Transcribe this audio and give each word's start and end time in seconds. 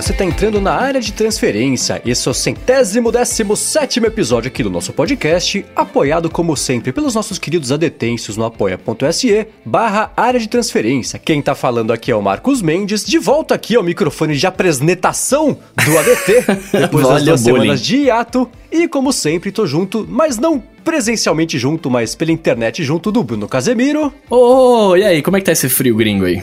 você 0.00 0.12
está 0.12 0.24
entrando 0.24 0.62
na 0.62 0.72
área 0.72 0.98
de 0.98 1.12
transferência. 1.12 2.00
Esse 2.06 2.26
é 2.26 2.30
o 2.30 2.34
centésimo 2.34 3.12
décimo 3.12 3.54
sétimo 3.54 4.06
episódio 4.06 4.48
aqui 4.48 4.62
do 4.62 4.70
nosso 4.70 4.94
podcast, 4.94 5.62
apoiado 5.76 6.30
como 6.30 6.56
sempre 6.56 6.90
pelos 6.90 7.14
nossos 7.14 7.38
queridos 7.38 7.70
adetêncios 7.70 8.34
no 8.34 8.44
apoia.se 8.46 9.46
barra 9.62 10.10
área 10.16 10.40
de 10.40 10.48
transferência. 10.48 11.18
Quem 11.18 11.42
tá 11.42 11.54
falando 11.54 11.92
aqui 11.92 12.10
é 12.10 12.16
o 12.16 12.22
Marcos 12.22 12.62
Mendes, 12.62 13.04
de 13.04 13.18
volta 13.18 13.54
aqui 13.54 13.76
ao 13.76 13.82
microfone 13.82 14.36
de 14.36 14.46
apresentação 14.46 15.58
do 15.84 15.98
ADT, 15.98 16.46
depois 16.80 17.06
das 17.06 17.22
duas 17.22 17.40
semanas 17.42 17.82
de 17.82 17.96
hiato. 17.98 18.50
E 18.72 18.88
como 18.88 19.12
sempre, 19.12 19.52
tô 19.52 19.66
junto, 19.66 20.06
mas 20.08 20.38
não 20.38 20.62
presencialmente 20.82 21.58
junto, 21.58 21.90
mas 21.90 22.14
pela 22.14 22.32
internet 22.32 22.82
junto 22.82 23.12
do 23.12 23.22
Bruno 23.22 23.46
Casemiro. 23.46 24.10
Ô, 24.30 24.92
oh, 24.92 24.96
e 24.96 25.04
aí, 25.04 25.20
como 25.20 25.36
é 25.36 25.40
que 25.40 25.46
tá 25.46 25.52
esse 25.52 25.68
frio 25.68 25.94
gringo 25.94 26.24
aí? 26.24 26.42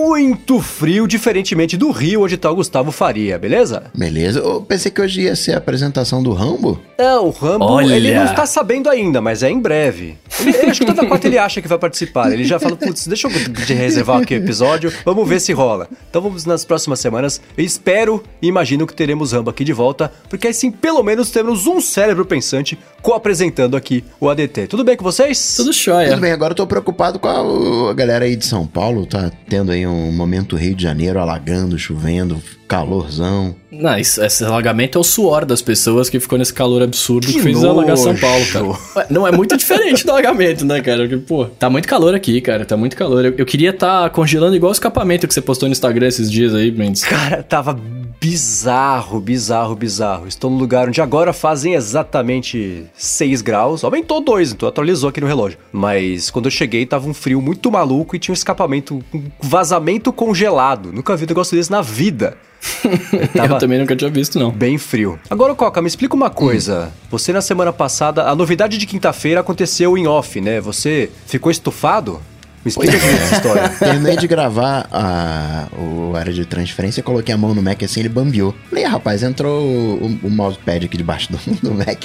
Muito 0.00 0.58
frio, 0.60 1.06
diferentemente 1.06 1.76
do 1.76 1.90
Rio, 1.90 2.22
onde 2.22 2.38
tá 2.38 2.50
o 2.50 2.54
Gustavo 2.54 2.90
Faria, 2.90 3.38
beleza? 3.38 3.84
Beleza. 3.94 4.38
Eu 4.38 4.62
pensei 4.62 4.90
que 4.90 5.00
hoje 5.00 5.22
ia 5.22 5.36
ser 5.36 5.52
a 5.52 5.58
apresentação 5.58 6.22
do 6.22 6.32
Rambo. 6.32 6.80
É, 6.96 7.14
o 7.16 7.28
Rambo, 7.28 7.66
Olha. 7.66 7.94
ele 7.94 8.14
não 8.14 8.24
está 8.24 8.46
sabendo 8.46 8.88
ainda, 8.88 9.20
mas 9.20 9.42
é 9.42 9.50
em 9.50 9.60
breve. 9.60 10.16
Ele, 10.40 10.70
acho 10.70 10.80
que 10.80 10.86
toda 10.86 11.06
quarta 11.06 11.26
ele 11.26 11.36
acha 11.36 11.60
que 11.60 11.68
vai 11.68 11.78
participar. 11.78 12.32
Ele 12.32 12.44
já 12.44 12.58
fala, 12.58 12.76
putz, 12.76 13.06
deixa 13.06 13.28
eu 13.28 13.30
de 13.30 13.74
reservar 13.74 14.22
aqui 14.22 14.34
o 14.34 14.38
episódio, 14.38 14.90
vamos 15.04 15.28
ver 15.28 15.38
se 15.38 15.52
rola. 15.52 15.86
Então 16.08 16.22
vamos 16.22 16.46
nas 16.46 16.64
próximas 16.64 16.98
semanas. 16.98 17.40
Eu 17.56 17.64
espero 17.64 18.22
e 18.40 18.48
imagino 18.48 18.86
que 18.86 18.94
teremos 18.94 19.32
Rambo 19.32 19.50
aqui 19.50 19.64
de 19.64 19.72
volta, 19.72 20.10
porque 20.30 20.48
assim, 20.48 20.70
pelo 20.70 21.02
menos, 21.02 21.30
temos 21.30 21.66
um 21.66 21.80
cérebro 21.80 22.24
pensante 22.24 22.78
co-apresentando 23.02 23.76
aqui 23.76 24.02
o 24.18 24.28
ADT. 24.28 24.66
Tudo 24.66 24.84
bem 24.84 24.96
com 24.96 25.04
vocês? 25.04 25.56
Tudo 25.56 25.72
jóia. 25.72 26.10
Tudo 26.10 26.20
bem, 26.20 26.32
agora 26.32 26.52
eu 26.52 26.56
tô 26.56 26.66
preocupado 26.66 27.18
com 27.18 27.28
a, 27.28 27.90
a 27.90 27.94
galera 27.94 28.24
aí 28.24 28.36
de 28.36 28.46
São 28.46 28.66
Paulo, 28.66 29.04
tá 29.06 29.30
tendo 29.48 29.72
aí 29.72 29.86
um 29.86 29.89
momento 30.12 30.56
Rio 30.56 30.74
de 30.74 30.82
Janeiro 30.82 31.18
alagando, 31.18 31.78
chovendo, 31.78 32.42
calorzão. 32.68 33.54
Não, 33.70 33.98
isso, 33.98 34.22
esse 34.22 34.44
alagamento 34.44 34.96
é 34.96 35.00
o 35.00 35.04
suor 35.04 35.44
das 35.44 35.60
pessoas 35.60 36.08
que 36.08 36.20
ficou 36.20 36.38
nesse 36.38 36.54
calor 36.54 36.82
absurdo 36.82 37.26
que, 37.26 37.34
que 37.34 37.40
fez 37.40 37.56
nojo. 37.56 37.68
alagar 37.68 37.96
São 37.96 38.16
Paulo, 38.16 38.44
cara. 38.52 39.06
Não 39.10 39.26
é 39.26 39.32
muito 39.32 39.56
diferente 39.56 40.04
do 40.04 40.12
alagamento, 40.12 40.64
né, 40.64 40.80
cara? 40.80 41.08
Porque, 41.08 41.16
pô, 41.16 41.44
tá 41.46 41.68
muito 41.68 41.88
calor 41.88 42.14
aqui, 42.14 42.40
cara. 42.40 42.64
Tá 42.64 42.76
muito 42.76 42.96
calor. 42.96 43.24
Eu, 43.24 43.34
eu 43.38 43.46
queria 43.46 43.70
estar 43.70 44.04
tá 44.04 44.10
congelando 44.10 44.54
igual 44.54 44.70
o 44.70 44.72
escapamento 44.72 45.26
que 45.26 45.34
você 45.34 45.40
postou 45.40 45.68
no 45.68 45.72
Instagram 45.72 46.06
esses 46.06 46.30
dias 46.30 46.54
aí, 46.54 46.70
Mendes. 46.70 47.02
Cara, 47.04 47.42
tava 47.42 47.78
bizarro, 48.20 49.18
bizarro, 49.18 49.74
bizarro. 49.74 50.28
Estou 50.28 50.50
no 50.50 50.58
lugar 50.58 50.88
onde 50.88 51.00
agora 51.00 51.32
fazem 51.32 51.74
exatamente 51.74 52.84
6 52.94 53.40
graus. 53.40 53.82
Aumentou 53.82 54.20
2, 54.20 54.52
então 54.52 54.68
atualizou 54.68 55.08
aqui 55.08 55.22
no 55.22 55.26
relógio. 55.26 55.58
Mas 55.72 56.30
quando 56.30 56.44
eu 56.44 56.50
cheguei 56.50 56.84
tava 56.84 57.08
um 57.08 57.14
frio 57.14 57.40
muito 57.40 57.72
maluco 57.72 58.14
e 58.14 58.18
tinha 58.18 58.32
um 58.32 58.34
escapamento, 58.34 59.02
um 59.14 59.22
vazamento 59.40 60.12
congelado. 60.12 60.92
Nunca 60.92 61.16
vi 61.16 61.24
um 61.24 61.28
negócio 61.28 61.56
desse 61.56 61.70
na 61.70 61.80
vida. 61.80 62.36
Eu 63.34 63.58
também 63.58 63.78
nunca 63.78 63.96
tinha 63.96 64.10
visto, 64.10 64.38
não. 64.38 64.50
Bem 64.50 64.76
frio. 64.76 65.18
Agora, 65.30 65.54
Coca, 65.54 65.80
me 65.80 65.88
explica 65.88 66.14
uma 66.14 66.28
coisa. 66.28 66.88
Hum. 66.88 67.06
Você, 67.10 67.32
na 67.32 67.40
semana 67.40 67.72
passada, 67.72 68.28
a 68.28 68.34
novidade 68.34 68.76
de 68.76 68.86
quinta-feira 68.86 69.40
aconteceu 69.40 69.96
em 69.96 70.06
off, 70.06 70.40
né? 70.40 70.60
Você 70.60 71.10
ficou 71.26 71.50
estufado? 71.50 72.20
Me 72.64 72.68
explica 72.68 72.94
essa 72.94 73.36
história. 73.36 73.68
Terminei 73.78 74.16
de 74.16 74.26
gravar 74.26 74.86
a, 74.92 75.68
o 75.76 76.14
área 76.14 76.32
de 76.32 76.44
transferência, 76.44 77.02
coloquei 77.02 77.34
a 77.34 77.38
mão 77.38 77.54
no 77.54 77.62
Mac 77.62 77.82
assim, 77.82 78.00
ele 78.00 78.08
bambiou. 78.08 78.54
Falei, 78.68 78.84
rapaz, 78.84 79.22
entrou 79.22 79.64
o, 79.64 80.06
o 80.22 80.30
mousepad 80.30 80.84
aqui 80.84 80.96
debaixo 80.96 81.32
do, 81.32 81.38
do 81.62 81.74
Mac. 81.74 82.04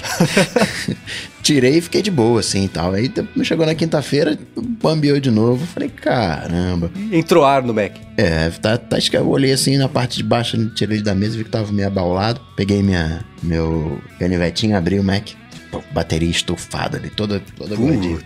Tirei 1.44 1.78
e 1.78 1.81
fiquei 1.81 2.02
de 2.02 2.09
boa, 2.09 2.39
assim 2.39 2.66
e 2.66 2.67
tal. 2.70 2.94
Aí 2.94 3.11
chegou 3.44 3.66
na 3.66 3.76
quinta-feira, 3.76 4.38
bambiou 4.81 5.20
de 5.20 5.30
novo. 5.30 5.66
Falei, 5.66 5.89
caramba. 5.89 6.89
Entrou 7.11 7.45
ar 7.45 7.61
no 7.61 7.73
Mac. 7.73 7.92
É, 8.17 8.49
tá, 8.49 8.77
tá, 8.77 8.95
acho 8.95 9.11
que 9.11 9.17
eu 9.17 9.27
olhei 9.27 9.52
assim 9.52 9.77
na 9.77 9.89
parte 9.89 10.17
de 10.17 10.23
baixo, 10.23 10.70
tirei 10.70 11.02
da 11.02 11.14
mesa, 11.14 11.37
vi 11.37 11.43
que 11.43 11.49
tava 11.49 11.72
meio 11.72 11.87
abaulado. 11.87 12.39
Peguei 12.55 12.82
minha, 12.82 13.26
meu 13.43 14.02
canivetinho, 14.17 14.77
abri 14.77 14.98
o 14.98 15.04
Mac 15.04 15.32
bateria 15.92 16.30
estufada 16.30 16.98
ali, 16.98 17.10
toda, 17.10 17.42
toda 17.58 17.76
gordinha. 17.76 18.17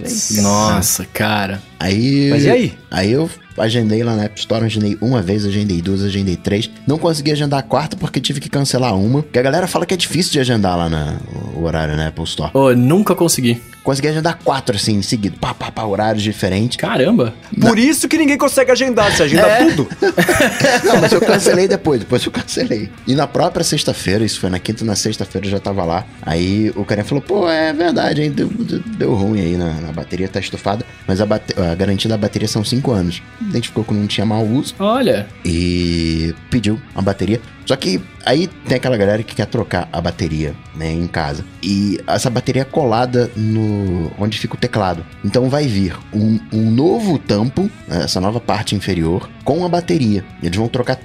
Nossa, 0.42 1.06
cara. 1.06 1.62
Aí. 1.80 2.30
Mas 2.30 2.44
e 2.44 2.50
aí? 2.50 2.78
Aí 2.92 3.12
eu 3.12 3.30
agendei 3.58 4.04
lá 4.04 4.16
na 4.16 4.24
App 4.24 4.40
Store, 4.40 4.66
agendei 4.66 4.98
uma 5.02 5.22
vez, 5.22 5.46
agendei 5.46 5.82
duas, 5.82 6.04
agendei 6.04 6.36
três. 6.36 6.70
Não 6.88 6.98
consegui 6.98 7.32
agendar 7.32 7.60
a 7.60 7.64
quarta 7.64 7.96
porque 7.96 8.20
tive 8.20 8.40
que 8.40 8.50
cancelar 8.50 8.96
uma. 8.96 9.22
Porque 9.24 9.40
a 9.40 9.42
galera 9.42 9.68
fala 9.68 9.86
que 9.86 9.94
é 9.94 9.98
difícil 9.98 10.32
de 10.32 10.40
agendar 10.40 10.78
lá 10.78 10.90
na, 10.90 11.18
o 11.56 11.64
horário 11.64 11.96
na 11.96 12.08
Apple 12.08 12.24
Store. 12.24 12.52
Oh, 12.54 12.72
nunca 12.72 13.16
consegui. 13.16 13.62
Consegui 13.84 14.10
agendar 14.10 14.38
quatro 14.44 14.76
assim 14.76 14.96
em 14.96 15.02
seguida. 15.02 15.36
Pá, 15.40 15.54
pá, 15.54 15.72
pá, 15.72 15.84
horários 15.84 16.22
diferentes. 16.22 16.78
Caramba. 16.78 17.34
Por 17.60 17.80
isso 17.80 18.08
que 18.08 18.18
ninguém 18.18 18.38
consegue 18.38 18.72
agendar, 18.72 19.12
você 19.12 19.24
agenda 19.24 19.48
é. 19.48 19.66
tudo. 19.66 19.88
Não, 20.86 21.02
mas 21.02 21.12
eu 21.12 21.22
cancelei 21.22 21.68
depois, 21.68 22.00
depois 22.00 22.24
eu 22.26 22.32
cancelei. 22.32 22.90
E 23.08 23.16
na 23.16 23.26
própria 23.26 23.64
sexta-feira, 23.64 24.24
isso 24.24 24.40
foi 24.40 24.50
na 24.50 24.60
quinta, 24.60 24.84
na 24.84 24.96
sexta-feira 24.96 25.48
eu 25.48 25.52
já 25.52 25.60
tava 25.60 25.84
lá. 25.86 26.06
Aí 26.22 26.72
o 26.76 26.84
cara 26.86 27.04
falou, 27.04 27.22
pô, 27.22 27.50
é 27.50 27.74
verdade, 27.74 28.22
hein, 28.22 28.32
deu, 28.32 28.48
deu, 28.48 28.80
deu 28.80 29.14
ruim 29.14 29.40
aí 29.40 29.58
na, 29.58 29.74
na, 29.76 29.92
bateria, 29.92 30.28
tá 30.28 30.40
estufada. 30.40 30.86
Mas 31.08 31.22
a, 31.22 31.26
bate... 31.26 31.54
a 31.72 31.76
garantia 31.76 32.10
da 32.10 32.18
bateria 32.18 32.48
são 32.48 32.64
cinco 32.64 32.92
anos. 32.92 33.22
Identificou 33.42 33.84
que 33.84 33.94
não 33.94 34.08
tinha 34.08 34.26
mau 34.26 34.46
uso. 34.46 34.76
Olha. 34.80 35.28
E 35.46 36.34
pediu 36.50 36.80
a 36.96 37.02
bateria. 37.02 37.42
Só 37.66 37.76
que 37.76 38.02
aí 38.26 38.48
tem 38.48 38.78
aquela 38.78 38.98
galera 38.98 39.24
que 39.24 39.36
quer 39.36 39.46
trocar 39.46 39.88
a 39.92 40.02
bateria, 40.02 40.56
né, 40.76 40.92
em 40.92 41.08
casa. 41.08 41.44
E 41.62 42.00
essa 42.08 42.30
bateria 42.30 42.62
é 42.62 42.66
colada 42.66 43.30
no 43.36 44.12
onde 44.18 44.38
fica 44.38 44.56
o 44.56 44.58
teclado. 44.58 45.06
Então 45.24 45.50
vai 45.50 45.68
vir 45.68 45.96
um, 46.14 46.40
um 46.52 46.72
novo 46.72 47.18
tampo, 47.18 47.70
essa 47.90 48.20
nova 48.22 48.40
parte 48.40 48.76
inferior, 48.76 49.30
com 49.44 49.66
a 49.66 49.70
bateria. 49.70 50.24
Eles 50.44 50.58
vão 50.58 50.68
trocar 50.68 51.00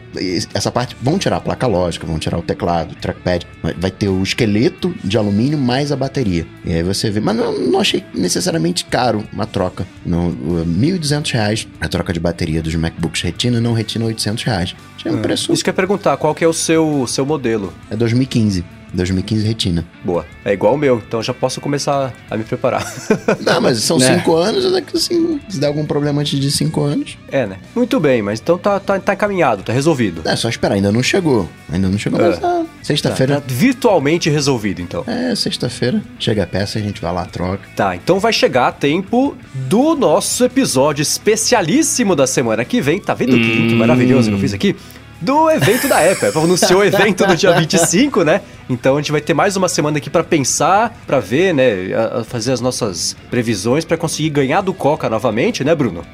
essa 0.55 0.71
parte, 0.71 0.97
vão 1.01 1.19
tirar 1.19 1.37
a 1.37 1.41
placa 1.41 1.67
lógica, 1.67 2.07
vão 2.07 2.19
tirar 2.19 2.39
o 2.39 2.43
teclado, 2.43 2.93
o 2.93 2.95
trackpad. 2.97 3.47
Vai 3.79 3.91
ter 3.91 4.09
o 4.09 4.23
esqueleto 4.23 4.95
de 5.03 5.17
alumínio 5.17 5.59
mais 5.59 5.91
a 5.91 5.97
bateria. 5.97 6.47
E 6.65 6.73
aí 6.73 6.83
você 6.83 7.11
vê, 7.11 7.21
mas 7.21 7.37
não, 7.37 7.59
não 7.59 7.81
achei 7.81 8.05
necessariamente 8.15 8.85
caro 8.85 9.25
uma 9.33 9.47
troca. 9.47 9.87
Não, 10.05 10.29
R$ 10.29 10.65
1.200 10.67 11.67
a 11.81 11.89
troca 11.89 12.13
de 12.13 12.21
bateria 12.21 12.63
dos 12.63 12.75
MacBooks 12.75 13.23
Retina, 13.23 13.61
não 13.61 13.73
Retina 13.73 14.05
800 14.05 14.45
reais. 14.45 14.77
É 15.05 15.11
um 15.11 15.21
preço. 15.21 15.53
Isso 15.53 15.63
que 15.63 15.69
eu 15.69 15.73
ia 15.73 15.77
perguntar, 15.77 16.17
qual 16.17 16.35
que 16.35 16.43
é 16.43 16.49
o 16.49 16.53
seu, 16.53 17.07
seu 17.15 17.25
modelo? 17.25 17.73
É 17.91 17.97
2015. 17.97 18.65
2015 18.95 19.47
Retina. 19.47 19.85
Boa. 20.05 20.25
É 20.45 20.53
igual 20.53 20.75
o 20.75 20.79
meu, 20.79 21.03
então 21.05 21.23
já 21.23 21.35
posso 21.35 21.61
começar 21.61 22.13
a 22.31 22.37
me 22.37 22.45
preparar. 22.45 22.85
Não, 23.45 23.61
mas 23.61 23.79
são 23.83 23.99
5 23.99 24.39
é. 24.39 24.47
anos, 24.47 24.65
assim, 24.95 25.41
se 25.49 25.59
der 25.59 25.67
algum 25.67 25.85
problema 25.85 26.21
antes 26.21 26.39
de 26.39 26.51
5 26.51 26.81
anos. 26.83 27.19
É, 27.31 27.47
né? 27.47 27.59
Muito 27.75 27.99
bem, 27.99 28.23
mas 28.23 28.41
então 28.41 28.57
tá, 28.57 28.79
tá, 28.79 28.99
tá 28.99 29.15
encaminhado, 29.15 29.63
tá 29.63 29.73
resolvido. 29.73 30.23
É, 30.25 30.37
só 30.37 30.49
esperar, 30.49 30.77
ainda 30.77 30.93
não 30.93 31.03
chegou. 31.03 31.49
Ainda 31.71 31.89
não 31.89 31.99
chegou, 31.99 32.21
é. 32.21 32.31
mas 32.31 32.45
ah, 32.45 32.65
sexta-feira. 32.83 33.35
Tá, 33.37 33.41
tá 33.41 33.47
virtualmente 33.49 34.31
resolvido, 34.31 34.81
então. 34.81 35.05
É, 35.07 35.35
sexta-feira. 35.35 36.03
Chega 36.19 36.45
a 36.45 36.47
peça, 36.47 36.79
a 36.79 36.83
gente 36.83 37.01
vai 37.01 37.13
lá, 37.13 37.25
troca. 37.25 37.63
Tá, 37.75 37.97
então 37.97 38.21
vai 38.21 38.33
chegar 38.33 38.69
a 38.69 38.73
tempo 38.73 39.37
do 39.55 39.95
nosso 39.95 40.45
episódio 40.45 41.03
especialíssimo 41.03 42.15
da 42.15 42.27
semana 42.27 42.65
que 42.65 42.81
vem. 42.81 43.01
Tá 43.01 43.15
vendo 43.15 43.35
hum. 43.35 43.41
que 43.41 43.55
link 43.55 43.75
maravilhoso 43.75 44.29
que 44.29 44.37
eu 44.37 44.41
fiz 44.41 44.55
aqui? 44.55 44.77
Do 45.25 45.51
evento 45.51 45.89
da 45.89 45.99
Apple. 45.99 46.29
A 46.35 46.39
anunciou 46.39 46.81
o 46.81 46.85
evento 46.85 47.27
no 47.27 47.35
dia 47.35 47.53
25, 47.53 48.23
né? 48.23 48.43
Então 48.69 48.97
a 48.97 49.01
gente 49.01 49.11
vai 49.11 49.21
ter 49.21 49.35
mais 49.35 49.57
uma 49.57 49.69
semana 49.69 49.97
aqui 49.97 50.11
para 50.11 50.23
pensar, 50.23 50.97
para 51.07 51.19
ver, 51.19 51.55
né, 51.55 51.93
a, 51.95 52.23
fazer 52.23 52.53
as 52.53 52.61
nossas 52.61 53.17
previsões 53.31 53.85
para 53.85 53.97
conseguir 53.97 54.31
ganhar 54.31 54.61
do 54.61 54.75
Coca 54.75 55.09
novamente, 55.09 55.65
né, 55.65 55.75
Bruno? 55.75 56.05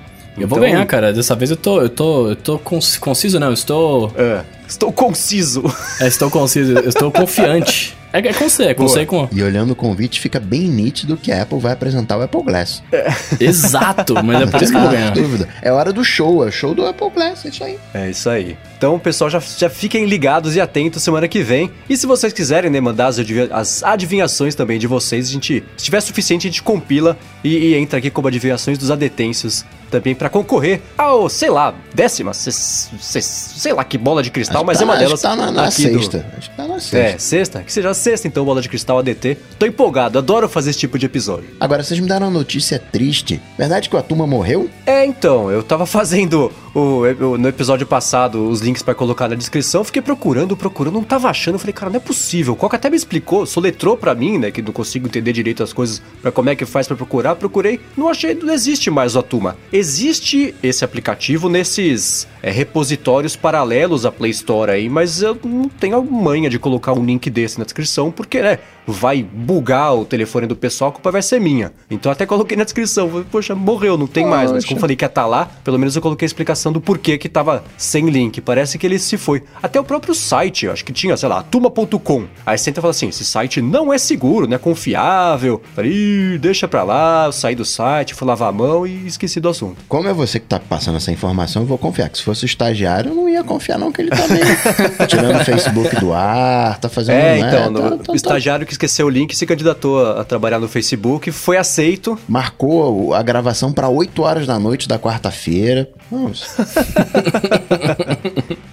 Eu 0.40 0.46
então... 0.46 0.58
vou 0.58 0.60
ganhar, 0.60 0.84
cara. 0.86 1.12
Dessa 1.12 1.34
vez 1.36 1.50
eu 1.50 1.56
tô, 1.56 1.80
eu 1.80 1.88
tô, 1.88 2.30
eu 2.30 2.36
tô 2.36 2.58
conciso, 2.58 3.38
não. 3.38 3.48
Eu 3.48 3.54
estou. 3.54 4.12
É, 4.16 4.42
estou 4.66 4.92
conciso. 4.92 5.62
É, 6.00 6.06
estou 6.06 6.30
conciso. 6.30 6.72
Eu 6.72 6.88
estou 6.88 7.10
confiante. 7.12 7.96
É, 8.12 8.18
é 8.18 8.32
com 8.32 8.48
você, 8.48 8.64
é 8.64 8.74
com 8.74 8.82
você 8.82 9.06
com. 9.06 9.28
E 9.30 9.42
olhando 9.42 9.70
o 9.70 9.76
convite, 9.76 10.18
fica 10.18 10.40
bem 10.40 10.62
nítido 10.62 11.16
que 11.16 11.30
a 11.30 11.42
Apple 11.42 11.60
vai 11.60 11.72
apresentar 11.72 12.16
o 12.18 12.22
Apple 12.22 12.42
Glass. 12.42 12.82
É. 12.90 13.08
Exato, 13.38 14.14
mas 14.24 14.42
é 14.42 14.46
por 14.46 14.62
isso 14.62 14.72
que 14.72 14.78
eu 14.78 14.82
vou 14.82 14.90
ganhar. 14.90 15.12
dúvida. 15.12 15.48
É 15.62 15.70
hora 15.70 15.92
do 15.92 16.04
show, 16.04 16.44
é 16.44 16.48
o 16.48 16.50
show 16.50 16.74
do 16.74 16.84
Apple 16.84 17.10
Glass, 17.10 17.44
é 17.44 17.48
isso 17.48 17.64
aí. 17.64 17.78
É 17.94 18.10
isso 18.10 18.28
aí. 18.28 18.58
Então, 18.76 18.98
pessoal, 18.98 19.30
já, 19.30 19.38
já 19.38 19.70
fiquem 19.70 20.06
ligados 20.06 20.56
e 20.56 20.60
atentos 20.60 21.02
semana 21.02 21.28
que 21.28 21.42
vem. 21.42 21.70
E 21.88 21.96
se 21.96 22.06
vocês 22.06 22.32
quiserem, 22.32 22.70
né, 22.70 22.80
mandar 22.80 23.06
as, 23.06 23.18
as 23.52 23.82
adivinhações 23.84 24.54
também 24.54 24.78
de 24.78 24.86
vocês, 24.86 25.28
a 25.28 25.32
gente, 25.32 25.62
se 25.76 25.84
tiver 25.84 26.00
suficiente, 26.00 26.48
a 26.48 26.50
gente 26.50 26.62
compila 26.62 27.16
e, 27.44 27.56
e 27.56 27.74
entra 27.76 27.98
aqui 27.98 28.10
como 28.10 28.26
adivinhações 28.26 28.76
dos 28.76 28.90
adetêncios 28.90 29.64
também 29.90 30.14
para 30.14 30.28
concorrer 30.28 30.80
ao, 30.96 31.28
sei 31.28 31.50
lá, 31.50 31.74
décima, 31.94 32.32
se, 32.32 32.50
se, 32.52 33.22
sei 33.22 33.72
lá 33.72 33.84
que 33.84 33.98
bola 33.98 34.22
de 34.22 34.30
cristal, 34.30 34.58
acho 34.58 34.66
mas 34.66 34.78
tá, 34.78 34.84
é 34.84 34.86
uma 34.86 34.96
delas. 34.96 35.24
Acho 35.24 35.34
que 35.34 35.40
tá 35.40 35.46
na, 35.46 35.52
na 35.52 35.70
sexta. 35.70 36.18
Do... 36.18 36.26
Acho 36.38 36.50
que 36.50 36.56
tá 36.56 36.68
na 36.68 36.80
sexta. 36.80 36.98
É, 36.98 37.18
sexta? 37.18 37.62
Que 37.62 37.72
seja 37.72 37.92
sexta, 37.94 38.28
então, 38.28 38.44
bola 38.44 38.62
de 38.62 38.68
cristal 38.68 38.98
ADT. 38.98 39.36
Tô 39.58 39.66
empolgado, 39.66 40.18
adoro 40.18 40.48
fazer 40.48 40.70
esse 40.70 40.78
tipo 40.78 40.98
de 40.98 41.06
episódio. 41.06 41.50
Agora, 41.58 41.82
vocês 41.82 41.98
me 41.98 42.06
deram 42.06 42.28
uma 42.28 42.38
notícia 42.38 42.78
triste. 42.78 43.40
Verdade 43.58 43.88
que 43.88 43.96
o 43.96 43.98
Atuma 43.98 44.26
morreu? 44.26 44.70
É, 44.86 45.04
então, 45.04 45.50
eu 45.50 45.62
tava 45.62 45.86
fazendo 45.86 46.52
o, 46.74 47.02
no 47.38 47.48
episódio 47.48 47.86
passado 47.86 48.48
os 48.48 48.60
links 48.60 48.82
para 48.82 48.94
colocar 48.94 49.28
na 49.28 49.34
descrição, 49.34 49.82
fiquei 49.82 50.02
procurando, 50.02 50.56
procurando, 50.56 50.94
não 50.94 51.02
tava 51.04 51.28
achando. 51.28 51.58
Falei, 51.58 51.72
cara, 51.72 51.90
não 51.90 51.96
é 51.96 52.00
possível. 52.00 52.54
O 52.54 52.56
Coca 52.56 52.76
até 52.76 52.88
me 52.88 52.96
explicou, 52.96 53.44
soletrou 53.46 53.96
para 53.96 54.14
mim, 54.14 54.38
né, 54.38 54.50
que 54.50 54.62
não 54.62 54.72
consigo 54.72 55.06
entender 55.06 55.32
direito 55.32 55.62
as 55.62 55.72
coisas, 55.72 56.02
para 56.22 56.30
como 56.30 56.50
é 56.50 56.54
que 56.54 56.64
faz 56.64 56.86
para 56.86 56.96
procurar. 56.96 57.34
Procurei, 57.36 57.80
não 57.96 58.08
achei, 58.08 58.34
não 58.34 58.52
existe 58.52 58.90
mais 58.90 59.16
o 59.16 59.18
Atuma. 59.18 59.56
Existe 59.80 60.54
esse 60.62 60.84
aplicativo 60.84 61.48
nesses 61.48 62.28
é, 62.42 62.50
repositórios 62.50 63.34
paralelos 63.34 64.04
à 64.04 64.12
Play 64.12 64.30
Store 64.30 64.70
aí, 64.70 64.90
mas 64.90 65.22
eu 65.22 65.38
não 65.42 65.70
tenho 65.70 65.96
a 65.96 66.02
manha 66.02 66.50
de 66.50 66.58
colocar 66.58 66.92
um 66.92 67.02
link 67.02 67.30
desse 67.30 67.58
na 67.58 67.64
descrição, 67.64 68.10
porque, 68.10 68.42
né, 68.42 68.58
vai 68.86 69.22
bugar 69.22 69.94
o 69.94 70.04
telefone 70.04 70.46
do 70.46 70.56
pessoal, 70.56 70.90
a 70.90 70.92
culpa 70.92 71.10
vai 71.10 71.22
ser 71.22 71.40
minha. 71.40 71.72
Então 71.90 72.10
até 72.10 72.26
coloquei 72.26 72.56
na 72.56 72.64
descrição, 72.64 73.24
poxa, 73.30 73.54
morreu, 73.54 73.96
não 73.96 74.06
tem 74.06 74.24
Poxa. 74.24 74.36
mais. 74.36 74.52
Mas 74.52 74.64
como 74.64 74.80
falei 74.80 74.96
que 74.96 75.04
ia 75.04 75.06
estar 75.06 75.22
tá 75.22 75.26
lá, 75.26 75.50
pelo 75.64 75.78
menos 75.78 75.94
eu 75.96 76.02
coloquei 76.02 76.26
a 76.26 76.28
explicação 76.28 76.72
do 76.72 76.80
porquê 76.80 77.16
que 77.16 77.28
tava 77.28 77.64
sem 77.76 78.08
link. 78.10 78.40
Parece 78.40 78.78
que 78.78 78.86
ele 78.86 78.98
se 78.98 79.16
foi. 79.16 79.42
Até 79.62 79.80
o 79.80 79.84
próprio 79.84 80.14
site, 80.14 80.68
acho 80.68 80.84
que 80.84 80.92
tinha, 80.92 81.16
sei 81.16 81.28
lá, 81.28 81.42
tuma.com. 81.42 82.26
Aí 82.44 82.58
você 82.58 82.70
entra 82.70 82.80
e 82.80 82.82
fala 82.82 82.90
assim: 82.90 83.08
esse 83.08 83.24
site 83.24 83.62
não 83.62 83.92
é 83.92 83.98
seguro, 83.98 84.46
não 84.46 84.56
é 84.56 84.58
confiável. 84.58 85.62
Falei, 85.74 86.38
deixa 86.38 86.66
pra 86.68 86.82
lá, 86.82 87.26
eu 87.26 87.32
saí 87.32 87.54
do 87.54 87.64
site, 87.64 88.14
fui 88.14 88.26
lavar 88.26 88.48
a 88.48 88.52
mão 88.52 88.86
e 88.86 89.06
esqueci 89.06 89.40
do 89.40 89.48
assunto. 89.48 89.69
Como 89.88 90.08
é 90.08 90.12
você 90.12 90.38
que 90.38 90.46
tá 90.46 90.58
passando 90.58 90.96
essa 90.96 91.10
informação, 91.10 91.62
eu 91.62 91.66
vou 91.66 91.78
confiar. 91.78 92.08
Que 92.08 92.18
se 92.18 92.24
fosse 92.24 92.44
o 92.44 92.46
estagiário, 92.46 93.10
eu 93.10 93.14
não 93.14 93.28
ia 93.28 93.42
confiar, 93.44 93.78
não, 93.78 93.90
que 93.92 94.02
ele 94.02 94.10
tá 94.10 94.26
bem. 94.28 94.40
tirando 95.06 95.40
o 95.40 95.44
Facebook 95.44 95.96
do 95.96 96.12
ar, 96.12 96.78
tá 96.78 96.88
fazendo. 96.88 97.16
É, 97.16 97.38
então, 97.38 97.64
é, 97.64 97.70
no, 97.70 97.98
tá, 97.98 98.04
tá, 98.04 98.12
o 98.12 98.16
estagiário 98.16 98.66
que 98.66 98.72
esqueceu 98.72 99.06
o 99.06 99.10
link 99.10 99.36
se 99.36 99.46
candidatou 99.46 100.04
a, 100.04 100.20
a 100.20 100.24
trabalhar 100.24 100.58
no 100.58 100.68
Facebook, 100.68 101.30
foi 101.30 101.56
aceito. 101.56 102.18
Marcou 102.28 103.14
a 103.14 103.22
gravação 103.22 103.72
para 103.72 103.88
8 103.88 104.22
horas 104.22 104.46
da 104.46 104.58
noite 104.58 104.88
da 104.88 104.98
quarta-feira. 104.98 105.88
Vamos. 106.10 106.46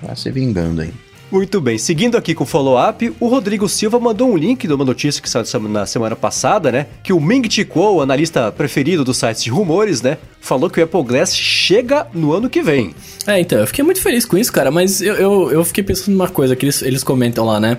tá 0.05 0.15
se 0.15 0.31
vingando 0.31 0.81
aí. 0.81 0.93
Muito 1.29 1.59
bem, 1.59 1.77
seguindo 1.77 2.15
aqui 2.15 2.33
com 2.33 2.45
o 2.45 2.47
follow-up, 2.47 3.13
o 3.19 3.27
Rodrigo 3.27 3.67
Silva 3.67 3.99
mandou 3.99 4.31
um 4.31 4.37
link 4.37 4.65
de 4.65 4.73
uma 4.73 4.85
notícia 4.85 5.21
que 5.21 5.29
saiu 5.29 5.45
na 5.67 5.85
semana 5.85 6.15
passada, 6.15 6.71
né? 6.71 6.87
Que 7.03 7.11
o 7.11 7.19
Ming 7.19 7.49
Chi 7.49 7.65
Kuo, 7.65 8.01
analista 8.01 8.49
preferido 8.49 9.03
do 9.03 9.13
site 9.13 9.43
de 9.43 9.49
rumores, 9.49 10.01
né? 10.01 10.17
Falou 10.39 10.69
que 10.69 10.79
o 10.79 10.83
Apple 10.85 11.03
Glass 11.03 11.35
chega 11.35 12.07
no 12.13 12.31
ano 12.31 12.49
que 12.49 12.61
vem. 12.61 12.95
É, 13.25 13.41
então, 13.41 13.59
eu 13.59 13.67
fiquei 13.67 13.83
muito 13.83 14.01
feliz 14.01 14.23
com 14.23 14.37
isso, 14.37 14.53
cara, 14.53 14.71
mas 14.71 15.01
eu, 15.01 15.15
eu, 15.15 15.51
eu 15.51 15.65
fiquei 15.65 15.83
pensando 15.83 16.13
numa 16.13 16.29
coisa 16.29 16.55
que 16.55 16.63
eles, 16.63 16.81
eles 16.81 17.03
comentam 17.03 17.45
lá, 17.45 17.59
né? 17.59 17.77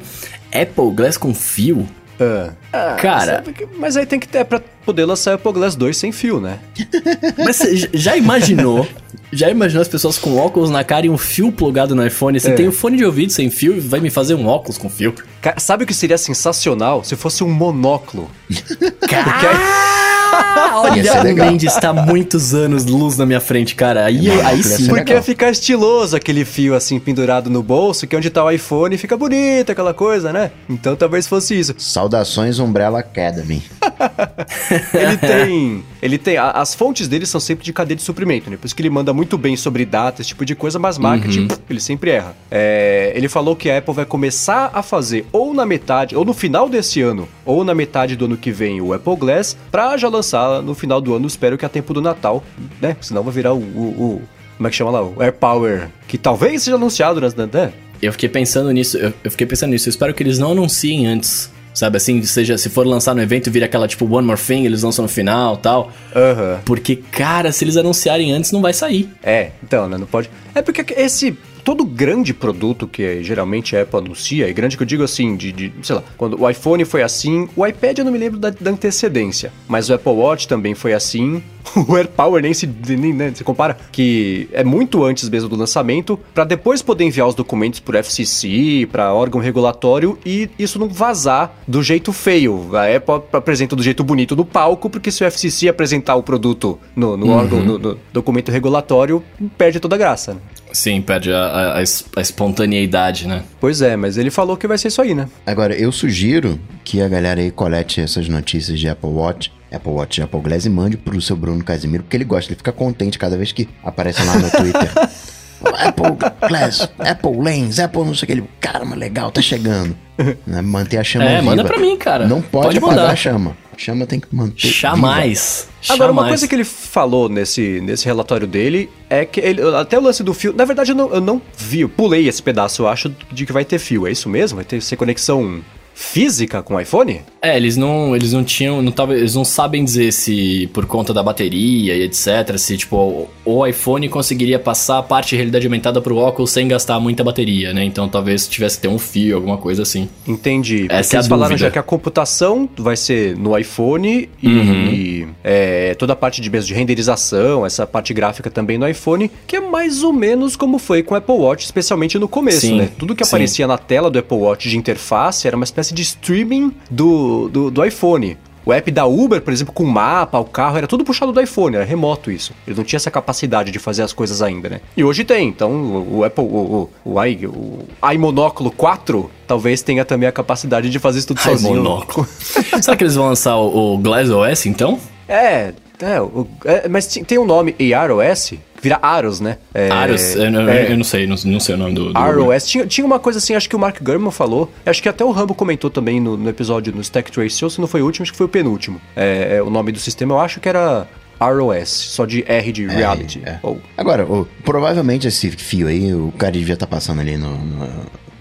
Apple 0.52 0.90
Glass 0.94 1.16
com 1.16 1.32
fio? 1.32 1.88
Ah. 2.20 2.50
ah, 2.72 2.96
cara. 2.96 3.44
Mas 3.78 3.96
aí 3.96 4.04
tem 4.04 4.18
que 4.18 4.26
ter 4.26 4.44
pra 4.44 4.60
poder 4.84 5.04
lançar 5.04 5.38
o 5.42 5.52
Glass 5.52 5.76
2 5.76 5.96
sem 5.96 6.12
fio, 6.12 6.40
né? 6.40 6.58
mas 7.38 7.56
você 7.56 7.88
já 7.92 8.16
imaginou? 8.16 8.86
Já 9.32 9.50
imaginou 9.50 9.82
as 9.82 9.88
pessoas 9.88 10.18
com 10.18 10.36
óculos 10.36 10.70
na 10.70 10.82
cara 10.82 11.06
e 11.06 11.10
um 11.10 11.18
fio 11.18 11.52
plugado 11.52 11.94
no 11.94 12.06
iPhone? 12.06 12.38
Você 12.38 12.50
é. 12.50 12.54
tem 12.54 12.68
um 12.68 12.72
fone 12.72 12.96
de 12.96 13.04
ouvido 13.04 13.30
sem 13.30 13.50
fio 13.50 13.76
e 13.76 13.80
vai 13.80 14.00
me 14.00 14.10
fazer 14.10 14.34
um 14.34 14.46
óculos 14.46 14.78
com 14.78 14.88
fio? 14.88 15.14
Cara, 15.40 15.60
sabe 15.60 15.84
o 15.84 15.86
que 15.86 15.94
seria 15.94 16.18
sensacional 16.18 17.04
se 17.04 17.14
fosse 17.14 17.44
um 17.44 17.50
monóculo? 17.50 18.30
Cara! 19.08 20.17
olha, 20.74 21.32
o 21.32 21.34
Mendes 21.34 21.74
está 21.74 21.92
muitos 21.92 22.54
anos 22.54 22.86
luz 22.86 23.16
na 23.16 23.26
minha 23.26 23.40
frente, 23.40 23.74
cara. 23.74 24.04
Aí, 24.04 24.28
é, 24.28 24.44
aí 24.44 24.62
sim. 24.62 24.88
Porque 24.88 25.12
ia 25.12 25.22
ficar 25.22 25.50
estiloso 25.50 26.16
aquele 26.16 26.44
fio 26.44 26.74
assim 26.74 26.98
pendurado 26.98 27.50
no 27.50 27.62
bolso, 27.62 28.06
que 28.06 28.14
é 28.14 28.18
onde 28.18 28.30
tá 28.30 28.44
o 28.44 28.50
iPhone 28.50 28.96
fica 28.96 29.16
bonito 29.16 29.72
aquela 29.72 29.94
coisa, 29.94 30.32
né? 30.32 30.50
Então 30.68 30.96
talvez 30.96 31.26
fosse 31.26 31.58
isso. 31.58 31.74
Saudações 31.78 32.58
Umbrella 32.58 33.00
Academy. 33.00 33.62
ele 34.94 35.16
tem. 35.16 35.84
Ele 36.00 36.18
tem. 36.18 36.36
As 36.36 36.74
fontes 36.74 37.08
dele 37.08 37.26
são 37.26 37.40
sempre 37.40 37.64
de 37.64 37.72
cadeia 37.72 37.96
de 37.96 38.02
suprimento, 38.02 38.50
né? 38.50 38.56
Por 38.56 38.66
isso 38.66 38.74
que 38.74 38.82
ele 38.82 38.90
manda 38.90 39.12
muito 39.12 39.36
bem 39.38 39.56
sobre 39.56 39.84
data, 39.84 40.20
esse 40.20 40.28
tipo 40.28 40.44
de 40.44 40.54
coisa, 40.54 40.78
mas 40.78 40.98
marketing, 40.98 41.42
uhum. 41.42 41.58
ele 41.68 41.80
sempre 41.80 42.10
erra. 42.10 42.36
É, 42.50 43.12
ele 43.14 43.28
falou 43.28 43.56
que 43.56 43.70
a 43.70 43.78
Apple 43.78 43.94
vai 43.94 44.04
começar 44.04 44.70
a 44.72 44.82
fazer 44.82 45.26
ou 45.32 45.54
na 45.54 45.66
metade, 45.66 46.16
ou 46.16 46.24
no 46.24 46.32
final 46.32 46.68
desse 46.68 47.00
ano, 47.00 47.28
ou 47.44 47.64
na 47.64 47.74
metade 47.74 48.16
do 48.16 48.26
ano 48.26 48.36
que 48.36 48.50
vem, 48.50 48.80
o 48.80 48.92
Apple 48.92 49.16
Glass, 49.16 49.56
pra 49.70 49.96
já 49.96 50.08
lançar 50.18 50.62
no 50.62 50.74
final 50.74 51.00
do 51.00 51.14
ano, 51.14 51.26
espero 51.26 51.56
que 51.56 51.64
a 51.64 51.68
tempo 51.68 51.94
do 51.94 52.00
Natal, 52.00 52.44
né? 52.80 52.96
Senão 53.00 53.22
vai 53.22 53.32
virar 53.32 53.54
o, 53.54 53.58
o, 53.58 53.60
o 53.60 54.22
como 54.56 54.66
é 54.66 54.70
que 54.70 54.76
chama 54.76 54.90
lá? 54.90 55.02
O 55.02 55.22
Air 55.22 55.32
Power, 55.32 55.88
que 56.06 56.18
talvez 56.18 56.62
seja 56.62 56.76
anunciado, 56.76 57.20
né? 57.20 57.72
Eu 58.02 58.12
fiquei 58.12 58.28
pensando 58.28 58.70
nisso, 58.70 58.96
eu, 58.96 59.12
eu 59.24 59.30
fiquei 59.30 59.46
pensando 59.46 59.70
nisso, 59.70 59.88
eu 59.88 59.90
espero 59.90 60.12
que 60.12 60.22
eles 60.22 60.38
não 60.38 60.52
anunciem 60.52 61.06
antes 61.06 61.50
Sabe 61.78 61.96
assim, 61.96 62.20
seja, 62.24 62.58
se 62.58 62.68
for 62.68 62.84
lançar 62.84 63.14
no 63.14 63.22
evento, 63.22 63.52
vira 63.52 63.66
aquela 63.66 63.86
tipo 63.86 64.04
One 64.04 64.26
More 64.26 64.40
Thing, 64.40 64.64
eles 64.64 64.82
lançam 64.82 65.04
no 65.04 65.08
final 65.08 65.56
tal. 65.56 65.92
Uhum. 66.12 66.58
Porque, 66.64 66.96
cara, 66.96 67.52
se 67.52 67.62
eles 67.62 67.76
anunciarem 67.76 68.32
antes, 68.32 68.50
não 68.50 68.60
vai 68.60 68.72
sair. 68.72 69.08
É, 69.22 69.52
então, 69.62 69.88
né? 69.88 69.96
Não 69.96 70.06
pode. 70.06 70.28
É 70.56 70.60
porque 70.60 70.84
esse 70.94 71.38
todo 71.68 71.84
grande 71.84 72.32
produto 72.32 72.88
que 72.88 73.22
geralmente 73.22 73.76
a 73.76 73.82
Apple 73.82 73.98
anuncia, 73.98 74.48
e 74.48 74.52
grande 74.54 74.74
que 74.74 74.82
eu 74.82 74.86
digo 74.86 75.02
assim, 75.02 75.36
de, 75.36 75.52
de, 75.52 75.70
sei 75.82 75.96
lá, 75.96 76.02
quando 76.16 76.40
o 76.40 76.48
iPhone 76.48 76.82
foi 76.86 77.02
assim, 77.02 77.46
o 77.54 77.66
iPad 77.66 77.98
eu 77.98 78.06
não 78.06 78.12
me 78.12 78.16
lembro 78.16 78.38
da, 78.38 78.48
da 78.48 78.70
antecedência, 78.70 79.52
mas 79.68 79.90
o 79.90 79.92
Apple 79.92 80.12
Watch 80.12 80.48
também 80.48 80.74
foi 80.74 80.94
assim, 80.94 81.42
o 81.88 81.96
AirPower 81.96 82.42
nem 82.42 82.54
se, 82.54 82.66
nem, 82.66 83.12
né, 83.12 83.32
se 83.34 83.44
compara, 83.44 83.76
que 83.90 84.48
é 84.52 84.64
muito 84.64 85.04
antes 85.04 85.28
mesmo 85.28 85.48
do 85.48 85.56
lançamento, 85.56 86.18
para 86.34 86.44
depois 86.44 86.82
poder 86.82 87.04
enviar 87.04 87.28
os 87.28 87.34
documentos 87.34 87.80
por 87.80 87.94
FCC, 87.94 88.88
para 88.90 89.12
órgão 89.12 89.40
regulatório 89.40 90.18
e 90.24 90.48
isso 90.58 90.78
não 90.78 90.88
vazar 90.88 91.52
do 91.66 91.82
jeito 91.82 92.12
feio. 92.12 92.76
A 92.76 92.96
Apple 92.96 93.22
apresenta 93.32 93.76
do 93.76 93.82
jeito 93.82 94.02
bonito 94.04 94.34
no 94.34 94.44
palco, 94.44 94.88
porque 94.88 95.10
se 95.10 95.22
o 95.22 95.26
FCC 95.26 95.68
apresentar 95.68 96.16
o 96.16 96.22
produto 96.22 96.78
no, 96.94 97.16
no 97.16 97.26
uhum. 97.26 97.32
órgão, 97.32 97.60
no, 97.64 97.78
no, 97.78 97.98
documento 98.12 98.50
regulatório, 98.50 99.22
perde 99.56 99.80
toda 99.80 99.94
a 99.94 99.98
graça. 99.98 100.34
Né? 100.34 100.40
Sim, 100.72 101.00
perde 101.00 101.32
a, 101.32 101.38
a, 101.38 101.78
a, 101.78 102.20
espontaneidade, 102.20 103.26
né? 103.26 103.42
Pois 103.60 103.80
é, 103.80 103.96
mas 103.96 104.18
ele 104.18 104.30
falou 104.30 104.56
que 104.56 104.66
vai 104.66 104.76
ser 104.76 104.88
isso 104.88 105.00
aí, 105.00 105.14
né? 105.14 105.28
Agora, 105.46 105.74
eu 105.74 105.90
sugiro 105.90 106.58
que 106.84 107.00
a 107.00 107.08
galera 107.08 107.40
aí 107.40 107.50
colete 107.50 108.00
essas 108.00 108.28
notícias 108.28 108.78
de 108.78 108.88
Apple 108.88 109.10
Watch 109.10 109.50
Apple 109.72 109.92
Watch, 109.92 110.22
Apple 110.22 110.40
Glass 110.40 110.64
e 110.64 110.70
mande 110.70 110.96
pro 110.96 111.20
seu 111.20 111.36
Bruno 111.36 111.62
Casimiro, 111.62 112.02
porque 112.02 112.16
ele 112.16 112.24
gosta, 112.24 112.50
ele 112.50 112.56
fica 112.56 112.72
contente 112.72 113.18
cada 113.18 113.36
vez 113.36 113.52
que 113.52 113.68
aparece 113.82 114.22
lá 114.24 114.36
no 114.36 114.50
Twitter. 114.50 114.90
Apple 115.64 116.16
Glass, 116.48 116.88
Apple 116.98 117.42
Lens, 117.42 117.78
Apple 117.78 118.04
não 118.04 118.14
sei 118.14 118.24
o 118.24 118.26
que. 118.26 118.32
Ele, 118.32 118.44
caramba, 118.60 118.94
legal, 118.94 119.30
tá 119.30 119.40
chegando. 119.42 119.96
Né? 120.44 120.60
Manter 120.60 120.98
a 120.98 121.04
chama 121.04 121.26
é, 121.26 121.38
viva. 121.38 121.42
manda 121.44 121.62
pra 121.62 121.78
mim, 121.78 121.96
cara. 121.96 122.26
Não 122.26 122.42
pode, 122.42 122.66
pode 122.66 122.78
apagar 122.78 122.96
mandar. 122.96 123.12
a 123.12 123.14
chama. 123.14 123.56
A 123.72 123.78
chama 123.78 124.04
tem 124.04 124.18
que 124.18 124.26
manter 124.34 124.66
Jamais. 124.66 125.68
Viva. 125.80 125.94
Agora, 125.94 126.10
uma 126.10 126.26
coisa 126.26 126.48
que 126.48 126.56
ele 126.56 126.64
falou 126.64 127.28
nesse, 127.28 127.80
nesse 127.82 128.04
relatório 128.04 128.44
dele 128.44 128.90
é 129.08 129.24
que 129.24 129.38
ele, 129.38 129.62
até 129.76 129.96
o 129.96 130.02
lance 130.02 130.24
do 130.24 130.34
fio. 130.34 130.52
Na 130.52 130.64
verdade, 130.64 130.90
eu 130.90 130.96
não, 130.96 131.14
eu 131.14 131.20
não 131.20 131.40
vi, 131.56 131.82
eu 131.82 131.88
pulei 131.88 132.26
esse 132.26 132.42
pedaço, 132.42 132.82
eu 132.82 132.88
acho, 132.88 133.14
de 133.30 133.46
que 133.46 133.52
vai 133.52 133.64
ter 133.64 133.78
fio. 133.78 134.08
É 134.08 134.10
isso 134.10 134.28
mesmo? 134.28 134.56
Vai 134.56 134.64
ter 134.64 134.82
ser 134.82 134.96
conexão 134.96 135.62
física 135.94 136.62
com 136.62 136.74
o 136.74 136.80
iPhone? 136.80 137.22
É, 137.40 137.56
eles 137.56 137.76
não, 137.76 138.16
eles 138.16 138.32
não 138.32 138.42
tinham, 138.42 138.82
não 138.82 138.90
tava, 138.90 139.14
eles 139.14 139.34
não 139.34 139.44
sabem 139.44 139.84
dizer 139.84 140.12
se 140.12 140.68
por 140.72 140.86
conta 140.86 141.14
da 141.14 141.22
bateria 141.22 141.94
e 141.94 142.02
etc, 142.02 142.56
se 142.58 142.76
tipo 142.76 143.28
o 143.44 143.66
iPhone 143.66 144.08
conseguiria 144.08 144.58
passar 144.58 144.98
a 144.98 145.02
parte 145.02 145.30
de 145.30 145.36
realidade 145.36 145.66
aumentada 145.66 146.00
pro 146.00 146.16
óculos 146.16 146.50
sem 146.50 146.66
gastar 146.66 146.98
muita 146.98 147.22
bateria, 147.22 147.72
né? 147.72 147.84
Então 147.84 148.08
talvez 148.08 148.48
tivesse 148.48 148.76
que 148.76 148.82
ter 148.82 148.88
um 148.88 148.98
fio, 148.98 149.36
alguma 149.36 149.56
coisa 149.56 149.82
assim. 149.82 150.08
Entendi. 150.26 150.86
Essa 150.88 151.16
é 151.16 151.18
eles 151.18 151.28
falaram 151.28 151.56
já 151.56 151.70
que 151.70 151.78
a 151.78 151.82
computação 151.82 152.68
vai 152.76 152.96
ser 152.96 153.36
no 153.36 153.56
iPhone 153.56 154.28
e, 154.42 154.48
uhum. 154.48 154.86
e 154.92 155.28
é, 155.44 155.94
toda 155.94 156.14
a 156.14 156.16
parte 156.16 156.40
de, 156.40 156.50
de 156.50 156.74
renderização, 156.74 157.64
essa 157.64 157.86
parte 157.86 158.12
gráfica 158.12 158.50
também 158.50 158.78
no 158.78 158.88
iPhone, 158.88 159.30
que 159.46 159.56
é 159.56 159.60
mais 159.60 160.02
ou 160.02 160.12
menos 160.12 160.56
como 160.56 160.78
foi 160.78 161.02
com 161.02 161.14
o 161.14 161.16
Apple 161.16 161.36
Watch, 161.36 161.64
especialmente 161.64 162.18
no 162.18 162.28
começo, 162.28 162.60
sim, 162.60 162.78
né? 162.78 162.88
Tudo 162.98 163.14
que 163.14 163.24
sim. 163.24 163.30
aparecia 163.30 163.66
na 163.66 163.78
tela 163.78 164.10
do 164.10 164.18
Apple 164.18 164.38
Watch 164.38 164.68
de 164.68 164.76
interface 164.76 165.46
era 165.46 165.56
uma 165.56 165.64
espécie 165.64 165.94
de 165.94 166.02
streaming 166.02 166.72
do, 166.90 167.27
do, 167.48 167.70
do 167.70 167.84
iPhone. 167.84 168.36
O 168.68 168.72
app 168.72 168.90
da 168.90 169.06
Uber, 169.06 169.40
por 169.40 169.50
exemplo, 169.50 169.72
com 169.72 169.82
mapa, 169.84 170.38
o 170.38 170.44
carro, 170.44 170.76
era 170.76 170.86
tudo 170.86 171.02
puxado 171.02 171.32
do 171.32 171.40
iPhone, 171.40 171.76
era 171.76 171.86
remoto 171.86 172.30
isso. 172.30 172.52
Ele 172.66 172.76
não 172.76 172.84
tinha 172.84 172.98
essa 172.98 173.10
capacidade 173.10 173.70
de 173.70 173.78
fazer 173.78 174.02
as 174.02 174.12
coisas 174.12 174.42
ainda, 174.42 174.68
né? 174.68 174.80
E 174.94 175.02
hoje 175.02 175.24
tem, 175.24 175.48
então 175.48 175.70
o, 175.70 176.18
o 176.18 176.24
Apple, 176.24 176.44
o, 176.44 176.90
o, 177.02 177.12
o, 177.14 177.24
i, 177.24 177.46
o 177.46 177.78
iMonóculo 178.12 178.70
4 178.70 179.30
talvez 179.46 179.80
tenha 179.80 180.04
também 180.04 180.28
a 180.28 180.32
capacidade 180.32 180.90
de 180.90 180.98
fazer 180.98 181.20
isso 181.20 181.28
tudo 181.28 181.40
sozinho. 181.40 181.76
Monóculo. 181.76 182.26
Será 182.82 182.94
que 182.94 183.04
eles 183.04 183.14
vão 183.14 183.28
lançar 183.28 183.56
o, 183.56 183.94
o 183.94 183.98
Glass 183.98 184.28
OS 184.28 184.66
então? 184.66 185.00
É, 185.26 185.72
é, 186.00 186.20
o, 186.20 186.46
é, 186.64 186.88
mas 186.88 187.06
tem 187.06 187.38
um 187.38 187.46
nome 187.46 187.74
AROS, 187.94 188.52
vira 188.82 188.98
Aros, 189.02 189.40
né? 189.40 189.58
É, 189.74 189.90
Aros, 189.90 190.34
eu, 190.34 190.44
eu, 190.44 190.68
é, 190.68 190.92
eu, 190.92 190.96
não 190.96 191.04
sei, 191.04 191.26
não, 191.26 191.36
não, 191.44 191.60
sei 191.60 191.74
o 191.74 191.78
nome 191.78 191.94
do. 191.94 192.12
do 192.12 192.18
ROS. 192.18 192.66
Tinha, 192.66 192.86
tinha 192.86 193.06
uma 193.06 193.18
coisa 193.18 193.38
assim, 193.38 193.54
acho 193.54 193.68
que 193.68 193.76
o 193.76 193.78
Mark 193.78 194.00
Gurman 194.02 194.30
falou, 194.30 194.70
acho 194.84 195.02
que 195.02 195.08
até 195.08 195.24
o 195.24 195.30
Rambo 195.30 195.54
comentou 195.54 195.90
também 195.90 196.20
no, 196.20 196.36
no 196.36 196.48
episódio 196.48 196.94
no 196.94 197.00
Stack 197.00 197.30
Trace 197.30 197.58
Show, 197.58 197.70
se 197.70 197.80
não 197.80 197.86
foi 197.86 198.02
o 198.02 198.04
último, 198.04 198.22
acho 198.22 198.32
que 198.32 198.38
foi 198.38 198.46
o 198.46 198.50
penúltimo. 198.50 199.00
É, 199.16 199.56
é, 199.56 199.62
o 199.62 199.70
nome 199.70 199.92
do 199.92 199.98
sistema, 199.98 200.34
eu 200.34 200.40
acho 200.40 200.60
que 200.60 200.68
era 200.68 201.06
ROS, 201.40 201.88
só 201.88 202.24
de 202.24 202.44
R 202.46 202.72
de 202.72 202.86
Reality. 202.86 203.42
É, 203.44 203.58
oh. 203.62 203.76
Agora, 203.96 204.26
oh, 204.28 204.46
provavelmente 204.64 205.28
esse 205.28 205.50
fio 205.50 205.88
aí, 205.88 206.12
o 206.14 206.32
cara 206.36 206.52
devia 206.52 206.74
estar 206.74 206.86
tá 206.86 206.90
passando 206.90 207.20
ali 207.20 207.36
no, 207.36 207.56
no, 207.56 207.88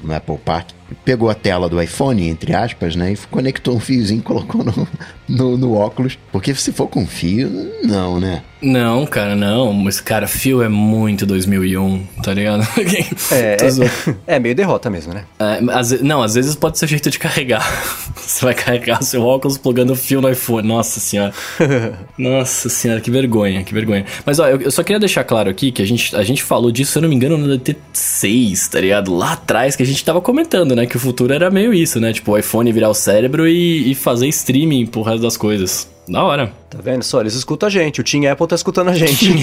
no 0.03 0.15
Apple 0.15 0.37
Park 0.43 0.76
pegou 1.03 1.29
a 1.29 1.35
tela 1.35 1.69
do 1.69 1.81
iPhone, 1.81 2.27
entre 2.27 2.55
aspas, 2.55 2.95
né? 2.95 3.13
E 3.13 3.17
conectou 3.29 3.75
um 3.75 3.79
fiozinho 3.79 4.19
e 4.19 4.23
colocou 4.23 4.63
no, 4.63 4.87
no, 5.27 5.57
no 5.57 5.73
óculos. 5.73 6.17
Porque 6.31 6.53
se 6.55 6.71
for 6.71 6.87
com 6.87 7.05
fio, 7.05 7.49
não, 7.83 8.19
né? 8.19 8.43
Não, 8.61 9.05
cara, 9.05 9.35
não. 9.35 9.71
Mas, 9.71 10.01
cara, 10.01 10.27
fio 10.27 10.63
é 10.63 10.69
muito 10.69 11.25
2001, 11.25 12.07
tá 12.23 12.33
ligado? 12.33 12.67
é, 13.31 13.57
é, 13.61 14.15
é, 14.35 14.39
meio 14.39 14.55
derrota 14.55 14.89
mesmo, 14.89 15.13
né? 15.13 15.25
É, 15.39 15.59
às, 15.71 16.01
não, 16.01 16.23
às 16.23 16.33
vezes 16.33 16.55
pode 16.55 16.79
ser 16.79 16.87
jeito 16.87 17.09
de 17.09 17.19
carregar. 17.19 17.63
Você 18.15 18.43
vai 18.43 18.53
carregar 18.53 19.01
seu 19.03 19.23
óculos 19.23 19.57
plugando 19.57 19.95
fio 19.95 20.21
no 20.21 20.29
iPhone. 20.29 20.67
Nossa 20.67 20.99
senhora. 20.99 21.33
Nossa 22.17 22.67
senhora, 22.67 22.99
que 22.99 23.11
vergonha, 23.11 23.63
que 23.63 23.73
vergonha. 23.73 24.05
Mas, 24.25 24.39
ó, 24.39 24.47
eu, 24.47 24.61
eu, 24.61 24.71
só 24.71 24.83
queria 24.83 24.99
deixar 24.99 25.23
claro 25.23 25.49
aqui 25.49 25.71
que 25.71 25.81
a 25.81 25.85
gente, 25.85 26.15
a 26.15 26.23
gente 26.23 26.41
falou 26.43 26.71
disso, 26.71 26.93
se 26.93 26.97
eu 26.97 27.01
não 27.01 27.09
me 27.09 27.15
engano, 27.15 27.37
no 27.37 27.59
DT6, 27.59 28.69
tá 28.69 28.81
ligado? 28.81 29.15
Lá 29.15 29.33
atrás, 29.33 29.75
que 29.75 29.83
a 29.83 29.85
gente 29.85 30.03
tava 30.03 30.19
comentando, 30.19 30.75
né? 30.77 30.85
Que 30.85 30.95
o 30.95 30.99
futuro 30.99 31.33
era 31.33 31.49
meio 31.51 31.73
isso, 31.73 31.99
né? 31.99 32.13
Tipo, 32.13 32.31
o 32.33 32.37
iPhone 32.37 32.71
virar 32.71 32.89
o 32.89 32.93
cérebro 32.93 33.47
e, 33.47 33.91
e 33.91 33.95
fazer 33.95 34.27
streaming 34.27 34.85
pro 34.85 35.01
resto 35.01 35.21
das 35.21 35.35
coisas. 35.35 35.89
Da 36.07 36.23
hora. 36.23 36.53
Tá 36.69 36.77
vendo 36.81 37.03
só? 37.03 37.19
Eles 37.19 37.33
escutam 37.33 37.67
a 37.67 37.69
gente. 37.69 37.99
O 37.99 38.03
Team 38.03 38.31
Apple 38.31 38.47
tá 38.47 38.55
escutando 38.55 38.89
a 38.89 38.93
gente. 38.93 39.33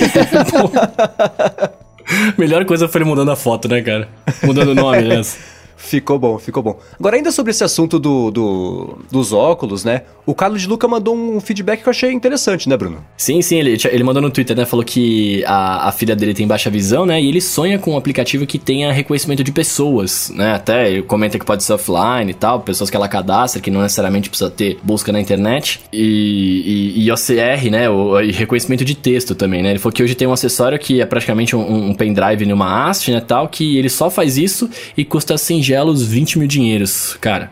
Melhor 2.38 2.64
coisa 2.64 2.88
foi 2.88 3.00
ele 3.02 3.08
mudando 3.08 3.30
a 3.30 3.36
foto, 3.36 3.68
né, 3.68 3.82
cara? 3.82 4.08
Mudando 4.42 4.68
o 4.68 4.74
nome, 4.74 5.02
né? 5.02 5.20
Ficou 5.76 6.18
bom, 6.18 6.38
ficou 6.38 6.62
bom. 6.62 6.78
Agora, 6.98 7.16
ainda 7.16 7.30
sobre 7.30 7.50
esse 7.50 7.64
assunto 7.64 7.98
do, 7.98 8.30
do, 8.30 8.98
dos 9.10 9.32
óculos, 9.32 9.84
né? 9.84 10.02
O 10.26 10.34
Carlos 10.34 10.62
de 10.62 10.68
Luca 10.68 10.88
mandou 10.88 11.14
um 11.14 11.40
feedback 11.40 11.82
que 11.82 11.88
eu 11.88 11.90
achei 11.90 12.12
interessante, 12.12 12.68
né, 12.68 12.76
Bruno? 12.76 13.04
Sim, 13.16 13.42
sim, 13.42 13.56
ele, 13.56 13.76
ele 13.90 14.04
mandou 14.04 14.22
no 14.22 14.30
Twitter, 14.30 14.56
né? 14.56 14.64
Falou 14.64 14.84
que 14.84 15.44
a, 15.46 15.88
a 15.88 15.92
filha 15.92 16.16
dele 16.16 16.32
tem 16.32 16.46
baixa 16.46 16.70
visão, 16.70 17.04
né? 17.04 17.20
E 17.20 17.28
ele 17.28 17.40
sonha 17.40 17.78
com 17.78 17.92
um 17.92 17.96
aplicativo 17.96 18.46
que 18.46 18.58
tenha 18.58 18.92
reconhecimento 18.92 19.44
de 19.44 19.52
pessoas, 19.52 20.32
né? 20.34 20.54
Até 20.54 20.90
ele 20.90 21.02
comenta 21.02 21.38
que 21.38 21.44
pode 21.44 21.62
ser 21.62 21.74
offline 21.74 22.30
e 22.30 22.34
tal, 22.34 22.60
pessoas 22.60 22.88
que 22.88 22.96
ela 22.96 23.08
cadastra, 23.08 23.60
que 23.60 23.70
não 23.70 23.82
necessariamente 23.82 24.28
precisa 24.30 24.50
ter 24.50 24.78
busca 24.82 25.12
na 25.12 25.20
internet. 25.20 25.80
E, 25.92 26.94
e, 26.96 27.04
e 27.04 27.12
OCR, 27.12 27.70
né? 27.70 27.90
O, 27.90 28.20
e 28.20 28.32
reconhecimento 28.32 28.84
de 28.84 28.94
texto 28.94 29.34
também, 29.34 29.62
né? 29.62 29.70
Ele 29.70 29.78
falou 29.78 29.92
que 29.92 30.02
hoje 30.02 30.14
tem 30.14 30.26
um 30.26 30.32
acessório 30.32 30.78
que 30.78 31.00
é 31.00 31.06
praticamente 31.06 31.54
um, 31.54 31.90
um 31.90 31.94
pendrive 31.94 32.46
numa 32.46 32.88
haste, 32.88 33.10
né? 33.10 33.20
Tal, 33.20 33.48
que 33.48 33.76
ele 33.76 33.90
só 33.90 34.08
faz 34.08 34.38
isso 34.38 34.70
e 34.96 35.04
custa 35.04 35.36
singelos 35.64 36.02
20 36.02 36.38
mil 36.38 36.46
dinheiros, 36.46 37.16
cara. 37.20 37.50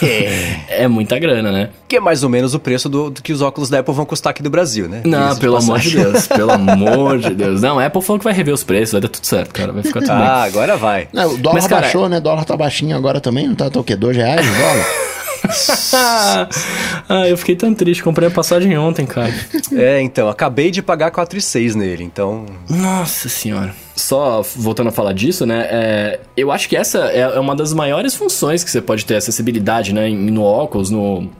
É. 0.00 0.60
é 0.84 0.88
muita 0.88 1.18
grana, 1.18 1.50
né? 1.50 1.70
Que 1.88 1.96
é 1.96 2.00
mais 2.00 2.22
ou 2.22 2.30
menos 2.30 2.54
o 2.54 2.60
preço 2.60 2.88
do, 2.88 3.10
do 3.10 3.20
que 3.20 3.32
os 3.32 3.42
óculos 3.42 3.68
da 3.68 3.80
Apple 3.80 3.92
vão 3.92 4.06
custar 4.06 4.30
aqui 4.30 4.42
do 4.42 4.48
Brasil, 4.48 4.88
né? 4.88 5.02
Não, 5.04 5.36
pelo 5.36 5.58
de 5.58 5.64
amor 5.64 5.80
de 5.80 5.96
Deus, 5.96 6.26
pelo 6.28 6.52
amor 6.52 7.18
de 7.18 7.34
Deus. 7.34 7.60
Não, 7.60 7.78
a 7.78 7.86
Apple 7.86 8.00
falou 8.00 8.18
que 8.18 8.24
vai 8.24 8.32
rever 8.32 8.54
os 8.54 8.62
preços, 8.62 8.92
vai 8.92 9.00
dar 9.00 9.08
tudo 9.08 9.26
certo, 9.26 9.52
cara. 9.52 9.72
Vai 9.72 9.82
ficar 9.82 10.00
tudo 10.00 10.12
ah, 10.12 10.16
bem. 10.16 10.26
Ah, 10.26 10.42
agora 10.44 10.76
vai. 10.76 11.08
Não, 11.12 11.34
o 11.34 11.36
dólar 11.36 11.54
Mas, 11.54 11.66
cara, 11.66 11.82
baixou, 11.82 12.08
né? 12.08 12.18
O 12.18 12.20
dólar 12.20 12.44
tá 12.44 12.56
baixinho 12.56 12.96
agora 12.96 13.20
também, 13.20 13.48
não 13.48 13.54
tá, 13.56 13.68
tá 13.68 13.80
o 13.80 13.84
quê? 13.84 13.96
Dois 13.96 14.16
reais 14.16 14.46
o 14.46 14.54
dólar? 14.54 14.86
ah, 17.08 17.28
eu 17.28 17.36
fiquei 17.36 17.56
tão 17.56 17.74
triste. 17.74 18.02
Comprei 18.02 18.28
a 18.28 18.30
passagem 18.30 18.76
ontem, 18.78 19.06
cara. 19.06 19.34
É, 19.72 20.00
então, 20.00 20.28
acabei 20.28 20.70
de 20.70 20.82
pagar 20.82 21.10
4,6 21.10 21.74
nele, 21.74 22.04
então. 22.04 22.46
Nossa 22.68 23.28
senhora. 23.28 23.74
Só 24.00 24.42
voltando 24.56 24.88
a 24.88 24.92
falar 24.92 25.12
disso, 25.12 25.44
né? 25.44 25.66
É, 25.70 26.20
eu 26.36 26.50
acho 26.50 26.68
que 26.68 26.76
essa 26.76 27.10
é, 27.10 27.20
é 27.20 27.40
uma 27.40 27.54
das 27.54 27.72
maiores 27.72 28.14
funções 28.14 28.64
que 28.64 28.70
você 28.70 28.80
pode 28.80 29.04
ter 29.04 29.16
acessibilidade, 29.16 29.92
né? 29.94 30.08
No 30.08 30.42
óculos, 30.42 30.90
no, 30.90 31.30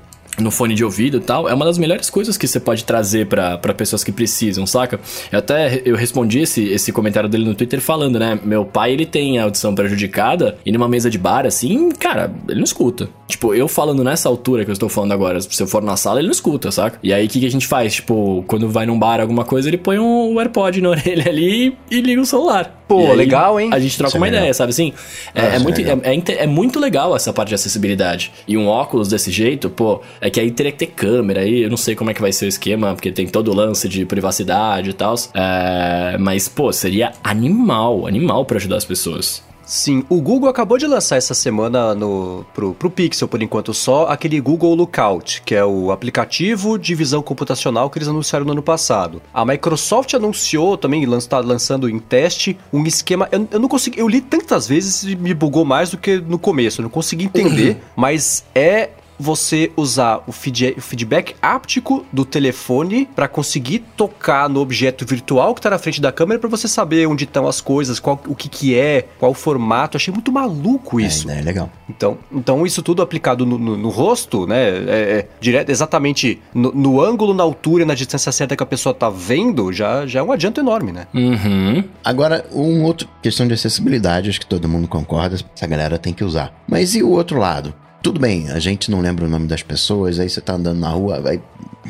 no 0.40 0.50
fone 0.50 0.74
de 0.74 0.84
ouvido 0.84 1.18
e 1.18 1.20
tal, 1.20 1.48
é 1.48 1.54
uma 1.54 1.64
das 1.64 1.78
melhores 1.78 2.10
coisas 2.10 2.36
que 2.36 2.46
você 2.46 2.60
pode 2.60 2.84
trazer 2.84 3.26
para 3.26 3.58
pessoas 3.74 4.04
que 4.04 4.12
precisam, 4.12 4.66
saca? 4.66 5.00
Eu 5.30 5.38
até 5.38 5.82
eu 5.84 5.96
respondi 5.96 6.40
esse, 6.40 6.64
esse 6.68 6.92
comentário 6.92 7.28
dele 7.28 7.44
no 7.44 7.54
Twitter 7.54 7.80
falando, 7.80 8.18
né? 8.18 8.38
Meu 8.42 8.64
pai, 8.64 8.92
ele 8.92 9.06
tem 9.06 9.38
a 9.38 9.44
audição 9.44 9.74
prejudicada 9.74 10.58
e 10.64 10.72
numa 10.72 10.88
mesa 10.88 11.10
de 11.10 11.18
bar, 11.18 11.46
assim, 11.46 11.90
cara, 11.90 12.32
ele 12.48 12.58
não 12.58 12.64
escuta. 12.64 13.08
Tipo, 13.28 13.54
eu 13.54 13.68
falando 13.68 14.02
nessa 14.02 14.28
altura 14.28 14.64
que 14.64 14.70
eu 14.70 14.72
estou 14.72 14.88
falando 14.88 15.12
agora, 15.12 15.40
se 15.40 15.62
eu 15.62 15.66
for 15.66 15.82
na 15.82 15.96
sala, 15.96 16.20
ele 16.20 16.26
não 16.26 16.32
escuta, 16.32 16.70
saca? 16.70 16.98
E 17.02 17.12
aí, 17.12 17.26
o 17.26 17.28
que, 17.28 17.40
que 17.40 17.46
a 17.46 17.50
gente 17.50 17.66
faz? 17.66 17.94
Tipo, 17.94 18.44
quando 18.46 18.68
vai 18.68 18.86
num 18.86 18.98
bar, 18.98 19.20
alguma 19.20 19.44
coisa, 19.44 19.68
ele 19.68 19.78
põe 19.78 19.98
um 19.98 20.38
AirPod 20.38 20.80
na 20.80 20.90
orelha 20.90 21.28
ali 21.28 21.76
e 21.90 22.00
liga 22.00 22.20
o 22.20 22.26
celular. 22.26 22.80
Pô, 22.90 23.12
legal, 23.12 23.60
hein? 23.60 23.70
A 23.72 23.78
gente 23.78 23.96
troca 23.96 24.08
Isso 24.08 24.16
é 24.16 24.20
uma 24.20 24.26
é 24.26 24.30
ideia, 24.30 24.52
sabe 24.52 24.70
assim? 24.70 24.92
É, 25.32 25.40
é, 25.40 25.54
é 25.54 25.58
muito, 25.60 25.80
é, 25.80 26.42
é, 26.42 26.46
muito 26.46 26.80
legal 26.80 27.14
essa 27.14 27.32
parte 27.32 27.50
de 27.50 27.54
acessibilidade. 27.54 28.32
E 28.48 28.56
um 28.56 28.66
óculos 28.66 29.08
desse 29.08 29.30
jeito, 29.30 29.70
pô, 29.70 30.00
é 30.20 30.28
que 30.30 30.40
aí 30.40 30.50
teria 30.50 30.72
que 30.72 30.78
ter 30.78 30.86
câmera, 30.86 31.40
aí 31.40 31.62
eu 31.62 31.70
não 31.70 31.76
sei 31.76 31.94
como 31.94 32.10
é 32.10 32.14
que 32.14 32.20
vai 32.20 32.32
ser 32.32 32.46
o 32.46 32.48
esquema, 32.48 32.94
porque 32.94 33.12
tem 33.12 33.26
todo 33.26 33.50
o 33.50 33.54
lance 33.54 33.88
de 33.88 34.04
privacidade 34.06 34.90
e 34.90 34.92
tal. 34.92 35.14
É, 35.34 36.16
mas, 36.18 36.48
pô, 36.48 36.72
seria 36.72 37.12
animal, 37.22 38.06
animal 38.06 38.44
para 38.44 38.56
ajudar 38.56 38.76
as 38.76 38.84
pessoas. 38.84 39.42
Sim, 39.70 40.04
o 40.08 40.20
Google 40.20 40.48
acabou 40.48 40.76
de 40.76 40.84
lançar 40.84 41.14
essa 41.14 41.32
semana 41.32 41.94
no, 41.94 42.44
pro, 42.52 42.74
pro 42.74 42.90
Pixel, 42.90 43.28
por 43.28 43.40
enquanto 43.40 43.72
só, 43.72 44.08
aquele 44.08 44.40
Google 44.40 44.74
Lookout, 44.74 45.42
que 45.44 45.54
é 45.54 45.64
o 45.64 45.92
aplicativo 45.92 46.76
de 46.76 46.92
visão 46.92 47.22
computacional 47.22 47.88
que 47.88 47.96
eles 47.96 48.08
anunciaram 48.08 48.44
no 48.44 48.50
ano 48.50 48.64
passado. 48.64 49.22
A 49.32 49.44
Microsoft 49.44 50.12
anunciou 50.12 50.76
também, 50.76 51.04
está 51.14 51.38
lançando 51.38 51.88
em 51.88 52.00
teste, 52.00 52.58
um 52.72 52.84
esquema. 52.84 53.28
Eu, 53.30 53.46
eu 53.48 53.60
não 53.60 53.68
consegui. 53.68 54.00
Eu 54.00 54.08
li 54.08 54.20
tantas 54.20 54.66
vezes 54.66 55.04
e 55.04 55.14
me 55.14 55.32
bugou 55.32 55.64
mais 55.64 55.88
do 55.88 55.98
que 55.98 56.16
no 56.16 56.36
começo. 56.36 56.80
Eu 56.80 56.82
não 56.82 56.90
consegui 56.90 57.26
entender, 57.26 57.80
mas 57.94 58.44
é 58.52 58.90
você 59.20 59.70
usar 59.76 60.22
o, 60.26 60.32
feed, 60.32 60.74
o 60.78 60.80
feedback 60.80 61.36
áptico 61.42 62.06
do 62.10 62.24
telefone 62.24 63.06
para 63.14 63.28
conseguir 63.28 63.80
tocar 63.96 64.48
no 64.48 64.60
objeto 64.60 65.04
virtual 65.04 65.54
que 65.54 65.60
está 65.60 65.68
na 65.68 65.78
frente 65.78 66.00
da 66.00 66.10
câmera 66.10 66.40
para 66.40 66.48
você 66.48 66.66
saber 66.66 67.06
onde 67.06 67.24
estão 67.24 67.46
as 67.46 67.60
coisas, 67.60 68.00
qual, 68.00 68.18
o 68.26 68.34
que, 68.34 68.48
que 68.48 68.74
é, 68.74 69.06
qual 69.18 69.32
o 69.32 69.34
formato. 69.34 69.96
Achei 69.96 70.12
muito 70.12 70.32
maluco 70.32 70.98
é, 70.98 71.04
isso. 71.04 71.30
É, 71.30 71.38
é 71.38 71.42
legal. 71.42 71.70
Então, 71.88 72.18
então 72.32 72.66
isso 72.66 72.82
tudo 72.82 73.02
aplicado 73.02 73.44
no, 73.44 73.58
no, 73.58 73.76
no 73.76 73.88
rosto, 73.90 74.46
né? 74.46 74.68
É, 74.68 75.18
é, 75.18 75.28
direto, 75.38 75.68
exatamente 75.68 76.40
no, 76.54 76.72
no, 76.72 77.00
ângulo, 77.02 77.34
na 77.34 77.42
altura, 77.42 77.84
na 77.84 77.94
distância 77.94 78.32
certa 78.32 78.56
que 78.56 78.62
a 78.62 78.66
pessoa 78.66 78.94
tá 78.94 79.10
vendo, 79.10 79.70
já, 79.72 80.06
já 80.06 80.20
é 80.20 80.22
um 80.22 80.32
adianto 80.32 80.60
enorme, 80.60 80.92
né? 80.92 81.06
Uhum. 81.12 81.84
Agora, 82.02 82.46
um 82.52 82.84
outro 82.84 83.06
questão 83.22 83.46
de 83.46 83.54
acessibilidade, 83.54 84.30
acho 84.30 84.40
que 84.40 84.46
todo 84.46 84.68
mundo 84.68 84.88
concorda, 84.88 85.36
essa 85.54 85.66
galera 85.66 85.98
tem 85.98 86.14
que 86.14 86.24
usar. 86.24 86.52
Mas 86.66 86.94
e 86.94 87.02
o 87.02 87.10
outro 87.10 87.38
lado? 87.38 87.74
Tudo 88.02 88.18
bem, 88.18 88.50
a 88.50 88.58
gente 88.58 88.90
não 88.90 89.00
lembra 89.00 89.26
o 89.26 89.28
nome 89.28 89.46
das 89.46 89.62
pessoas, 89.62 90.18
aí 90.18 90.28
você 90.28 90.40
tá 90.40 90.54
andando 90.54 90.78
na 90.78 90.88
rua, 90.88 91.20
vai 91.20 91.40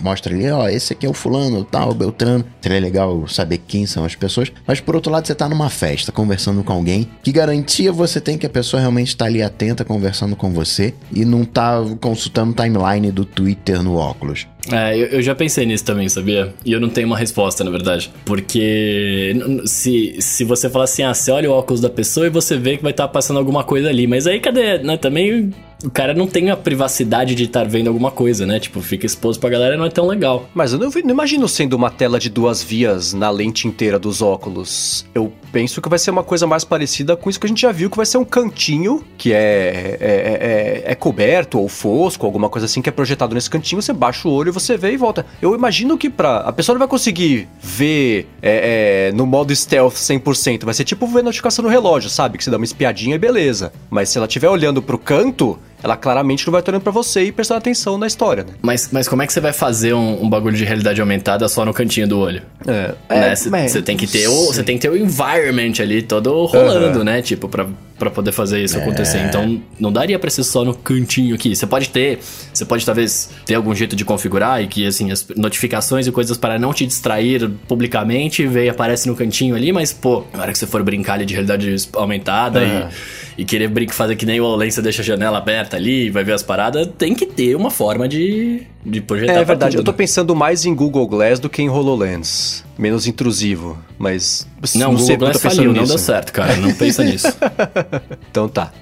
mostra 0.02 0.34
ali, 0.34 0.50
ó, 0.50 0.68
esse 0.68 0.92
aqui 0.92 1.06
é 1.06 1.08
o 1.08 1.14
fulano, 1.14 1.64
tal, 1.64 1.94
Beltrano. 1.94 2.44
Seria 2.60 2.80
legal 2.80 3.26
saber 3.28 3.58
quem 3.58 3.86
são 3.86 4.04
as 4.04 4.14
pessoas. 4.14 4.52
Mas 4.66 4.80
por 4.80 4.94
outro 4.94 5.12
lado, 5.12 5.26
você 5.26 5.34
tá 5.34 5.48
numa 5.48 5.68
festa, 5.68 6.12
conversando 6.12 6.62
com 6.62 6.72
alguém, 6.72 7.08
que 7.22 7.32
garantia 7.32 7.92
você 7.92 8.20
tem 8.20 8.38
que 8.38 8.46
a 8.46 8.50
pessoa 8.50 8.80
realmente 8.80 9.16
tá 9.16 9.26
ali 9.26 9.42
atenta, 9.42 9.84
conversando 9.84 10.36
com 10.36 10.50
você 10.50 10.94
e 11.12 11.24
não 11.24 11.44
tá 11.44 11.76
consultando 12.00 12.54
timeline 12.54 13.10
do 13.10 13.24
Twitter 13.24 13.82
no 13.82 13.96
óculos. 13.96 14.46
É, 14.70 14.96
eu, 14.96 15.06
eu, 15.06 15.22
já 15.22 15.34
pensei 15.34 15.64
nisso 15.64 15.84
também, 15.84 16.08
sabia? 16.08 16.52
E 16.64 16.72
eu 16.72 16.80
não 16.80 16.88
tenho 16.88 17.06
uma 17.06 17.16
resposta, 17.16 17.64
na 17.64 17.70
verdade. 17.70 18.10
Porque 18.24 19.34
se, 19.64 20.16
se 20.20 20.44
você 20.44 20.68
falar 20.68 20.84
assim, 20.84 21.02
ah, 21.02 21.14
você 21.14 21.30
olha 21.30 21.50
o 21.50 21.54
óculos 21.54 21.80
da 21.80 21.88
pessoa 21.88 22.26
e 22.26 22.30
você 22.30 22.56
vê 22.56 22.76
que 22.76 22.82
vai 22.82 22.92
estar 22.92 23.06
tá 23.06 23.12
passando 23.12 23.38
alguma 23.38 23.64
coisa 23.64 23.88
ali. 23.88 24.06
Mas 24.06 24.26
aí 24.26 24.40
cadê? 24.40 24.78
Né? 24.78 24.96
Também 24.96 25.52
o 25.84 25.90
cara 25.90 26.12
não 26.12 26.26
tem 26.26 26.50
a 26.50 26.56
privacidade 26.56 27.34
de 27.34 27.44
estar 27.44 27.64
vendo 27.64 27.88
alguma 27.88 28.10
coisa, 28.10 28.44
né? 28.44 28.60
Tipo, 28.60 28.80
fica 28.80 29.06
exposto 29.06 29.40
pra 29.40 29.48
galera 29.48 29.76
não 29.76 29.84
é 29.84 29.90
tão 29.90 30.06
legal. 30.06 30.48
Mas 30.54 30.72
eu 30.72 30.78
não, 30.78 30.90
não, 30.90 31.10
imagino 31.10 31.48
sendo 31.48 31.74
uma 31.74 31.90
tela 31.90 32.18
de 32.18 32.28
duas 32.28 32.62
vias 32.62 33.14
na 33.14 33.30
lente 33.30 33.66
inteira 33.66 33.98
dos 33.98 34.20
óculos. 34.20 35.06
Eu 35.14 35.32
penso 35.52 35.80
que 35.80 35.88
vai 35.88 35.98
ser 35.98 36.10
uma 36.10 36.22
coisa 36.22 36.46
mais 36.46 36.64
parecida 36.64 37.16
com 37.16 37.28
isso 37.28 37.38
que 37.38 37.46
a 37.46 37.48
gente 37.48 37.62
já 37.62 37.72
viu, 37.72 37.90
que 37.90 37.96
vai 37.96 38.06
ser 38.06 38.18
um 38.18 38.24
cantinho 38.24 39.04
que 39.16 39.32
é, 39.32 39.98
é, 40.00 40.82
é, 40.86 40.92
é 40.92 40.94
coberto 40.94 41.58
ou 41.58 41.68
fosco, 41.68 42.26
alguma 42.26 42.48
coisa 42.48 42.66
assim 42.66 42.80
que 42.80 42.88
é 42.88 42.92
projetado 42.92 43.34
nesse 43.34 43.50
cantinho, 43.50 43.80
você 43.80 43.92
baixa 43.92 44.28
o 44.28 44.32
olho, 44.32 44.52
você 44.52 44.76
vê 44.76 44.92
e 44.92 44.96
volta. 44.96 45.26
Eu 45.40 45.54
imagino 45.54 45.96
que 45.98 46.08
pra. 46.08 46.38
A 46.38 46.52
pessoa 46.52 46.74
não 46.74 46.78
vai 46.78 46.88
conseguir 46.88 47.48
ver 47.60 48.28
é, 48.42 49.08
é, 49.08 49.12
no 49.12 49.26
modo 49.26 49.54
stealth 49.54 49.94
100%. 49.94 50.64
Vai 50.64 50.74
ser 50.74 50.84
tipo 50.84 51.06
ver 51.06 51.22
notificação 51.22 51.62
no 51.62 51.68
relógio, 51.68 52.10
sabe? 52.10 52.38
Que 52.38 52.44
você 52.44 52.50
dá 52.50 52.56
uma 52.56 52.64
espiadinha 52.64 53.16
e 53.16 53.18
beleza. 53.18 53.72
Mas 53.88 54.08
se 54.08 54.18
ela 54.18 54.26
estiver 54.26 54.48
olhando 54.48 54.82
pro 54.82 54.98
canto, 54.98 55.58
ela 55.82 55.96
claramente 55.96 56.46
não 56.46 56.52
vai 56.52 56.60
estar 56.60 56.72
olhando 56.72 56.82
pra 56.82 56.92
você 56.92 57.24
e 57.24 57.32
prestando 57.32 57.58
atenção 57.58 57.98
na 57.98 58.06
história, 58.06 58.44
né? 58.44 58.52
Mas, 58.62 58.90
mas 58.92 59.08
como 59.08 59.22
é 59.22 59.26
que 59.26 59.32
você 59.32 59.40
vai 59.40 59.52
fazer 59.52 59.94
um, 59.94 60.24
um 60.24 60.28
bagulho 60.28 60.56
de 60.56 60.64
realidade 60.64 61.00
aumentada 61.00 61.48
só 61.48 61.64
no 61.64 61.72
cantinho 61.72 62.06
do 62.08 62.18
olho? 62.18 62.42
É. 62.66 63.34
Você 63.34 63.50
né? 63.50 63.66
é, 63.66 63.82
tem 63.82 63.96
que 63.96 64.06
ter 64.06 64.28
o. 64.28 64.46
Você 64.46 64.62
tem 64.62 64.76
que 64.76 64.82
ter 64.82 64.90
o 64.90 64.96
environment 64.96 65.74
ali 65.80 66.02
todo 66.02 66.44
rolando, 66.46 66.98
uhum. 66.98 67.04
né? 67.04 67.22
Tipo, 67.22 67.48
pra, 67.48 67.66
pra 68.00 68.10
poder 68.10 68.32
fazer 68.32 68.64
isso 68.64 68.76
é. 68.78 68.82
acontecer. 68.82 69.18
Então, 69.18 69.62
não 69.78 69.92
daria 69.92 70.18
pra 70.18 70.28
ser 70.30 70.42
só 70.42 70.64
no 70.64 70.74
cantinho 70.74 71.34
aqui. 71.34 71.54
Você 71.54 71.66
pode 71.66 71.90
ter. 71.90 72.18
Você 72.52 72.64
pode 72.64 72.84
talvez 72.84 73.30
ter 73.46 73.54
algum 73.54 73.74
jeito 73.74 73.94
de 73.94 74.04
configurar 74.04 74.62
e 74.62 74.66
que, 74.66 74.86
assim, 74.86 75.12
as 75.12 75.28
notificações 75.36 76.06
e 76.06 76.12
coisas 76.12 76.36
para 76.36 76.58
não 76.58 76.72
te 76.72 76.86
distrair 76.86 77.48
publicamente 77.68 78.46
veio 78.46 78.66
e 78.66 78.68
aparece 78.70 79.06
no 79.06 79.14
cantinho 79.14 79.54
ali, 79.54 79.70
mas, 79.70 79.92
pô, 79.92 80.24
na 80.32 80.42
hora 80.42 80.52
que 80.52 80.58
você 80.58 80.66
for 80.66 80.82
brincar 80.82 81.14
ali 81.14 81.26
de 81.26 81.34
realidade 81.34 81.76
aumentada 81.94 82.60
uhum. 82.60 82.88
e 82.88 83.30
e 83.40 83.44
querer 83.44 83.68
brincar, 83.68 83.94
fazer 83.94 84.16
que 84.16 84.26
nem 84.26 84.38
o 84.38 84.44
Olen, 84.44 84.70
você 84.70 84.82
deixa 84.82 85.00
a 85.00 85.04
janela 85.04 85.38
aberta 85.38 85.74
ali, 85.74 86.10
vai 86.10 86.22
ver 86.22 86.34
as 86.34 86.42
paradas, 86.42 86.86
tem 86.98 87.14
que 87.14 87.24
ter 87.24 87.56
uma 87.56 87.70
forma 87.70 88.06
de, 88.06 88.66
de 88.84 89.00
projetar. 89.00 89.32
É 89.32 89.44
verdade, 89.44 89.78
eu 89.78 89.82
tô 89.82 89.94
pensando 89.94 90.36
mais 90.36 90.66
em 90.66 90.74
Google 90.74 91.06
Glass 91.08 91.40
do 91.40 91.48
que 91.48 91.62
em 91.62 91.68
HoloLens. 91.70 92.62
Menos 92.80 93.06
intrusivo, 93.06 93.78
mas 93.98 94.46
não, 94.74 94.92
não 94.92 94.94
o 94.94 94.98
Google 94.98 95.16
Glass 95.18 95.42
faliu, 95.42 95.72
nisso. 95.72 95.80
não 95.80 95.88
deu 95.88 95.98
certo, 95.98 96.32
cara, 96.32 96.56
não 96.56 96.72
pensa 96.72 97.04
nisso. 97.04 97.28
então 98.30 98.48
tá. 98.48 98.72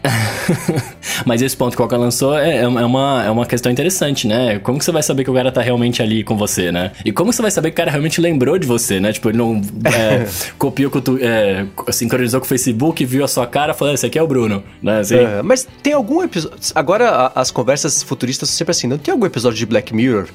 mas 1.25 1.43
esse 1.43 1.57
ponto 1.57 1.76
que 1.76 1.83
o 1.83 1.85
Coca 1.85 1.97
lançou 1.97 2.37
é, 2.37 2.59
é, 2.59 2.67
uma, 2.67 3.25
é 3.25 3.31
uma 3.31 3.47
questão 3.47 3.71
interessante, 3.71 4.26
né? 4.26 4.59
Como 4.61 4.78
que 4.78 4.85
você 4.85 4.93
vai 4.93 5.02
saber 5.02 5.25
que 5.25 5.31
o 5.31 5.35
cara 5.35 5.52
tá 5.52 5.61
realmente 5.61 6.02
ali 6.02 6.25
com 6.25 6.37
você, 6.37 6.73
né? 6.73 6.93
E 7.05 7.12
como 7.12 7.33
você 7.33 7.43
vai 7.43 7.50
saber 7.50 7.71
que 7.71 7.75
o 7.75 7.76
cara 7.76 7.90
realmente 7.90 8.21
lembrou 8.21 8.59
de 8.59 8.67
você, 8.67 9.00
né? 9.00 9.12
Tipo, 9.12 9.31
ele 9.31 9.38
não 9.38 9.61
é, 9.85 10.26
copiou, 10.59 10.90
com 10.90 11.00
tu, 11.00 11.19
é, 11.21 11.67
sincronizou 11.90 12.40
com 12.40 12.47
o 12.47 12.49
Facebook, 12.49 13.05
viu 13.05 13.25
a 13.25 13.28
sua 13.28 13.47
cara 13.47 13.75
falando, 13.75 13.95
esse 13.95 14.07
aqui 14.07 14.19
é 14.19 14.23
o 14.23 14.26
Bruno, 14.26 14.62
né? 14.83 15.00
Assim. 15.00 15.17
É, 15.17 15.43
mas 15.43 15.67
tem 15.83 15.93
algum 15.93 16.23
episódio... 16.23 16.57
Agora, 16.75 17.33
as 17.35 17.50
conversas 17.50 18.02
futuristas 18.02 18.49
são 18.49 18.59
sempre 18.59 18.73
assim, 18.73 18.87
não 18.87 18.99
tem 18.99 19.12
algum 19.12 19.26
episódio 19.26 19.59
de 19.59 19.67
Black 19.67 19.95
Mirror? 19.95 20.28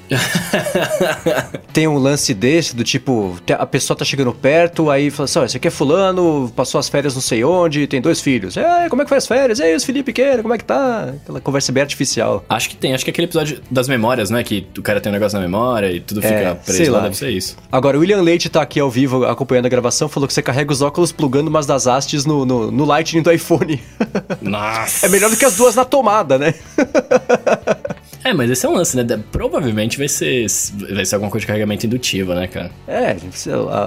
tem 1.71 1.87
um 1.87 1.97
lance 1.97 2.33
desse, 2.33 2.75
do 2.75 2.83
tipo, 2.83 3.35
a 3.53 3.65
pessoa 3.65 3.97
tá 3.97 4.05
chegando 4.05 4.31
perto, 4.33 4.89
aí 4.89 5.09
fala 5.09 5.25
assim, 5.25 5.43
esse 5.43 5.57
aqui 5.57 5.67
é 5.67 5.71
fulano, 5.71 6.51
passou 6.55 6.79
as 6.79 6.87
férias 6.87 7.13
não 7.13 7.21
sei 7.21 7.43
onde, 7.43 7.87
tem 7.87 8.01
dois 8.01 8.21
filhos. 8.21 8.55
É, 8.57 8.87
como 8.89 9.01
é 9.01 9.05
que 9.05 9.09
foi 9.09 9.17
as 9.17 9.27
férias? 9.27 9.59
Aí, 9.59 9.75
os 9.75 9.83
Felipe 9.83 10.13
pequeno, 10.13 10.43
como 10.43 10.53
é 10.53 10.57
que 10.57 10.63
tá? 10.63 11.13
Aquela 11.23 11.41
conversa 11.41 11.71
bem 11.71 11.81
artificial. 11.81 12.45
Acho 12.47 12.69
que 12.69 12.75
tem, 12.75 12.93
acho 12.93 13.03
que 13.03 13.09
é 13.09 13.11
aquele 13.11 13.25
episódio 13.25 13.59
das 13.69 13.87
memórias, 13.87 14.29
né? 14.29 14.43
Que 14.43 14.67
o 14.77 14.81
cara 14.81 15.01
tem 15.01 15.11
um 15.11 15.13
negócio 15.13 15.37
na 15.37 15.43
memória 15.43 15.91
e 15.91 15.99
tudo 15.99 16.21
fica 16.21 16.33
é, 16.33 16.53
preso 16.53 16.91
lá, 16.91 16.99
lá, 16.99 17.03
deve 17.05 17.17
ser 17.17 17.31
isso. 17.31 17.57
Agora, 17.71 17.97
o 17.97 18.01
William 18.01 18.21
Leite 18.21 18.49
tá 18.49 18.61
aqui 18.61 18.79
ao 18.79 18.89
vivo 18.89 19.25
acompanhando 19.25 19.65
a 19.65 19.69
gravação, 19.69 20.07
falou 20.07 20.27
que 20.27 20.33
você 20.33 20.41
carrega 20.41 20.71
os 20.71 20.81
óculos 20.81 21.11
plugando 21.11 21.47
umas 21.47 21.65
das 21.65 21.87
hastes 21.87 22.25
no, 22.25 22.45
no, 22.45 22.71
no 22.71 22.85
Lightning 22.85 23.21
do 23.21 23.31
iPhone. 23.31 23.81
Nossa! 24.41 25.05
é 25.05 25.09
melhor 25.09 25.29
do 25.29 25.37
que 25.37 25.45
as 25.45 25.55
duas 25.55 25.75
na 25.75 25.83
tomada, 25.83 26.37
né? 26.37 26.53
É, 28.23 28.33
mas 28.33 28.49
esse 28.49 28.65
é 28.65 28.69
um 28.69 28.73
lance, 28.73 28.95
né? 28.95 29.03
Provavelmente 29.31 29.97
vai 29.97 30.07
ser, 30.07 30.45
vai 30.93 31.05
ser 31.05 31.15
alguma 31.15 31.31
coisa 31.31 31.41
de 31.41 31.47
carregamento 31.47 31.85
indutivo, 31.85 32.33
né, 32.33 32.47
cara? 32.47 32.71
É, 32.87 33.15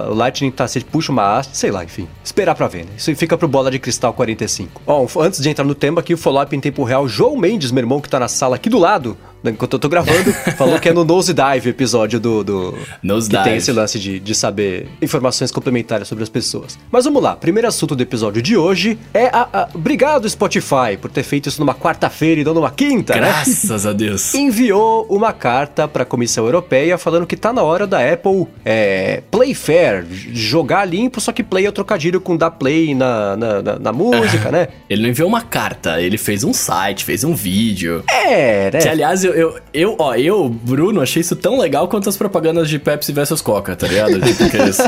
o 0.09 0.13
Lightning 0.13 0.51
tá, 0.51 0.67
você 0.67 0.79
puxa 0.81 1.11
uma 1.11 1.37
haste, 1.37 1.57
sei 1.57 1.71
lá, 1.71 1.83
enfim. 1.83 2.07
Esperar 2.23 2.55
pra 2.55 2.67
ver, 2.67 2.85
né? 2.85 2.91
Isso 2.97 3.13
fica 3.15 3.37
pro 3.37 3.47
Bola 3.47 3.71
de 3.71 3.79
Cristal 3.79 4.13
45. 4.13 4.81
Bom, 4.85 5.07
antes 5.19 5.41
de 5.41 5.49
entrar 5.49 5.65
no 5.65 5.75
tema 5.75 6.01
aqui, 6.01 6.13
o 6.13 6.17
follow-up 6.17 6.55
em 6.55 6.59
tempo 6.59 6.83
real, 6.83 7.07
João 7.07 7.35
Mendes, 7.37 7.71
meu 7.71 7.81
irmão, 7.81 7.99
que 7.99 8.09
tá 8.09 8.19
na 8.19 8.27
sala 8.27 8.55
aqui 8.55 8.69
do 8.69 8.77
lado, 8.77 9.17
enquanto 9.43 9.73
eu 9.73 9.79
tô 9.79 9.89
gravando, 9.89 10.31
falou 10.57 10.79
que 10.79 10.89
é 10.89 10.93
no 10.93 11.03
Nose 11.03 11.33
Dive 11.33 11.69
episódio 11.69 12.19
do. 12.19 12.43
do 12.43 12.77
Nose 13.01 13.29
que 13.29 13.35
Dive. 13.35 13.49
tem 13.49 13.57
esse 13.57 13.71
lance 13.71 13.99
de, 13.99 14.19
de 14.19 14.35
saber 14.35 14.87
informações 15.01 15.51
complementares 15.51 16.07
sobre 16.07 16.23
as 16.23 16.29
pessoas. 16.29 16.77
Mas 16.91 17.05
vamos 17.05 17.21
lá, 17.21 17.35
primeiro 17.35 17.67
assunto 17.67 17.95
do 17.95 18.01
episódio 18.03 18.41
de 18.41 18.57
hoje 18.57 18.97
é 19.13 19.27
a. 19.27 19.47
a 19.53 19.69
obrigado, 19.73 20.27
Spotify, 20.29 20.97
por 20.99 21.11
ter 21.11 21.23
feito 21.23 21.49
isso 21.49 21.59
numa 21.59 21.75
quarta-feira 21.75 22.41
e 22.41 22.43
não 22.43 22.53
numa 22.53 22.71
quinta, 22.71 23.13
Graças 23.13 23.83
né? 23.83 23.89
a 23.89 23.93
Deus. 23.93 24.33
Enviou 24.35 25.05
uma 25.09 25.33
carta 25.33 25.87
para 25.87 26.03
a 26.03 26.05
Comissão 26.05 26.45
Europeia 26.45 26.97
falando 26.97 27.25
que 27.25 27.35
tá 27.35 27.53
na 27.53 27.61
hora 27.63 27.85
da 27.85 27.99
Apple 27.99 28.47
é, 28.65 29.21
Play 29.29 29.53
Fair, 29.53 30.05
jogar 30.09 30.85
limpo, 30.85 31.19
só 31.21 31.31
que 31.31 31.43
play 31.43 31.65
é 31.65 31.69
o 31.69 31.71
trocadilho 31.71 32.19
com 32.19 32.35
dar 32.35 32.51
play 32.51 32.93
na, 32.93 33.35
na, 33.37 33.61
na, 33.61 33.79
na 33.79 33.93
música, 33.93 34.49
né? 34.51 34.67
Ele 34.89 35.01
não 35.03 35.09
enviou 35.09 35.27
uma 35.27 35.41
carta, 35.41 36.01
ele 36.01 36.17
fez 36.17 36.43
um 36.43 36.53
site, 36.53 37.03
fez 37.03 37.23
um 37.23 37.33
vídeo. 37.33 38.03
É, 38.09 38.71
né? 38.71 38.79
Que 38.79 38.87
aliás, 38.87 39.23
eu, 39.23 39.33
eu, 39.37 39.59
eu, 39.71 39.95
ó, 39.99 40.15
eu, 40.15 40.49
Bruno, 40.49 40.99
achei 40.99 41.21
isso 41.21 41.35
tão 41.35 41.59
legal 41.59 41.87
quanto 41.87 42.09
as 42.09 42.17
propagandas 42.17 42.67
de 42.67 42.79
Pepsi 42.79 43.11
versus 43.11 43.39
Coca, 43.39 43.75
tá 43.75 43.87
ligado? 43.87 44.19
Tipo, 44.19 44.43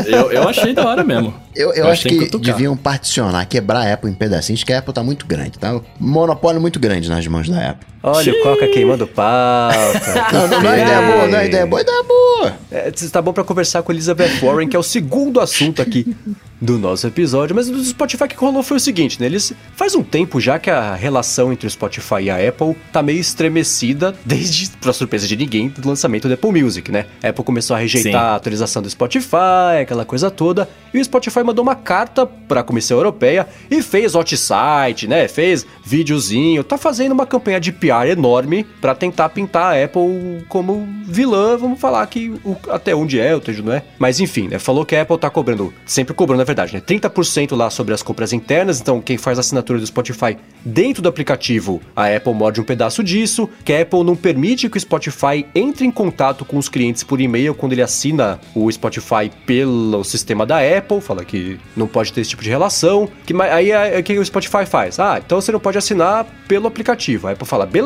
eu, 0.09 0.31
eu 0.31 0.49
achei 0.49 0.73
da 0.73 0.87
hora 0.87 1.03
mesmo. 1.03 1.31
Eu, 1.55 1.69
eu, 1.69 1.83
eu 1.83 1.87
acho 1.87 2.07
que, 2.07 2.27
que 2.27 2.37
deviam 2.39 2.75
particionar, 2.75 3.45
quebrar 3.45 3.85
a 3.85 3.93
Apple 3.93 4.09
em 4.09 4.13
pedacinhos, 4.15 4.63
que 4.63 4.73
a 4.73 4.79
Apple 4.79 4.91
tá 4.91 5.03
muito 5.03 5.27
grande, 5.27 5.59
tá? 5.59 5.75
Um 5.75 5.83
monopólio 5.99 6.59
muito 6.59 6.79
grande 6.79 7.07
nas 7.09 7.27
mãos 7.27 7.47
da 7.47 7.69
Apple. 7.69 7.87
Olha 8.01 8.23
Xiii. 8.23 8.39
o 8.39 8.43
Coca 8.43 8.67
queimando 8.67 9.05
pauta. 9.05 10.31
não, 10.31 10.47
não, 10.47 10.61
não 10.61 10.71
é 10.71 10.81
ideia 10.81 11.01
boa, 11.01 11.27
não 11.27 11.37
é 11.37 11.45
ideia 11.45 11.65
boa, 11.65 11.79
é 11.79 11.83
ideia 11.83 12.03
boa. 12.03 12.53
É, 12.71 12.91
tá 12.91 13.21
bom 13.21 13.33
pra 13.33 13.43
conversar 13.43 13.83
com 13.83 13.91
Elizabeth 13.91 14.39
Warren, 14.41 14.67
que 14.67 14.75
é 14.75 14.79
o 14.79 14.83
segundo 14.83 15.39
assunto 15.39 15.81
aqui 15.81 16.15
do 16.61 16.77
nosso 16.77 17.07
episódio, 17.07 17.55
mas 17.55 17.69
do 17.69 17.83
Spotify 17.83 18.27
que 18.27 18.35
rolou 18.35 18.61
foi 18.61 18.77
o 18.77 18.79
seguinte, 18.79 19.19
né? 19.19 19.25
Eles 19.25 19.53
faz 19.75 19.95
um 19.95 20.03
tempo 20.03 20.39
já 20.39 20.59
que 20.59 20.69
a 20.69 20.93
relação 20.93 21.53
entre 21.53 21.67
o 21.67 21.69
Spotify 21.69 22.23
e 22.23 22.29
a 22.29 22.49
Apple 22.49 22.75
tá 22.91 23.01
meio 23.01 23.19
estremecida 23.19 24.13
desde, 24.25 24.69
pra 24.71 24.91
surpresa 24.91 25.27
de 25.27 25.37
ninguém, 25.37 25.69
do 25.69 25.87
lançamento 25.87 26.27
do 26.27 26.33
Apple 26.33 26.61
Music, 26.61 26.91
né? 26.91 27.05
A 27.23 27.29
Apple 27.29 27.43
começou 27.43 27.75
a 27.75 27.79
rejeitar 27.79 28.11
Sim. 28.11 28.17
a 28.17 28.35
atualização 28.35 28.81
do 28.81 28.89
Spotify, 28.89 29.81
aquela 29.81 30.05
coisa 30.05 30.29
toda, 30.29 30.69
e 30.93 30.99
o 30.99 31.03
Spotify 31.03 31.43
mandou 31.43 31.63
uma 31.63 31.75
carta 31.75 32.25
para 32.25 32.61
a 32.61 32.63
Comissão 32.63 32.97
Europeia 32.97 33.47
e 33.71 33.81
fez 33.81 34.15
hot 34.15 34.35
site, 34.35 35.07
né? 35.07 35.27
Fez 35.27 35.65
videozinho, 35.85 36.63
tá 36.63 36.77
fazendo 36.77 37.13
uma 37.13 37.25
campanha 37.25 37.59
de 37.59 37.71
PR 37.71 37.88
enorme 37.89 38.65
para 38.81 38.95
tentar 38.95 39.29
pintar 39.29 39.75
a 39.75 39.83
Apple 39.83 40.45
como 40.47 40.87
vilã, 41.03 41.57
vamos 41.57 41.79
falar 41.79 42.05
que 42.07 42.29
o, 42.43 42.55
até 42.69 42.95
onde 42.95 43.19
é, 43.19 43.35
o 43.35 43.39
tejo 43.39 43.63
não 43.63 43.73
é. 43.73 43.83
Mas 43.97 44.19
enfim, 44.19 44.47
né? 44.47 44.59
Falou 44.59 44.85
que 44.85 44.95
a 44.95 45.01
Apple 45.01 45.17
tá 45.17 45.29
cobrando, 45.29 45.73
sempre 45.85 46.13
cobrando, 46.13 46.39
na 46.39 46.43
verdade, 46.43 46.73
né? 46.73 46.81
30% 46.81 47.55
lá 47.55 47.69
sobre 47.69 47.93
as 47.93 48.03
compras 48.03 48.33
internas, 48.33 48.79
então 48.79 49.01
quem 49.01 49.17
faz 49.17 49.37
a 49.37 49.41
assinatura 49.41 49.79
do 49.79 49.85
Spotify 49.85 50.37
dentro 50.63 51.01
do 51.01 51.09
aplicativo, 51.09 51.81
a 51.95 52.07
Apple 52.07 52.33
morde 52.33 52.61
um 52.61 52.63
pedaço 52.63 53.03
disso, 53.03 53.49
que 53.63 53.73
a 53.73 53.81
Apple 53.81 54.03
não 54.03 54.15
permite 54.15 54.69
que 54.69 54.77
o 54.77 54.79
Spotify 54.79 55.45
entre 55.55 55.85
em 55.85 55.91
contato 55.91 56.45
com 56.45 56.57
os 56.57 56.69
clientes 56.69 57.03
por 57.03 57.19
e-mail 57.19 57.53
quando 57.55 57.73
ele 57.73 57.81
assina 57.81 58.39
o 58.53 58.71
Spotify 58.71 59.31
pelo 59.45 60.03
sistema 60.03 60.45
da 60.45 60.59
Apple, 60.59 61.01
fala 61.01 61.23
que 61.23 61.59
não 61.75 61.87
pode 61.87 62.13
ter 62.13 62.21
esse 62.21 62.31
tipo 62.31 62.43
de 62.43 62.49
relação, 62.49 63.09
que 63.25 63.33
aí 63.41 63.71
o 63.99 64.03
que 64.03 64.17
o 64.17 64.25
Spotify 64.25 64.65
faz? 64.65 64.99
Ah, 64.99 65.21
então 65.23 65.39
você 65.39 65.51
não 65.51 65.59
pode 65.59 65.77
assinar 65.77 66.25
pelo 66.47 66.67
aplicativo. 66.67 67.27
A 67.27 67.31
Apple 67.31 67.47
fala, 67.47 67.65
beleza, 67.65 67.78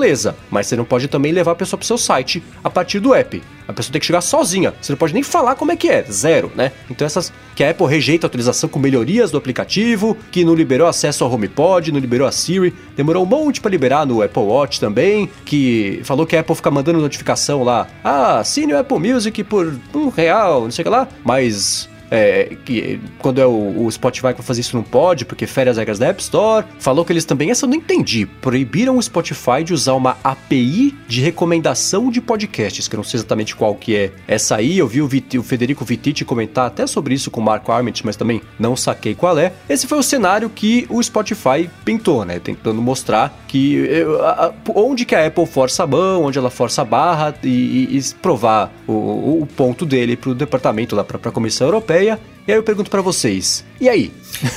mas 0.49 0.67
você 0.67 0.75
não 0.75 0.85
pode 0.85 1.07
também 1.07 1.31
levar 1.31 1.51
a 1.51 1.55
pessoa 1.55 1.77
para 1.77 1.83
o 1.83 1.87
seu 1.87 1.97
site 1.97 2.43
a 2.63 2.69
partir 2.69 2.99
do 2.99 3.13
app. 3.13 3.41
A 3.67 3.73
pessoa 3.73 3.93
tem 3.93 3.99
que 3.99 4.05
chegar 4.05 4.21
sozinha. 4.21 4.73
Você 4.81 4.91
não 4.91 4.97
pode 4.97 5.13
nem 5.13 5.23
falar 5.23 5.55
como 5.55 5.71
é 5.71 5.75
que 5.75 5.87
é, 5.87 6.03
zero, 6.03 6.51
né? 6.55 6.71
Então 6.89 7.05
essas 7.05 7.31
que 7.55 7.63
a 7.63 7.69
Apple 7.69 7.87
rejeita 7.87 8.25
a 8.25 8.27
atualização 8.27 8.69
com 8.69 8.79
melhorias 8.79 9.31
do 9.31 9.37
aplicativo, 9.37 10.17
que 10.31 10.43
não 10.43 10.53
liberou 10.53 10.87
acesso 10.87 11.23
ao 11.23 11.31
HomePod, 11.31 11.91
não 11.91 11.99
liberou 11.99 12.27
a 12.27 12.31
Siri, 12.31 12.73
demorou 12.95 13.23
um 13.23 13.27
monte 13.27 13.61
para 13.61 13.71
liberar 13.71 14.05
no 14.05 14.21
Apple 14.21 14.43
Watch 14.43 14.79
também, 14.79 15.29
que 15.45 16.01
falou 16.03 16.25
que 16.25 16.35
a 16.35 16.41
Apple 16.41 16.55
fica 16.55 16.71
mandando 16.71 16.99
notificação 16.99 17.63
lá, 17.63 17.87
ah, 18.03 18.39
assine 18.39 18.73
o 18.73 18.77
Apple 18.77 18.99
Music 18.99 19.43
por 19.43 19.73
um 19.93 20.09
real, 20.09 20.63
não 20.63 20.71
sei 20.71 20.81
o 20.81 20.85
que 20.85 20.89
lá, 20.89 21.07
mas 21.23 21.89
é, 22.13 22.55
que 22.63 23.01
quando 23.17 23.41
é 23.41 23.45
o, 23.45 23.85
o, 23.85 23.91
Spotify 23.91 24.27
que 24.27 24.35
vai 24.35 24.45
fazer 24.45 24.61
isso 24.61 24.77
não 24.77 24.83
pode, 24.83 25.25
porque 25.25 25.47
fere 25.47 25.71
as 25.71 25.77
regras 25.77 25.97
da 25.97 26.09
App 26.09 26.21
Store. 26.21 26.63
Falou 26.77 27.03
que 27.03 27.11
eles 27.11 27.25
também, 27.25 27.49
essa 27.49 27.65
eu 27.65 27.69
não 27.69 27.75
entendi, 27.75 28.27
proibiram 28.27 28.97
o 28.97 29.01
Spotify 29.01 29.63
de 29.63 29.73
usar 29.73 29.93
uma 29.93 30.15
API 30.23 30.95
de 31.07 31.21
recomendação 31.21 32.11
de 32.11 32.21
podcasts, 32.21 32.87
que 32.87 32.95
eu 32.95 32.97
não 32.97 33.03
sei 33.03 33.17
exatamente 33.17 33.55
qual 33.55 33.73
que 33.73 33.95
é 33.95 34.11
essa 34.27 34.57
aí. 34.57 34.77
Eu 34.77 34.87
vi 34.87 35.01
o, 35.01 35.07
Vit, 35.07 35.39
o 35.39 35.43
Federico 35.43 35.83
Vititi 35.83 36.23
comentar 36.23 36.67
até 36.67 36.85
sobre 36.85 37.15
isso 37.15 37.31
com 37.31 37.41
o 37.41 37.43
Marco 37.43 37.71
Arment, 37.71 37.93
mas 38.03 38.15
também 38.15 38.43
não 38.59 38.75
saquei 38.75 39.15
qual 39.15 39.39
é. 39.39 39.51
Esse 39.67 39.87
foi 39.87 39.97
o 39.97 40.03
cenário 40.03 40.51
que 40.51 40.85
o 40.89 41.01
Spotify 41.01 41.67
pintou, 41.83 42.23
né? 42.23 42.39
Tentando 42.39 42.79
mostrar 42.79 43.43
que 43.47 44.05
a, 44.21 44.53
onde 44.75 45.03
que 45.03 45.15
a 45.15 45.25
Apple 45.25 45.47
força 45.47 45.83
a 45.83 45.87
mão, 45.87 46.25
onde 46.25 46.37
ela 46.37 46.51
força 46.51 46.83
a 46.83 46.85
barra 46.85 47.33
e, 47.43 47.47
e, 47.89 47.97
e 47.97 48.13
provar 48.21 48.71
o, 48.87 49.41
o 49.41 49.47
ponto 49.57 49.83
dele 49.83 50.15
para 50.15 50.29
o 50.29 50.35
departamento 50.35 50.95
lá, 50.95 51.03
para 51.03 51.17
a 51.17 51.31
Comissão 51.31 51.65
Europeia 51.65 52.02
ideia. 52.03 52.19
E 52.45 52.51
aí 52.51 52.57
eu 52.57 52.63
pergunto 52.63 52.91
para 52.91 53.01
vocês, 53.01 53.63
e 53.79 53.87
aí? 53.87 54.11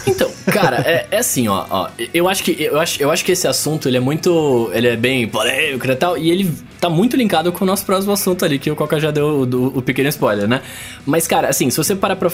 Então, 0.09 0.29
cara, 0.47 0.79
é, 0.85 1.07
é, 1.09 1.19
assim, 1.19 1.47
ó, 1.47 1.65
ó, 1.71 1.89
eu 2.13 2.29
acho 2.29 2.43
que 2.43 2.61
eu 2.61 2.81
acho, 2.81 3.01
eu 3.01 3.13
acho 3.13 3.25
que 3.25 3.31
esse 3.31 3.47
assunto 3.47 3.87
ele 3.87 3.97
é 3.97 4.01
muito, 4.01 4.69
ele 4.75 4.89
é 4.89 4.97
bem 4.97 5.29
polêmico 5.29 5.87
e 5.87 5.95
tal, 5.95 6.19
e 6.19 6.29
ele 6.29 6.53
tá 6.81 6.91
muito 6.91 7.17
linkado 7.17 7.53
com 7.53 7.63
o 7.63 7.67
nosso 7.67 7.87
próximo 7.87 8.13
assunto 8.13 8.45
ali, 8.45 8.59
que 8.59 8.69
o 8.69 8.75
Coca 8.75 8.99
já 8.99 9.13
deu 9.13 9.27
o, 9.27 9.79
o 9.79 9.83
pequeno 9.83 10.09
spoiler, 10.09 10.49
né? 10.49 10.63
Mas, 11.07 11.29
cara, 11.29 11.49
assim, 11.49 11.71
se 11.71 11.77
você 11.77 11.95
parar 11.95 12.17
pra, 12.17 12.29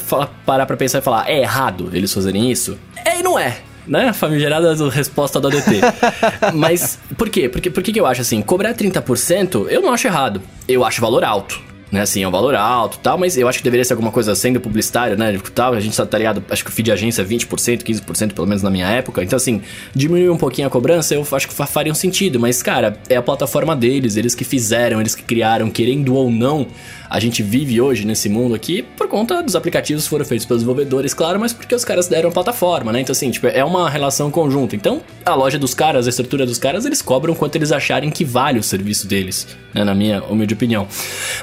parar 0.46 0.64
pra 0.64 0.74
pensar 0.74 1.00
e 1.00 1.02
falar, 1.02 1.28
é 1.28 1.40
errado 1.40 1.90
eles 1.92 2.10
fazerem 2.10 2.50
isso, 2.50 2.78
é 3.04 3.20
e 3.20 3.22
não 3.22 3.38
é 3.38 3.58
né? 3.86 4.12
Famigerada 4.12 4.72
resposta 4.88 5.40
do 5.40 5.48
ADT. 5.48 5.80
Mas 6.54 6.98
por 7.18 7.28
quê? 7.28 7.48
Porque, 7.48 7.68
por 7.68 7.82
que 7.82 7.98
eu 7.98 8.06
acho 8.06 8.20
assim? 8.20 8.40
Cobrar 8.40 8.74
30% 8.74 9.66
eu 9.68 9.82
não 9.82 9.92
acho 9.92 10.06
errado. 10.06 10.40
Eu 10.68 10.84
acho 10.84 11.00
valor 11.00 11.24
alto 11.24 11.60
né? 11.92 12.00
Assim, 12.00 12.22
é 12.22 12.28
um 12.28 12.30
valor 12.30 12.54
alto 12.54 12.98
tal, 12.98 13.18
mas 13.18 13.36
eu 13.36 13.46
acho 13.46 13.58
que 13.58 13.64
deveria 13.64 13.84
ser 13.84 13.92
alguma 13.92 14.10
coisa 14.10 14.34
sendo 14.34 14.58
publicitário, 14.58 15.16
né? 15.16 15.38
Tal, 15.54 15.74
a 15.74 15.80
gente 15.80 15.94
tá, 15.94 16.06
tá 16.06 16.16
ligado, 16.16 16.42
acho 16.48 16.64
que 16.64 16.70
o 16.70 16.72
feed 16.72 16.86
de 16.86 16.92
agência 16.92 17.20
é 17.20 17.24
20%, 17.24 17.82
15%, 17.82 18.32
pelo 18.32 18.46
menos 18.46 18.62
na 18.62 18.70
minha 18.70 18.88
época. 18.88 19.22
Então, 19.22 19.36
assim, 19.36 19.60
diminuir 19.94 20.30
um 20.30 20.38
pouquinho 20.38 20.66
a 20.66 20.70
cobrança, 20.70 21.14
eu 21.14 21.26
acho 21.30 21.46
que 21.46 21.54
faria 21.54 21.92
um 21.92 21.94
sentido, 21.94 22.40
mas, 22.40 22.62
cara, 22.62 22.96
é 23.08 23.16
a 23.16 23.22
plataforma 23.22 23.76
deles, 23.76 24.16
eles 24.16 24.34
que 24.34 24.44
fizeram, 24.44 25.00
eles 25.00 25.14
que 25.14 25.22
criaram, 25.22 25.70
querendo 25.70 26.14
ou 26.14 26.30
não, 26.30 26.66
a 27.12 27.20
gente 27.20 27.42
vive 27.42 27.78
hoje 27.78 28.06
nesse 28.06 28.26
mundo 28.26 28.54
aqui 28.54 28.82
por 28.82 29.06
conta 29.06 29.42
dos 29.42 29.54
aplicativos 29.54 30.04
que 30.04 30.08
foram 30.08 30.24
feitos 30.24 30.46
pelos 30.46 30.62
desenvolvedores, 30.62 31.12
claro, 31.12 31.38
mas 31.38 31.52
porque 31.52 31.74
os 31.74 31.84
caras 31.84 32.08
deram 32.08 32.32
plataforma, 32.32 32.90
né? 32.90 33.02
Então, 33.02 33.12
assim, 33.12 33.30
tipo, 33.30 33.46
é 33.48 33.62
uma 33.62 33.90
relação 33.90 34.30
conjunta. 34.30 34.74
Então, 34.74 35.02
a 35.22 35.34
loja 35.34 35.58
dos 35.58 35.74
caras, 35.74 36.06
a 36.06 36.08
estrutura 36.08 36.46
dos 36.46 36.56
caras, 36.56 36.86
eles 36.86 37.02
cobram 37.02 37.34
quanto 37.34 37.56
eles 37.56 37.70
acharem 37.70 38.10
que 38.10 38.24
vale 38.24 38.58
o 38.58 38.62
serviço 38.62 39.06
deles, 39.06 39.46
né? 39.74 39.84
Na 39.84 39.94
minha 39.94 40.22
humilde 40.22 40.54
opinião. 40.54 40.88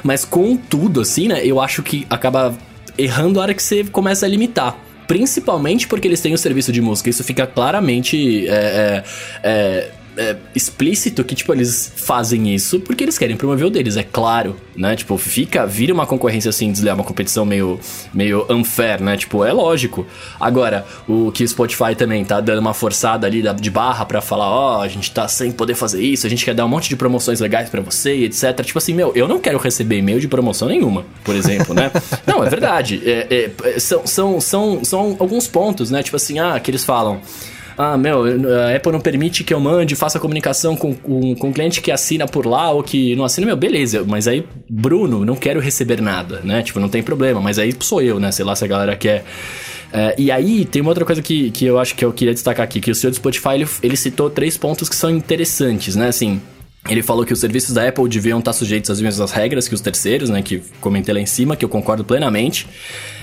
Mas, 0.02 0.24
contudo, 0.40 1.02
assim, 1.02 1.28
né? 1.28 1.44
Eu 1.44 1.60
acho 1.60 1.82
que 1.82 2.06
acaba 2.08 2.56
errando 2.96 3.38
a 3.38 3.42
hora 3.42 3.54
que 3.54 3.62
você 3.62 3.84
começa 3.84 4.24
a 4.24 4.28
limitar 4.28 4.76
principalmente 5.06 5.88
porque 5.88 6.06
eles 6.06 6.20
têm 6.20 6.32
o 6.32 6.38
serviço 6.38 6.70
de 6.70 6.80
música. 6.80 7.10
Isso 7.10 7.24
fica 7.24 7.44
claramente 7.44 8.46
é, 8.48 9.02
é, 9.42 9.90
é, 10.16 10.30
é, 10.30 10.36
explícito 10.54 11.24
que, 11.24 11.34
tipo, 11.34 11.52
eles 11.52 11.92
fazem 11.96 12.54
isso 12.54 12.80
porque 12.80 13.04
eles 13.04 13.18
querem 13.18 13.36
promover 13.36 13.66
o 13.66 13.70
deles, 13.70 13.96
é 13.96 14.02
claro, 14.02 14.56
né? 14.76 14.96
Tipo, 14.96 15.16
fica, 15.16 15.66
vira 15.66 15.92
uma 15.92 16.06
concorrência 16.06 16.48
assim, 16.48 16.70
desleal, 16.70 16.96
uma 16.96 17.04
competição 17.04 17.44
meio, 17.44 17.78
meio 18.12 18.46
unfair, 18.50 19.00
né? 19.00 19.16
Tipo, 19.16 19.44
é 19.44 19.52
lógico. 19.52 20.06
Agora, 20.38 20.86
o 21.08 21.30
que 21.32 21.44
o 21.44 21.48
Spotify 21.48 21.94
também 21.96 22.24
tá 22.24 22.40
dando 22.40 22.58
uma 22.58 22.74
forçada 22.74 23.26
ali 23.26 23.42
de 23.60 23.70
barra 23.70 24.04
para 24.04 24.20
falar, 24.20 24.48
ó, 24.48 24.78
oh, 24.78 24.80
a 24.82 24.88
gente 24.88 25.10
tá 25.10 25.26
sem 25.28 25.52
poder 25.52 25.74
fazer 25.74 26.02
isso, 26.02 26.26
a 26.26 26.30
gente 26.30 26.44
quer 26.44 26.54
dar 26.54 26.64
um 26.64 26.68
monte 26.68 26.88
de 26.88 26.96
promoções 26.96 27.40
legais 27.40 27.68
para 27.68 27.80
você, 27.80 28.24
etc. 28.24 28.64
Tipo 28.64 28.78
assim, 28.78 28.94
meu, 28.94 29.12
eu 29.14 29.28
não 29.28 29.38
quero 29.38 29.58
receber 29.58 29.98
e-mail 29.98 30.20
de 30.20 30.28
promoção 30.28 30.68
nenhuma, 30.68 31.04
por 31.24 31.34
exemplo, 31.34 31.74
né? 31.74 31.90
não, 32.26 32.44
é 32.44 32.48
verdade. 32.48 33.00
É, 33.04 33.50
é, 33.64 33.78
são, 33.78 34.06
são, 34.06 34.40
são, 34.40 34.84
são 34.84 35.16
alguns 35.18 35.46
pontos, 35.46 35.90
né? 35.90 36.02
Tipo 36.02 36.16
assim, 36.16 36.38
ah, 36.38 36.58
que 36.58 36.70
eles 36.70 36.84
falam 36.84 37.20
ah, 37.82 37.96
meu, 37.96 38.24
a 38.24 38.76
Apple 38.76 38.92
não 38.92 39.00
permite 39.00 39.42
que 39.42 39.54
eu 39.54 39.58
mande, 39.58 39.96
faça 39.96 40.20
comunicação 40.20 40.76
com, 40.76 40.94
com, 40.94 41.34
com 41.34 41.50
cliente 41.50 41.80
que 41.80 41.90
assina 41.90 42.26
por 42.28 42.44
lá 42.44 42.70
ou 42.70 42.82
que 42.82 43.16
não 43.16 43.24
assina, 43.24 43.46
meu, 43.46 43.56
beleza, 43.56 44.04
mas 44.06 44.28
aí, 44.28 44.44
Bruno, 44.68 45.24
não 45.24 45.34
quero 45.34 45.58
receber 45.60 45.98
nada, 46.02 46.42
né? 46.44 46.62
Tipo, 46.62 46.78
não 46.78 46.90
tem 46.90 47.02
problema, 47.02 47.40
mas 47.40 47.58
aí 47.58 47.74
sou 47.80 48.02
eu, 48.02 48.20
né? 48.20 48.30
Sei 48.32 48.44
lá 48.44 48.54
se 48.54 48.62
a 48.66 48.68
galera 48.68 48.94
quer. 48.96 49.24
É, 49.94 50.14
e 50.18 50.30
aí, 50.30 50.66
tem 50.66 50.82
uma 50.82 50.90
outra 50.90 51.06
coisa 51.06 51.22
que, 51.22 51.50
que 51.52 51.64
eu 51.64 51.78
acho 51.78 51.94
que 51.94 52.04
eu 52.04 52.12
queria 52.12 52.34
destacar 52.34 52.64
aqui, 52.64 52.82
que 52.82 52.90
o 52.90 52.94
senhor 52.94 53.12
do 53.12 53.16
Spotify, 53.16 53.54
ele, 53.54 53.66
ele 53.82 53.96
citou 53.96 54.28
três 54.28 54.58
pontos 54.58 54.86
que 54.86 54.94
são 54.94 55.08
interessantes, 55.08 55.96
né? 55.96 56.08
Assim, 56.08 56.38
ele 56.88 57.02
falou 57.02 57.24
que 57.24 57.32
os 57.32 57.40
serviços 57.40 57.74
da 57.74 57.88
Apple 57.88 58.08
deviam 58.08 58.38
estar 58.38 58.52
sujeitos 58.52 58.90
às 58.90 59.00
mesmas 59.00 59.30
regras 59.32 59.68
que 59.68 59.74
os 59.74 59.80
terceiros, 59.80 60.28
né? 60.28 60.42
Que 60.42 60.62
comentei 60.80 61.14
lá 61.14 61.20
em 61.20 61.26
cima, 61.26 61.56
que 61.56 61.64
eu 61.64 61.68
concordo 61.68 62.04
plenamente. 62.04 62.66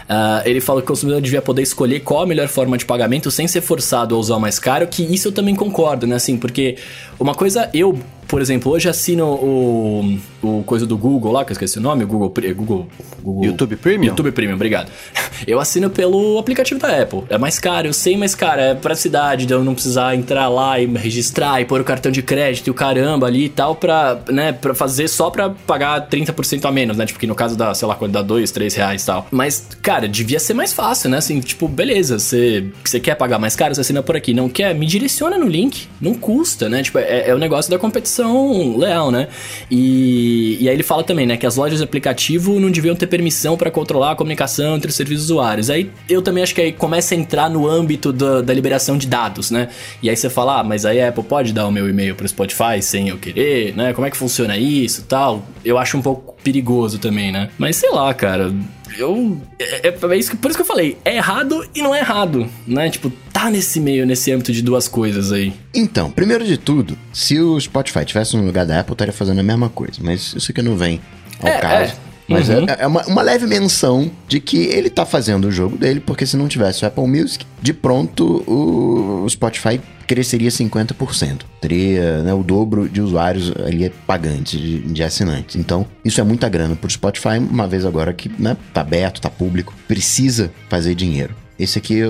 Uh, 0.07 0.41
ele 0.45 0.61
fala 0.61 0.81
que 0.81 0.85
o 0.85 0.87
consumidor 0.87 1.21
devia 1.21 1.41
poder 1.41 1.61
escolher 1.61 1.99
qual 1.99 2.21
a 2.21 2.25
melhor 2.25 2.47
forma 2.47 2.77
de 2.77 2.85
pagamento 2.85 3.29
sem 3.29 3.45
ser 3.45 3.59
forçado 3.59 4.15
a 4.15 4.17
usar 4.17 4.37
o 4.37 4.39
mais 4.39 4.57
caro, 4.57 4.87
que 4.87 5.03
isso 5.03 5.27
eu 5.27 5.31
também 5.33 5.53
concordo, 5.53 6.07
né? 6.07 6.15
Assim, 6.15 6.37
porque 6.37 6.77
uma 7.19 7.35
coisa 7.35 7.69
eu 7.73 7.99
por 8.27 8.41
exemplo, 8.41 8.71
hoje 8.71 8.89
assino 8.89 9.25
o, 9.25 10.19
o 10.41 10.63
coisa 10.63 10.85
do 10.85 10.97
Google 10.97 11.31
lá, 11.31 11.45
que 11.45 11.51
eu 11.51 11.53
esqueci 11.53 11.77
o 11.77 11.81
nome, 11.81 12.03
o 12.03 12.07
Google, 12.07 12.33
Google, 12.55 12.87
Google 13.21 13.45
YouTube 13.45 13.75
Premium? 13.77 14.09
YouTube 14.09 14.31
Premium, 14.31 14.55
obrigado. 14.55 14.91
Eu 15.45 15.59
assino 15.59 15.89
pelo 15.89 16.39
aplicativo 16.39 16.79
da 16.79 17.01
Apple. 17.01 17.23
É 17.29 17.37
mais 17.37 17.59
caro, 17.59 17.87
eu 17.87 17.93
sei, 17.93 18.17
mas 18.17 18.33
cara, 18.33 18.61
é 18.61 18.75
praticidade 18.75 19.45
de 19.45 19.53
eu 19.53 19.63
não 19.63 19.75
precisar 19.75 20.15
entrar 20.15 20.49
lá 20.49 20.79
e 20.79 20.87
registrar 20.87 21.61
e 21.61 21.65
pôr 21.65 21.79
o 21.79 21.83
cartão 21.83 22.11
de 22.11 22.23
crédito 22.23 22.67
e 22.67 22.71
o 22.71 22.73
caramba 22.73 23.27
ali 23.27 23.45
e 23.45 23.49
tal 23.49 23.75
pra, 23.75 24.19
né, 24.29 24.51
pra 24.51 24.73
fazer 24.73 25.07
só 25.07 25.29
pra 25.29 25.51
pagar 25.51 26.09
30% 26.09 26.65
a 26.65 26.71
menos, 26.71 26.97
né? 26.97 27.05
Tipo, 27.05 27.19
que 27.19 27.27
no 27.27 27.35
caso 27.35 27.55
dá, 27.55 27.71
sei 27.75 27.87
lá, 27.87 27.93
quando 27.93 28.13
dá 28.13 28.23
2, 28.23 28.49
3 28.49 28.73
reais 28.73 29.03
e 29.03 29.05
tal. 29.05 29.27
Mas, 29.29 29.67
cara, 29.83 30.07
devia 30.07 30.39
ser 30.39 30.55
mais 30.55 30.73
fácil, 30.73 31.09
né? 31.11 31.17
Assim, 31.17 31.39
tipo, 31.39 31.67
beleza, 31.67 32.17
você, 32.17 32.65
você 32.83 32.99
quer 32.99 33.13
pagar 33.13 33.37
mais 33.37 33.55
caro, 33.55 33.75
você 33.75 33.81
assina 33.81 34.01
por 34.01 34.15
aqui. 34.15 34.33
Não 34.33 34.49
quer? 34.49 34.73
Me 34.73 34.87
direciona 34.87 35.37
no 35.37 35.47
link. 35.47 35.87
Não 36.01 36.15
custa, 36.15 36.67
né? 36.67 36.81
Tipo, 36.81 36.97
é, 36.97 37.29
é 37.29 37.35
o 37.35 37.37
negócio 37.37 37.69
da 37.69 37.77
competição 37.77 38.16
competição 38.17 38.77
leal, 38.77 39.11
né? 39.11 39.27
E, 39.69 40.57
e 40.59 40.69
aí 40.69 40.75
ele 40.75 40.83
fala 40.83 41.03
também, 41.03 41.25
né, 41.25 41.37
que 41.37 41.45
as 41.45 41.55
lojas 41.55 41.79
de 41.79 41.83
aplicativo 41.83 42.59
não 42.59 42.71
deviam 42.71 42.95
ter 42.95 43.07
permissão 43.07 43.57
para 43.57 43.69
controlar 43.69 44.11
a 44.11 44.15
comunicação 44.15 44.75
entre 44.75 44.89
os 44.89 44.95
serviços 44.95 45.25
usuários. 45.25 45.69
Aí 45.69 45.91
eu 46.09 46.21
também 46.21 46.43
acho 46.43 46.55
que 46.55 46.61
aí 46.61 46.71
começa 46.71 47.13
a 47.13 47.17
entrar 47.17 47.49
no 47.49 47.67
âmbito 47.67 48.11
da, 48.11 48.41
da 48.41 48.53
liberação 48.53 48.97
de 48.97 49.07
dados, 49.07 49.51
né? 49.51 49.69
E 50.01 50.09
aí 50.09 50.15
você 50.15 50.29
fala, 50.29 50.59
ah, 50.59 50.63
mas 50.63 50.85
aí 50.85 51.01
a 51.01 51.09
Apple 51.09 51.23
pode 51.23 51.53
dar 51.53 51.67
o 51.67 51.71
meu 51.71 51.89
e-mail 51.89 52.15
pro 52.15 52.27
Spotify 52.27 52.81
sem 52.81 53.09
eu 53.09 53.17
querer, 53.17 53.75
né? 53.75 53.93
Como 53.93 54.07
é 54.07 54.11
que 54.11 54.17
funciona 54.17 54.57
isso 54.57 55.05
tal? 55.07 55.45
Eu 55.63 55.77
acho 55.77 55.97
um 55.97 56.01
pouco 56.01 56.35
perigoso 56.43 56.99
também, 56.99 57.31
né? 57.31 57.49
Mas 57.57 57.75
sei 57.75 57.91
lá, 57.91 58.13
cara. 58.13 58.53
Eu. 58.97 59.41
É, 59.59 59.87
é, 59.87 59.97
é 60.11 60.17
isso 60.17 60.31
que, 60.31 60.37
por 60.37 60.49
isso 60.49 60.57
que 60.57 60.61
eu 60.61 60.65
falei, 60.65 60.97
é 61.03 61.15
errado 61.15 61.67
e 61.73 61.81
não 61.81 61.93
é 61.93 61.99
errado, 61.99 62.47
né? 62.65 62.89
Tipo, 62.89 63.11
tá 63.31 63.49
nesse 63.49 63.79
meio, 63.79 64.05
nesse 64.05 64.31
âmbito 64.31 64.51
de 64.51 64.61
duas 64.61 64.87
coisas 64.87 65.31
aí. 65.31 65.53
Então, 65.73 66.11
primeiro 66.11 66.45
de 66.45 66.57
tudo, 66.57 66.97
se 67.11 67.39
o 67.39 67.59
Spotify 67.59 68.05
tivesse 68.05 68.37
no 68.37 68.45
lugar 68.45 68.65
da 68.65 68.79
Apple, 68.79 68.93
estaria 68.93 69.13
fazendo 69.13 69.39
a 69.39 69.43
mesma 69.43 69.69
coisa. 69.69 69.99
Mas 70.01 70.33
isso 70.33 70.51
aqui 70.51 70.61
não 70.61 70.75
vem 70.75 71.01
ao 71.41 71.49
é, 71.49 71.57
caso. 71.59 71.93
É. 71.93 72.06
Mas 72.27 72.49
uhum. 72.49 72.65
é, 72.67 72.77
é 72.79 72.87
uma, 72.87 73.05
uma, 73.05 73.21
leve 73.21 73.47
menção 73.47 74.11
de 74.27 74.39
que 74.39 74.57
ele 74.57 74.89
tá 74.89 75.05
fazendo 75.05 75.45
o 75.45 75.51
jogo 75.51 75.77
dele, 75.77 75.99
porque 75.99 76.25
se 76.25 76.35
não 76.35 76.47
tivesse 76.47 76.83
o 76.83 76.87
Apple 76.87 77.07
Music, 77.07 77.45
de 77.61 77.73
pronto 77.73 78.43
o, 78.45 79.23
o 79.23 79.29
Spotify 79.29 79.79
cresceria 80.05 80.49
50%. 80.49 81.41
Teria 81.61 82.23
né, 82.23 82.33
o 82.33 82.43
dobro 82.43 82.87
de 82.87 83.01
usuários 83.01 83.51
ali 83.65 83.89
pagantes, 84.05 84.59
de, 84.59 84.79
de, 84.79 85.03
assinantes. 85.03 85.55
Então, 85.57 85.85
isso 86.03 86.19
é 86.21 86.23
muita 86.23 86.47
grana 86.47 86.75
pro 86.75 86.89
Spotify, 86.89 87.37
uma 87.37 87.67
vez 87.67 87.85
agora 87.85 88.13
que 88.13 88.31
né, 88.39 88.55
tá 88.73 88.81
aberto, 88.81 89.21
tá 89.21 89.29
público, 89.29 89.73
precisa 89.87 90.51
fazer 90.69 90.95
dinheiro. 90.95 91.35
Esse 91.59 91.77
aqui 91.77 92.01
é, 92.01 92.07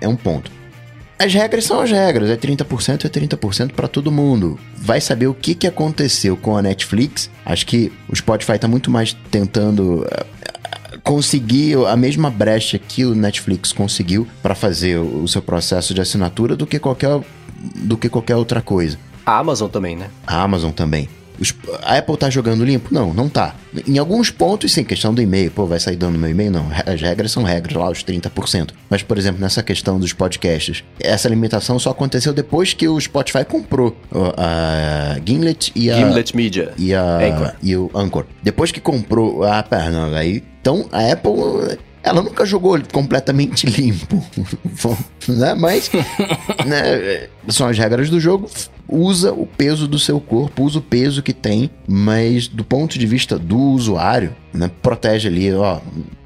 é 0.00 0.08
um 0.08 0.16
ponto. 0.16 0.59
As 1.20 1.34
regras 1.34 1.64
são 1.66 1.82
as 1.82 1.90
regras, 1.90 2.30
é 2.30 2.36
30% 2.36 3.04
é 3.04 3.08
30% 3.10 3.72
para 3.72 3.86
todo 3.86 4.10
mundo. 4.10 4.58
Vai 4.74 5.02
saber 5.02 5.26
o 5.26 5.34
que, 5.34 5.54
que 5.54 5.66
aconteceu 5.66 6.34
com 6.34 6.56
a 6.56 6.62
Netflix. 6.62 7.28
Acho 7.44 7.66
que 7.66 7.92
o 8.08 8.16
Spotify 8.16 8.52
está 8.52 8.66
muito 8.66 8.90
mais 8.90 9.12
tentando 9.30 10.06
eh, 10.10 10.24
conseguir 11.04 11.76
a 11.86 11.94
mesma 11.94 12.30
brecha 12.30 12.78
que 12.78 13.04
o 13.04 13.14
Netflix 13.14 13.70
conseguiu 13.70 14.26
para 14.42 14.54
fazer 14.54 14.96
o 14.96 15.28
seu 15.28 15.42
processo 15.42 15.92
de 15.92 16.00
assinatura 16.00 16.56
do 16.56 16.66
que 16.66 16.78
qualquer 16.78 17.20
do 17.74 17.98
que 17.98 18.08
qualquer 18.08 18.36
outra 18.36 18.62
coisa. 18.62 18.96
A 19.26 19.38
Amazon 19.38 19.68
também, 19.68 19.96
né? 19.96 20.08
A 20.26 20.40
Amazon 20.40 20.70
também. 20.70 21.06
Os, 21.40 21.54
a 21.82 21.96
Apple 21.96 22.16
tá 22.16 22.28
jogando 22.28 22.64
limpo? 22.64 22.92
Não, 22.92 23.14
não 23.14 23.28
tá. 23.28 23.54
Em 23.86 23.98
alguns 23.98 24.30
pontos, 24.30 24.72
sim, 24.72 24.84
questão 24.84 25.14
do 25.14 25.22
e-mail. 25.22 25.50
Pô, 25.50 25.66
vai 25.66 25.80
sair 25.80 25.96
dando 25.96 26.18
meu 26.18 26.30
e-mail? 26.30 26.50
Não. 26.50 26.66
As 26.86 27.00
regras 27.00 27.32
são 27.32 27.42
regras, 27.42 27.74
lá, 27.74 27.88
os 27.88 28.04
30%. 28.04 28.70
Mas, 28.88 29.02
por 29.02 29.16
exemplo, 29.16 29.40
nessa 29.40 29.62
questão 29.62 29.98
dos 29.98 30.12
podcasts, 30.12 30.84
essa 31.00 31.28
limitação 31.28 31.78
só 31.78 31.90
aconteceu 31.90 32.32
depois 32.32 32.74
que 32.74 32.86
o 32.86 33.00
Spotify 33.00 33.44
comprou 33.44 33.96
a 34.36 35.16
Gimlet 35.24 35.72
e 35.74 35.90
a. 35.90 35.96
Gimlet 35.96 36.36
Media. 36.36 36.72
E 36.76 36.94
a. 36.94 37.18
Anchor. 37.18 37.52
E 37.62 37.76
o 37.76 37.90
Anchor. 37.94 38.26
Depois 38.42 38.70
que 38.70 38.80
comprou 38.80 39.42
a. 39.44 39.62
Pera, 39.62 40.18
aí. 40.18 40.42
Então, 40.60 40.86
a 40.92 41.10
Apple 41.12 41.78
ela 42.02 42.22
nunca 42.22 42.44
jogou 42.46 42.80
completamente 42.92 43.66
limpo, 43.70 44.24
né? 45.28 45.54
Mas 45.54 45.90
né, 46.66 47.28
são 47.48 47.66
as 47.68 47.78
regras 47.78 48.08
do 48.08 48.20
jogo. 48.20 48.48
Usa 48.88 49.32
o 49.32 49.46
peso 49.46 49.86
do 49.86 49.98
seu 49.98 50.20
corpo, 50.20 50.64
usa 50.64 50.78
o 50.78 50.82
peso 50.82 51.22
que 51.22 51.32
tem, 51.32 51.70
mas 51.86 52.48
do 52.48 52.64
ponto 52.64 52.98
de 52.98 53.06
vista 53.06 53.38
do 53.38 53.58
usuário, 53.58 54.34
né, 54.52 54.70
protege 54.82 55.28
ali, 55.28 55.52
ó. 55.52 55.80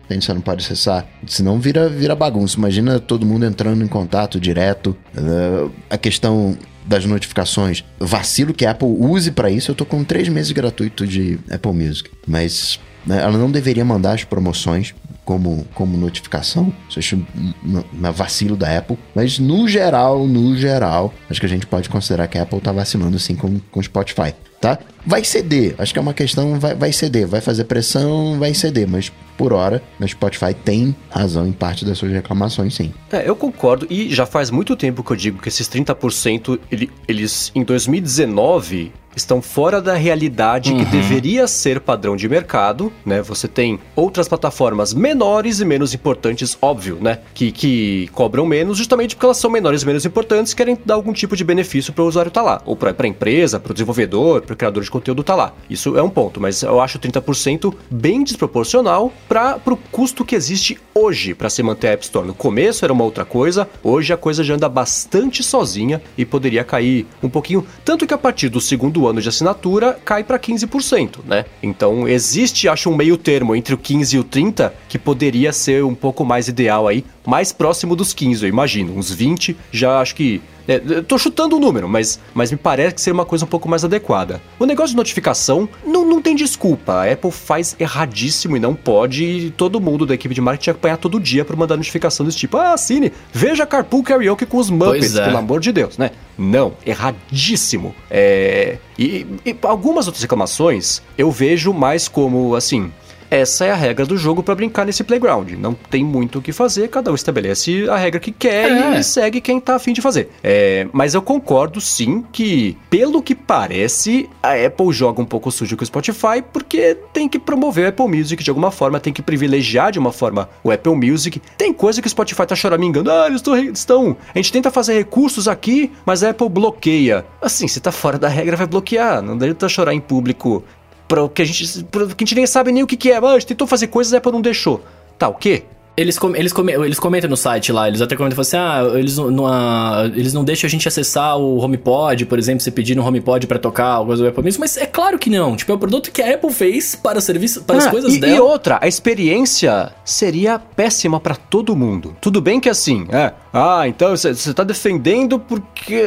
A 0.08 0.12
gente 0.12 0.26
só 0.26 0.34
não 0.34 0.42
pode 0.42 0.62
acessar, 0.62 1.06
senão 1.26 1.58
vira, 1.58 1.88
vira 1.88 2.14
bagunça. 2.14 2.58
Imagina 2.58 3.00
todo 3.00 3.24
mundo 3.24 3.46
entrando 3.46 3.82
em 3.82 3.88
contato 3.88 4.38
direto. 4.38 4.94
Uh, 5.16 5.70
a 5.88 5.96
questão 5.96 6.56
das 6.84 7.06
notificações, 7.06 7.82
vacilo 7.98 8.52
que 8.52 8.66
a 8.66 8.72
Apple 8.72 8.88
use 8.88 9.30
para 9.30 9.50
isso. 9.50 9.70
Eu 9.70 9.74
tô 9.74 9.86
com 9.86 10.04
três 10.04 10.28
meses 10.28 10.52
gratuito 10.52 11.06
de 11.06 11.38
Apple 11.50 11.72
Music, 11.72 12.10
mas 12.26 12.78
né, 13.06 13.22
ela 13.22 13.38
não 13.38 13.50
deveria 13.50 13.84
mandar 13.84 14.12
as 14.12 14.24
promoções 14.24 14.94
como, 15.24 15.66
como 15.74 15.96
notificação. 15.96 16.72
Isso 16.88 16.98
acho 16.98 17.16
um 17.16 18.12
vacilo 18.12 18.56
da 18.56 18.78
Apple. 18.78 18.98
Mas 19.14 19.38
no 19.38 19.66
geral, 19.68 20.26
no 20.26 20.56
geral, 20.56 21.12
acho 21.28 21.40
que 21.40 21.46
a 21.46 21.48
gente 21.48 21.66
pode 21.66 21.88
considerar 21.88 22.28
que 22.28 22.38
a 22.38 22.42
Apple 22.42 22.60
tá 22.60 22.72
vacilando 22.72 23.16
assim 23.16 23.34
com, 23.34 23.58
com 23.70 23.80
o 23.80 23.82
Spotify. 23.82 24.34
Tá? 24.60 24.78
Vai 25.06 25.22
ceder, 25.22 25.74
acho 25.76 25.92
que 25.92 25.98
é 25.98 26.02
uma 26.02 26.14
questão, 26.14 26.58
vai, 26.58 26.74
vai 26.74 26.90
ceder, 26.90 27.26
vai 27.26 27.42
fazer 27.42 27.64
pressão, 27.64 28.38
vai 28.38 28.54
ceder, 28.54 28.88
mas 28.88 29.12
por 29.36 29.52
hora, 29.52 29.82
o 30.00 30.08
Spotify 30.08 30.54
tem 30.54 30.96
razão 31.10 31.46
em 31.46 31.52
parte 31.52 31.84
das 31.84 31.98
suas 31.98 32.12
reclamações, 32.12 32.74
sim. 32.74 32.90
É, 33.12 33.28
eu 33.28 33.36
concordo, 33.36 33.86
e 33.90 34.08
já 34.14 34.24
faz 34.24 34.50
muito 34.50 34.74
tempo 34.74 35.04
que 35.04 35.10
eu 35.10 35.16
digo 35.16 35.38
que 35.38 35.48
esses 35.48 35.68
30%, 35.68 36.58
ele, 36.72 36.90
eles, 37.06 37.52
em 37.54 37.62
2019, 37.62 38.90
estão 39.16 39.40
fora 39.40 39.80
da 39.80 39.94
realidade 39.94 40.72
uhum. 40.72 40.78
que 40.78 40.84
deveria 40.84 41.46
ser 41.46 41.80
padrão 41.80 42.16
de 42.16 42.28
mercado, 42.28 42.92
né? 43.04 43.22
Você 43.22 43.48
tem 43.48 43.78
outras 43.94 44.28
plataformas 44.28 44.92
menores 44.92 45.60
e 45.60 45.64
menos 45.64 45.94
importantes, 45.94 46.56
óbvio, 46.60 46.98
né? 47.00 47.18
Que, 47.32 47.52
que 47.52 48.08
cobram 48.12 48.46
menos 48.46 48.78
justamente 48.78 49.14
porque 49.14 49.26
elas 49.26 49.38
são 49.38 49.50
menores 49.50 49.82
e 49.82 49.86
menos 49.86 50.04
importantes 50.04 50.52
e 50.52 50.56
querem 50.56 50.78
dar 50.84 50.94
algum 50.94 51.12
tipo 51.12 51.36
de 51.36 51.44
benefício 51.44 51.92
para 51.92 52.04
o 52.04 52.06
usuário 52.06 52.28
estar 52.28 52.42
tá 52.42 52.46
lá. 52.46 52.62
Ou 52.64 52.76
para 52.76 52.94
a 52.98 53.06
empresa, 53.06 53.60
para 53.60 53.70
o 53.70 53.74
desenvolvedor, 53.74 54.42
para 54.42 54.54
o 54.54 54.56
criador 54.56 54.82
de 54.82 54.90
conteúdo 54.90 55.20
estar 55.20 55.34
tá 55.34 55.44
lá. 55.44 55.52
Isso 55.68 55.96
é 55.96 56.02
um 56.02 56.10
ponto, 56.10 56.40
mas 56.40 56.62
eu 56.62 56.80
acho 56.80 56.98
30% 56.98 57.74
bem 57.90 58.22
desproporcional 58.22 59.12
para 59.28 59.60
o 59.66 59.76
custo 59.76 60.24
que 60.24 60.34
existe 60.34 60.78
hoje 60.94 61.34
para 61.34 61.50
se 61.50 61.62
manter 61.62 61.88
a 61.88 61.92
App 61.92 62.04
Store. 62.04 62.26
No 62.26 62.34
começo 62.34 62.84
era 62.84 62.92
uma 62.92 63.04
outra 63.04 63.24
coisa, 63.24 63.68
hoje 63.82 64.12
a 64.12 64.16
coisa 64.16 64.42
já 64.42 64.54
anda 64.54 64.68
bastante 64.68 65.42
sozinha 65.42 66.02
e 66.16 66.24
poderia 66.24 66.64
cair 66.64 67.06
um 67.22 67.28
pouquinho. 67.28 67.66
Tanto 67.84 68.06
que 68.06 68.14
a 68.14 68.18
partir 68.18 68.48
do 68.48 68.60
segundo 68.60 69.03
ano 69.06 69.20
de 69.20 69.28
assinatura 69.28 69.98
cai 70.04 70.24
para 70.24 70.38
15%, 70.38 71.18
né? 71.24 71.44
Então 71.62 72.08
existe, 72.08 72.68
acho, 72.68 72.90
um 72.90 72.96
meio 72.96 73.16
termo 73.16 73.54
entre 73.54 73.74
o 73.74 73.78
15 73.78 74.16
e 74.16 74.18
o 74.18 74.24
30 74.24 74.74
que 74.88 74.98
poderia 74.98 75.52
ser 75.52 75.84
um 75.84 75.94
pouco 75.94 76.24
mais 76.24 76.48
ideal 76.48 76.88
aí 76.88 77.04
mais 77.26 77.52
próximo 77.52 77.96
dos 77.96 78.12
15, 78.12 78.44
eu 78.44 78.48
imagino. 78.48 78.96
Uns 78.96 79.10
20, 79.10 79.56
já 79.72 80.00
acho 80.00 80.14
que 80.14 80.42
é, 80.66 80.78
tô 81.02 81.18
chutando 81.18 81.56
o 81.56 81.58
um 81.58 81.60
número, 81.60 81.88
mas, 81.88 82.18
mas 82.32 82.50
me 82.50 82.56
parece 82.56 82.94
que 82.94 83.00
seria 83.00 83.14
uma 83.14 83.24
coisa 83.24 83.44
um 83.44 83.48
pouco 83.48 83.68
mais 83.68 83.84
adequada. 83.84 84.40
O 84.58 84.64
negócio 84.64 84.90
de 84.90 84.96
notificação 84.96 85.68
não, 85.84 86.06
não 86.06 86.22
tem 86.22 86.34
desculpa. 86.34 86.92
A 86.92 87.12
Apple 87.12 87.30
faz 87.30 87.76
erradíssimo 87.78 88.56
e 88.56 88.60
não 88.60 88.74
pode. 88.74 89.24
E 89.24 89.50
todo 89.50 89.80
mundo 89.80 90.06
da 90.06 90.14
equipe 90.14 90.34
de 90.34 90.40
marketing 90.40 90.70
apanhar 90.70 90.96
todo 90.96 91.20
dia 91.20 91.44
para 91.44 91.56
mandar 91.56 91.76
notificação 91.76 92.24
desse 92.24 92.38
tipo. 92.38 92.56
Ah, 92.56 92.76
Cine, 92.76 93.12
veja 93.32 93.66
Carpool 93.66 94.02
Karaoke 94.02 94.46
com 94.46 94.56
os 94.56 94.70
Muppets, 94.70 95.16
é. 95.16 95.24
pelo 95.24 95.36
amor 95.36 95.60
de 95.60 95.70
Deus, 95.70 95.98
né? 95.98 96.10
Não, 96.36 96.74
erradíssimo. 96.84 97.94
É... 98.10 98.78
E, 98.98 99.26
e 99.44 99.56
algumas 99.62 100.06
outras 100.06 100.22
reclamações 100.22 101.02
eu 101.18 101.30
vejo 101.30 101.72
mais 101.72 102.08
como, 102.08 102.54
assim, 102.54 102.90
essa 103.34 103.64
é 103.64 103.70
a 103.72 103.74
regra 103.74 104.06
do 104.06 104.16
jogo 104.16 104.42
para 104.42 104.54
brincar 104.54 104.86
nesse 104.86 105.02
playground. 105.02 105.52
Não 105.52 105.74
tem 105.74 106.04
muito 106.04 106.38
o 106.38 106.42
que 106.42 106.52
fazer, 106.52 106.88
cada 106.88 107.10
um 107.10 107.14
estabelece 107.14 107.88
a 107.90 107.96
regra 107.96 108.20
que 108.20 108.30
quer 108.30 108.70
é. 108.70 108.98
e 108.98 109.02
segue 109.02 109.40
quem 109.40 109.58
tá 109.58 109.74
afim 109.74 109.92
de 109.92 110.00
fazer. 110.00 110.30
É, 110.42 110.86
mas 110.92 111.14
eu 111.14 111.22
concordo 111.22 111.80
sim 111.80 112.24
que, 112.32 112.76
pelo 112.88 113.20
que 113.20 113.34
parece, 113.34 114.28
a 114.42 114.52
Apple 114.52 114.92
joga 114.92 115.20
um 115.20 115.24
pouco 115.24 115.50
sujo 115.50 115.76
com 115.76 115.82
o 115.82 115.86
Spotify 115.86 116.42
porque 116.52 116.96
tem 117.12 117.28
que 117.28 117.38
promover 117.38 117.86
o 117.86 117.88
Apple 117.88 118.18
Music 118.18 118.42
de 118.42 118.50
alguma 118.50 118.70
forma, 118.70 119.00
tem 119.00 119.12
que 119.12 119.22
privilegiar 119.22 119.90
de 119.90 119.98
uma 119.98 120.12
forma 120.12 120.48
o 120.62 120.70
Apple 120.70 120.94
Music. 120.94 121.42
Tem 121.58 121.72
coisa 121.72 122.00
que 122.00 122.06
o 122.06 122.10
Spotify 122.10 122.46
tá 122.46 122.54
choramingando, 122.54 123.10
ah, 123.10 123.26
eles 123.26 123.42
estão. 123.74 124.16
A 124.32 124.38
gente 124.38 124.52
tenta 124.52 124.70
fazer 124.70 124.94
recursos 124.94 125.48
aqui, 125.48 125.90
mas 126.06 126.22
a 126.22 126.30
Apple 126.30 126.48
bloqueia. 126.48 127.26
Assim, 127.42 127.66
se 127.66 127.80
tá 127.80 127.90
fora 127.90 128.16
da 128.16 128.28
regra, 128.28 128.56
vai 128.56 128.66
bloquear. 128.66 129.20
Não 129.20 129.34
adianta 129.34 129.68
chorar 129.68 129.92
em 129.92 130.00
público 130.00 130.62
para 131.06 131.28
que 131.28 131.42
a 131.42 131.44
gente, 131.44 131.84
que 131.84 131.98
a 131.98 132.06
gente 132.18 132.34
nem 132.34 132.46
sabe 132.46 132.72
nem 132.72 132.82
o 132.82 132.86
que, 132.86 132.96
que 132.96 133.10
é. 133.10 133.16
Ah, 133.16 133.20
a 133.20 133.38
gente 133.38 133.48
tentou 133.48 133.66
fazer 133.66 133.88
coisas, 133.88 134.12
a 134.12 134.18
Apple 134.18 134.32
não 134.32 134.40
deixou. 134.40 134.82
Tá, 135.18 135.28
o 135.28 135.34
quê? 135.34 135.64
Eles, 135.96 136.18
com, 136.18 136.34
eles, 136.34 136.52
com, 136.52 136.68
eles 136.68 136.98
comentam 136.98 137.30
no 137.30 137.36
site 137.36 137.70
lá, 137.70 137.86
eles 137.86 138.00
até 138.00 138.16
comentam 138.16 138.40
assim: 138.40 138.56
ah, 138.56 138.82
eles 138.94 139.16
não, 139.16 139.46
ah, 139.46 140.10
eles 140.14 140.32
não 140.32 140.42
deixam 140.42 140.66
a 140.66 140.70
gente 140.70 140.88
acessar 140.88 141.38
o 141.38 141.58
HomePod, 141.58 142.26
por 142.26 142.36
exemplo, 142.36 142.60
você 142.60 142.70
pedir 142.70 142.96
no 142.96 143.06
HomePod 143.06 143.46
para 143.46 143.60
tocar 143.60 143.86
algo 143.86 144.16
do 144.16 144.26
Apple 144.26 144.42
Music, 144.42 144.60
mas 144.60 144.76
é 144.76 144.86
claro 144.86 145.18
que 145.18 145.30
não. 145.30 145.54
Tipo, 145.54 145.70
é 145.70 145.74
o 145.76 145.78
produto 145.78 146.10
que 146.10 146.20
a 146.20 146.34
Apple 146.34 146.52
fez 146.52 146.96
para 146.96 147.20
serviço, 147.20 147.62
para 147.62 147.76
ah, 147.76 147.78
as 147.78 147.86
coisas 147.86 148.14
e, 148.14 148.18
dela. 148.18 148.34
E 148.34 148.40
outra, 148.40 148.78
a 148.82 148.88
experiência 148.88 149.92
seria 150.04 150.58
péssima 150.58 151.20
para 151.20 151.36
todo 151.36 151.76
mundo. 151.76 152.16
Tudo 152.20 152.40
bem 152.40 152.58
que 152.58 152.68
assim, 152.68 153.06
é, 153.12 153.32
ah, 153.52 153.86
então 153.86 154.16
você 154.16 154.52
tá 154.52 154.64
defendendo 154.64 155.38
porque. 155.38 156.02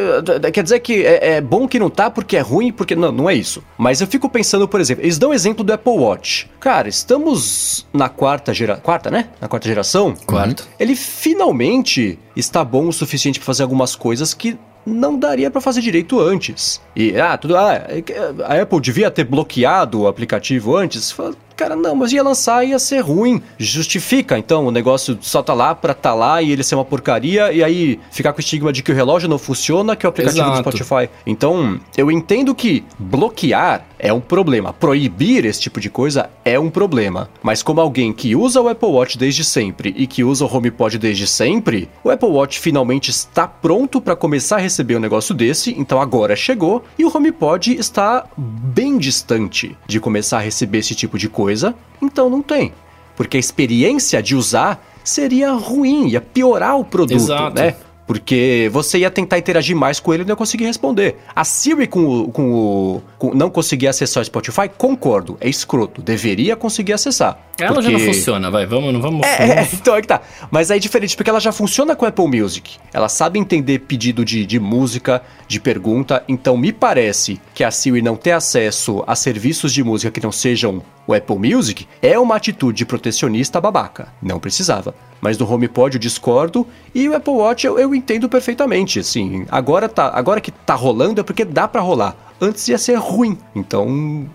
Quer 0.52 0.64
dizer 0.64 0.82
que 0.82 1.06
é, 1.06 1.36
é, 1.36 1.42
bom 1.42 1.66
que 1.66 1.80
não 1.80 1.90
tá 1.90 2.10
porque 2.10 2.36
é 2.36 2.42
ruim, 2.42 2.74
porque. 2.74 2.94
Não, 2.94 3.10
não 3.10 3.30
é 3.30 3.36
isso. 3.36 3.64
Mas 3.78 4.02
eu 4.02 4.08
fico 4.08 4.30
pensando, 4.30 4.68
por 4.68 4.82
exemplo, 4.82 5.06
eles 5.06 5.18
dão 5.18 5.30
o 5.30 5.34
exemplo 5.34 5.64
do 5.64 5.72
Apple 5.72 5.94
Watch. 5.94 6.50
Cara, 6.60 6.90
estamos 6.90 7.88
na 7.94 8.10
quarta 8.10 8.54
geração. 8.54 8.84
Quarta, 8.84 9.10
né? 9.10 9.30
Na 9.40 9.48
quarta 9.48 9.66
geração. 9.66 9.77
Quarto. 10.26 10.68
Ele 10.80 10.96
finalmente 10.96 12.18
está 12.36 12.64
bom 12.64 12.88
o 12.88 12.94
suficiente 12.94 13.40
para 13.40 13.46
fazer 13.46 13.64
algumas 13.64 13.96
coisas 13.96 14.34
que 14.34 14.58
não 14.88 15.20
daria 15.20 15.52
para 15.52 15.60
fazer 15.60 15.82
direito 15.82 16.20
antes. 16.20 16.82
E, 16.96 17.20
ah, 17.20 17.38
tudo. 17.38 17.58
Ah, 17.58 17.74
é 17.74 18.04
a 18.46 18.62
Apple 18.62 18.80
devia 18.80 19.12
ter 19.12 19.26
bloqueado 19.26 20.02
o 20.02 20.08
aplicativo 20.08 20.76
antes. 20.76 21.14
Cara, 21.58 21.76
não, 21.76 21.96
mas 21.96 22.14
ia 22.14 22.22
lançar 22.22 22.64
ia 22.64 22.78
ser 22.78 23.00
ruim. 23.00 23.42
Justifica, 23.58 24.38
então, 24.38 24.68
o 24.68 24.72
negócio 24.72 25.18
só 25.22 25.42
tá 25.42 25.56
lá 25.56 25.74
pra 25.74 25.94
tá 25.94 26.14
lá 26.14 26.40
e 26.40 26.52
ele 26.52 26.64
ser 26.64 26.76
uma 26.76 26.86
porcaria 26.86 27.52
e 27.52 27.64
aí 27.64 28.00
ficar 28.12 28.32
com 28.32 28.38
o 28.38 28.42
estigma 28.42 28.72
de 28.72 28.84
que 28.84 28.92
o 28.92 28.96
relógio 28.96 29.28
não 29.28 29.40
funciona, 29.40 29.96
que 29.96 30.06
é 30.06 30.08
o 30.08 30.12
aplicativo 30.12 30.46
Exato. 30.46 30.70
do 30.70 30.78
Spotify. 30.78 31.10
Então, 31.26 31.80
eu 31.98 32.12
entendo 32.12 32.54
que 32.54 32.86
bloquear 33.00 33.87
é 34.00 34.12
um 34.14 34.20
problema. 34.20 34.74
Proibir 34.74 35.46
esse 35.46 35.62
tipo 35.62 35.80
de 35.80 35.90
coisa 35.90 36.30
é 36.44 36.60
um 36.60 36.70
problema. 36.70 37.30
Mas 37.42 37.64
como 37.64 37.82
alguém 37.82 38.14
que 38.14 38.36
usa 38.36 38.62
o 38.62 38.68
Apple 38.68 38.90
Watch 38.90 39.18
desde 39.18 39.44
sempre 39.44 39.94
e 39.98 40.06
que 40.08 40.24
usa 40.24 40.46
o 40.46 40.54
HomePod 40.54 40.98
desde 40.98 41.28
sempre, 41.28 41.90
o 42.04 42.10
Apple 42.10 42.30
Watch 42.30 42.60
finalmente 42.60 43.10
está 43.10 43.48
pronto 43.48 44.00
para 44.00 44.16
começar 44.16 44.58
a 44.58 44.60
receber 44.60 44.96
um 44.96 45.00
negócio 45.00 45.34
desse, 45.34 45.74
então 45.78 46.02
agora 46.02 46.36
chegou, 46.36 46.84
e 46.98 47.06
o 47.06 47.16
HomePod 47.16 47.76
está 47.76 48.26
bem 48.38 48.98
distante 48.98 49.78
de 49.88 50.00
começar 50.00 50.38
a 50.38 50.42
receber 50.42 50.80
esse 50.80 50.96
tipo 50.96 51.18
de 51.18 51.30
coisa 51.30 51.76
então 52.02 52.30
não 52.30 52.42
tem. 52.42 52.74
Porque 53.16 53.38
a 53.38 53.40
experiência 53.40 54.22
de 54.22 54.36
usar 54.36 54.84
seria 55.04 55.52
ruim, 55.54 56.10
ia 56.10 56.22
piorar 56.22 56.78
o 56.78 56.84
produto, 56.84 57.16
Exato. 57.16 57.56
né? 57.56 57.76
Porque 58.08 58.70
você 58.72 59.00
ia 59.00 59.12
tentar 59.12 59.38
interagir 59.38 59.76
mais 59.76 60.00
com 60.00 60.14
ele 60.14 60.24
e 60.24 60.26
não 60.26 60.32
ia 60.32 60.38
conseguir 60.38 60.64
responder. 60.66 61.18
A 61.36 61.44
Siri 61.44 61.88
com 61.88 62.06
o, 62.06 62.32
com 62.32 62.54
o 62.54 63.04
com, 63.20 63.34
não 63.34 63.50
conseguir 63.50 63.88
acessar 63.88 64.22
o 64.22 64.26
Spotify, 64.26 64.70
concordo, 64.76 65.38
é 65.42 65.50
escroto. 65.50 66.02
Deveria 66.02 66.56
conseguir 66.56 66.94
acessar. 66.94 67.38
Ela 67.60 67.74
porque... 67.74 67.92
já 67.92 67.98
não 67.98 68.00
funciona, 68.00 68.50
vai, 68.52 68.66
vamos, 68.66 68.94
não 68.94 69.02
vamos. 69.02 69.28
É, 69.28 69.38
vamos... 69.38 69.74
é, 69.74 69.76
então 69.76 69.96
é 69.96 70.02
que 70.02 70.08
tá. 70.08 70.22
Mas 70.50 70.72
é 70.72 70.80
diferente, 70.80 71.18
porque 71.18 71.30
ela 71.30 71.42
já 71.42 71.52
funciona 71.52 71.98
com 71.98 72.06
Apple 72.06 72.28
Music. 72.28 72.78
Ela 72.94 73.10
sabe 73.10 73.40
entender 73.40 73.80
pedido 73.80 74.24
de, 74.24 74.46
de 74.46 74.60
música, 74.60 75.22
de 75.46 75.60
pergunta. 75.60 76.24
Então 76.30 76.56
me 76.56 76.72
parece 76.72 77.42
que 77.54 77.64
a 77.64 77.72
Siri 77.72 78.02
não 78.02 78.16
ter 78.16 78.32
acesso 78.32 79.04
a 79.06 79.16
serviços 79.16 79.74
de 79.74 79.84
música 79.84 80.12
que 80.12 80.24
não 80.24 80.32
sejam 80.32 80.82
o 81.08 81.14
Apple 81.14 81.38
Music 81.38 81.88
é 82.02 82.20
uma 82.20 82.36
atitude 82.36 82.86
protecionista 82.86 83.62
babaca. 83.62 84.10
Não 84.22 84.40
precisava. 84.40 84.94
Mas 85.22 85.38
do 85.38 85.52
HomePod 85.52 85.96
eu 85.96 86.00
discordo 86.00 86.68
e 86.94 87.08
o 87.10 87.16
Apple 87.16 87.34
Watch 87.34 87.66
eu, 87.66 87.80
eu 87.80 87.94
entendo 87.96 88.30
perfeitamente. 88.30 89.00
Assim, 89.00 89.46
agora, 89.50 89.90
tá, 89.90 90.12
agora 90.14 90.42
que 90.42 90.52
tá 90.52 90.76
rolando 90.76 91.22
é 91.22 91.24
porque 91.24 91.44
dá 91.44 91.68
para 91.68 91.82
rolar 91.82 92.28
antes 92.40 92.68
ia 92.68 92.78
ser 92.78 92.98
ruim. 92.98 93.38
Então, 93.56 94.30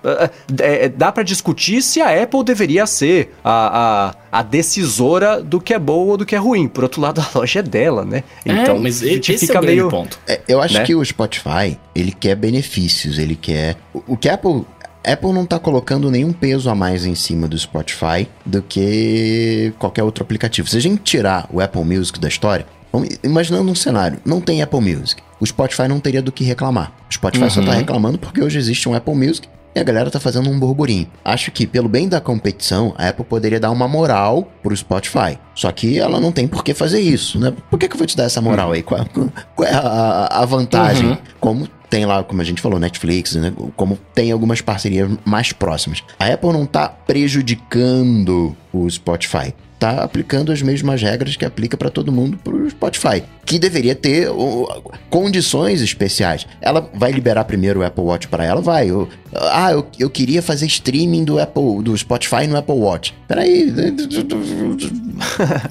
é, 0.60 0.84
é, 0.84 0.88
dá 0.88 1.10
para 1.12 1.22
discutir 1.22 1.82
se 1.82 2.00
a 2.00 2.22
Apple 2.22 2.44
deveria 2.44 2.86
ser 2.86 3.34
a, 3.42 4.10
a, 4.32 4.40
a, 4.40 4.42
decisora 4.42 5.40
do 5.40 5.60
que 5.60 5.72
é 5.72 5.78
bom 5.78 6.08
ou 6.08 6.16
do 6.16 6.26
que 6.26 6.34
é 6.34 6.38
ruim. 6.38 6.68
Por 6.68 6.84
outro 6.84 7.00
lado, 7.00 7.20
a 7.34 7.38
loja 7.38 7.60
é 7.60 7.62
dela, 7.62 8.04
né? 8.04 8.24
É, 8.44 8.52
então, 8.52 8.78
mas 8.78 9.02
a 9.02 9.06
gente 9.06 9.38
fica 9.38 9.58
é 9.58 9.60
meio 9.60 9.88
ponto. 9.88 10.18
É, 10.26 10.40
eu 10.48 10.60
acho 10.60 10.74
né? 10.74 10.84
que 10.84 10.94
o 10.94 11.04
Spotify, 11.04 11.78
ele 11.94 12.12
quer 12.12 12.34
benefícios, 12.34 13.18
ele 13.18 13.36
quer 13.36 13.76
o, 13.94 14.02
o 14.08 14.16
que 14.16 14.28
a 14.28 14.34
Apple 14.34 14.64
Apple 15.04 15.32
não 15.32 15.44
está 15.44 15.58
colocando 15.58 16.10
nenhum 16.10 16.32
peso 16.32 16.70
a 16.70 16.74
mais 16.74 17.04
em 17.04 17.14
cima 17.14 17.48
do 17.48 17.58
Spotify 17.58 18.28
do 18.44 18.62
que 18.62 19.72
qualquer 19.78 20.02
outro 20.02 20.22
aplicativo. 20.22 20.68
Se 20.68 20.76
a 20.76 20.80
gente 20.80 21.02
tirar 21.02 21.48
o 21.52 21.60
Apple 21.60 21.84
Music 21.84 22.18
da 22.20 22.28
história, 22.28 22.66
imaginando 23.22 23.70
um 23.70 23.74
cenário, 23.74 24.18
não 24.24 24.40
tem 24.40 24.62
Apple 24.62 24.80
Music, 24.80 25.22
o 25.40 25.46
Spotify 25.46 25.88
não 25.88 25.98
teria 25.98 26.22
do 26.22 26.30
que 26.30 26.44
reclamar. 26.44 26.92
O 27.10 27.14
Spotify 27.14 27.44
uhum. 27.44 27.50
só 27.50 27.60
está 27.60 27.72
reclamando 27.72 28.18
porque 28.18 28.42
hoje 28.42 28.58
existe 28.58 28.88
um 28.88 28.94
Apple 28.94 29.14
Music 29.14 29.48
e 29.74 29.80
a 29.80 29.82
galera 29.82 30.10
tá 30.10 30.20
fazendo 30.20 30.50
um 30.50 30.58
burburinho. 30.58 31.08
Acho 31.24 31.50
que, 31.50 31.66
pelo 31.66 31.88
bem 31.88 32.08
da 32.08 32.20
competição, 32.20 32.94
a 32.96 33.08
Apple 33.08 33.24
poderia 33.24 33.58
dar 33.58 33.70
uma 33.70 33.88
moral 33.88 34.52
pro 34.62 34.76
Spotify. 34.76 35.38
Só 35.54 35.72
que 35.72 35.98
ela 35.98 36.20
não 36.20 36.30
tem 36.30 36.46
por 36.46 36.62
que 36.62 36.74
fazer 36.74 37.00
isso, 37.00 37.38
né? 37.38 37.52
Por 37.70 37.78
que, 37.78 37.88
que 37.88 37.94
eu 37.94 37.98
vou 37.98 38.06
te 38.06 38.16
dar 38.16 38.24
essa 38.24 38.40
moral 38.40 38.72
aí? 38.72 38.82
Qual, 38.82 39.00
qual 39.56 39.68
é 39.68 39.72
a, 39.72 40.28
a 40.30 40.44
vantagem? 40.44 41.10
Uhum. 41.10 41.18
Como 41.40 41.68
tem 41.92 42.06
lá, 42.06 42.24
como 42.24 42.40
a 42.40 42.44
gente 42.44 42.62
falou, 42.62 42.80
Netflix, 42.80 43.34
né? 43.34 43.52
como 43.76 43.98
tem 44.14 44.32
algumas 44.32 44.62
parcerias 44.62 45.10
mais 45.26 45.52
próximas. 45.52 46.02
A 46.18 46.24
Apple 46.24 46.50
não 46.50 46.64
está 46.64 46.88
prejudicando 46.88 48.56
o 48.72 48.88
Spotify. 48.88 49.52
Está 49.82 50.04
aplicando 50.04 50.52
as 50.52 50.62
mesmas 50.62 51.02
regras 51.02 51.34
que 51.34 51.44
aplica 51.44 51.76
para 51.76 51.90
todo 51.90 52.12
mundo 52.12 52.38
para 52.38 52.54
o 52.54 52.70
Spotify, 52.70 53.24
que 53.44 53.58
deveria 53.58 53.96
ter 53.96 54.28
condições 55.10 55.80
especiais. 55.80 56.46
Ela 56.60 56.88
vai 56.94 57.10
liberar 57.10 57.42
primeiro 57.46 57.80
o 57.80 57.84
Apple 57.84 58.04
Watch 58.04 58.28
para 58.28 58.44
ela? 58.44 58.60
Vai. 58.60 58.88
Eu, 58.88 59.08
ah, 59.34 59.72
eu, 59.72 59.84
eu 59.98 60.08
queria 60.08 60.40
fazer 60.40 60.66
streaming 60.66 61.24
do 61.24 61.40
Apple, 61.40 61.82
do 61.82 61.98
Spotify 61.98 62.46
no 62.46 62.56
Apple 62.56 62.76
Watch. 62.76 63.12
Peraí. 63.26 63.74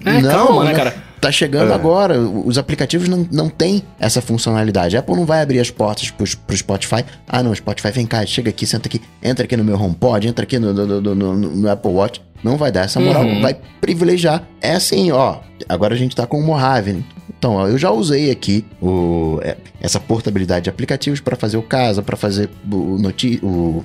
É, 0.06 0.21
não, 0.21 0.32
calma, 0.32 0.63
né, 0.63 0.74
cara? 0.74 0.95
Tá 1.19 1.32
chegando 1.32 1.71
é. 1.71 1.76
agora. 1.76 2.19
Os 2.19 2.58
aplicativos 2.58 3.08
não, 3.08 3.28
não 3.32 3.50
têm 3.50 3.84
essa 4.00 4.21
funcionalidade. 4.21 4.95
A 4.95 5.02
Apple 5.02 5.15
não 5.15 5.26
vai 5.26 5.41
abrir 5.41 5.60
as 5.60 5.69
portas 5.69 6.10
pro, 6.10 6.26
pro 6.38 6.58
Spotify. 6.58 7.06
Ah, 7.28 7.43
não, 7.43 7.54
Spotify, 7.54 7.91
vem 7.91 8.08
cá, 8.08 8.26
chega 8.26 8.50
aqui, 8.50 8.65
senta 8.65 8.88
aqui, 8.88 9.02
entra 9.21 9.45
aqui 9.45 9.56
no 9.56 9.63
meu 9.63 9.80
HomePod, 9.80 10.28
entra 10.28 10.43
aqui 10.43 10.58
no, 10.58 10.74
no, 10.74 11.02
no, 11.02 11.15
no, 11.15 11.36
no 11.36 11.69
Apple 11.69 11.91
Watch. 11.91 12.21
Não 12.44 12.58
vai 12.58 12.72
dar 12.72 12.86
essa 12.86 13.00
moral, 13.00 13.24
uhum. 13.24 13.42
vai 13.42 13.56
privilegiar. 13.80 14.44
É 14.60 14.74
assim, 14.74 15.12
ó. 15.12 15.40
Agora 15.70 15.94
a 15.94 15.98
gente 15.98 16.16
tá 16.16 16.26
com 16.26 16.40
o 16.40 16.44
Mojave. 16.44 17.04
Então, 17.30 17.56
ó, 17.56 17.68
eu 17.68 17.78
já 17.78 17.92
usei 17.92 18.32
aqui 18.32 18.66
o, 18.82 19.40
é, 19.42 19.58
essa 19.80 20.00
portabilidade 20.00 20.66
de 20.66 20.70
aplicativos 20.70 21.20
para 21.20 21.36
fazer 21.36 21.58
o 21.58 21.62
casa, 21.64 22.02
para 22.02 22.18
fazer 22.18 22.50
o, 22.72 22.98
noti 22.98 23.40
o 23.44 23.84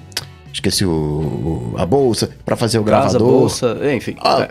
esqueci 0.53 0.85
o, 0.85 0.91
o, 0.91 1.75
a 1.77 1.85
bolsa, 1.85 2.31
para 2.45 2.57
fazer 2.57 2.79
o 2.79 2.85
Casa, 2.85 3.19
gravador. 3.19 3.41
bolsa, 3.41 3.79
enfim. 3.95 4.17
Ah, 4.21 4.49
é. 4.49 4.51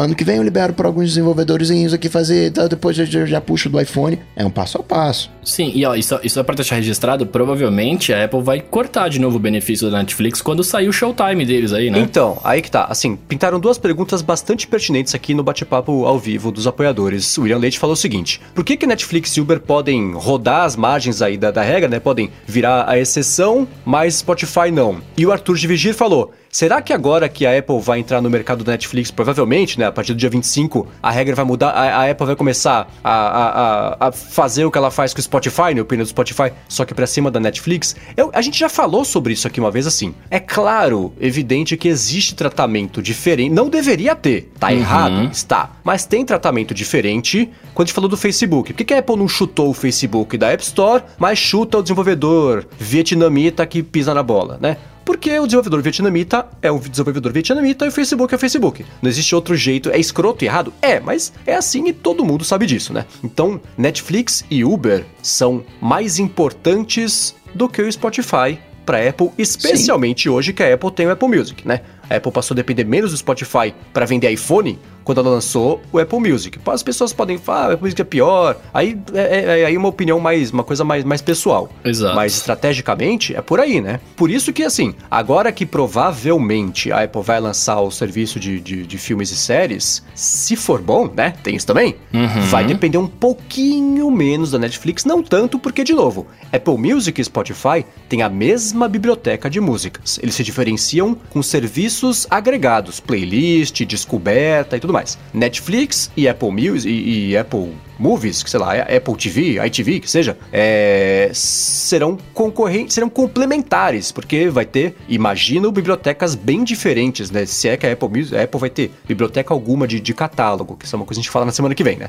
Ano 0.00 0.14
que 0.14 0.24
vem 0.24 0.38
eu 0.38 0.42
libero 0.42 0.72
para 0.72 0.88
alguns 0.88 1.08
desenvolvedores 1.08 1.70
aqui 1.92 2.08
fazer, 2.08 2.50
tá, 2.52 2.66
depois 2.66 2.98
eu 2.98 3.04
já, 3.04 3.26
já 3.26 3.38
puxo 3.38 3.68
do 3.68 3.78
iPhone. 3.78 4.18
É 4.34 4.42
um 4.42 4.50
passo 4.50 4.78
a 4.78 4.82
passo. 4.82 5.30
Sim, 5.44 5.72
e 5.74 5.84
ó, 5.84 5.94
isso, 5.94 6.18
isso 6.24 6.40
é 6.40 6.42
pra 6.42 6.54
deixar 6.54 6.76
registrado, 6.76 7.26
provavelmente 7.26 8.10
a 8.10 8.24
Apple 8.24 8.40
vai 8.40 8.62
cortar 8.62 9.10
de 9.10 9.20
novo 9.20 9.36
o 9.36 9.38
benefício 9.38 9.90
da 9.90 9.98
Netflix 9.98 10.40
quando 10.40 10.64
sair 10.64 10.88
o 10.88 10.92
Showtime 10.92 11.44
deles 11.44 11.74
aí, 11.74 11.90
né? 11.90 11.98
Então, 11.98 12.40
aí 12.42 12.62
que 12.62 12.70
tá. 12.70 12.86
Assim, 12.86 13.14
pintaram 13.14 13.60
duas 13.60 13.76
perguntas 13.76 14.22
bastante 14.22 14.66
pertinentes 14.66 15.14
aqui 15.14 15.34
no 15.34 15.42
bate-papo 15.42 16.06
ao 16.06 16.18
vivo 16.18 16.50
dos 16.50 16.66
apoiadores. 16.66 17.36
O 17.36 17.42
William 17.42 17.58
Leite 17.58 17.78
falou 17.78 17.92
o 17.92 17.96
seguinte: 17.96 18.40
por 18.54 18.64
que 18.64 18.78
que 18.78 18.86
Netflix 18.86 19.36
e 19.36 19.40
Uber 19.42 19.60
podem 19.60 20.14
rodar 20.14 20.64
as 20.64 20.76
margens 20.76 21.20
aí 21.20 21.36
da, 21.36 21.50
da 21.50 21.60
regra, 21.60 21.90
né? 21.90 22.00
Podem 22.00 22.30
virar 22.46 22.88
a 22.88 22.98
exceção, 22.98 23.68
mas 23.84 24.14
Spotify 24.14 24.70
não? 24.72 25.02
E 25.14 25.26
o 25.26 25.30
Arthur 25.30 25.58
de 25.58 25.66
Vigir 25.66 25.92
falou: 25.92 26.32
será 26.50 26.82
que 26.82 26.92
agora 26.92 27.28
que 27.28 27.46
a 27.46 27.56
Apple 27.56 27.80
vai 27.80 28.00
entrar 28.00 28.20
no 28.20 28.28
mercado 28.28 28.64
da 28.64 28.72
Netflix, 28.72 29.10
provavelmente, 29.10 29.78
né, 29.78 29.86
a 29.86 29.92
partir 29.92 30.12
do 30.12 30.18
dia 30.18 30.28
25, 30.28 30.86
a 31.02 31.10
regra 31.10 31.34
vai 31.34 31.44
mudar, 31.44 31.70
a, 31.70 32.02
a 32.02 32.10
Apple 32.10 32.26
vai 32.26 32.36
começar 32.36 32.90
a, 33.02 33.10
a, 33.12 34.08
a, 34.08 34.12
fazer 34.12 34.64
o 34.64 34.70
que 34.70 34.76
ela 34.76 34.90
faz 34.90 35.14
com 35.14 35.20
o 35.20 35.22
Spotify, 35.22 35.74
né, 35.74 35.80
o 35.80 35.82
opinião 35.82 36.04
do 36.04 36.08
Spotify, 36.08 36.52
só 36.68 36.84
que 36.84 36.92
pra 36.92 37.06
cima 37.06 37.30
da 37.30 37.38
Netflix? 37.38 37.94
Eu, 38.16 38.30
a 38.34 38.42
gente 38.42 38.58
já 38.58 38.68
falou 38.68 39.04
sobre 39.04 39.32
isso 39.32 39.46
aqui 39.46 39.60
uma 39.60 39.70
vez 39.70 39.86
assim. 39.86 40.14
É 40.30 40.40
claro, 40.40 41.12
evidente 41.20 41.76
que 41.76 41.88
existe 41.88 42.34
tratamento 42.34 43.00
diferente, 43.00 43.52
não 43.52 43.68
deveria 43.68 44.16
ter, 44.16 44.50
tá 44.58 44.68
uhum. 44.68 44.72
errado, 44.74 45.30
está, 45.32 45.72
mas 45.84 46.04
tem 46.04 46.24
tratamento 46.24 46.74
diferente 46.74 47.48
quando 47.74 47.86
a 47.86 47.86
gente 47.86 47.94
falou 47.94 48.10
do 48.10 48.16
Facebook. 48.16 48.72
Por 48.72 48.78
que, 48.78 48.84
que 48.84 48.94
a 48.94 48.98
Apple 48.98 49.16
não 49.16 49.28
chutou 49.28 49.70
o 49.70 49.74
Facebook 49.74 50.36
da 50.36 50.48
App 50.48 50.62
Store, 50.62 51.02
mas 51.18 51.38
chuta 51.38 51.78
o 51.78 51.82
desenvolvedor 51.82 52.66
vietnamita 52.78 53.64
que 53.66 53.82
pisa 53.82 54.12
na 54.12 54.22
bola, 54.22 54.58
né? 54.60 54.76
Porque 55.04 55.38
o 55.38 55.44
desenvolvedor 55.44 55.82
vietnamita 55.82 56.46
é 56.62 56.70
um 56.70 56.78
desenvolvedor 56.78 57.32
vietnamita 57.32 57.84
e 57.84 57.88
o 57.88 57.92
Facebook 57.92 58.34
é 58.34 58.36
o 58.36 58.38
Facebook. 58.38 58.84
Não 59.02 59.08
existe 59.10 59.34
outro 59.34 59.56
jeito. 59.56 59.90
É 59.90 59.98
escroto 59.98 60.44
e 60.44 60.46
errado? 60.46 60.72
É, 60.80 61.00
mas 61.00 61.32
é 61.46 61.54
assim 61.54 61.88
e 61.88 61.92
todo 61.92 62.24
mundo 62.24 62.44
sabe 62.44 62.66
disso, 62.66 62.92
né? 62.92 63.06
Então, 63.22 63.60
Netflix 63.76 64.44
e 64.50 64.64
Uber 64.64 65.04
são 65.22 65.64
mais 65.80 66.18
importantes 66.18 67.34
do 67.54 67.68
que 67.68 67.82
o 67.82 67.90
Spotify 67.90 68.58
para 68.84 69.08
Apple, 69.08 69.30
especialmente 69.38 70.24
Sim. 70.24 70.28
hoje 70.30 70.52
que 70.52 70.62
a 70.62 70.74
Apple 70.74 70.90
tem 70.90 71.06
o 71.06 71.12
Apple 71.12 71.28
Music, 71.28 71.66
né? 71.66 71.80
A 72.10 72.16
Apple 72.16 72.32
passou 72.32 72.54
a 72.54 72.56
depender 72.56 72.84
menos 72.84 73.12
do 73.12 73.16
Spotify 73.16 73.72
para 73.92 74.04
vender 74.04 74.28
iPhone 74.32 74.76
quando 75.04 75.20
ela 75.20 75.30
lançou 75.30 75.80
o 75.92 75.98
Apple 75.98 76.18
Music. 76.20 76.58
As 76.66 76.82
pessoas 76.82 77.12
podem 77.12 77.38
falar, 77.38 77.66
ah, 77.66 77.68
o 77.68 77.72
Apple 77.72 77.84
Music 77.84 78.00
é 78.00 78.04
pior. 78.04 78.56
Aí 78.74 78.98
é, 79.14 79.20
é, 79.20 79.60
é, 79.60 79.64
aí 79.66 79.76
uma 79.76 79.88
opinião 79.88 80.20
mais, 80.20 80.50
uma 80.50 80.64
coisa 80.64 80.84
mais, 80.84 81.04
mais 81.04 81.22
pessoal. 81.22 81.70
Exato. 81.84 82.14
Mas 82.14 82.34
estrategicamente 82.34 83.34
é 83.34 83.40
por 83.40 83.60
aí, 83.60 83.80
né? 83.80 84.00
Por 84.16 84.30
isso 84.30 84.52
que, 84.52 84.62
assim, 84.62 84.94
agora 85.10 85.52
que 85.52 85.64
provavelmente 85.64 86.92
a 86.92 87.04
Apple 87.04 87.22
vai 87.22 87.40
lançar 87.40 87.80
o 87.80 87.90
serviço 87.90 88.38
de, 88.38 88.60
de, 88.60 88.86
de 88.86 88.98
filmes 88.98 89.30
e 89.30 89.36
séries, 89.36 90.02
se 90.14 90.56
for 90.56 90.80
bom, 90.80 91.10
né? 91.14 91.34
Tem 91.42 91.56
isso 91.56 91.66
também. 91.66 91.96
Uhum. 92.12 92.42
Vai 92.48 92.64
depender 92.64 92.98
um 92.98 93.06
pouquinho 93.06 94.10
menos 94.10 94.50
da 94.50 94.58
Netflix, 94.58 95.04
não 95.04 95.22
tanto 95.22 95.58
porque, 95.58 95.82
de 95.82 95.92
novo, 95.92 96.26
Apple 96.52 96.76
Music 96.76 97.20
e 97.20 97.24
Spotify 97.24 97.84
têm 98.08 98.22
a 98.22 98.28
mesma 98.28 98.88
biblioteca 98.88 99.48
de 99.48 99.60
músicas. 99.60 100.18
Eles 100.22 100.34
se 100.34 100.42
diferenciam 100.44 101.16
com 101.30 101.42
serviços 101.42 101.99
agregados, 102.30 103.00
playlist, 103.00 103.84
descoberta 103.84 104.76
e 104.76 104.80
tudo 104.80 104.92
mais. 104.92 105.18
Netflix 105.32 106.10
e 106.16 106.28
Apple 106.28 106.50
Music 106.50 106.88
e, 106.88 107.30
e 107.30 107.36
Apple 107.36 107.72
Movies, 107.98 108.42
sei 108.46 108.58
lá, 108.58 108.72
Apple 108.74 109.14
TV, 109.16 109.64
ITV, 109.64 110.00
que 110.00 110.10
seja, 110.10 110.38
é, 110.52 111.30
serão 111.34 112.16
concorrentes, 112.32 112.94
serão 112.94 113.10
complementares, 113.10 114.10
porque 114.10 114.48
vai 114.48 114.64
ter, 114.64 114.96
imagino, 115.08 115.70
bibliotecas 115.70 116.34
bem 116.34 116.64
diferentes, 116.64 117.30
né? 117.30 117.44
Se 117.44 117.68
é 117.68 117.76
que 117.76 117.86
a 117.86 117.92
Apple, 117.92 118.36
a 118.36 118.44
Apple 118.44 118.60
vai 118.60 118.70
ter 118.70 118.90
biblioteca 119.06 119.52
alguma 119.52 119.86
de, 119.86 120.00
de 120.00 120.14
catálogo, 120.14 120.76
que 120.76 120.86
isso 120.86 120.96
é 120.96 120.98
uma 120.98 121.04
coisa 121.04 121.20
que 121.20 121.20
a 121.20 121.24
gente 121.24 121.30
fala 121.30 121.44
na 121.44 121.52
semana 121.52 121.74
que 121.74 121.84
vem, 121.84 121.96
né? 121.96 122.08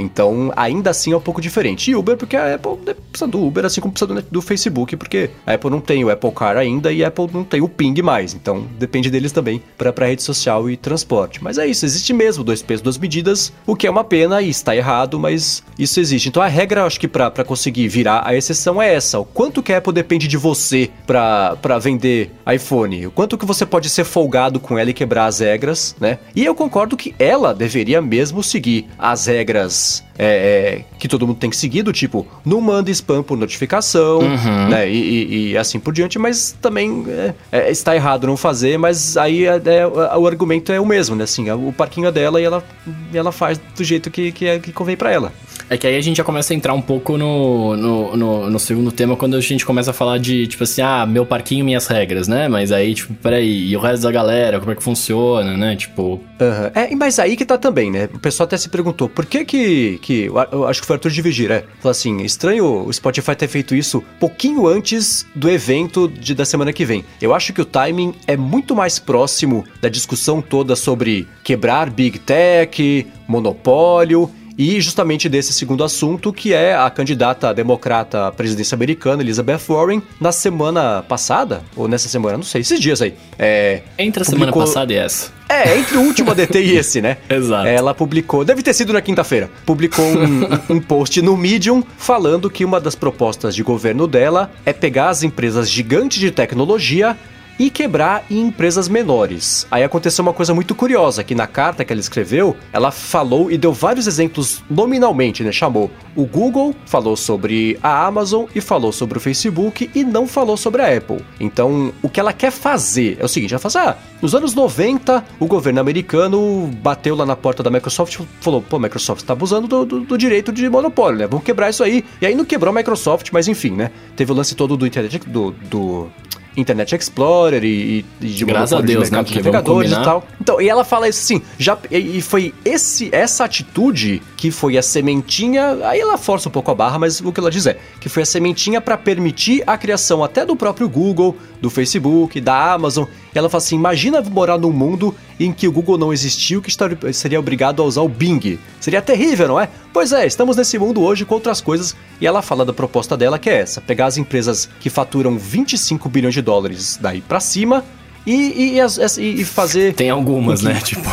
Então, 0.00 0.52
ainda 0.56 0.90
assim 0.90 1.12
é 1.12 1.16
um 1.16 1.20
pouco 1.20 1.40
diferente. 1.40 1.90
E 1.90 1.96
Uber, 1.96 2.16
porque 2.16 2.36
a 2.36 2.54
Apple 2.54 2.94
precisa 3.10 3.26
do 3.26 3.44
Uber, 3.44 3.64
assim 3.64 3.80
como 3.80 3.92
precisa 3.92 4.14
do, 4.14 4.22
do 4.22 4.42
Facebook, 4.42 4.96
porque 4.96 5.30
a 5.46 5.54
Apple 5.54 5.70
não 5.70 5.80
tem 5.80 6.04
o 6.04 6.10
Apple 6.10 6.30
Car 6.32 6.56
ainda 6.56 6.92
e 6.92 7.04
a 7.04 7.08
Apple 7.08 7.28
não 7.32 7.44
tem 7.44 7.60
o 7.60 7.68
Ping 7.68 8.00
mais. 8.02 8.34
Então, 8.34 8.66
depende 8.78 9.10
deles 9.10 9.32
também 9.32 9.62
para 9.76 10.06
rede 10.06 10.22
social 10.22 10.70
e 10.70 10.76
transporte. 10.76 11.42
Mas 11.42 11.58
é 11.58 11.66
isso, 11.66 11.84
existe 11.84 12.12
mesmo 12.12 12.44
dois 12.44 12.62
pesos, 12.62 12.82
duas 12.82 12.98
medidas, 12.98 13.52
o 13.66 13.76
que 13.76 13.86
é 13.86 13.90
uma 13.90 14.04
pena 14.04 14.40
e 14.40 14.48
está 14.48 14.74
errado, 14.74 15.18
mas 15.18 15.62
isso 15.78 16.00
existe. 16.00 16.28
Então, 16.28 16.42
a 16.42 16.48
regra, 16.48 16.84
acho 16.84 17.00
que 17.00 17.08
para 17.08 17.44
conseguir 17.44 17.88
virar 17.88 18.22
a 18.24 18.34
exceção 18.34 18.80
é 18.80 18.94
essa. 18.94 19.18
O 19.18 19.24
quanto 19.24 19.62
que 19.62 19.72
a 19.72 19.78
Apple 19.78 19.92
depende 19.92 20.28
de 20.28 20.36
você 20.36 20.90
para 21.06 21.78
vender 21.80 22.32
iPhone? 22.52 23.06
O 23.06 23.10
quanto 23.10 23.36
que 23.36 23.46
você 23.46 23.66
pode 23.66 23.88
ser 23.88 24.04
folgado 24.04 24.60
com 24.60 24.78
ela 24.78 24.90
e 24.90 24.94
quebrar 24.94 25.26
as 25.26 25.40
regras, 25.40 25.96
né? 26.00 26.18
E 26.34 26.44
eu 26.44 26.54
concordo 26.54 26.96
que 26.96 27.14
ela 27.18 27.54
deveria 27.54 28.00
mesmo 28.00 28.42
seguir 28.42 28.86
as 28.98 29.26
regras 29.26 29.87
é, 30.18 30.26
é, 30.26 30.84
que 30.98 31.06
todo 31.06 31.26
mundo 31.26 31.38
tem 31.38 31.50
que 31.50 31.56
seguir, 31.56 31.82
do 31.82 31.92
tipo, 31.92 32.26
não 32.44 32.60
manda 32.60 32.90
spam 32.90 33.22
por 33.22 33.36
notificação, 33.36 34.18
uhum. 34.18 34.68
né? 34.68 34.88
E, 34.88 34.98
e, 34.98 35.50
e, 35.50 35.58
assim 35.58 35.78
por 35.78 35.92
diante, 35.92 36.18
mas 36.18 36.56
também 36.60 37.04
é, 37.08 37.34
é 37.52 37.70
está 37.70 37.94
errado 37.94 38.26
não 38.26 38.36
fazer, 38.36 38.78
mas 38.78 39.16
aí 39.16 39.46
é, 39.46 39.60
é, 39.64 39.86
o 40.16 40.26
argumento 40.26 40.72
é 40.72 40.80
o 40.80 40.86
mesmo, 40.86 41.14
né? 41.14 41.24
Assim, 41.24 41.50
o 41.50 41.72
parquinho 41.72 42.08
é 42.08 42.12
dela 42.12 42.40
e 42.40 42.44
ela, 42.44 42.64
ela 43.12 43.32
faz 43.32 43.58
do 43.76 43.84
jeito 43.84 44.10
que, 44.10 44.32
que, 44.32 44.58
que 44.58 44.72
convém 44.72 44.96
para 44.96 45.12
ela. 45.12 45.32
É 45.70 45.76
que 45.76 45.86
aí 45.86 45.96
a 45.96 46.00
gente 46.00 46.16
já 46.16 46.24
começa 46.24 46.54
a 46.54 46.56
entrar 46.56 46.72
um 46.72 46.80
pouco 46.80 47.18
no, 47.18 47.76
no, 47.76 48.16
no, 48.16 48.50
no, 48.50 48.58
segundo 48.58 48.90
tema, 48.90 49.16
quando 49.16 49.36
a 49.36 49.40
gente 49.40 49.66
começa 49.66 49.90
a 49.90 49.94
falar 49.94 50.18
de, 50.18 50.46
tipo 50.46 50.64
assim, 50.64 50.80
ah, 50.80 51.04
meu 51.04 51.26
parquinho, 51.26 51.64
minhas 51.64 51.86
regras, 51.86 52.26
né? 52.26 52.48
Mas 52.48 52.72
aí, 52.72 52.94
tipo, 52.94 53.12
peraí, 53.14 53.68
e 53.68 53.76
o 53.76 53.80
resto 53.80 54.02
da 54.02 54.10
galera, 54.10 54.58
como 54.58 54.72
é 54.72 54.74
que 54.74 54.82
funciona, 54.82 55.56
né? 55.56 55.76
Tipo... 55.76 56.20
Uhum. 56.40 56.70
É, 56.74 56.94
mas 56.94 57.18
aí 57.18 57.36
que 57.36 57.44
tá 57.44 57.58
também, 57.58 57.90
né? 57.90 58.08
O 58.14 58.18
pessoal 58.18 58.46
até 58.46 58.56
se 58.56 58.68
perguntou, 58.68 59.08
por 59.08 59.26
que 59.26 59.44
que... 59.44 59.98
que 59.98 60.30
acho 60.66 60.80
que 60.80 60.86
foi 60.86 60.96
Arthur 60.96 61.10
de 61.10 61.20
Vigir, 61.20 61.50
é? 61.50 61.64
Falou 61.80 61.90
assim, 61.90 62.22
estranho 62.22 62.86
o 62.86 62.92
Spotify 62.92 63.34
ter 63.34 63.48
feito 63.48 63.74
isso 63.74 64.02
pouquinho 64.18 64.66
antes 64.66 65.26
do 65.34 65.50
evento 65.50 66.08
de, 66.08 66.34
da 66.34 66.44
semana 66.44 66.72
que 66.72 66.84
vem. 66.84 67.04
Eu 67.20 67.34
acho 67.34 67.52
que 67.52 67.60
o 67.60 67.64
timing 67.64 68.14
é 68.26 68.36
muito 68.36 68.74
mais 68.74 68.98
próximo 68.98 69.64
da 69.82 69.88
discussão 69.88 70.40
toda 70.40 70.74
sobre 70.74 71.28
quebrar 71.44 71.90
Big 71.90 72.18
Tech, 72.20 73.06
monopólio 73.26 74.30
e 74.58 74.80
justamente 74.80 75.28
desse 75.28 75.52
segundo 75.52 75.84
assunto, 75.84 76.32
que 76.32 76.52
é 76.52 76.74
a 76.74 76.90
candidata 76.90 77.54
democrata 77.54 78.26
à 78.26 78.32
presidência 78.32 78.74
americana, 78.74 79.22
Elizabeth 79.22 79.60
Warren, 79.68 80.02
na 80.20 80.32
semana 80.32 81.00
passada, 81.02 81.62
ou 81.76 81.86
nessa 81.86 82.08
semana, 82.08 82.36
não 82.36 82.44
sei, 82.44 82.62
esses 82.62 82.80
dias 82.80 83.00
aí. 83.00 83.14
É, 83.38 83.82
entre 83.96 84.22
a 84.22 84.26
publicou... 84.26 84.50
semana 84.50 84.66
passada 84.66 84.92
e 84.92 84.96
essa. 84.96 85.30
É, 85.48 85.78
entre 85.78 85.96
o 85.96 86.00
último 86.00 86.32
ADT 86.32 86.60
e 86.60 86.74
esse, 86.76 87.00
né? 87.00 87.18
Exato. 87.30 87.68
Ela 87.68 87.94
publicou, 87.94 88.44
deve 88.44 88.60
ter 88.60 88.74
sido 88.74 88.92
na 88.92 89.00
quinta-feira, 89.00 89.48
publicou 89.64 90.04
um, 90.10 90.74
um, 90.74 90.80
post 90.80 91.22
no 91.22 91.36
Medium 91.36 91.82
falando 91.96 92.50
que 92.50 92.64
uma 92.64 92.80
das 92.80 92.96
propostas 92.96 93.54
de 93.54 93.62
governo 93.62 94.08
dela 94.08 94.50
é 94.66 94.72
pegar 94.72 95.10
as 95.10 95.22
empresas 95.22 95.70
gigantes 95.70 96.18
de 96.18 96.32
tecnologia 96.32 97.16
e 97.58 97.70
quebrar 97.70 98.24
em 98.30 98.40
empresas 98.40 98.88
menores. 98.88 99.66
Aí 99.70 99.82
aconteceu 99.82 100.22
uma 100.22 100.32
coisa 100.32 100.54
muito 100.54 100.74
curiosa, 100.74 101.24
que 101.24 101.34
na 101.34 101.46
carta 101.46 101.84
que 101.84 101.92
ela 101.92 102.00
escreveu, 102.00 102.56
ela 102.72 102.90
falou 102.90 103.50
e 103.50 103.58
deu 103.58 103.72
vários 103.72 104.06
exemplos 104.06 104.62
nominalmente, 104.70 105.42
né? 105.42 105.50
Chamou 105.50 105.90
o 106.14 106.24
Google, 106.24 106.74
falou 106.86 107.16
sobre 107.16 107.78
a 107.82 108.06
Amazon 108.06 108.46
e 108.54 108.60
falou 108.60 108.92
sobre 108.92 109.18
o 109.18 109.20
Facebook 109.20 109.90
e 109.94 110.04
não 110.04 110.26
falou 110.26 110.56
sobre 110.56 110.82
a 110.82 110.96
Apple. 110.96 111.24
Então, 111.40 111.92
o 112.02 112.08
que 112.08 112.20
ela 112.20 112.32
quer 112.32 112.50
fazer 112.50 113.16
é 113.20 113.24
o 113.24 113.28
seguinte, 113.28 113.52
ela 113.52 113.60
fala 113.60 113.86
assim, 113.86 113.90
ah, 113.90 113.96
nos 114.20 114.34
anos 114.34 114.54
90, 114.54 115.24
o 115.38 115.46
governo 115.46 115.80
americano 115.80 116.70
bateu 116.82 117.14
lá 117.14 117.24
na 117.24 117.36
porta 117.36 117.62
da 117.62 117.70
Microsoft 117.70 118.18
e 118.18 118.26
falou, 118.40 118.62
pô, 118.62 118.78
Microsoft 118.78 119.24
tá 119.24 119.32
abusando 119.32 119.68
do, 119.68 119.84
do, 119.84 120.00
do, 120.00 120.18
direito 120.18 120.52
de 120.52 120.68
monopólio, 120.68 121.18
né? 121.18 121.26
Vamos 121.26 121.44
quebrar 121.44 121.70
isso 121.70 121.82
aí. 121.82 122.04
E 122.20 122.26
aí 122.26 122.34
não 122.34 122.44
quebrou 122.44 122.72
a 122.72 122.74
Microsoft, 122.74 123.30
mas 123.32 123.48
enfim, 123.48 123.70
né? 123.70 123.90
Teve 124.16 124.32
o 124.32 124.34
lance 124.34 124.54
todo 124.54 124.76
do 124.76 124.86
internet, 124.86 125.18
do, 125.28 125.52
do 125.52 126.08
Internet 126.56 126.94
Explorer 126.94 127.62
e, 127.64 128.04
e 128.20 128.26
de 128.26 128.44
Graças 128.44 128.72
a 128.72 128.80
Deus, 128.80 129.06
de 129.06 129.12
né? 129.12 129.22
de 129.22 129.36
navegadores 129.36 129.92
e 129.92 129.94
tal. 129.94 130.26
Então, 130.40 130.60
e 130.60 130.68
ela 130.68 130.84
fala 130.84 131.08
isso 131.08 131.20
assim, 131.20 131.42
já, 131.58 131.78
e 131.90 132.20
foi 132.20 132.54
esse, 132.64 133.08
essa 133.12 133.44
atitude 133.44 134.22
que 134.36 134.50
foi 134.50 134.76
a 134.78 134.82
sementinha, 134.82 135.78
aí 135.84 136.00
ela 136.00 136.16
força 136.16 136.48
um 136.48 136.52
pouco 136.52 136.70
a 136.70 136.74
barra, 136.74 136.98
mas 136.98 137.20
o 137.20 137.32
que 137.32 137.40
ela 137.40 137.50
diz 137.50 137.66
é 137.66 137.78
que 138.00 138.08
foi 138.08 138.22
a 138.22 138.26
sementinha 138.26 138.80
para 138.80 138.96
permitir 138.96 139.62
a 139.66 139.76
criação 139.76 140.24
até 140.24 140.44
do 140.44 140.56
próprio 140.56 140.88
Google, 140.88 141.36
do 141.60 141.70
Facebook, 141.70 142.40
da 142.40 142.72
Amazon. 142.72 143.04
E 143.34 143.38
ela 143.38 143.48
fala 143.48 143.62
assim: 143.62 143.76
imagina 143.76 144.20
morar 144.22 144.58
num 144.58 144.72
mundo 144.72 145.14
em 145.38 145.52
que 145.52 145.68
o 145.68 145.72
Google 145.72 145.98
não 145.98 146.12
existiu, 146.12 146.62
que 146.62 146.70
seria 147.12 147.38
obrigado 147.38 147.82
a 147.82 147.84
usar 147.84 148.02
o 148.02 148.08
Bing. 148.08 148.58
Seria 148.80 149.02
terrível, 149.02 149.48
não 149.48 149.60
é? 149.60 149.68
Pois 149.92 150.12
é, 150.12 150.26
estamos 150.26 150.56
nesse 150.56 150.78
mundo 150.78 151.02
hoje 151.02 151.24
com 151.24 151.34
outras 151.34 151.60
coisas. 151.60 151.94
E 152.20 152.26
ela 152.26 152.42
fala 152.42 152.64
da 152.64 152.72
proposta 152.72 153.16
dela 153.16 153.38
que 153.38 153.50
é 153.50 153.60
essa: 153.60 153.80
pegar 153.80 154.06
as 154.06 154.16
empresas 154.16 154.68
que 154.80 154.90
faturam 154.90 155.38
25 155.38 156.08
bilhões 156.08 156.34
de 156.34 156.42
dólares 156.42 156.98
daí 157.00 157.20
para 157.20 157.40
cima 157.40 157.84
e, 158.26 158.32
e, 158.32 158.80
e, 158.80 159.40
e, 159.40 159.44
fazer. 159.44 159.94
Tem 159.94 160.10
algumas, 160.10 160.62
né? 160.62 160.80
Tipo. 160.84 161.10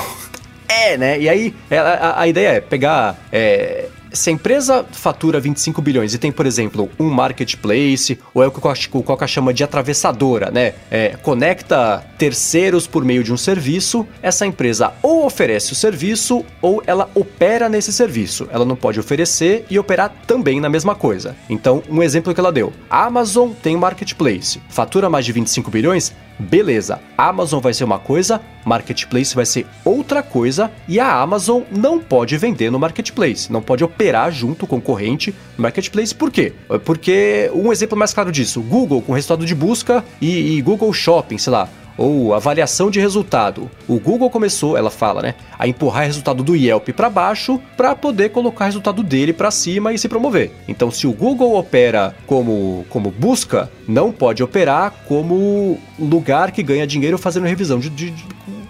É, 0.67 0.97
né? 0.97 1.19
E 1.19 1.29
aí 1.29 1.53
a, 1.71 2.21
a 2.21 2.27
ideia 2.27 2.49
é 2.49 2.59
pegar 2.59 3.17
é, 3.31 3.87
se 4.15 4.29
a 4.29 4.33
empresa 4.33 4.85
fatura 4.91 5.39
25 5.39 5.81
bilhões 5.81 6.13
e 6.13 6.17
tem, 6.17 6.31
por 6.31 6.45
exemplo, 6.45 6.89
um 6.99 7.09
marketplace, 7.09 8.17
ou 8.33 8.43
é 8.43 8.47
o 8.47 8.51
que 8.51 8.59
o 8.59 9.03
Coca 9.03 9.27
chama 9.27 9.53
de 9.53 9.63
atravessadora, 9.63 10.49
né? 10.51 10.73
É, 10.89 11.17
conecta 11.21 12.03
terceiros 12.17 12.87
por 12.87 13.03
meio 13.03 13.23
de 13.23 13.33
um 13.33 13.37
serviço, 13.37 14.07
essa 14.21 14.45
empresa 14.45 14.93
ou 15.01 15.25
oferece 15.25 15.73
o 15.73 15.75
serviço 15.75 16.45
ou 16.61 16.81
ela 16.87 17.09
opera 17.13 17.69
nesse 17.69 17.91
serviço. 17.91 18.47
Ela 18.51 18.65
não 18.65 18.75
pode 18.75 18.99
oferecer 18.99 19.65
e 19.69 19.77
operar 19.77 20.13
também 20.25 20.59
na 20.59 20.69
mesma 20.69 20.95
coisa. 20.95 21.35
Então, 21.49 21.83
um 21.89 22.01
exemplo 22.01 22.33
que 22.33 22.39
ela 22.39 22.51
deu: 22.51 22.71
a 22.89 23.05
Amazon 23.05 23.51
tem 23.61 23.75
marketplace, 23.75 24.61
fatura 24.69 25.09
mais 25.09 25.25
de 25.25 25.31
25 25.31 25.69
bilhões, 25.69 26.13
Beleza, 26.37 26.99
Amazon 27.17 27.61
vai 27.61 27.73
ser 27.73 27.85
uma 27.85 27.97
coisa, 27.97 28.41
Marketplace 28.65 29.33
vai 29.33 29.45
ser 29.45 29.65
outra 29.85 30.21
coisa 30.21 30.69
e 30.87 30.99
a 30.99 31.21
Amazon 31.21 31.61
não 31.71 31.99
pode 31.99 32.37
vender 32.37 32.69
no 32.69 32.79
Marketplace, 32.79 33.51
não 33.51 33.61
pode 33.61 33.83
operar 33.83 34.31
junto 34.31 34.67
concorrente 34.67 35.33
no 35.57 35.61
Marketplace. 35.61 36.13
Por 36.13 36.29
quê? 36.29 36.53
Porque 36.83 37.49
um 37.53 37.71
exemplo 37.71 37.97
mais 37.97 38.13
claro 38.13 38.31
disso, 38.31 38.61
Google 38.61 39.01
com 39.01 39.13
resultado 39.13 39.45
de 39.45 39.55
busca 39.55 40.03
e, 40.19 40.57
e 40.57 40.61
Google 40.61 40.91
Shopping, 40.91 41.37
sei 41.37 41.53
lá, 41.53 41.69
ou 41.97 42.33
avaliação 42.33 42.89
de 42.91 42.99
resultado. 42.99 43.69
O 43.87 43.99
Google 43.99 44.29
começou, 44.29 44.77
ela 44.77 44.89
fala, 44.89 45.21
né, 45.21 45.35
a 45.57 45.67
empurrar 45.67 46.05
resultado 46.05 46.43
do 46.43 46.55
Yelp 46.55 46.89
para 46.89 47.09
baixo 47.09 47.59
para 47.77 47.95
poder 47.95 48.29
colocar 48.29 48.65
resultado 48.65 49.03
dele 49.03 49.33
para 49.33 49.51
cima 49.51 49.93
e 49.93 49.99
se 49.99 50.07
promover. 50.07 50.51
Então, 50.67 50.91
se 50.91 51.07
o 51.07 51.13
Google 51.13 51.55
opera 51.55 52.15
como, 52.27 52.85
como 52.89 53.11
busca, 53.11 53.71
não 53.87 54.11
pode 54.11 54.43
operar 54.43 54.93
como 55.07 55.79
lugar 55.97 56.51
que 56.51 56.63
ganha 56.63 56.85
dinheiro 56.85 57.17
fazendo 57.17 57.45
revisão 57.45 57.79
de, 57.79 57.89
de, 57.89 58.11
de 58.11 58.25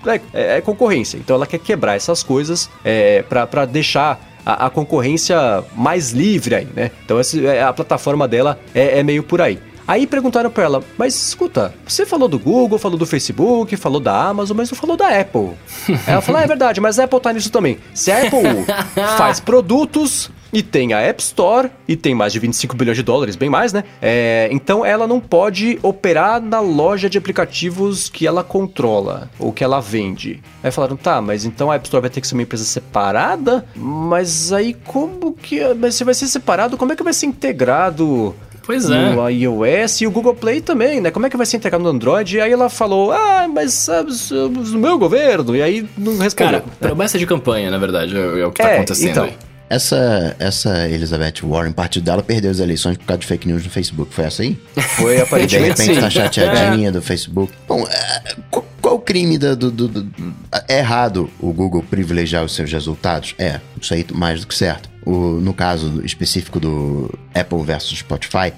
é, 0.07 0.57
é, 0.57 0.61
concorrência. 0.61 1.17
Então, 1.17 1.36
ela 1.36 1.47
quer 1.47 1.59
quebrar 1.59 1.95
essas 1.95 2.21
coisas 2.21 2.69
é, 2.84 3.23
para 3.23 3.65
deixar 3.65 4.19
a, 4.45 4.67
a, 4.67 4.69
concorrência 4.69 5.63
mais 5.76 6.11
livre 6.11 6.55
aí, 6.55 6.67
né? 6.76 6.91
Então, 7.03 7.19
essa, 7.19 7.39
é, 7.39 7.63
a 7.63 7.73
plataforma 7.73 8.28
dela 8.28 8.59
é, 8.73 8.99
é 8.99 9.03
meio 9.03 9.23
por 9.23 9.41
aí. 9.41 9.59
Aí 9.88 10.07
perguntaram 10.07 10.49
para 10.49 10.63
ela, 10.63 10.83
mas 10.97 11.15
escuta, 11.15 11.73
você 11.86 12.05
falou 12.05 12.27
do 12.27 12.39
Google, 12.39 12.79
falou 12.79 12.97
do 12.97 13.05
Facebook, 13.05 13.75
falou 13.77 13.99
da 13.99 14.27
Amazon, 14.27 14.57
mas 14.57 14.71
não 14.71 14.77
falou 14.77 14.97
da 14.97 15.07
Apple. 15.19 15.51
ela 16.07 16.21
falou, 16.21 16.41
ah, 16.41 16.43
é 16.43 16.47
verdade, 16.47 16.81
mas 16.81 16.97
a 16.97 17.03
Apple 17.03 17.19
tá 17.19 17.31
nisso 17.31 17.51
também. 17.51 17.77
Se 17.93 18.11
a 18.11 18.23
Apple 18.23 18.65
faz 19.17 19.39
produtos, 19.39 20.31
e 20.55 20.63
tem 20.63 20.93
a 20.93 21.01
App 21.01 21.21
Store, 21.21 21.69
e 21.86 21.97
tem 21.97 22.15
mais 22.15 22.31
de 22.31 22.39
25 22.39 22.77
bilhões 22.77 22.95
de 22.95 23.03
dólares, 23.03 23.36
bem 23.36 23.49
mais, 23.49 23.73
né? 23.73 23.83
É, 24.01 24.47
então 24.53 24.86
ela 24.86 25.05
não 25.05 25.19
pode 25.19 25.77
operar 25.83 26.41
na 26.41 26.61
loja 26.61 27.09
de 27.09 27.17
aplicativos 27.17 28.07
que 28.07 28.25
ela 28.25 28.41
controla, 28.41 29.29
ou 29.38 29.51
que 29.51 29.65
ela 29.65 29.81
vende. 29.81 30.41
Aí 30.63 30.71
falaram, 30.71 30.95
tá, 30.95 31.21
mas 31.21 31.43
então 31.43 31.69
a 31.69 31.75
App 31.75 31.86
Store 31.86 32.01
vai 32.01 32.09
ter 32.09 32.21
que 32.21 32.27
ser 32.27 32.36
uma 32.36 32.43
empresa 32.43 32.63
separada? 32.63 33.65
Mas 33.75 34.53
aí 34.53 34.73
como 34.73 35.33
que. 35.33 35.61
Mas 35.73 35.95
se 35.95 36.05
vai 36.05 36.13
ser 36.13 36.27
separado, 36.27 36.77
como 36.77 36.93
é 36.93 36.95
que 36.95 37.03
vai 37.03 37.13
ser 37.13 37.25
integrado? 37.25 38.33
Pois 38.66 38.89
é. 38.89 39.13
No 39.13 39.30
iOS 39.30 40.01
e 40.01 40.07
o 40.07 40.11
Google 40.11 40.34
Play 40.34 40.59
também, 40.59 40.99
né? 40.99 41.11
Como 41.11 41.26
é 41.26 41.30
que 41.30 41.38
vai 41.38 41.45
ser 41.45 41.57
integrado 41.57 41.84
no 41.84 41.89
Android? 41.89 42.38
E 42.38 42.41
aí 42.41 42.51
ela 42.51 42.70
falou, 42.70 43.11
ah, 43.11 43.47
mas 43.47 43.74
sabe, 43.74 44.11
no 44.32 44.80
meu 44.80 44.97
governo. 44.97 45.55
E 45.55 45.61
aí 45.61 45.88
não 45.97 46.18
respondeu. 46.18 46.61
Cara, 46.61 46.63
promessa 46.80 47.20
de 47.20 47.28
campanha, 47.28 47.70
na 47.70 47.78
verdade, 47.78 48.18
é, 48.18 48.39
é 48.39 48.45
o 48.45 48.51
que 48.51 48.61
tá 48.61 48.70
é, 48.70 48.76
acontecendo 48.78 49.11
então, 49.11 49.24
aí. 49.26 49.34
Essa, 49.68 50.36
essa 50.38 50.88
Elizabeth 50.88 51.41
Warren, 51.43 51.72
parte 51.72 51.99
dela, 51.99 52.22
perdeu 52.22 52.51
as 52.51 52.59
eleições 52.59 52.97
por 52.97 53.05
causa 53.05 53.20
de 53.20 53.28
fake 53.28 53.47
news 53.47 53.63
no 53.63 53.70
Facebook. 53.70 54.13
Foi 54.13 54.26
essa 54.26 54.43
aí? 54.43 54.57
Foi 54.95 55.20
aparentemente. 55.20 55.76
De 55.76 55.82
repente 55.84 56.01
tá 56.01 56.09
chateadinha 56.09 56.89
é. 56.89 56.91
do 56.91 57.01
Facebook. 57.01 57.51
Bom, 57.68 57.84
é, 57.88 58.36
qual, 58.51 58.66
qual 58.80 58.95
o 58.95 58.99
crime 58.99 59.38
do, 59.39 59.55
do, 59.55 59.72
do, 59.72 59.88
do, 59.88 60.34
É 60.68 60.80
errado 60.80 61.30
o 61.39 61.51
Google 61.51 61.84
privilegiar 61.84 62.43
os 62.43 62.53
seus 62.53 62.72
resultados? 62.72 63.34
É, 63.39 63.59
isso 63.82 63.93
aí 63.93 64.05
mais 64.13 64.41
do 64.41 64.47
que 64.47 64.55
certo. 64.55 64.95
O, 65.06 65.39
no 65.39 65.53
caso 65.53 66.03
específico 66.03 66.60
do 66.60 67.14
Apple 67.34 67.62
versus 67.64 67.99
Spotify, 67.99 68.51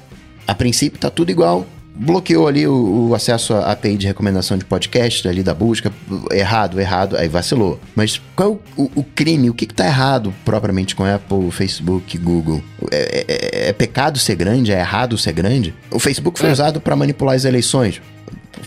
a 0.47 0.55
princípio 0.55 0.97
tá 0.97 1.09
tudo 1.09 1.29
igual 1.29 1.67
bloqueou 1.97 2.47
ali 2.47 2.67
o, 2.67 3.07
o, 3.09 3.15
acesso 3.15 3.53
à 3.53 3.71
API 3.71 3.97
de 3.97 4.07
recomendação 4.07 4.57
de 4.57 4.63
podcast, 4.63 5.27
ali 5.27 5.41
da 5.41 5.53
busca, 5.53 5.91
errado, 6.31 6.79
errado, 6.79 7.17
aí 7.17 7.27
vacilou. 7.27 7.79
Mas 7.95 8.21
qual 8.35 8.61
é 8.77 8.81
o, 8.81 8.91
o 8.95 9.03
crime? 9.03 9.49
O 9.49 9.53
que, 9.53 9.65
está 9.65 9.85
errado 9.85 10.33
propriamente 10.45 10.95
com 10.95 11.03
Apple, 11.03 11.49
Facebook, 11.51 12.17
Google? 12.17 12.61
É, 12.91 12.97
é, 12.97 13.25
é, 13.27 13.69
é, 13.69 13.73
pecado 13.73 14.19
ser 14.19 14.35
grande? 14.35 14.71
É 14.71 14.79
errado 14.79 15.17
ser 15.17 15.33
grande? 15.33 15.73
O 15.91 15.99
Facebook 15.99 16.39
foi 16.39 16.49
é. 16.49 16.51
usado 16.51 16.79
para 16.79 16.95
manipular 16.95 17.35
as 17.35 17.45
eleições. 17.45 18.01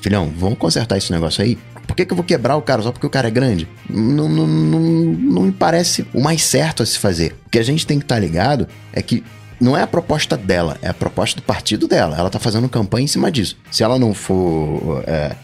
Filhão, 0.01 0.33
vamos 0.37 0.59
consertar 0.59 0.97
esse 0.97 1.13
negócio 1.13 1.43
aí? 1.43 1.59
Por 1.87 1.97
que, 1.97 2.05
que 2.05 2.13
eu 2.13 2.17
vou 2.17 2.25
quebrar 2.25 2.57
o 2.57 2.63
cara 2.63 2.83
só 2.83 2.93
porque 2.93 3.07
o 3.07 3.11
cara 3.11 3.29
é 3.29 3.31
grande? 3.31 3.69
Não, 3.89 4.29
não, 4.29 4.47
não, 4.47 4.81
não 4.81 5.43
me 5.43 5.53
parece 5.53 6.07
o 6.15 6.21
mais 6.21 6.43
certo 6.43 6.83
a 6.83 6.87
se 6.87 6.99
fazer. 6.99 7.37
O 7.47 7.51
que 7.51 7.59
a 7.59 7.63
gente 7.63 7.87
tem 7.87 7.99
que 7.99 8.05
estar 8.05 8.17
tá 8.17 8.21
ligado 8.21 8.69
é 8.93 9.03
que 9.03 9.25
não 9.61 9.77
é 9.77 9.83
a 9.83 9.87
proposta 9.87 10.37
dela, 10.37 10.79
é 10.81 10.89
a 10.89 10.95
proposta 10.95 11.39
do 11.39 11.45
partido 11.45 11.87
dela. 11.87 12.17
Ela 12.17 12.31
tá 12.31 12.39
fazendo 12.39 12.69
campanha 12.69 13.05
em 13.05 13.09
cima 13.09 13.31
disso. 13.31 13.57
Se 13.71 13.83
ela 13.83 13.99
não 13.99 14.15
for 14.15 15.05
é, 15.07 15.37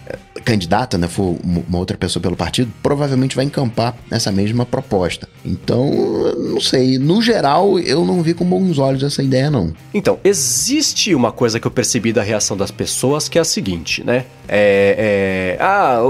candidata, 0.43 0.97
né, 0.97 1.07
for 1.07 1.37
uma 1.45 1.79
outra 1.79 1.97
pessoa 1.99 2.23
pelo 2.23 2.37
partido, 2.37 2.73
provavelmente 2.83 3.37
vai 3.37 3.45
encampar 3.45 3.95
nessa 4.11 4.33
mesma 4.33 4.65
proposta. 4.65 5.29
Então, 5.45 5.91
não 6.39 6.61
sei. 6.61 6.99
No 6.99 7.21
geral, 7.21 7.79
eu 7.79 8.05
não 8.05 8.23
vi 8.23 8.33
com 8.33 8.45
bons 8.45 8.79
olhos 8.79 9.03
essa 9.03 9.23
ideia, 9.23 9.51
não. 9.51 9.75
Então, 9.93 10.19
existe 10.25 11.15
uma 11.15 11.31
coisa 11.31 11.61
que 11.61 11.67
eu 11.67 11.71
percebi 11.71 12.13
da 12.13 12.23
reação 12.23 12.57
das 12.57 12.71
pessoas 12.71 13.29
que 13.29 13.39
é 13.39 13.41
a 13.41 13.45
seguinte, 13.45 14.03
né? 14.03 14.25
É. 14.49 15.57
é 15.59 15.63
ah, 15.63 16.01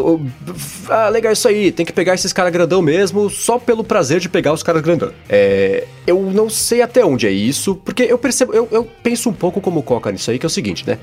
ah, 0.89 1.09
legal 1.09 1.33
isso 1.33 1.49
aí, 1.49 1.73
tem 1.73 1.85
que 1.87 1.93
pegar 1.93 2.15
esses 2.15 2.33
caras 2.33 2.53
grandão 2.53 2.83
mesmo, 2.83 3.31
só 3.31 3.59
pelo 3.59 3.85
prazer 3.85 4.21
de 4.21 4.29
pegar 4.29 4.53
os 4.53 4.63
caras 4.63 4.83
grandão. 4.83 5.13
É. 5.29 5.85
Eu 6.07 6.21
não 6.33 6.49
sei 6.49 6.83
até 6.83 7.05
onde 7.05 7.27
é 7.27 7.31
isso, 7.31 7.77
porque 7.77 8.03
eu 8.03 8.19
percebo, 8.19 8.53
eu, 8.53 8.69
eu 8.71 8.85
penso 9.03 9.29
um 9.29 9.33
pouco 9.33 9.61
como 9.61 9.83
Coca 9.83 10.13
nisso 10.13 10.31
aí, 10.31 10.39
que 10.39 10.47
é 10.47 10.49
o 10.49 10.51
seguinte, 10.51 10.87
né? 10.87 10.99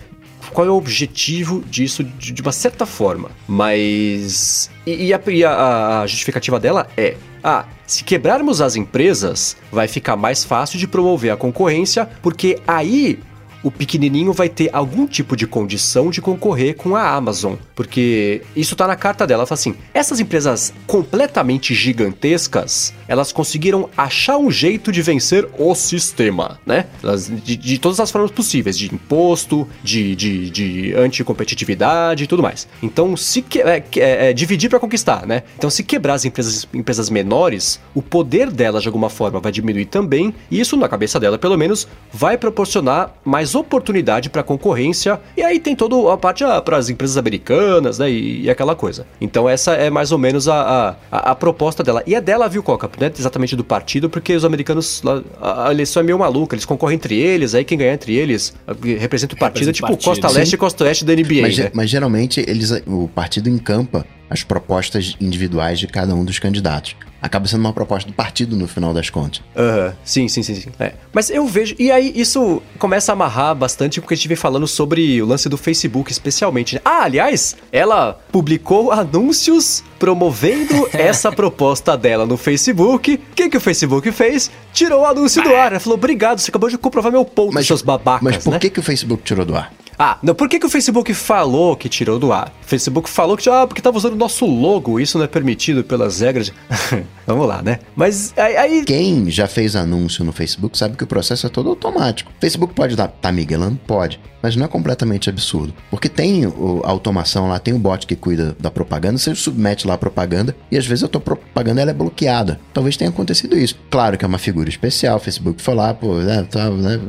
qual 0.54 0.68
é 0.68 0.70
o 0.70 0.76
objetivo 0.76 1.64
disso 1.68 2.04
de, 2.04 2.42
uma 2.42 2.52
certa 2.52 2.86
forma. 2.86 3.32
Mas. 3.48 4.70
E, 4.86 5.08
e 5.08 5.14
a, 5.14 6.02
a 6.02 6.08
justificativa 6.08 6.60
dela 6.60 6.88
é: 6.96 7.16
ah, 7.44 7.66
se 7.86 8.04
quebrarmos 8.04 8.62
as 8.62 8.76
empresas, 8.76 9.58
vai 9.72 9.88
ficar 9.88 10.16
mais 10.16 10.44
fácil 10.44 10.80
de 10.80 10.88
promover 10.88 11.32
a 11.32 11.38
concorrência, 11.38 12.08
porque 12.22 12.60
aí 12.68 13.20
o 13.64 13.72
pequenininho 13.72 14.34
vai 14.34 14.50
ter 14.50 14.70
algum 14.74 15.08
tipo 15.08 15.36
de 15.36 15.48
condição 15.48 16.10
de 16.10 16.22
concorrer 16.22 16.76
com 16.76 16.96
a 16.96 17.10
Amazon, 17.10 17.56
porque 17.74 18.42
isso 18.56 18.76
tá 18.76 18.86
na 18.86 18.96
carta 18.96 19.26
dela, 19.26 19.42
ela 19.42 19.48
fala 19.48 19.60
assim: 19.60 19.76
essas 19.94 20.20
empresas 20.20 20.74
completamente 20.86 21.74
gigantescas, 21.74 22.94
elas 23.08 23.32
conseguiram 23.32 23.90
achar 23.96 24.38
um 24.38 24.52
jeito 24.52 24.92
de 24.92 25.02
vencer 25.02 25.48
o 25.58 25.74
sistema, 25.74 26.60
né? 26.66 26.88
Elas, 27.02 27.32
de, 27.44 27.56
de 27.56 27.78
todas 27.78 28.00
as 28.00 28.12
formas 28.12 28.32
possíveis, 28.32 28.78
de 28.78 28.94
imposto, 28.94 29.68
de, 29.84 30.16
de, 30.16 30.50
de 30.50 30.94
anticompetitividade 30.96 32.26
e 32.26 32.28
tudo 32.28 32.44
mais. 32.44 32.68
Então, 32.82 33.16
se 33.16 33.42
que, 33.42 33.62
é, 33.62 33.84
é, 33.96 34.30
é, 34.30 34.34
dividir 34.34 34.70
para 34.70 34.80
conquistar, 34.80 35.26
né? 35.26 35.44
Então, 35.58 35.70
se 35.70 35.84
quebrar 35.84 36.16
as 36.16 36.26
empresas, 36.26 36.68
empresas 36.74 37.10
menores, 37.10 37.80
o 37.96 38.02
poder 38.02 38.52
delas 38.52 38.82
de 38.82 38.90
alguma 38.90 39.10
forma 39.10 39.40
vai 39.40 39.52
diminuir 39.52 39.86
também, 39.86 40.34
e 40.52 40.60
isso 40.60 40.76
na 40.76 40.90
cabeça 40.90 41.20
dela, 41.20 41.38
pelo 41.38 41.58
menos, 41.58 41.88
vai 42.12 42.38
proporcionar 42.38 43.14
mais 43.24 43.53
oportunidade 43.60 44.30
para 44.30 44.44
concorrência. 44.44 45.20
E 45.36 45.42
aí 45.42 45.60
tem 45.60 45.76
toda 45.76 46.14
a 46.14 46.18
parte 46.18 46.44
ah, 46.44 46.62
para 46.62 46.78
as 46.78 46.90
empresas 46.90 47.18
americanas, 47.18 48.00
né? 48.00 48.10
E, 48.10 48.44
e, 48.44 48.50
aquela 48.50 48.76
coisa. 48.76 49.06
Então 49.20 49.48
essa 49.48 49.74
é 49.74 49.90
mais 49.90 50.12
ou 50.12 50.18
menos 50.18 50.48
a, 50.48 50.96
a, 51.12 51.32
a, 51.32 51.36
proposta 51.36 51.84
dela. 51.84 52.04
E 52.06 52.16
é 52.16 52.22
dela, 52.22 52.48
viu, 52.48 52.64
Coca? 52.64 52.90
Não 53.00 53.08
é 53.08 53.12
exatamente 53.18 53.56
do 53.56 53.64
partido, 53.64 54.10
porque 54.10 54.36
os 54.36 54.46
americanos, 54.46 55.02
a, 55.42 55.68
a 55.68 55.72
eleição 55.72 56.02
é 56.02 56.04
meio 56.04 56.20
maluca. 56.20 56.56
Eles 56.56 56.66
concorrem 56.66 56.96
entre 56.96 57.18
eles, 57.18 57.56
aí 57.56 57.64
quem 57.64 57.78
ganhar 57.78 57.94
entre 57.94 58.16
eles 58.16 58.54
representa 59.00 59.36
o 59.36 59.38
partido, 59.38 59.70
é 59.70 59.74
tipo 59.74 59.88
partido. 59.88 60.06
Costa 60.06 60.28
Leste 60.28 60.52
Sim. 60.52 60.56
e 60.56 60.58
Costa 60.58 60.84
Oeste 60.84 61.06
da 61.06 61.14
NBA. 61.14 61.42
Mas, 61.42 61.58
né? 61.58 61.72
mas 61.74 61.90
geralmente 61.90 62.44
eles, 62.48 62.72
o 62.86 63.08
partido 63.08 63.50
encampa 63.50 64.06
as 64.30 64.44
propostas 64.44 65.16
individuais 65.20 65.80
de 65.80 65.88
cada 65.88 66.16
um 66.16 66.26
dos 66.26 66.40
candidatos 66.40 66.96
acaba 67.24 67.48
sendo 67.48 67.62
uma 67.62 67.72
proposta 67.72 68.10
do 68.10 68.14
partido 68.14 68.58
no 68.58 68.68
final 68.68 68.94
das 68.94 69.10
contas. 69.10 69.42
Uhum. 69.56 69.94
Sim, 70.04 70.28
sim, 70.28 70.44
sim, 70.44 70.56
sim. 70.56 70.70
É. 70.78 70.92
Mas 71.14 71.30
eu 71.30 71.48
vejo. 71.48 71.74
E 71.80 71.90
aí 71.90 72.12
isso 72.14 72.62
começa 72.78 73.12
a 73.12 73.14
amarrar 73.14 73.56
bastante 73.56 74.02
porque 74.02 74.14
a 74.14 74.18
gente 74.18 74.28
vem 74.28 74.36
falando 74.36 74.68
sobre 74.68 75.22
o 75.22 75.26
lance 75.26 75.48
do 75.48 75.58
Facebook, 75.58 76.12
especialmente. 76.12 76.76
Né? 76.76 76.82
Ah, 76.84 77.04
aliás, 77.04 77.56
ela 77.72 78.20
publicou 78.30 78.92
anúncios 78.92 79.82
promovendo 79.98 80.90
essa 80.92 81.32
proposta 81.32 81.96
dela 81.96 82.26
no 82.26 82.36
Facebook. 82.36 83.14
O 83.32 83.36
que, 83.36 83.50
que 83.50 83.58
o 83.58 83.62
Facebook 83.62 84.12
fez? 84.12 84.52
Tirou 84.74 85.04
o 85.04 85.06
anúncio 85.06 85.42
do 85.42 85.56
ar. 85.56 85.72
Ela 85.72 85.80
falou: 85.80 85.98
obrigado, 85.98 86.40
você 86.40 86.52
acabou 86.52 86.70
de 86.70 86.78
comprovar 86.78 87.10
meu 87.10 87.24
ponto, 87.24 87.54
mas, 87.54 87.66
seus 87.66 87.82
babacas. 87.82 88.22
Mas 88.22 88.44
por 88.44 88.52
né? 88.52 88.60
que, 88.60 88.70
que 88.70 88.82
o 88.82 88.84
Facebook 88.84 89.24
tirou 89.24 89.46
do 89.46 89.56
ar? 89.56 89.72
Ah, 89.98 90.18
não, 90.22 90.34
por 90.34 90.50
que, 90.50 90.60
que 90.60 90.66
o 90.66 90.70
Facebook 90.70 91.14
falou 91.14 91.76
que 91.76 91.90
tirou 91.90 92.20
do 92.20 92.34
ar? 92.34 92.54
O 92.64 92.66
Facebook 92.66 93.10
falou 93.10 93.38
que, 93.38 93.50
ah, 93.50 93.68
porque 93.68 93.82
tava 93.82 93.98
usando 93.98 94.14
o 94.14 94.18
nosso 94.18 94.46
logo, 94.46 95.00
isso 95.00 95.18
não 95.18 95.26
é 95.26 95.28
permitido 95.28 95.84
pelas 95.84 96.20
regras. 96.20 96.52
Vamos 97.26 97.48
lá, 97.48 97.62
né? 97.62 97.80
Mas 97.96 98.34
aí. 98.38 98.84
Quem 98.86 99.30
já 99.30 99.48
fez 99.48 99.76
anúncio 99.76 100.26
no 100.26 100.32
Facebook 100.32 100.78
sabe 100.78 100.98
que 100.98 101.04
o 101.04 101.08
processo 101.08 101.48
é 101.48 101.50
todo 101.50 101.70
automático. 101.70 102.32
O 102.36 102.42
Facebook 102.42 102.74
pode 102.74 102.96
dar, 102.96 103.08
tá 103.08 103.32
miguelando? 103.32 103.80
Pode. 103.88 104.20
Mas 104.42 104.58
não 104.58 104.66
é 104.66 104.68
completamente 104.68 105.30
absurdo. 105.30 105.74
Porque 105.90 106.10
tem 106.10 106.46
o, 106.46 106.82
a 106.84 106.90
automação 106.90 107.48
lá, 107.48 107.60
tem 107.60 107.74
o 107.74 107.80
bot 107.80 108.06
que 108.06 108.16
cuida 108.16 108.56
da 108.60 108.70
propaganda, 108.70 109.18
você 109.18 109.34
submete 109.34 109.88
lá 109.88 109.94
a 109.94 109.98
propaganda 109.98 110.54
e 110.70 110.78
às 110.78 110.86
vezes 110.86 111.06
a 111.06 111.08
tua 111.08 111.22
propaganda 111.22 111.82
ela 111.82 111.92
é 111.92 111.94
bloqueada. 111.94 112.60
Talvez 112.74 112.98
tenha 112.98 113.10
acontecido 113.10 113.58
isso. 113.58 113.76
Claro 113.90 114.18
que 114.18 114.26
é 114.26 114.28
uma 114.28 114.38
figura 114.38 114.68
especial, 114.68 115.16
o 115.16 115.20
Facebook 115.20 115.62
foi 115.62 115.76
lá, 115.76 115.94
pô, 115.94 116.16
né, 116.16 116.46
tá, 116.50 116.70
né, 116.70 117.00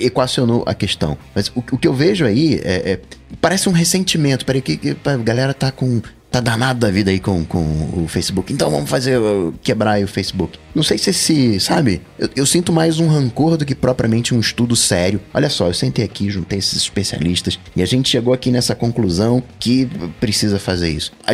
equacionou 0.00 0.64
a 0.66 0.74
questão. 0.74 1.16
Mas 1.34 1.48
o, 1.48 1.62
o 1.72 1.78
que 1.78 1.86
eu 1.86 1.94
vejo 1.94 2.24
aí 2.24 2.60
é, 2.64 2.92
é, 2.92 3.00
parece 3.40 3.68
um 3.68 3.72
ressentimento. 3.72 4.44
Peraí, 4.44 4.62
que, 4.62 4.76
que 4.76 4.96
a 5.04 5.16
galera 5.16 5.54
tá 5.54 5.70
com 5.70 6.00
tá 6.30 6.40
danado 6.40 6.78
da 6.78 6.90
vida 6.90 7.10
aí 7.10 7.18
com, 7.18 7.44
com 7.44 7.58
o 8.04 8.06
Facebook. 8.08 8.52
Então 8.52 8.70
vamos 8.70 8.88
fazer 8.88 9.18
quebrar 9.62 10.00
o 10.02 10.06
Facebook. 10.06 10.58
Não 10.74 10.82
sei 10.82 10.96
se 10.96 11.10
esse, 11.10 11.58
sabe? 11.58 12.00
Eu, 12.18 12.28
eu, 12.36 12.46
sinto 12.46 12.72
mais 12.72 13.00
um 13.00 13.08
rancor 13.08 13.56
do 13.56 13.66
que 13.66 13.74
propriamente 13.74 14.32
um 14.32 14.38
estudo 14.38 14.76
sério. 14.76 15.20
Olha 15.34 15.50
só, 15.50 15.66
eu 15.66 15.74
sentei 15.74 16.04
aqui, 16.04 16.30
juntei 16.30 16.60
esses 16.60 16.76
especialistas 16.76 17.58
e 17.74 17.82
a 17.82 17.86
gente 17.86 18.08
chegou 18.08 18.32
aqui 18.32 18.50
nessa 18.50 18.74
conclusão 18.74 19.42
que 19.58 19.88
precisa 20.20 20.58
fazer 20.58 20.90
isso. 20.90 21.10
A, 21.26 21.32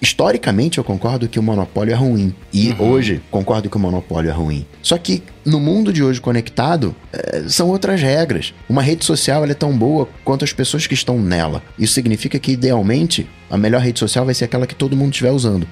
historicamente 0.00 0.78
eu 0.78 0.84
concordo 0.84 1.28
que 1.28 1.38
o 1.38 1.42
monopólio 1.42 1.92
é 1.92 1.96
ruim. 1.96 2.34
E 2.52 2.70
uhum. 2.70 2.90
hoje 2.90 3.22
concordo 3.30 3.70
que 3.70 3.76
o 3.76 3.80
monopólio 3.80 4.30
é 4.30 4.32
ruim. 4.32 4.66
Só 4.82 4.96
que 4.98 5.22
no 5.44 5.60
mundo 5.60 5.92
de 5.92 6.02
hoje 6.02 6.20
conectado, 6.20 6.94
é, 7.12 7.44
são 7.48 7.68
outras 7.68 8.02
regras. 8.02 8.52
Uma 8.68 8.82
rede 8.82 9.04
social 9.04 9.44
é 9.44 9.54
tão 9.54 9.76
boa 9.76 10.08
quanto 10.24 10.44
as 10.44 10.52
pessoas 10.52 10.86
que 10.86 10.94
estão 10.94 11.18
nela. 11.20 11.62
Isso 11.78 11.94
significa 11.94 12.38
que, 12.38 12.52
idealmente, 12.52 13.28
A 13.48 13.56
melhor 13.56 13.80
rede 13.80 14.00
social 14.00 14.24
vai 14.24 14.34
ser 14.34 14.46
aquela 14.46 14.66
que 14.66 14.74
todo 14.74 14.96
mundo 14.96 15.12
estiver 15.12 15.30
usando. 15.30 15.68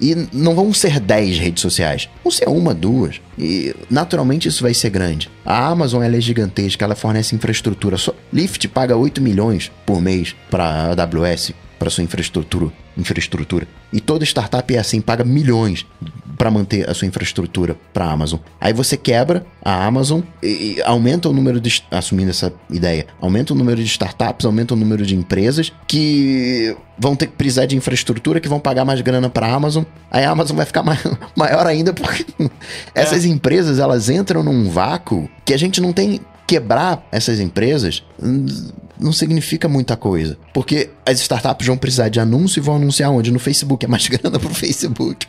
E 0.00 0.28
não 0.32 0.54
vão 0.54 0.72
ser 0.72 0.98
10 0.98 1.38
redes 1.38 1.60
sociais, 1.60 2.08
vão 2.24 2.30
ser 2.30 2.48
uma, 2.48 2.72
duas. 2.72 3.20
E 3.38 3.74
naturalmente 3.90 4.48
isso 4.48 4.62
vai 4.62 4.72
ser 4.72 4.88
grande. 4.88 5.30
A 5.44 5.66
Amazon 5.66 6.02
é 6.02 6.20
gigantesca, 6.20 6.84
ela 6.86 6.94
fornece 6.94 7.34
infraestrutura. 7.34 7.98
Só 7.98 8.14
Lyft 8.32 8.66
paga 8.68 8.96
8 8.96 9.20
milhões 9.20 9.70
por 9.84 10.00
mês 10.00 10.34
para 10.50 10.64
a 10.64 10.90
AWS, 10.92 11.52
para 11.78 11.90
sua 11.90 12.04
infraestrutura, 12.04 12.72
infraestrutura. 12.96 13.66
E 13.92 14.00
toda 14.00 14.24
startup 14.24 14.74
é 14.74 14.78
assim, 14.78 15.00
paga 15.00 15.24
milhões 15.24 15.86
para 16.36 16.50
manter 16.50 16.88
a 16.88 16.94
sua 16.94 17.06
infraestrutura 17.06 17.76
para 17.92 18.04
a 18.04 18.12
Amazon. 18.12 18.38
Aí 18.60 18.72
você 18.72 18.96
quebra 18.96 19.44
a 19.64 19.86
Amazon 19.86 20.20
e, 20.42 20.76
e, 20.76 20.82
aumenta 20.82 21.28
o 21.28 21.32
número 21.32 21.60
de 21.60 21.82
assumindo 21.90 22.30
essa 22.30 22.52
ideia, 22.70 23.06
aumenta 23.20 23.52
o 23.52 23.56
número 23.56 23.82
de 23.82 23.88
startups, 23.88 24.44
aumenta 24.44 24.74
o 24.74 24.76
número 24.76 25.04
de 25.04 25.16
empresas 25.16 25.72
que 25.86 26.76
vão 26.98 27.16
ter 27.16 27.26
que 27.26 27.32
precisar 27.32 27.66
de 27.66 27.76
infraestrutura, 27.76 28.40
que 28.40 28.48
vão 28.48 28.60
pagar 28.60 28.84
mais 28.84 29.00
grana 29.00 29.28
para 29.28 29.46
a 29.46 29.54
Amazon. 29.54 29.84
Aí 30.10 30.24
a 30.24 30.30
Amazon 30.30 30.56
vai 30.56 30.66
ficar 30.66 30.84
maior 31.36 31.66
ainda 31.66 31.92
porque 31.92 32.26
essas 32.94 33.24
é. 33.24 33.28
empresas 33.28 33.78
elas 33.78 34.08
entram 34.08 34.42
num 34.42 34.68
vácuo 34.68 35.28
que 35.44 35.54
a 35.54 35.58
gente 35.58 35.80
não 35.80 35.92
tem 35.92 36.20
quebrar 36.46 37.06
essas 37.10 37.40
empresas 37.40 38.02
não 38.98 39.12
significa 39.12 39.68
muita 39.68 39.96
coisa. 39.96 40.36
Porque 40.52 40.90
as 41.04 41.20
startups 41.20 41.66
vão 41.66 41.76
precisar 41.76 42.08
de 42.08 42.18
anúncio 42.18 42.60
e 42.60 42.62
vão 42.62 42.76
anunciar 42.76 43.10
onde? 43.10 43.30
No 43.30 43.38
Facebook. 43.38 43.84
É 43.84 43.88
mais 43.88 44.06
grana 44.08 44.38
pro 44.38 44.48
Facebook. 44.48 45.26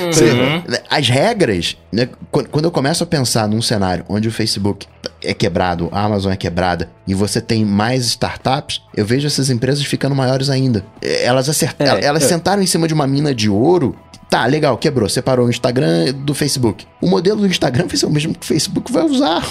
Uhum. 0.00 0.76
As 0.90 1.08
regras, 1.08 1.76
né? 1.92 2.08
Quando 2.30 2.64
eu 2.64 2.70
começo 2.70 3.04
a 3.04 3.06
pensar 3.06 3.48
num 3.48 3.62
cenário 3.62 4.04
onde 4.08 4.28
o 4.28 4.32
Facebook 4.32 4.86
é 5.22 5.32
quebrado, 5.32 5.88
a 5.92 6.02
Amazon 6.02 6.32
é 6.32 6.36
quebrada 6.36 6.90
e 7.06 7.14
você 7.14 7.40
tem 7.40 7.64
mais 7.64 8.04
startups, 8.06 8.82
eu 8.94 9.04
vejo 9.04 9.26
essas 9.26 9.50
empresas 9.50 9.84
ficando 9.84 10.14
maiores 10.14 10.50
ainda. 10.50 10.84
Elas, 11.00 11.48
acertaram, 11.48 11.98
é, 11.98 12.04
elas 12.04 12.24
é. 12.24 12.28
sentaram 12.28 12.62
em 12.62 12.66
cima 12.66 12.88
de 12.88 12.94
uma 12.94 13.06
mina 13.06 13.34
de 13.34 13.48
ouro 13.48 13.96
Tá, 14.28 14.46
legal, 14.46 14.76
quebrou. 14.76 15.08
Separou 15.08 15.46
o 15.46 15.50
Instagram 15.50 16.12
do 16.12 16.34
Facebook. 16.34 16.86
O 17.00 17.08
modelo 17.08 17.40
do 17.40 17.46
Instagram 17.46 17.86
vai 17.88 17.96
ser 17.96 18.06
o 18.06 18.10
mesmo 18.10 18.34
que 18.34 18.44
o 18.44 18.48
Facebook 18.48 18.92
vai 18.92 19.04
usar. 19.04 19.42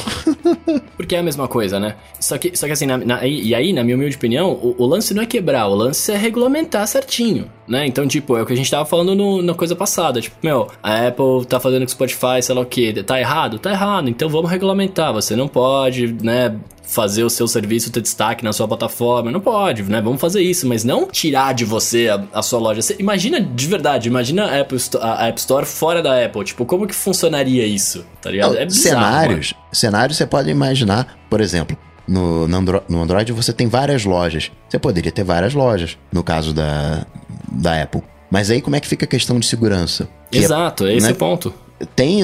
Porque 0.97 1.15
é 1.15 1.19
a 1.19 1.23
mesma 1.23 1.47
coisa, 1.47 1.79
né? 1.79 1.95
Só 2.19 2.37
que, 2.37 2.55
só 2.57 2.65
que 2.65 2.73
assim, 2.73 2.85
na, 2.85 2.97
na, 2.97 3.25
e 3.25 3.53
aí, 3.53 3.73
na 3.73 3.83
minha 3.83 3.95
humilde 3.95 4.15
opinião, 4.15 4.51
o, 4.51 4.75
o, 4.77 4.85
lance 4.85 5.13
não 5.13 5.23
é 5.23 5.25
quebrar, 5.25 5.67
o 5.67 5.75
lance 5.75 6.11
é 6.11 6.17
regulamentar 6.17 6.87
certinho, 6.87 7.49
né? 7.67 7.85
Então, 7.85 8.07
tipo, 8.07 8.37
é 8.37 8.41
o 8.41 8.45
que 8.45 8.53
a 8.53 8.55
gente 8.55 8.69
tava 8.69 8.85
falando 8.85 9.15
no, 9.15 9.41
na 9.41 9.53
coisa 9.53 9.75
passada. 9.75 10.21
Tipo, 10.21 10.35
meu, 10.43 10.67
a 10.81 11.07
Apple 11.07 11.45
tá 11.47 11.59
fazendo 11.59 11.81
com 11.81 11.87
o 11.87 11.89
Spotify, 11.89 12.41
sei 12.41 12.55
lá 12.55 12.61
o 12.61 12.65
que, 12.65 13.03
tá 13.03 13.19
errado? 13.19 13.59
Tá 13.59 13.71
errado, 13.71 14.09
então 14.09 14.29
vamos 14.29 14.49
regulamentar. 14.49 15.13
Você 15.13 15.35
não 15.35 15.47
pode, 15.47 16.13
né, 16.23 16.55
fazer 16.93 17.23
o 17.23 17.29
seu 17.29 17.47
serviço 17.47 17.91
ter 17.91 18.01
destaque 18.01 18.43
na 18.43 18.53
sua 18.53 18.67
plataforma. 18.67 19.31
Não 19.31 19.39
pode, 19.39 19.83
né? 19.83 20.01
Vamos 20.01 20.21
fazer 20.21 20.41
isso, 20.41 20.67
mas 20.67 20.83
não 20.83 21.07
tirar 21.07 21.53
de 21.53 21.65
você 21.65 22.09
a, 22.09 22.23
a 22.39 22.41
sua 22.41 22.59
loja. 22.59 22.81
Você, 22.81 22.95
imagina 22.99 23.41
de 23.41 23.67
verdade, 23.67 24.07
imagina 24.07 24.45
a 24.45 24.61
Apple 24.61 24.77
Store, 24.77 25.03
a 25.03 25.27
App 25.27 25.39
Store 25.39 25.65
fora 25.65 26.01
da 26.01 26.23
Apple. 26.23 26.43
Tipo, 26.43 26.65
como 26.65 26.87
que 26.87 26.93
funcionaria 26.93 27.65
isso? 27.65 28.05
Tá 28.21 28.29
ligado? 28.29 28.55
É 28.55 28.65
bizarro, 28.65 28.83
cenários, 28.83 29.53
mano. 29.53 29.65
cenários 29.71 30.17
você 30.17 30.27
pode 30.27 30.49
imaginar, 30.49 31.17
por 31.29 31.41
exemplo, 31.41 31.77
no, 32.07 32.47
no, 32.47 32.57
Andro 32.57 32.83
no 32.87 33.01
Android 33.01 33.31
você 33.31 33.51
tem 33.51 33.67
várias 33.67 34.05
lojas. 34.05 34.51
Você 34.69 34.77
poderia 34.77 35.11
ter 35.11 35.23
várias 35.23 35.53
lojas, 35.53 35.97
no 36.11 36.23
caso 36.23 36.53
da, 36.53 37.05
da 37.51 37.81
Apple. 37.81 38.03
Mas 38.29 38.49
aí 38.49 38.61
como 38.61 38.75
é 38.75 38.79
que 38.79 38.87
fica 38.87 39.05
a 39.05 39.07
questão 39.07 39.39
de 39.39 39.45
segurança? 39.45 40.07
Que 40.29 40.39
é, 40.39 40.41
Exato, 40.41 40.85
é, 40.85 40.95
esse 40.95 41.05
né? 41.05 41.11
é 41.11 41.13
o 41.13 41.17
ponto. 41.17 41.53
Tem, 41.95 42.21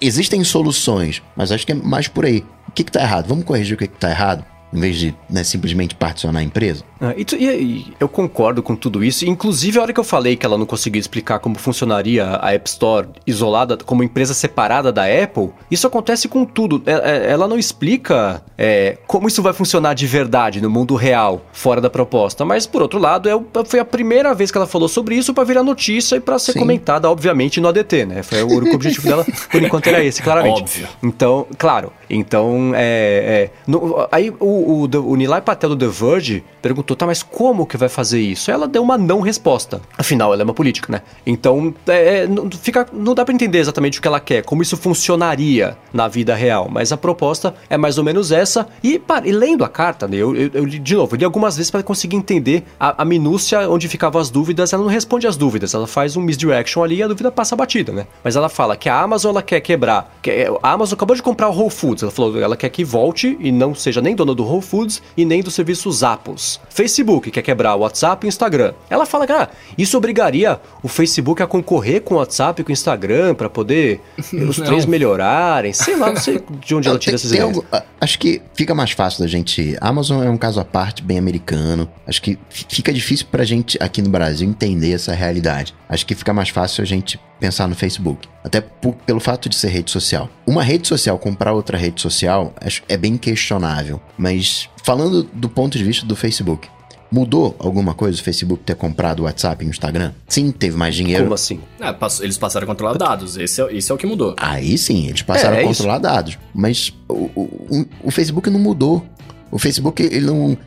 existem 0.00 0.42
soluções, 0.44 1.22
mas 1.34 1.50
acho 1.50 1.66
que 1.66 1.72
é 1.72 1.74
mais 1.74 2.08
por 2.08 2.24
aí 2.24 2.44
que 2.84 2.90
está 2.90 3.00
errado? 3.00 3.26
Vamos 3.28 3.44
corrigir 3.44 3.74
o 3.74 3.78
que 3.78 3.84
está 3.84 4.10
errado? 4.10 4.44
Em 4.72 4.80
vez 4.80 4.96
de 4.96 5.14
né, 5.30 5.44
simplesmente 5.44 5.94
particionar 5.94 6.40
a 6.40 6.42
empresa? 6.42 6.84
Ah, 7.00 7.14
e, 7.16 7.24
tu, 7.24 7.36
e, 7.36 7.44
e, 7.44 7.94
eu 8.00 8.08
concordo 8.08 8.62
com 8.62 8.74
tudo 8.74 9.04
isso. 9.04 9.26
Inclusive, 9.26 9.78
a 9.78 9.82
hora 9.82 9.92
que 9.92 10.00
eu 10.00 10.04
falei 10.04 10.34
que 10.34 10.46
ela 10.46 10.56
não 10.56 10.64
conseguia 10.64 10.98
explicar 10.98 11.38
como 11.38 11.58
funcionaria 11.58 12.38
a 12.40 12.52
App 12.52 12.68
Store 12.68 13.08
isolada, 13.26 13.76
como 13.76 14.02
empresa 14.02 14.32
separada 14.32 14.90
da 14.90 15.04
Apple, 15.04 15.50
isso 15.70 15.86
acontece 15.86 16.26
com 16.26 16.44
tudo. 16.44 16.82
É, 16.86 16.92
é, 16.92 17.30
ela 17.30 17.46
não 17.46 17.58
explica 17.58 18.42
é, 18.56 18.98
como 19.06 19.28
isso 19.28 19.42
vai 19.42 19.52
funcionar 19.52 19.94
de 19.94 20.06
verdade 20.06 20.60
no 20.60 20.70
mundo 20.70 20.94
real, 20.94 21.44
fora 21.52 21.80
da 21.80 21.90
proposta. 21.90 22.44
Mas, 22.44 22.66
por 22.66 22.80
outro 22.80 22.98
lado, 22.98 23.28
é, 23.28 23.64
foi 23.66 23.78
a 23.78 23.84
primeira 23.84 24.34
vez 24.34 24.50
que 24.50 24.56
ela 24.56 24.66
falou 24.66 24.88
sobre 24.88 25.16
isso 25.16 25.34
para 25.34 25.44
virar 25.44 25.62
notícia 25.62 26.16
e 26.16 26.20
para 26.20 26.38
ser 26.38 26.52
Sim. 26.52 26.60
comentada, 26.60 27.10
obviamente, 27.10 27.60
no 27.60 27.68
ADT, 27.68 28.06
né? 28.06 28.22
Foi 28.22 28.42
o 28.42 28.48
único 28.48 28.74
objetivo 28.74 29.06
dela, 29.06 29.24
por 29.50 29.62
enquanto, 29.62 29.86
era 29.86 30.02
esse, 30.02 30.22
claramente. 30.22 30.62
Óbvio. 30.62 30.88
Então, 31.02 31.46
claro. 31.58 31.92
Então, 32.08 32.72
é, 32.74 33.50
é 33.50 33.50
no, 33.66 34.06
aí 34.10 34.30
o, 34.40 34.84
o, 34.84 35.10
o 35.10 35.16
Nilay 35.16 35.40
Patel 35.40 35.70
do 35.70 35.76
The 35.76 35.86
Verge 35.86 36.44
perguntou 36.62 36.96
tá, 36.96 37.06
mas 37.06 37.22
como 37.22 37.66
que 37.66 37.76
vai 37.76 37.88
fazer 37.88 38.20
isso? 38.20 38.50
Ela 38.50 38.66
deu 38.66 38.82
uma 38.82 38.98
não 38.98 39.20
resposta. 39.20 39.80
Afinal, 39.96 40.32
ela 40.32 40.42
é 40.42 40.44
uma 40.44 40.54
política, 40.54 40.92
né? 40.92 41.02
Então, 41.24 41.74
é, 41.86 42.18
é 42.18 42.26
não, 42.26 42.50
fica, 42.50 42.86
não 42.92 43.14
dá 43.14 43.24
para 43.24 43.34
entender 43.34 43.58
exatamente 43.58 43.98
o 43.98 44.02
que 44.02 44.08
ela 44.08 44.20
quer, 44.20 44.42
como 44.42 44.62
isso 44.62 44.76
funcionaria 44.76 45.76
na 45.92 46.08
vida 46.08 46.34
real. 46.34 46.68
Mas 46.70 46.92
a 46.92 46.96
proposta 46.96 47.54
é 47.70 47.76
mais 47.76 47.98
ou 47.98 48.04
menos 48.04 48.32
essa. 48.32 48.66
E, 48.82 49.00
e 49.24 49.32
lendo 49.32 49.64
a 49.64 49.68
carta, 49.68 50.08
né, 50.08 50.16
eu, 50.16 50.34
eu, 50.34 50.50
eu, 50.52 50.66
de 50.66 50.94
novo, 50.94 51.14
eu 51.14 51.18
li 51.18 51.24
algumas 51.24 51.56
vezes 51.56 51.70
para 51.70 51.82
conseguir 51.82 52.16
entender 52.16 52.64
a, 52.78 53.02
a, 53.02 53.04
minúcia 53.04 53.68
onde 53.70 53.88
ficavam 53.88 54.20
as 54.20 54.30
dúvidas. 54.30 54.72
Ela 54.72 54.82
não 54.82 54.90
responde 54.90 55.26
as 55.26 55.36
dúvidas, 55.36 55.74
ela 55.74 55.86
faz 55.86 56.16
um 56.16 56.20
misdirection 56.20 56.82
ali 56.82 56.96
e 56.96 57.02
a 57.02 57.08
dúvida 57.08 57.30
passa 57.30 57.54
batida, 57.54 57.92
né? 57.92 58.06
Mas 58.22 58.36
ela 58.36 58.48
fala 58.48 58.76
que 58.76 58.88
a 58.88 59.00
Amazon 59.00 59.30
ela 59.30 59.42
quer 59.42 59.60
quebrar. 59.60 60.16
Que 60.22 60.48
a 60.62 60.70
Amazon 60.72 60.94
acabou 60.94 61.14
de 61.14 61.22
comprar 61.22 61.48
o 61.48 61.56
Whole 61.56 61.70
Foods. 61.70 61.95
Ela 62.02 62.12
falou 62.12 62.40
ela 62.40 62.56
quer 62.56 62.68
que 62.68 62.84
volte 62.84 63.36
e 63.40 63.50
não 63.50 63.74
seja 63.74 64.00
nem 64.00 64.14
dona 64.14 64.34
do 64.34 64.44
Whole 64.44 64.62
Foods 64.62 65.02
e 65.16 65.24
nem 65.24 65.42
do 65.42 65.50
serviço 65.50 65.90
Zappos. 65.90 66.60
Facebook 66.68 67.30
quer 67.30 67.42
quebrar 67.42 67.74
o 67.74 67.80
WhatsApp 67.80 68.24
e 68.24 68.28
o 68.28 68.30
Instagram. 68.30 68.72
Ela 68.90 69.06
fala 69.06 69.26
que 69.26 69.32
ah, 69.32 69.48
isso 69.76 69.96
obrigaria 69.96 70.60
o 70.82 70.88
Facebook 70.88 71.42
a 71.42 71.46
concorrer 71.46 72.02
com 72.02 72.14
o 72.14 72.18
WhatsApp 72.18 72.60
e 72.60 72.64
com 72.64 72.70
o 72.70 72.72
Instagram 72.72 73.34
para 73.34 73.48
poder 73.48 74.00
os 74.48 74.56
três 74.56 74.86
melhorarem. 74.86 75.72
Sei 75.72 75.96
lá, 75.96 76.08
não 76.08 76.20
sei 76.20 76.42
de 76.60 76.74
onde 76.74 76.86
não, 76.86 76.92
ela 76.92 76.98
tira 76.98 77.12
tem, 77.12 77.14
essas 77.14 77.30
tem 77.30 77.40
ideias. 77.40 77.56
Algo, 77.56 77.86
acho 78.00 78.18
que 78.18 78.42
fica 78.54 78.74
mais 78.74 78.90
fácil 78.92 79.20
da 79.20 79.26
gente. 79.26 79.76
A 79.80 79.88
Amazon 79.88 80.22
é 80.22 80.30
um 80.30 80.36
caso 80.36 80.60
à 80.60 80.64
parte, 80.64 81.02
bem 81.02 81.18
americano. 81.18 81.88
Acho 82.06 82.22
que 82.22 82.38
fica 82.48 82.92
difícil 82.92 83.26
pra 83.30 83.44
gente 83.44 83.78
aqui 83.80 84.02
no 84.02 84.10
Brasil 84.10 84.48
entender 84.48 84.92
essa 84.92 85.12
realidade. 85.12 85.74
Acho 85.88 86.04
que 86.06 86.14
fica 86.14 86.32
mais 86.32 86.48
fácil 86.48 86.82
a 86.82 86.86
gente 86.86 87.18
pensar 87.38 87.66
no 87.66 87.74
Facebook. 87.74 88.28
Até 88.42 88.60
por, 88.60 88.94
pelo 88.94 89.20
fato 89.20 89.48
de 89.48 89.56
ser 89.56 89.68
rede 89.68 89.90
social. 89.90 90.28
Uma 90.46 90.62
rede 90.62 90.86
social 90.86 91.18
comprar 91.18 91.52
outra 91.52 91.76
rede 91.76 92.00
social 92.00 92.54
é 92.88 92.96
bem 92.96 93.16
questionável. 93.16 94.00
Mas 94.16 94.68
falando 94.84 95.22
do 95.32 95.48
ponto 95.48 95.76
de 95.76 95.84
vista 95.84 96.06
do 96.06 96.14
Facebook, 96.14 96.68
Mudou 97.10 97.54
alguma 97.58 97.94
coisa 97.94 98.20
o 98.20 98.22
Facebook 98.22 98.64
ter 98.64 98.74
comprado 98.74 99.20
o 99.20 99.22
WhatsApp 99.24 99.64
e 99.64 99.68
o 99.68 99.70
Instagram? 99.70 100.12
Sim, 100.26 100.50
teve 100.50 100.76
mais 100.76 100.94
dinheiro. 100.94 101.22
Como 101.22 101.34
assim? 101.34 101.60
É, 101.80 101.94
eles 102.22 102.36
passaram 102.36 102.64
a 102.64 102.66
controlar 102.66 102.94
dados. 102.94 103.36
Esse 103.36 103.62
é, 103.62 103.76
esse 103.76 103.92
é 103.92 103.94
o 103.94 103.98
que 103.98 104.06
mudou. 104.06 104.34
Aí 104.36 104.76
sim, 104.76 105.06
eles 105.06 105.22
passaram 105.22 105.56
é, 105.56 105.60
é 105.60 105.64
a 105.64 105.66
controlar 105.66 105.94
isso. 105.94 106.02
dados. 106.02 106.38
Mas 106.52 106.92
o, 107.08 107.30
o, 107.34 107.86
o, 108.02 108.10
Facebook 108.10 108.50
não 108.50 108.58
mudou. 108.58 109.06
O 109.50 109.58
Facebook, 109.58 110.02
ele 110.02 110.26
não. 110.26 110.58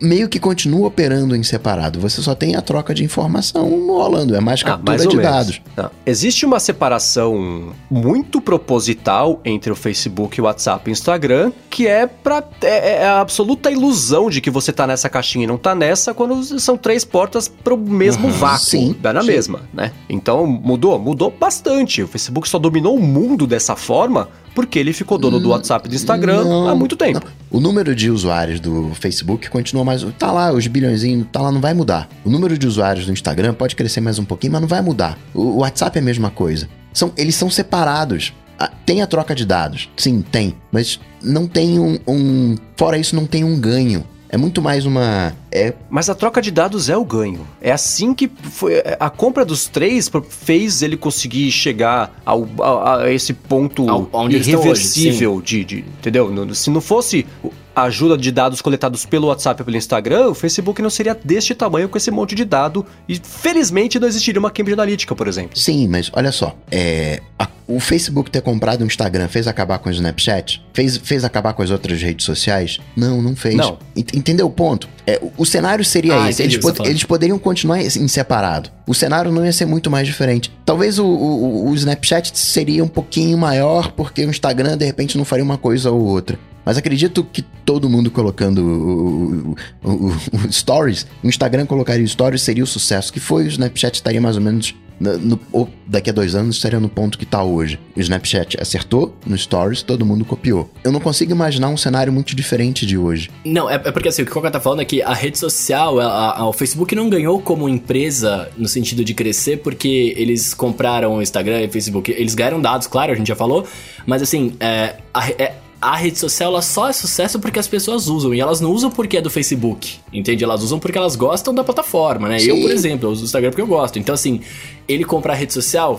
É, 0.00 0.06
meio 0.06 0.28
que 0.28 0.38
continua 0.38 0.88
operando 0.88 1.36
em 1.36 1.42
separado. 1.42 2.00
Você 2.00 2.22
só 2.22 2.34
tem 2.34 2.56
a 2.56 2.62
troca 2.62 2.94
de 2.94 3.04
informação 3.04 3.68
rolando, 3.86 4.34
é 4.34 4.40
mais 4.40 4.60
ah, 4.62 4.64
captura 4.64 4.96
ah, 4.96 4.98
mais 4.98 5.08
de 5.08 5.16
menos. 5.16 5.32
dados. 5.32 5.60
Ah, 5.76 5.90
existe 6.06 6.46
uma 6.46 6.58
separação 6.58 7.72
muito 7.90 8.40
proposital 8.40 9.40
entre 9.44 9.70
o 9.70 9.76
Facebook, 9.76 10.40
o 10.40 10.44
WhatsApp 10.44 10.88
e 10.88 10.90
o 10.90 10.92
Instagram, 10.92 11.52
que 11.68 11.86
é 11.86 12.06
para 12.06 12.42
é, 12.62 13.02
é, 13.02 13.06
a 13.06 13.20
absoluta 13.20 13.70
ilusão 13.70 14.30
de 14.30 14.40
que 14.40 14.50
você 14.50 14.72
tá 14.72 14.86
nessa 14.86 15.08
caixinha 15.08 15.44
e 15.44 15.46
não 15.46 15.58
tá 15.58 15.74
nessa, 15.74 16.14
quando 16.14 16.42
são 16.60 16.76
três 16.76 17.04
portas 17.04 17.48
pro 17.48 17.76
mesmo 17.76 18.26
uhum, 18.26 18.32
vácuo, 18.32 18.64
sim, 18.64 18.96
dá 19.00 19.12
na 19.12 19.20
sim. 19.22 19.28
mesma, 19.28 19.62
né? 19.72 19.92
Então 20.08 20.46
mudou, 20.46 20.98
mudou 20.98 21.30
bastante. 21.30 22.02
O 22.02 22.08
Facebook 22.08 22.48
só 22.48 22.58
dominou 22.58 22.96
o 22.96 23.02
mundo 23.02 23.46
dessa 23.46 23.76
forma 23.76 24.28
porque 24.54 24.78
ele 24.78 24.92
ficou 24.92 25.18
dono 25.18 25.38
do 25.38 25.48
hum, 25.48 25.52
WhatsApp 25.52 25.86
e 25.86 25.90
do 25.90 25.94
Instagram 25.94 26.44
não, 26.44 26.68
há 26.68 26.74
muito 26.74 26.96
tempo. 26.96 27.20
Não. 27.24 27.39
O 27.50 27.58
número 27.58 27.96
de 27.96 28.08
usuários 28.10 28.60
do 28.60 28.94
Facebook 28.94 29.50
continua 29.50 29.84
mais. 29.84 30.06
Tá 30.16 30.30
lá, 30.30 30.52
os 30.52 30.64
bilhões, 30.68 31.02
tá 31.32 31.42
lá, 31.42 31.50
não 31.50 31.60
vai 31.60 31.74
mudar. 31.74 32.08
O 32.24 32.30
número 32.30 32.56
de 32.56 32.64
usuários 32.64 33.06
do 33.06 33.12
Instagram 33.12 33.54
pode 33.54 33.74
crescer 33.74 34.00
mais 34.00 34.20
um 34.20 34.24
pouquinho, 34.24 34.52
mas 34.52 34.60
não 34.60 34.68
vai 34.68 34.80
mudar. 34.80 35.18
O, 35.34 35.58
WhatsApp 35.58 35.98
é 35.98 36.00
a 36.00 36.04
mesma 36.04 36.30
coisa. 36.30 36.68
São, 36.92 37.12
eles 37.16 37.34
são 37.34 37.50
separados. 37.50 38.32
Ah, 38.56 38.70
tem 38.86 39.02
a 39.02 39.06
troca 39.06 39.34
de 39.34 39.44
dados, 39.44 39.88
sim, 39.96 40.20
tem, 40.20 40.54
mas 40.70 41.00
não 41.22 41.48
tem 41.48 41.80
um, 41.80 41.98
um. 42.06 42.56
Fora 42.76 42.98
isso, 42.98 43.16
não 43.16 43.26
tem 43.26 43.42
um 43.42 43.58
ganho. 43.58 44.04
É 44.32 44.36
muito 44.36 44.62
mais 44.62 44.86
uma. 44.86 45.34
É... 45.50 45.74
Mas 45.90 46.08
a 46.08 46.14
troca 46.14 46.40
de 46.40 46.52
dados 46.52 46.88
é 46.88 46.96
o 46.96 47.04
ganho. 47.04 47.44
É 47.60 47.72
assim 47.72 48.14
que 48.14 48.30
foi. 48.42 48.74
A 49.00 49.10
compra 49.10 49.44
dos 49.44 49.66
três 49.66 50.08
fez 50.28 50.82
ele 50.82 50.96
conseguir 50.96 51.50
chegar 51.50 52.14
ao, 52.24 52.48
a, 52.60 53.02
a 53.02 53.12
esse 53.12 53.34
ponto 53.34 53.90
ao, 53.90 54.30
irreversível 54.30 55.34
hoje, 55.34 55.64
de, 55.64 55.64
de, 55.64 55.84
Entendeu? 55.98 56.54
Se 56.54 56.70
não 56.70 56.80
fosse 56.80 57.26
a 57.74 57.82
ajuda 57.84 58.16
de 58.16 58.30
dados 58.30 58.62
coletados 58.62 59.04
pelo 59.04 59.26
WhatsApp 59.26 59.62
e 59.62 59.64
pelo 59.64 59.76
Instagram, 59.76 60.28
o 60.28 60.34
Facebook 60.34 60.80
não 60.80 60.90
seria 60.90 61.18
deste 61.24 61.52
tamanho 61.52 61.88
com 61.88 61.98
esse 61.98 62.10
monte 62.12 62.36
de 62.36 62.44
dado. 62.44 62.86
E 63.08 63.16
felizmente 63.16 63.98
não 63.98 64.06
existiria 64.06 64.38
uma 64.38 64.50
Cambridge 64.50 64.74
Analytica, 64.74 65.14
por 65.14 65.26
exemplo. 65.26 65.58
Sim, 65.58 65.88
mas 65.88 66.08
olha 66.14 66.30
só. 66.30 66.54
É, 66.70 67.20
a, 67.36 67.48
o 67.70 67.80
Facebook 67.80 68.30
ter 68.30 68.42
comprado 68.42 68.82
o 68.82 68.84
Instagram 68.84 69.28
fez 69.28 69.46
acabar 69.46 69.78
com 69.78 69.88
o 69.88 69.92
Snapchat? 69.92 70.62
Fez, 70.72 70.96
fez 70.96 71.24
acabar 71.24 71.52
com 71.52 71.62
as 71.62 71.70
outras 71.70 72.02
redes 72.02 72.26
sociais? 72.26 72.78
Não, 72.96 73.22
não 73.22 73.36
fez. 73.36 73.54
Não. 73.54 73.78
Entendeu 73.96 74.46
o 74.46 74.50
ponto? 74.50 74.88
É, 75.06 75.18
o, 75.22 75.32
o 75.38 75.46
cenário 75.46 75.84
seria 75.84 76.24
ah, 76.24 76.28
esse. 76.28 76.42
Eles, 76.42 76.56
pod 76.56 76.80
eles 76.84 77.04
poderiam 77.04 77.38
continuar 77.38 77.80
em 77.80 78.08
separado. 78.08 78.70
O 78.86 78.94
cenário 78.94 79.30
não 79.30 79.44
ia 79.44 79.52
ser 79.52 79.66
muito 79.66 79.90
mais 79.90 80.06
diferente. 80.06 80.52
Talvez 80.64 80.98
o, 80.98 81.06
o, 81.06 81.68
o 81.70 81.74
Snapchat 81.74 82.36
seria 82.36 82.82
um 82.82 82.88
pouquinho 82.88 83.38
maior, 83.38 83.92
porque 83.92 84.24
o 84.24 84.30
Instagram, 84.30 84.76
de 84.76 84.84
repente, 84.84 85.16
não 85.16 85.24
faria 85.24 85.44
uma 85.44 85.58
coisa 85.58 85.90
ou 85.90 86.04
outra. 86.04 86.38
Mas 86.64 86.76
acredito 86.76 87.24
que 87.24 87.42
todo 87.64 87.88
mundo 87.88 88.10
colocando 88.10 88.58
o, 88.62 89.56
o, 89.82 89.90
o, 89.90 90.46
o 90.46 90.52
Stories, 90.52 91.06
o 91.22 91.28
Instagram 91.28 91.66
colocaria 91.66 92.04
o 92.04 92.08
Stories, 92.08 92.42
seria 92.42 92.64
o 92.64 92.66
sucesso 92.66 93.12
que 93.12 93.20
foi, 93.20 93.44
o 93.44 93.48
Snapchat 93.48 93.94
estaria 93.94 94.20
mais 94.20 94.36
ou 94.36 94.42
menos 94.42 94.74
no, 95.00 95.40
ou 95.50 95.68
daqui 95.86 96.10
a 96.10 96.12
dois 96.12 96.34
anos 96.34 96.56
estaria 96.56 96.78
no 96.78 96.88
ponto 96.88 97.16
que 97.16 97.24
está 97.24 97.42
hoje. 97.42 97.80
O 97.96 98.00
Snapchat 98.00 98.60
acertou 98.60 99.16
no 99.26 99.36
Stories, 99.36 99.82
todo 99.82 100.04
mundo 100.04 100.24
copiou. 100.24 100.70
Eu 100.84 100.92
não 100.92 101.00
consigo 101.00 101.32
imaginar 101.32 101.68
um 101.68 101.76
cenário 101.76 102.12
muito 102.12 102.36
diferente 102.36 102.84
de 102.84 102.98
hoje. 102.98 103.30
Não, 103.44 103.68
é, 103.68 103.74
é 103.74 103.90
porque 103.90 104.08
assim, 104.08 104.22
o 104.22 104.24
que 104.26 104.30
o 104.30 104.34
Coca 104.34 104.50
tá 104.50 104.60
falando 104.60 104.82
é 104.82 104.84
que 104.84 105.02
a 105.02 105.14
rede 105.14 105.38
social, 105.38 105.98
a, 105.98 106.38
a, 106.38 106.48
o 106.48 106.52
Facebook 106.52 106.94
não 106.94 107.08
ganhou 107.08 107.40
como 107.40 107.68
empresa 107.68 108.50
no 108.56 108.68
sentido 108.68 109.02
de 109.02 109.14
crescer 109.14 109.58
porque 109.58 110.14
eles 110.16 110.52
compraram 110.52 111.14
o 111.14 111.22
Instagram 111.22 111.62
e 111.62 111.66
o 111.66 111.70
Facebook. 111.70 112.10
Eles 112.10 112.34
ganharam 112.34 112.60
dados, 112.60 112.86
claro, 112.86 113.12
a 113.12 113.14
gente 113.14 113.28
já 113.28 113.36
falou, 113.36 113.66
mas 114.06 114.20
assim, 114.20 114.52
é, 114.60 114.96
a, 115.14 115.30
é 115.30 115.54
a 115.80 115.96
rede 115.96 116.18
social 116.18 116.50
ela 116.50 116.62
só 116.62 116.88
é 116.88 116.92
sucesso 116.92 117.40
porque 117.40 117.58
as 117.58 117.66
pessoas 117.66 118.06
usam. 118.08 118.34
E 118.34 118.40
elas 118.40 118.60
não 118.60 118.70
usam 118.70 118.90
porque 118.90 119.16
é 119.16 119.20
do 119.22 119.30
Facebook. 119.30 119.98
Entende? 120.12 120.44
Elas 120.44 120.62
usam 120.62 120.78
porque 120.78 120.98
elas 120.98 121.16
gostam 121.16 121.54
da 121.54 121.64
plataforma, 121.64 122.28
né? 122.28 122.38
Sim. 122.38 122.50
Eu, 122.50 122.60
por 122.60 122.70
exemplo, 122.70 123.08
eu 123.08 123.12
uso 123.12 123.22
o 123.22 123.24
Instagram 123.24 123.50
porque 123.50 123.62
eu 123.62 123.66
gosto. 123.66 123.98
Então, 123.98 124.14
assim, 124.14 124.40
ele 124.86 125.04
comprar 125.04 125.32
a 125.32 125.36
rede 125.36 125.54
social, 125.54 125.98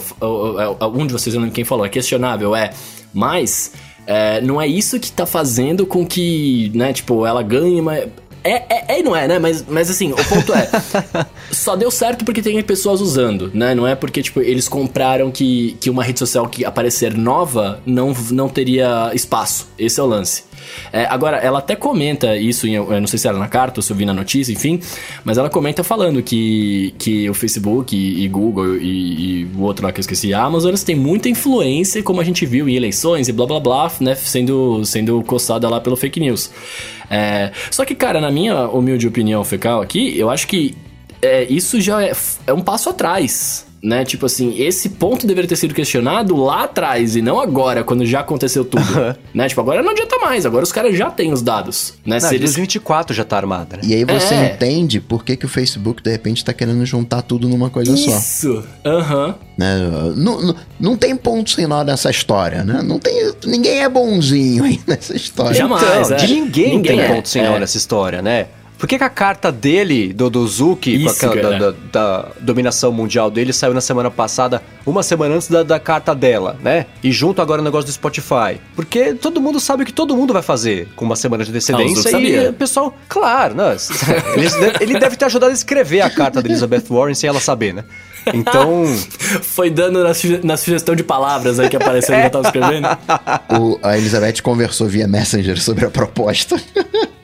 um 0.93 1.07
de 1.07 1.13
vocês, 1.13 1.33
eu 1.33 1.39
não 1.39 1.45
lembro 1.45 1.55
quem 1.55 1.65
falou, 1.65 1.85
é 1.85 1.89
questionável, 1.89 2.55
é. 2.55 2.71
Mas. 3.13 3.71
É, 4.07 4.41
não 4.41 4.59
é 4.59 4.67
isso 4.67 4.99
que 4.99 5.11
tá 5.11 5.27
fazendo 5.27 5.85
com 5.85 6.03
que, 6.05 6.71
né, 6.73 6.91
tipo, 6.91 7.23
ela 7.23 7.43
ganhe, 7.43 7.79
mas 7.83 8.09
é, 8.43 8.51
é, 8.51 8.85
é 8.87 8.99
e 8.99 9.03
não 9.03 9.15
é, 9.15 9.27
né? 9.27 9.39
Mas, 9.39 9.65
mas 9.67 9.89
assim, 9.89 10.11
o 10.11 10.15
ponto 10.15 10.53
é. 10.53 10.69
só 11.51 11.75
deu 11.75 11.91
certo 11.91 12.25
porque 12.25 12.41
tem 12.41 12.61
pessoas 12.63 13.01
usando, 13.01 13.51
né? 13.53 13.75
Não 13.75 13.87
é 13.87 13.95
porque, 13.95 14.21
tipo, 14.21 14.41
eles 14.41 14.67
compraram 14.67 15.31
que, 15.31 15.77
que 15.79 15.89
uma 15.89 16.03
rede 16.03 16.19
social 16.19 16.47
que 16.47 16.65
aparecer 16.65 17.15
nova 17.15 17.81
não, 17.85 18.13
não 18.31 18.49
teria 18.49 19.11
espaço. 19.13 19.67
Esse 19.77 19.99
é 19.99 20.03
o 20.03 20.05
lance. 20.05 20.43
É, 20.91 21.05
agora, 21.05 21.37
ela 21.37 21.59
até 21.59 21.75
comenta 21.75 22.37
isso, 22.37 22.67
em, 22.67 22.77
não 22.77 23.07
sei 23.07 23.19
se 23.19 23.27
era 23.27 23.37
na 23.37 23.47
carta 23.47 23.79
ou 23.79 23.83
se 23.83 23.91
eu 23.91 23.95
vi 23.95 24.05
na 24.05 24.13
notícia, 24.13 24.51
enfim, 24.51 24.79
mas 25.23 25.37
ela 25.37 25.49
comenta 25.49 25.83
falando 25.83 26.21
que, 26.21 26.93
que 26.97 27.29
o 27.29 27.33
Facebook 27.33 27.95
e, 27.95 28.23
e 28.23 28.27
Google 28.27 28.77
e, 28.77 29.41
e, 29.41 29.45
o 29.55 29.61
outro 29.61 29.85
lá 29.85 29.91
que 29.91 29.99
eu 29.99 30.01
esqueci, 30.01 30.33
a 30.33 30.43
Amazon, 30.43 30.69
eles 30.69 30.83
têm 30.83 30.95
muita 30.95 31.29
influência, 31.29 32.01
como 32.03 32.21
a 32.21 32.23
gente 32.23 32.45
viu 32.45 32.67
em 32.67 32.75
eleições 32.75 33.27
e 33.27 33.31
blá 33.31 33.45
blá 33.45 33.59
blá, 33.59 33.91
né, 33.99 34.15
sendo, 34.15 34.83
sendo 34.85 35.21
coçada 35.23 35.67
lá 35.69 35.79
pelo 35.79 35.95
fake 35.95 36.19
news. 36.19 36.51
É, 37.09 37.51
só 37.69 37.83
que, 37.83 37.93
cara, 37.93 38.21
na 38.21 38.31
minha 38.31 38.67
humilde 38.69 39.07
opinião 39.07 39.43
fecal 39.43 39.81
aqui, 39.81 40.17
eu 40.17 40.29
acho 40.29 40.47
que 40.47 40.75
é, 41.21 41.43
isso 41.43 41.79
já 41.79 42.03
é, 42.03 42.13
é 42.47 42.53
um 42.53 42.61
passo 42.61 42.89
atrás 42.89 43.65
né? 43.83 44.05
Tipo 44.05 44.27
assim, 44.27 44.61
esse 44.61 44.89
ponto 44.89 45.25
deveria 45.25 45.47
ter 45.47 45.55
sido 45.55 45.73
questionado 45.73 46.35
lá 46.35 46.63
atrás 46.63 47.15
e 47.15 47.21
não 47.21 47.39
agora, 47.39 47.83
quando 47.83 48.05
já 48.05 48.19
aconteceu 48.19 48.63
tudo. 48.63 48.83
né? 49.33 49.47
Tipo, 49.47 49.61
agora 49.61 49.81
não 49.81 49.91
adianta 49.91 50.17
mais, 50.19 50.45
agora 50.45 50.63
os 50.63 50.71
caras 50.71 50.95
já 50.97 51.09
têm 51.09 51.33
os 51.33 51.41
dados, 51.41 51.95
né? 52.05 52.19
Não, 52.19 52.29
Se 52.29 52.35
eles... 52.35 52.51
2024 52.51 53.15
já 53.15 53.23
tá 53.23 53.37
armada, 53.37 53.77
né? 53.77 53.83
E 53.85 53.93
aí 53.93 54.05
você 54.05 54.33
é. 54.35 54.53
entende 54.53 54.99
por 54.99 55.25
que, 55.25 55.35
que 55.35 55.45
o 55.45 55.49
Facebook, 55.49 56.03
de 56.03 56.11
repente, 56.11 56.45
tá 56.45 56.53
querendo 56.53 56.85
juntar 56.85 57.21
tudo 57.23 57.49
numa 57.49 57.69
coisa 57.69 57.91
Isso. 57.93 58.09
só. 58.09 58.17
Isso! 58.17 58.63
Aham. 58.85 59.27
Uhum. 59.27 59.33
Né? 59.57 59.77
Não, 60.15 60.41
não, 60.41 60.55
não, 60.79 60.97
tem 60.97 61.15
ponto 61.15 61.51
sem 61.51 61.67
nó 61.67 61.83
nessa 61.83 62.09
história, 62.09 62.63
né? 62.63 62.81
Não 62.83 62.97
tem, 62.97 63.31
ninguém 63.45 63.79
é 63.83 63.89
bonzinho 63.89 64.63
aí 64.63 64.79
nessa 64.87 65.15
história. 65.15 65.53
Jamais, 65.53 66.09
então, 66.11 66.17
é. 66.17 66.27
ninguém, 66.27 66.77
ninguém, 66.77 66.97
tem 66.97 67.01
é. 67.01 67.07
ponto 67.07 67.29
sem 67.29 67.43
nó 67.43 67.55
é. 67.55 67.59
nessa 67.59 67.77
história, 67.77 68.21
né? 68.21 68.47
Por 68.81 68.87
que, 68.87 68.97
que, 68.97 69.03
a 69.03 69.09
carta 69.11 69.51
dele, 69.51 70.11
do, 70.11 70.27
do 70.27 70.47
Zuki, 70.47 71.05
Isso, 71.05 71.19
com 71.19 71.27
aquela, 71.27 71.51
da, 71.51 71.69
da, 71.69 71.75
da, 71.91 72.27
dominação 72.39 72.91
mundial 72.91 73.29
dele, 73.29 73.53
saiu 73.53 73.75
na 73.75 73.79
semana 73.79 74.09
passada, 74.09 74.59
uma 74.83 75.03
semana 75.03 75.35
antes 75.35 75.47
da, 75.47 75.61
da 75.61 75.79
carta 75.79 76.15
dela, 76.15 76.57
né? 76.63 76.87
E 77.03 77.11
junto 77.11 77.43
agora 77.43 77.61
o 77.61 77.63
negócio 77.63 77.85
do 77.85 77.93
Spotify. 77.93 78.59
Porque 78.75 79.13
todo 79.13 79.39
mundo 79.39 79.59
sabe 79.59 79.85
que 79.85 79.93
todo 79.93 80.17
mundo 80.17 80.33
vai 80.33 80.41
fazer 80.41 80.87
com 80.95 81.05
uma 81.05 81.15
semana 81.15 81.43
de 81.43 81.51
antecedência 81.51 82.17
ah, 82.17 82.19
e 82.19 82.47
o 82.47 82.53
pessoal, 82.53 82.97
claro, 83.07 83.53
não, 83.53 83.69
ele, 84.33 84.47
ele 84.79 84.99
deve 84.99 85.15
ter 85.15 85.25
ajudado 85.25 85.51
a 85.51 85.53
escrever 85.53 86.01
a 86.01 86.09
carta 86.09 86.41
de 86.41 86.49
Elizabeth 86.49 86.85
Warren 86.89 87.13
sem 87.13 87.27
ela 87.27 87.39
saber, 87.39 87.75
né? 87.75 87.83
Então. 88.33 88.83
Foi 89.43 89.69
dando 89.69 90.03
na, 90.03 90.15
suge 90.15 90.39
na, 90.43 90.57
sugestão 90.57 90.95
de 90.95 91.03
palavras 91.03 91.59
aí 91.59 91.69
que 91.69 91.75
apareceu 91.75 92.15
que 92.15 92.25
eu 92.25 92.29
tava 92.31 92.47
escrevendo. 92.47 92.87
O, 93.59 93.77
a 93.83 93.97
Elizabeth 93.97 94.41
conversou 94.41 94.87
via 94.87 95.07
Messenger 95.07 95.61
sobre 95.61 95.85
a 95.85 95.89
proposta. 95.89 96.59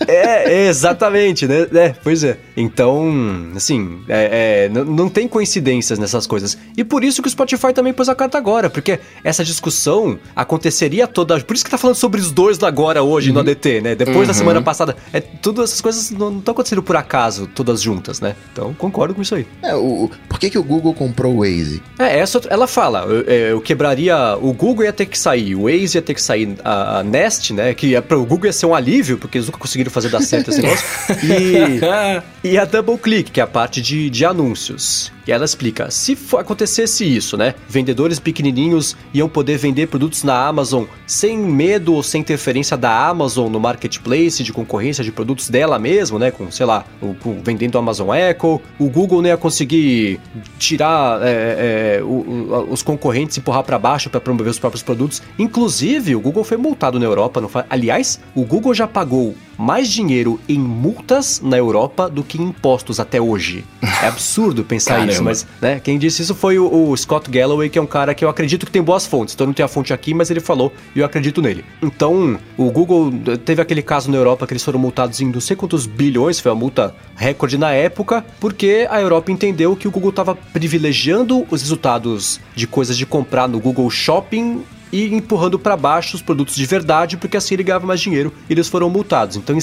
É, 0.06 0.68
exatamente, 0.68 1.48
né? 1.48 1.68
É, 1.74 1.90
pois 2.04 2.24
é. 2.24 2.38
Então, 2.56 3.52
assim, 3.56 4.02
é, 4.08 4.66
é, 4.66 4.70
não 4.70 5.10
tem 5.10 5.28
coincidências 5.28 5.98
nessas 5.98 6.28
coisas. 6.28 6.58
E 6.76 6.84
por 6.84 7.04
isso 7.04 7.22
que 7.22 7.28
o 7.28 7.32
Spotify 7.32 7.74
também 7.74 7.94
pôs 7.94 8.10
a 8.10 8.16
carta 8.16 8.38
agora, 8.38 8.70
porque 8.70 9.00
essa 9.24 9.44
discussão 9.44 10.20
aconteceria 10.36 11.08
toda. 11.08 11.40
Por 11.40 11.56
isso 11.56 11.66
que 11.66 11.72
tá 11.72 11.78
falando 11.78 11.96
sobre 11.96 12.20
os 12.20 12.32
dois 12.32 12.62
agora, 12.64 13.02
hoje, 13.02 13.30
uhum. 13.30 13.36
no 13.36 13.40
ADT, 13.42 13.82
né? 13.82 13.96
Depois 13.96 14.18
uhum. 14.18 14.28
da 14.28 14.34
semana 14.34 14.62
passada. 14.62 14.96
É, 15.12 15.20
tudo 15.20 15.64
essas 15.64 15.82
coisas 15.82 16.12
não 16.12 16.38
estão 16.38 16.52
acontecendo 16.52 16.84
por 16.84 16.96
acaso, 16.96 17.48
todas 17.48 17.82
juntas, 17.82 18.20
né? 18.20 18.36
Então, 18.52 18.74
concordo 18.74 19.16
com 19.16 19.22
isso 19.22 19.36
aí. 19.36 19.46
É, 19.64 19.76
o, 19.76 20.10
por 20.28 20.40
que, 20.40 20.50
que 20.50 20.58
o 20.58 20.64
Google 20.64 20.94
comprou 20.94 21.36
o 21.36 21.40
Waze? 21.40 21.82
É, 22.00 22.20
essa, 22.20 22.42
ela 22.50 22.68
fala, 22.68 23.00
eu, 23.02 23.24
é, 23.28 23.52
eu 23.52 23.62
quebraria. 23.62 24.38
O 24.42 24.54
Google 24.54 24.86
ia 24.86 24.94
ter 24.94 25.06
que 25.06 25.18
sair, 25.18 25.56
o 25.56 25.64
Waze 25.64 25.98
ia 25.98 26.02
ter 26.02 26.14
que 26.14 26.22
sair, 26.22 26.56
a, 26.64 27.00
a 27.00 27.04
Nest, 27.04 27.54
né? 27.54 27.74
Que 27.74 27.96
é, 27.96 28.02
para 28.02 28.18
o 28.18 28.26
Google 28.26 28.48
ia 28.48 28.54
ser 28.54 28.66
um 28.66 28.76
alívio, 28.76 29.18
porque 29.18 29.38
eles 29.38 29.48
nunca 29.48 29.60
conseguiram 29.60 29.87
fazer 29.90 30.10
dar 30.10 30.22
certo 30.22 30.50
esse 30.50 30.62
negócio. 30.62 30.86
E, 31.24 32.50
e 32.54 32.58
a 32.58 32.66
Double 32.66 32.98
Click, 32.98 33.32
que 33.32 33.40
é 33.40 33.44
a 33.44 33.48
parte 33.48 33.82
de, 33.82 34.10
de 34.10 34.26
anúncios. 34.26 35.12
E 35.28 35.32
ela 35.32 35.46
explica: 35.46 35.92
se 35.92 36.18
acontecesse 36.38 37.04
isso, 37.04 37.36
né? 37.36 37.54
Vendedores 37.68 38.20
pequenininhos 38.20 38.96
iam 39.14 39.28
poder 39.28 39.58
vender 39.58 39.88
produtos 39.88 40.24
na 40.24 40.48
Amazon 40.48 40.86
sem 41.06 41.38
medo 41.38 41.94
ou 41.94 42.02
sem 42.02 42.22
interferência 42.22 42.78
da 42.78 43.08
Amazon 43.08 43.52
no 43.52 43.60
marketplace 43.60 44.44
de 44.44 44.54
concorrência 44.54 45.04
de 45.04 45.12
produtos 45.12 45.50
dela 45.50 45.78
mesmo, 45.78 46.18
né? 46.18 46.32
Com, 46.32 46.50
sei 46.50 46.66
lá, 46.66 46.86
o, 47.02 47.14
com, 47.16 47.42
vendendo 47.44 47.78
Amazon 47.78 48.10
Echo. 48.16 48.62
O 48.80 48.90
Google 48.90 49.22
não 49.22 49.30
ia 49.30 49.38
conseguir 49.38 50.20
tirar 50.58 51.20
é, 51.22 51.98
é, 51.98 52.04
o, 52.04 52.06
o, 52.06 52.68
os 52.72 52.82
concorrentes 52.82 53.36
e 53.36 53.40
empurrar 53.40 53.64
para 53.64 53.78
baixo 53.78 54.10
para 54.10 54.22
promover 54.22 54.52
os 54.52 54.60
próprios 54.60 54.84
produtos. 54.84 55.22
Inclusive, 55.38 56.16
o 56.16 56.20
Google 56.20 56.44
foi 56.44 56.58
multado 56.58 57.00
na 57.00 57.06
Europa. 57.06 57.42
Não? 57.42 57.50
Aliás, 57.70 58.20
o 58.34 58.44
Google 58.44 58.74
já 58.74 58.88
pagou 58.88 59.36
mais 59.58 59.90
dinheiro 59.90 60.40
em 60.48 60.60
multas 60.60 61.42
na 61.44 61.58
Europa 61.58 62.08
do 62.08 62.24
que 62.24 62.38
em 62.38 62.44
impostos 62.44 63.00
até 63.00 63.20
hoje. 63.20 63.66
É 63.82 64.08
absurdo 64.08 64.64
pensar 64.64 65.08
isso, 65.08 65.17
mas 65.24 65.48
né, 65.62 65.80
quem 65.80 65.98
disse 65.98 66.22
isso 66.22 66.36
foi 66.36 66.58
o, 66.60 66.90
o, 66.90 66.98
Scott 66.98 67.30
Galloway, 67.30 67.70
que 67.70 67.78
é 67.78 67.82
um 67.82 67.88
cara 67.88 68.14
que 68.14 68.24
eu 68.24 68.30
acredito 68.30 68.66
que 68.66 68.72
tem 68.72 68.82
boas 68.82 69.06
fontes. 69.06 69.34
Então 69.34 69.48
não 69.48 69.54
tem 69.54 69.64
a 69.64 69.68
fonte 69.68 69.94
aqui, 69.94 70.14
mas 70.14 70.30
ele 70.30 70.40
falou 70.40 70.74
e 70.96 71.00
eu 71.00 71.06
acredito 71.06 71.42
nele. 71.42 71.64
Então, 71.82 72.40
o 72.58 72.70
Google 72.72 73.12
teve 73.46 73.62
aquele 73.62 73.82
caso 73.82 74.10
na 74.10 74.18
Europa 74.18 74.46
que 74.46 74.54
eles 74.54 74.64
foram 74.64 74.80
multados 74.80 75.22
em 75.22 75.32
não 75.32 75.40
sei 75.40 75.56
quantos 75.56 75.86
bilhões, 75.86 76.40
foi 76.40 76.52
a 76.52 76.56
multa 76.56 76.96
recorde 77.16 77.58
na 77.58 77.72
época, 77.72 78.26
porque 78.40 78.88
a 78.90 79.00
Europa 79.02 79.32
entendeu 79.32 79.76
que 79.76 79.88
o 79.88 79.92
Google 79.92 80.10
estava 80.12 80.36
privilegiando 80.36 81.46
os 81.50 81.62
resultados 81.62 82.40
de 82.56 82.68
coisas 82.68 82.98
de 82.98 83.06
comprar 83.06 83.48
no 83.48 83.60
Google 83.60 83.90
Shopping 83.90 84.64
e 84.92 85.14
empurrando 85.14 85.58
para 85.58 85.76
baixo 85.76 86.16
os 86.16 86.22
produtos 86.22 86.56
de 86.56 86.66
verdade, 86.66 87.18
porque 87.18 87.38
assim 87.38 87.56
ele 87.56 87.64
ganhava 87.64 87.86
mais 87.86 88.00
dinheiro 88.00 88.34
e 88.50 88.54
eles 88.54 88.68
foram 88.68 88.90
multados. 88.90 89.36
Então 89.36 89.58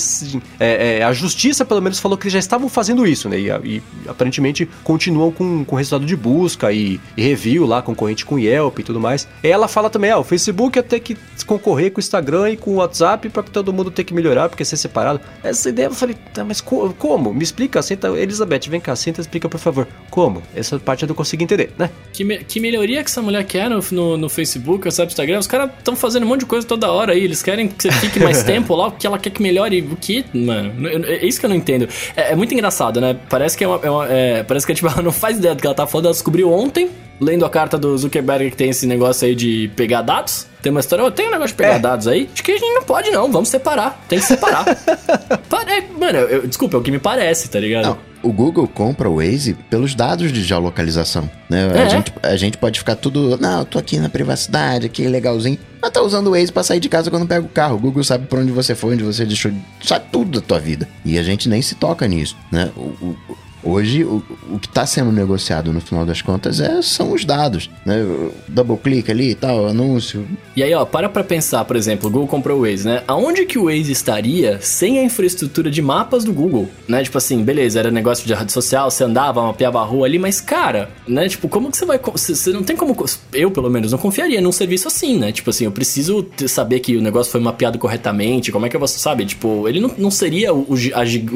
é, 0.61 0.99
é, 0.99 1.05
a 1.05 1.13
justiça, 1.13 1.65
pelo 1.65 1.81
menos, 1.81 1.99
falou 1.99 2.17
que 2.17 2.25
eles 2.25 2.33
já 2.33 2.39
estavam 2.39 2.69
fazendo 2.69 3.07
isso, 3.07 3.29
né? 3.29 3.39
E, 3.39 3.49
e 3.49 3.83
aparentemente 4.09 4.69
continuam 4.83 5.31
com, 5.31 5.65
com 5.65 5.77
resultado 5.77 6.07
de 6.07 6.17
busca 6.17 6.73
e, 6.73 7.01
e, 7.17 7.23
review 7.23 7.67
lá, 7.67 7.83
concorrente 7.83 8.25
com 8.25 8.39
Yelp 8.39 8.79
e 8.79 8.83
tudo 8.83 9.01
mais. 9.01 9.29
Ela 9.43 9.69
fala 9.69 9.91
também, 9.91 10.11
ah, 10.11 10.19
o 10.19 10.25
Facebook 10.25 10.79
ia 10.79 10.83
ter 10.83 11.01
que 11.01 11.17
concorrer 11.47 11.91
com 11.93 11.99
o 11.99 12.01
Instagram 12.01 12.51
e 12.51 12.57
com 12.57 12.73
o 12.73 12.75
WhatsApp 12.77 13.29
para 13.29 13.43
todo 13.43 13.73
mundo 13.73 13.91
ter 13.91 14.05
que 14.05 14.15
melhorar, 14.15 14.49
porque 14.49 14.65
ser 14.65 14.77
separado. 14.77 15.21
Essa 15.43 15.69
ideia 15.69 15.87
eu 15.87 15.95
falei, 15.95 16.17
tá, 16.33 16.45
mas 16.45 16.61
co 16.61 16.95
como? 16.99 17.33
Me 17.33 17.43
explica, 17.43 17.83
senta, 17.83 18.09
Elizabeth, 18.09 18.69
vem 18.69 18.81
cá, 18.81 18.95
senta 18.97 19.21
explica, 19.21 19.49
por 19.49 19.59
favor. 19.59 19.87
Como? 20.11 20.43
Essa 20.55 20.79
parte 20.79 21.03
eu 21.03 21.09
não 21.09 21.15
consigo 21.15 21.43
entender, 21.43 21.73
né? 21.79 21.91
Que, 22.13 22.25
me 22.25 22.39
que 22.39 22.61
melhoria 22.61 23.03
que 23.03 23.11
essa 23.11 23.23
mulher 23.23 23.45
quer 23.45 23.69
no, 23.69 23.81
no, 23.91 24.17
no 24.17 24.29
Facebook, 24.29 24.91
sabe? 24.91 25.14
Instagram, 25.15 25.39
os 25.39 25.47
caras 25.47 25.71
estão 25.79 25.97
fazendo 25.97 26.25
um 26.25 26.27
monte 26.27 26.41
de 26.41 26.47
coisa 26.47 26.67
toda 26.67 26.91
hora 26.91 27.13
aí. 27.13 27.25
Eles 27.25 27.43
querem 27.43 27.69
que 27.69 27.83
você 27.83 27.93
fique 27.93 28.21
mais 28.21 28.43
tempo 28.45 28.75
lá, 28.75 28.91
porque 28.91 29.07
ela 29.07 29.19
quer 29.19 29.31
que 29.31 29.43
melhore. 29.43 29.81
O 29.91 29.97
que, 29.97 30.25
mano? 30.35 30.89
É 30.89 31.25
isso 31.25 31.41
que 31.41 31.47
eu 31.47 31.51
não 31.51 31.57
entendo. 31.57 31.89
É, 32.17 32.33
é 32.33 32.37
muito 32.37 32.53
engraçado, 32.53 33.01
né? 33.01 33.17
Parece 33.29 33.57
que 33.57 33.65
é 33.65 33.69
uma. 33.69 33.81
É 33.83 33.91
uma 33.91 34.07
é, 34.09 34.43
parece 34.43 34.67
que 34.67 34.75
tipo, 34.75 34.89
ela 34.93 35.03
não 35.03 35.13
faz 35.13 35.39
ideia 35.39 35.55
do 35.55 35.61
que 35.61 35.67
ela 35.67 35.75
tá 35.75 35.87
falando. 35.87 36.07
Ela 36.07 36.15
descobriu 36.15 36.53
ontem, 36.53 36.91
lendo 37.21 37.45
a 37.45 37.51
carta 37.51 37.79
do 37.79 37.97
Zuckerberg 37.97 38.51
que 38.51 38.57
tem 38.57 38.71
esse 38.71 38.87
negócio 38.87 39.27
aí 39.27 39.35
de 39.35 39.71
pegar 39.77 40.03
dados. 40.03 40.47
Tem 40.65 40.71
uma 40.71 40.81
história, 40.81 41.05
oh, 41.05 41.11
tem 41.11 41.29
um 41.29 41.31
negócio 41.31 41.49
de 41.49 41.57
pegar 41.57 41.75
é. 41.75 41.79
dados 41.79 42.09
aí? 42.09 42.27
Acho 42.33 42.43
que 42.43 42.53
a 42.53 42.57
gente 42.57 42.73
não 42.73 42.85
pode, 42.85 43.11
não. 43.11 43.31
Vamos 43.31 43.51
separar. 43.51 44.03
Tem 44.09 44.19
que 44.19 44.25
separar. 44.25 44.65
Pare... 45.47 45.85
Mano, 46.01 46.21
eu, 46.21 46.47
desculpa, 46.47 46.79
é 46.79 46.81
o 46.81 46.83
que 46.83 46.91
me 46.91 46.99
parece, 46.99 47.51
tá 47.51 47.61
ligado? 47.61 47.85
Não 47.85 48.15
o 48.23 48.33
Google 48.33 48.67
compra 48.67 49.07
o 49.07 49.17
Waze 49.17 49.53
pelos 49.69 49.95
dados 49.95 50.33
de 50.33 50.43
geolocalização. 50.43 51.31
Né? 51.51 51.71
É. 51.77 51.83
A, 51.83 51.89
gente, 51.91 52.13
a 52.23 52.37
gente 52.37 52.57
pode 52.57 52.79
ficar 52.79 52.97
tudo. 52.97 53.37
Não, 53.37 53.59
eu 53.59 53.65
tô 53.67 53.79
aqui 53.79 53.99
na 53.99 54.09
privacidade, 54.09 54.87
aqui 54.87 55.07
legalzinho. 55.07 55.59
Mas 55.83 55.91
tá 55.91 56.01
usando 56.01 56.29
o 56.29 56.31
Waze 56.31 56.51
pra 56.51 56.63
sair 56.63 56.81
de 56.81 56.89
casa 56.89 57.11
quando 57.11 57.27
pega 57.27 57.45
o 57.45 57.49
carro. 57.51 57.77
O 57.77 57.79
Google 57.79 58.03
sabe 58.03 58.27
por 58.27 58.39
onde 58.39 58.51
você 58.51 58.75
foi, 58.75 58.95
onde 58.95 59.05
você 59.05 59.27
deixou. 59.27 59.53
Sabe 59.83 60.07
tudo 60.11 60.41
da 60.41 60.47
tua 60.47 60.59
vida. 60.59 60.89
E 61.05 61.19
a 61.19 61.23
gente 61.23 61.51
nem 61.51 61.61
se 61.61 61.75
toca 61.75 62.09
nisso. 62.09 62.35
Né? 62.51 62.71
O, 62.75 62.81
o, 62.81 63.17
Hoje, 63.65 64.05
o, 64.05 64.23
o 64.51 64.59
que 64.59 64.67
está 64.67 64.85
sendo 64.85 65.11
negociado 65.11 65.73
no 65.73 65.81
final 65.81 66.05
das 66.05 66.21
contas 66.21 66.61
é, 66.61 66.83
são 66.83 67.13
os 67.13 67.25
dados. 67.25 67.71
Né? 67.85 68.05
Double 68.49 68.77
clique 68.77 69.11
ali 69.11 69.31
e 69.31 69.35
tal, 69.35 69.67
anúncio. 69.67 70.27
E 70.55 70.63
aí, 70.63 70.75
ó, 70.75 70.85
para 70.85 71.09
pra 71.09 71.25
pensar, 71.25 71.65
por 71.65 71.77
exemplo, 71.77 72.09
o 72.09 72.13
Google 72.13 72.29
comprou 72.29 72.59
o 72.59 72.63
Waze, 72.63 72.87
né? 72.87 73.03
Aonde 73.09 73.47
que 73.47 73.59
o 73.59 73.65
Waze 73.65 73.91
estaria 73.91 74.59
sem 74.61 74.99
a 74.99 75.05
infraestrutura 75.05 75.71
de 75.71 75.81
mapas 75.81 76.25
do 76.25 76.33
Google? 76.33 76.69
Né? 76.87 77.03
Tipo 77.03 77.19
assim, 77.19 77.43
beleza, 77.43 77.79
era 77.79 77.91
negócio 77.91 78.27
de 78.27 78.35
rede 78.35 78.53
social, 78.53 78.91
você 78.91 79.05
andava, 79.05 79.43
mapeava 79.43 79.81
a 79.81 79.85
rua 79.85 80.07
ali, 80.07 80.19
mas 80.19 80.41
cara, 80.41 80.91
né? 81.09 81.29
Tipo, 81.29 81.49
como 81.49 81.71
que 81.71 81.77
você 81.77 81.87
vai. 81.87 81.99
Você 81.99 82.51
não 82.53 82.63
tem 82.63 82.77
como. 82.77 82.95
Eu, 83.33 83.51
pelo 83.51 83.71
menos, 83.71 83.93
não 83.93 83.99
confiaria 83.99 84.41
num 84.41 84.53
serviço 84.53 84.89
assim, 84.89 85.19
né? 85.19 85.33
Tipo 85.33 85.51
assim, 85.51 85.65
eu 85.65 85.73
preciso 85.73 86.27
saber 86.47 86.81
que 86.81 86.97
o 86.97 87.03
negócio 87.03 87.33
foi 87.33 87.41
mapeado 87.41 87.79
corretamente. 87.79 88.53
Como 88.53 88.67
é 88.67 88.69
que 88.69 88.77
eu 88.77 88.81
vou 88.81 88.89
saber? 88.89 89.27
Tipo, 89.27 89.69
ele 89.69 89.81
não, 89.81 89.91
não 89.97 90.11
seria 90.11 90.53
o, 90.53 90.67
o, 90.69 90.77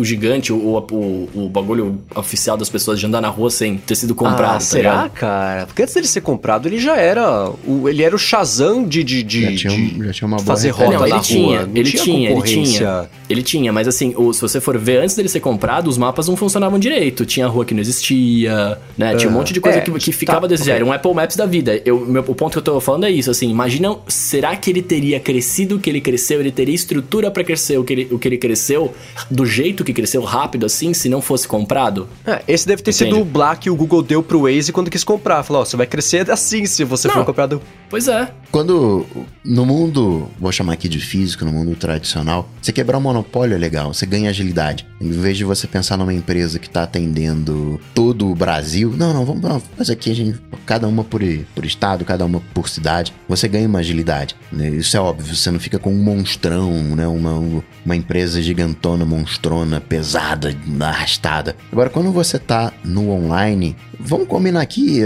gigante, 0.04 0.52
o, 0.52 0.56
o, 0.56 1.28
o 1.34 1.48
bagulho 1.48 1.98
oficial 2.18 2.56
das 2.56 2.68
pessoas 2.68 2.98
de 2.98 3.06
andar 3.06 3.20
na 3.20 3.28
rua 3.28 3.50
sem 3.50 3.76
ter 3.76 3.94
sido 3.94 4.14
comprado. 4.14 4.50
Ah, 4.50 4.54
tá 4.54 4.60
será, 4.60 4.90
ligado? 4.90 5.10
cara? 5.12 5.66
Porque 5.66 5.82
antes 5.82 5.94
dele 5.94 6.06
ser 6.06 6.20
comprado, 6.20 6.68
ele 6.68 6.78
já 6.78 6.96
era. 6.96 7.50
O, 7.66 7.88
ele 7.88 8.02
era 8.02 8.14
o 8.14 8.18
Shazam 8.18 8.84
de, 8.84 9.02
de, 9.02 9.22
de, 9.22 9.56
já 9.56 9.70
tinha, 9.70 9.90
de 9.90 10.06
já 10.06 10.12
tinha 10.12 10.28
uma 10.28 10.38
fazer 10.38 10.70
rota 10.70 10.92
não, 10.92 11.06
ele 11.06 11.14
na 11.14 11.20
tinha, 11.20 11.58
rua. 11.60 11.70
ele 11.74 11.90
tinha, 11.90 12.02
tinha 12.02 12.30
ele 12.30 12.42
tinha. 12.42 13.10
Ele 13.28 13.42
tinha, 13.42 13.72
mas 13.72 13.86
assim, 13.86 14.14
o, 14.16 14.32
se 14.32 14.40
você 14.40 14.60
for 14.60 14.78
ver, 14.78 15.02
antes 15.02 15.14
dele 15.14 15.28
ser 15.28 15.40
comprado, 15.40 15.88
os 15.88 15.98
mapas 15.98 16.28
não 16.28 16.36
funcionavam 16.36 16.78
direito. 16.78 17.26
Tinha 17.26 17.46
rua 17.46 17.64
que 17.64 17.74
não 17.74 17.80
existia, 17.80 18.78
né? 18.96 19.16
Tinha 19.16 19.30
um 19.30 19.34
monte 19.34 19.52
de 19.52 19.60
coisa 19.60 19.78
é, 19.78 19.80
que, 19.80 19.90
que 19.92 20.12
ficava 20.12 20.42
tá, 20.42 20.46
desejando. 20.48 20.76
Era 20.76 20.84
um 20.84 20.92
Apple 20.92 21.14
Maps 21.14 21.36
da 21.36 21.46
vida. 21.46 21.80
Eu, 21.84 22.00
meu, 22.00 22.24
o 22.26 22.34
ponto 22.34 22.52
que 22.52 22.58
eu 22.58 22.62
tô 22.62 22.80
falando 22.80 23.04
é 23.04 23.10
isso, 23.10 23.30
assim, 23.30 23.50
imagina, 23.50 23.96
será 24.06 24.56
que 24.56 24.70
ele 24.70 24.82
teria 24.82 25.20
crescido 25.20 25.76
o 25.76 25.78
que 25.78 25.90
ele 25.90 26.00
cresceu? 26.00 26.40
Ele 26.40 26.50
teria 26.50 26.74
estrutura 26.74 27.30
para 27.30 27.44
crescer 27.44 27.78
o 27.78 27.84
que 27.84 27.92
ele, 27.92 28.08
o 28.10 28.18
que 28.18 28.28
ele 28.28 28.38
cresceu 28.38 28.94
do 29.30 29.44
jeito 29.44 29.84
que 29.84 29.92
cresceu 29.92 30.22
rápido 30.22 30.66
assim, 30.66 30.94
se 30.94 31.08
não 31.08 31.20
fosse 31.20 31.46
comprado? 31.46 32.07
É, 32.26 32.42
esse 32.48 32.66
deve 32.66 32.82
ter 32.82 32.90
Entende? 32.90 33.14
sido 33.14 33.24
Black 33.24 33.62
que 33.62 33.70
o 33.70 33.76
Google 33.76 34.02
deu 34.02 34.22
pro 34.22 34.42
Waze 34.42 34.72
quando 34.72 34.90
quis 34.90 35.04
comprar. 35.04 35.42
Falou, 35.42 35.62
ó, 35.62 35.64
você 35.64 35.76
vai 35.76 35.86
crescer 35.86 36.30
assim 36.30 36.66
se 36.66 36.84
você 36.84 37.08
Não. 37.08 37.14
for 37.14 37.24
comprado. 37.24 37.60
Pois 37.90 38.06
é. 38.06 38.30
Quando 38.50 39.06
no 39.44 39.64
mundo, 39.64 40.28
vou 40.38 40.52
chamar 40.52 40.74
aqui 40.74 40.88
de 40.88 41.00
físico, 41.00 41.44
no 41.44 41.52
mundo 41.52 41.74
tradicional, 41.74 42.48
você 42.60 42.72
quebrar 42.72 42.98
um 42.98 43.00
monopólio 43.00 43.54
é 43.54 43.58
legal, 43.58 43.92
você 43.92 44.04
ganha 44.04 44.30
agilidade. 44.30 44.86
Em 45.00 45.10
vez 45.10 45.36
de 45.36 45.44
você 45.44 45.66
pensar 45.66 45.96
numa 45.96 46.12
empresa 46.12 46.58
que 46.58 46.66
está 46.66 46.82
atendendo 46.82 47.80
todo 47.94 48.28
o 48.28 48.34
Brasil, 48.34 48.94
não, 48.96 49.14
não, 49.14 49.24
vamos 49.24 49.62
fazer 49.76 49.92
aqui 49.94 50.10
a 50.10 50.14
gente, 50.14 50.38
cada 50.66 50.86
uma 50.86 51.02
por, 51.02 51.22
por 51.54 51.64
estado, 51.64 52.04
cada 52.04 52.24
uma 52.24 52.42
por 52.52 52.68
cidade, 52.68 53.12
você 53.28 53.48
ganha 53.48 53.68
uma 53.68 53.78
agilidade. 53.78 54.36
Né? 54.52 54.68
Isso 54.68 54.96
é 54.96 55.00
óbvio, 55.00 55.34
você 55.34 55.50
não 55.50 55.60
fica 55.60 55.78
com 55.78 55.92
um 55.92 56.02
monstrão, 56.02 56.72
né? 56.94 57.06
uma, 57.06 57.62
uma 57.84 57.96
empresa 57.96 58.42
gigantona, 58.42 59.04
monstrona, 59.04 59.80
pesada, 59.80 60.54
arrastada. 60.80 61.56
Agora, 61.72 61.88
quando 61.98 62.12
você 62.12 62.36
está 62.36 62.72
no 62.84 63.10
online, 63.10 63.76
vamos 63.98 64.28
combinar 64.28 64.60
aqui, 64.60 65.00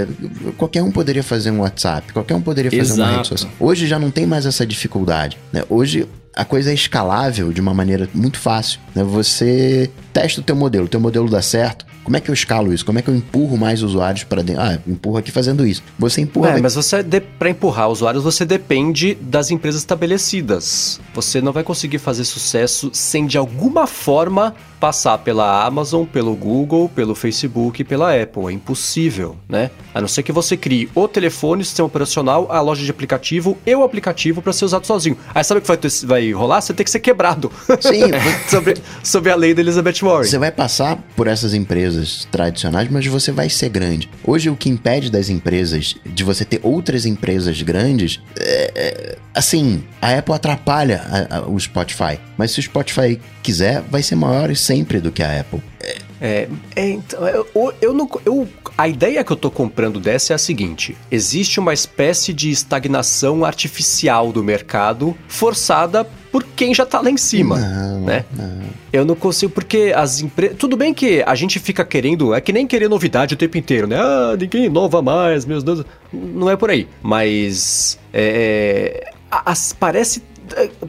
qualquer 0.59 0.83
um 0.83 0.93
poderia 0.93 1.23
fazer 1.23 1.51
um 1.51 1.61
WhatsApp, 1.61 2.13
qualquer 2.13 2.35
um 2.35 2.43
poderia 2.43 2.71
fazer 2.71 2.83
Exato. 2.83 3.01
uma 3.01 3.17
rede 3.17 3.29
social. 3.29 3.53
Hoje 3.59 3.87
já 3.87 3.99
não 3.99 4.11
tem 4.11 4.27
mais 4.27 4.45
essa 4.45 4.67
dificuldade, 4.67 5.39
né? 5.51 5.65
Hoje 5.71 6.07
a 6.37 6.45
coisa 6.45 6.71
é 6.71 6.75
escalável 6.75 7.51
de 7.51 7.63
uma 7.63 7.73
maneira 7.73 8.07
muito 8.13 8.39
fácil. 8.39 8.79
Né? 8.95 9.03
Você 9.05 9.91
testa 10.13 10.43
o 10.43 10.45
teu 10.45 10.55
modelo, 10.55 10.85
o 10.85 10.89
teu 10.89 11.01
modelo 11.01 11.31
dá 11.31 11.41
certo. 11.41 11.87
Como 12.05 12.17
é 12.17 12.21
que 12.21 12.31
eu 12.31 12.35
escalo 12.35 12.73
isso? 12.73 12.85
Como 12.85 12.99
é 12.99 13.03
que 13.03 13.09
eu 13.09 13.15
empurro 13.15 13.57
mais 13.57 13.83
usuários 13.83 14.25
para 14.25 14.43
dentro? 14.43 14.63
Ah, 14.63 14.79
empurro 14.87 15.19
aqui 15.19 15.31
fazendo 15.31 15.67
isso. 15.67 15.83
Você 15.99 16.21
empurra. 16.21 16.51
É, 16.51 16.61
mas 16.61 16.75
você 16.75 17.03
para 17.03 17.51
empurrar 17.51 17.89
usuários 17.89 18.25
você 18.25 18.45
depende 18.45 19.15
das 19.21 19.51
empresas 19.51 19.81
estabelecidas. 19.81 21.01
Você 21.15 21.41
não 21.41 21.53
vai 21.53 21.63
conseguir 21.63 21.99
fazer 21.99 22.25
sucesso 22.25 22.91
sem 22.93 23.27
de 23.27 23.39
alguma 23.39 23.87
forma 23.87 24.55
passar 24.83 25.17
pela 25.19 25.65
Amazon, 25.65 26.05
pelo 26.05 26.35
Google, 26.35 26.89
pelo 26.89 27.15
Facebook, 27.15 27.85
pela 27.85 28.21
Apple. 28.21 28.47
É 28.49 28.51
impossível, 28.51 29.37
né? 29.49 29.71
A 29.95 30.01
não 30.01 30.09
ser 30.09 30.25
que 30.25 30.33
você 30.33 30.57
crie 30.57 30.91
o 30.93 31.07
telefone, 31.07 31.63
o 31.63 31.65
sistema 31.65 31.87
operacional, 31.87 32.49
a 32.51 32.61
loja 32.61 32.85
de 32.85 32.91
aplicativo 32.91 33.57
e 33.65 33.73
o 33.77 33.85
aplicativo 33.85 34.43
para 34.43 34.53
ser 34.53 34.65
usado 34.65 34.85
sozinho. 34.85 35.17
Aí 35.33 35.45
sabe 35.45 35.59
o 35.59 35.63
que 35.63 35.69
vai, 35.69 35.77
ter, 35.77 35.89
vai 36.05 36.33
rolar? 36.33 36.61
Você 36.61 36.75
tem 36.75 36.83
que 36.83 36.91
ser 36.91 36.99
quebrado. 36.99 37.53
Sim. 37.81 38.11
sobre, 38.51 38.75
sobre 39.05 39.31
a 39.31 39.37
lei 39.37 39.55
da 39.55 39.61
Elizabeth 39.61 40.01
Warren. 40.03 40.29
Você 40.29 40.39
vai 40.39 40.51
passar 40.51 40.99
por 41.15 41.29
essas 41.29 41.55
empresas 41.55 41.92
tradicionais, 42.31 42.89
mas 42.91 43.07
você 43.07 43.33
vai 43.33 43.49
ser 43.49 43.69
grande. 43.69 44.09
Hoje 44.25 44.51
o 44.51 44.57
que 44.57 44.69
impede 44.69 45.11
das 45.11 45.29
empresas, 45.29 45.97
de 46.05 46.25
você 46.25 46.45
ter 46.45 46.61
outras 46.63 47.07
empresas 47.07 47.61
grandes, 47.63 48.21
é, 48.39 48.73
é, 48.75 49.19
assim, 49.35 49.83
a 50.01 50.19
Apple 50.19 50.35
atrapalha 50.35 51.03
a, 51.09 51.37
a, 51.39 51.49
o 51.49 51.59
Spotify. 51.59 52.19
Mas 52.37 52.51
se 52.53 52.61
o 52.61 52.63
Spotify 52.63 53.21
quiser, 53.43 53.83
vai 53.83 54.03
ser 54.03 54.17
maior 54.17 54.55
sempre 54.55 55.01
do 55.01 55.11
que 55.11 55.23
a 55.23 55.41
Apple. 55.41 55.63
É, 55.81 55.97
é 56.25 56.49
então, 56.77 57.27
eu, 57.27 57.75
eu 57.81 57.93
não. 57.93 58.09
Eu, 58.25 58.49
a 58.79 58.87
ideia 58.87 59.25
que 59.25 59.33
eu 59.33 59.37
tô 59.37 59.51
comprando 59.51 59.99
dessa 59.99 60.33
é 60.33 60.37
a 60.37 60.39
seguinte: 60.39 60.97
existe 61.11 61.59
uma 61.59 61.75
espécie 61.75 62.33
de 62.33 62.51
estagnação 62.51 63.45
artificial 63.45 64.33
do 64.33 64.43
mercado 64.43 65.17
forçada 65.27 66.07
por 66.31 66.45
quem 66.45 66.75
já 66.75 66.87
tá 66.87 67.01
lá 67.01 67.11
em 67.11 67.17
cima, 67.17 67.59
não, 67.59 68.01
né? 68.03 68.25
Não. 68.33 68.63
Eu 68.93 69.05
não 69.05 69.15
consigo, 69.15 69.53
porque 69.53 69.93
as 69.95 70.21
empresas... 70.21 70.57
Tudo 70.57 70.77
bem 70.77 70.95
que 70.95 71.23
a 71.27 71.35
gente 71.35 71.59
fica 71.59 71.85
querendo... 71.85 72.35
É 72.35 72.41
que 72.41 72.53
nem 72.53 72.67
querer 72.67 72.89
novidade 72.89 73.35
o 73.35 73.37
tempo 73.37 73.59
inteiro, 73.59 73.87
né? 73.87 73.97
Ah, 73.99 74.35
ninguém 74.39 74.67
inova 74.67 75.03
mais, 75.03 75.45
meus 75.45 75.63
Deus... 75.63 75.85
Não 76.13 76.49
é 76.49 76.57
por 76.57 76.71
aí. 76.71 76.89
Mas... 77.03 77.99
É, 78.13 79.05
é 79.09 79.13
as, 79.31 79.73
parece 79.73 80.23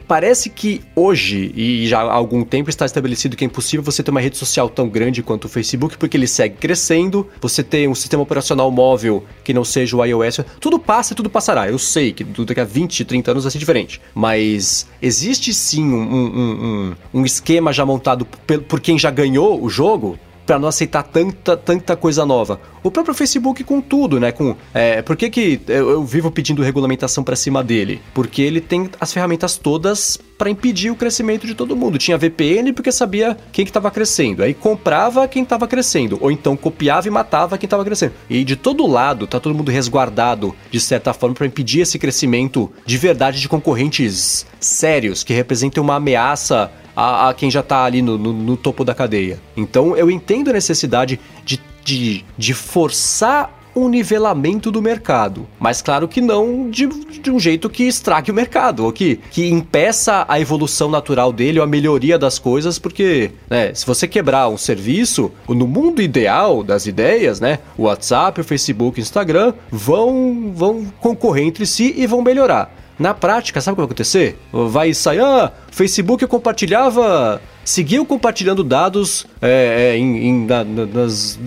parece 0.06 0.50
que 0.50 0.80
hoje, 0.94 1.52
e 1.54 1.86
já 1.86 2.00
há 2.00 2.12
algum 2.12 2.44
tempo, 2.44 2.70
está 2.70 2.84
estabelecido 2.84 3.36
que 3.36 3.44
é 3.44 3.46
impossível 3.46 3.82
você 3.82 4.02
ter 4.02 4.10
uma 4.10 4.20
rede 4.20 4.36
social 4.36 4.68
tão 4.68 4.88
grande 4.88 5.22
quanto 5.22 5.44
o 5.46 5.48
Facebook, 5.48 5.96
porque 5.96 6.16
ele 6.16 6.26
segue 6.26 6.56
crescendo, 6.56 7.28
você 7.40 7.62
tem 7.62 7.88
um 7.88 7.94
sistema 7.94 8.22
operacional 8.22 8.70
móvel 8.70 9.24
que 9.42 9.52
não 9.52 9.64
seja 9.64 9.96
o 9.96 10.04
iOS, 10.04 10.40
tudo 10.60 10.78
passa 10.78 11.12
e 11.12 11.16
tudo 11.16 11.30
passará. 11.30 11.68
Eu 11.68 11.78
sei 11.78 12.12
que 12.12 12.24
daqui 12.24 12.60
a 12.60 12.64
20, 12.64 13.04
30 13.04 13.30
anos 13.30 13.44
vai 13.44 13.50
ser 13.50 13.58
diferente, 13.58 14.00
mas 14.14 14.86
existe 15.00 15.52
sim 15.54 15.84
um, 15.84 16.14
um, 16.14 16.94
um, 17.14 17.20
um 17.20 17.24
esquema 17.24 17.72
já 17.72 17.84
montado 17.84 18.24
por, 18.24 18.60
por 18.62 18.80
quem 18.80 18.98
já 18.98 19.10
ganhou 19.10 19.62
o 19.62 19.68
jogo 19.68 20.18
para 20.46 20.58
não 20.58 20.68
aceitar 20.68 21.02
tanta, 21.02 21.56
tanta 21.56 21.96
coisa 21.96 22.24
nova. 22.24 22.60
O 22.82 22.90
próprio 22.90 23.14
Facebook 23.14 23.64
com 23.64 23.80
tudo, 23.80 24.20
né? 24.20 24.30
Com, 24.32 24.56
é, 24.72 25.02
por 25.02 25.16
que, 25.16 25.30
que 25.30 25.60
eu, 25.68 25.90
eu 25.90 26.04
vivo 26.04 26.30
pedindo 26.30 26.62
regulamentação 26.62 27.24
para 27.24 27.36
cima 27.36 27.62
dele? 27.64 28.00
Porque 28.12 28.42
ele 28.42 28.60
tem 28.60 28.90
as 29.00 29.12
ferramentas 29.12 29.56
todas 29.56 30.18
para 30.36 30.50
impedir 30.50 30.90
o 30.90 30.96
crescimento 30.96 31.46
de 31.46 31.54
todo 31.54 31.76
mundo. 31.76 31.98
Tinha 31.98 32.18
VPN 32.18 32.72
porque 32.72 32.90
sabia 32.92 33.36
quem 33.52 33.64
que 33.64 33.70
estava 33.70 33.90
crescendo. 33.90 34.42
Aí 34.42 34.54
comprava 34.54 35.26
quem 35.28 35.42
estava 35.42 35.66
crescendo. 35.66 36.18
Ou 36.20 36.30
então 36.30 36.56
copiava 36.56 37.06
e 37.06 37.10
matava 37.10 37.58
quem 37.58 37.66
estava 37.66 37.84
crescendo. 37.84 38.12
E 38.28 38.44
de 38.44 38.56
todo 38.56 38.86
lado 38.86 39.26
tá 39.26 39.38
todo 39.38 39.54
mundo 39.54 39.70
resguardado, 39.70 40.54
de 40.70 40.80
certa 40.80 41.12
forma, 41.12 41.34
para 41.34 41.46
impedir 41.46 41.80
esse 41.80 41.98
crescimento 41.98 42.70
de 42.84 42.96
verdade 42.96 43.40
de 43.40 43.48
concorrentes 43.48 44.46
sérios 44.60 45.22
que 45.22 45.32
representem 45.32 45.82
uma 45.82 45.96
ameaça 45.96 46.70
a, 46.96 47.28
a 47.28 47.34
quem 47.34 47.50
já 47.50 47.60
está 47.60 47.84
ali 47.84 48.02
no, 48.02 48.16
no, 48.16 48.32
no, 48.32 48.56
topo 48.56 48.84
da 48.84 48.94
cadeia. 48.94 49.40
Então 49.56 49.96
eu 49.96 50.10
entendo 50.10 50.50
a 50.50 50.52
necessidade 50.52 51.18
de, 51.44 51.60
de, 51.84 52.24
de 52.36 52.54
forçar 52.54 53.63
um 53.74 53.88
nivelamento 53.88 54.70
do 54.70 54.80
mercado. 54.80 55.46
Mas 55.58 55.82
claro 55.82 56.06
que 56.06 56.20
não 56.20 56.70
de, 56.70 56.86
de, 56.86 57.30
um 57.30 57.38
jeito 57.38 57.68
que 57.68 57.84
estrague 57.84 58.30
o 58.30 58.34
mercado, 58.34 58.84
ou 58.84 58.92
que, 58.92 59.16
que 59.30 59.48
impeça 59.48 60.24
a 60.28 60.40
evolução 60.40 60.90
natural 60.90 61.32
dele 61.32 61.58
ou 61.58 61.64
a 61.64 61.68
melhoria 61.68 62.18
das 62.18 62.38
coisas, 62.38 62.78
porque 62.78 63.32
né, 63.48 63.74
se 63.74 63.84
você 63.84 64.06
quebrar 64.06 64.48
um 64.48 64.56
serviço, 64.56 65.32
no 65.48 65.66
mundo 65.66 66.00
ideal 66.00 66.62
das 66.62 66.86
ideias, 66.86 67.40
né, 67.40 67.58
o 67.76 67.84
WhatsApp, 67.84 68.40
o 68.40 68.44
Facebook, 68.44 68.98
o 68.98 69.02
Instagram 69.02 69.54
vão, 69.70 70.52
vão 70.54 70.86
concorrer 71.00 71.44
entre 71.44 71.66
si 71.66 71.94
e 71.96 72.06
vão 72.06 72.22
melhorar. 72.22 72.84
Na 72.98 73.12
prática, 73.12 73.60
sabe 73.60 73.72
o 73.72 73.76
que 73.76 73.80
vai 73.80 73.86
acontecer? 73.86 74.38
Vai 74.52 74.94
sair, 74.94 75.20
ah, 75.20 75.52
Facebook 75.72 76.24
compartilhava 76.28 77.40
seguiu 77.64 78.04
compartilhando 78.04 78.62
dados 78.62 79.26
é, 79.40 79.92
é, 79.92 79.96
em, 79.96 80.28
em, 80.28 80.46
na, 80.46 80.64
nas, 80.64 81.38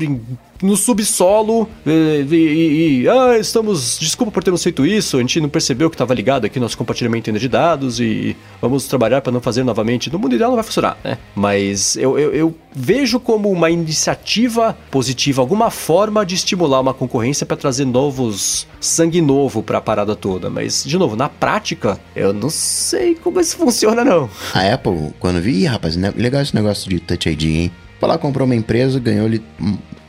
em 0.00 0.20
no 0.62 0.76
subsolo 0.76 1.68
e, 1.84 2.24
e, 2.30 3.02
e, 3.02 3.08
ah, 3.08 3.36
estamos, 3.38 3.98
desculpa 3.98 4.32
por 4.32 4.44
termos 4.44 4.62
feito 4.62 4.86
isso, 4.86 5.16
a 5.16 5.20
gente 5.20 5.40
não 5.40 5.48
percebeu 5.48 5.90
que 5.90 5.94
estava 5.96 6.14
ligado 6.14 6.46
aqui 6.46 6.60
nosso 6.60 6.78
compartilhamento 6.78 7.32
de 7.32 7.48
dados 7.48 7.98
e 7.98 8.36
vamos 8.60 8.86
trabalhar 8.86 9.20
para 9.20 9.32
não 9.32 9.40
fazer 9.40 9.64
novamente. 9.64 10.10
No 10.12 10.18
mundo 10.18 10.34
ideal 10.34 10.50
não 10.50 10.56
vai 10.56 10.64
funcionar, 10.64 10.96
né? 11.02 11.18
Mas 11.34 11.96
eu, 11.96 12.18
eu, 12.18 12.32
eu 12.32 12.54
vejo 12.74 13.18
como 13.18 13.50
uma 13.50 13.70
iniciativa 13.70 14.76
positiva, 14.90 15.42
alguma 15.42 15.70
forma 15.70 16.24
de 16.24 16.34
estimular 16.34 16.80
uma 16.80 16.94
concorrência 16.94 17.44
para 17.44 17.56
trazer 17.56 17.84
novos 17.84 18.66
sangue 18.80 19.20
novo 19.20 19.62
para 19.62 19.78
a 19.78 19.80
parada 19.80 20.14
toda. 20.14 20.50
Mas, 20.50 20.84
de 20.84 20.98
novo, 20.98 21.16
na 21.16 21.28
prática, 21.28 21.98
eu 22.14 22.32
não 22.32 22.50
sei 22.50 23.14
como 23.14 23.40
isso 23.40 23.56
funciona, 23.56 24.04
não. 24.04 24.28
A 24.54 24.74
Apple, 24.74 25.12
quando 25.18 25.40
vi, 25.40 25.61
rapaz, 25.66 25.96
né, 25.96 26.12
legal 26.16 26.42
esse 26.42 26.54
negócio 26.54 26.88
de 26.88 27.00
Touch 27.00 27.28
ID, 27.28 27.42
hein? 27.44 27.72
Foi 27.98 28.08
lá, 28.08 28.18
comprou 28.18 28.46
uma 28.46 28.54
empresa, 28.54 28.98
ganhou 28.98 29.26
ali 29.26 29.42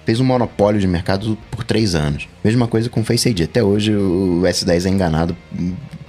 fez 0.06 0.20
um 0.20 0.26
monopólio 0.26 0.80
de 0.80 0.88
mercado 0.88 1.38
por 1.49 1.64
três 1.64 1.95
anos. 1.95 2.28
Mesma 2.43 2.68
coisa 2.68 2.89
com 2.89 3.01
o 3.01 3.04
Face 3.04 3.30
ID. 3.30 3.41
Até 3.41 3.64
hoje 3.64 3.95
o 3.95 4.41
S10 4.43 4.86
é 4.86 4.89
enganado 4.89 5.36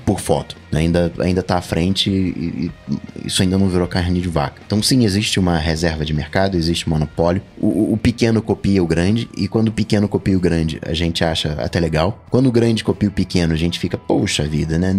por 0.05 0.21
foto. 0.21 0.57
Ainda, 0.73 1.13
ainda 1.19 1.43
tá 1.43 1.57
à 1.57 1.61
frente 1.61 2.11
e, 2.11 2.71
e, 2.89 2.97
isso 3.25 3.43
ainda 3.43 3.57
não 3.57 3.69
virou 3.69 3.87
carne 3.87 4.21
de 4.21 4.29
vaca. 4.29 4.61
Então, 4.67 4.83
sim, 4.83 5.05
existe 5.05 5.39
uma 5.39 5.57
reserva 5.57 6.05
de 6.05 6.13
mercado, 6.13 6.57
existe 6.57 6.89
monopólio. 6.89 7.43
O, 7.59 7.93
o, 7.93 7.97
pequeno 7.97 8.43
copia 8.43 8.83
o 8.83 8.87
grande, 8.87 9.29
e 9.37 9.47
quando 9.49 9.69
o 9.69 9.73
pequeno 9.73 10.09
copia 10.09 10.37
o 10.37 10.41
grande, 10.41 10.81
a 10.85 10.93
gente 10.93 11.25
acha 11.25 11.53
até 11.53 11.79
legal. 11.79 12.25
Quando 12.31 12.49
o 12.49 12.53
grande 12.53 12.85
copia 12.85 13.09
o 13.09 13.13
pequeno, 13.13 13.53
a 13.53 13.57
gente 13.57 13.79
fica, 13.79 13.97
poxa 13.97 14.45
vida, 14.45 14.79
né? 14.79 14.95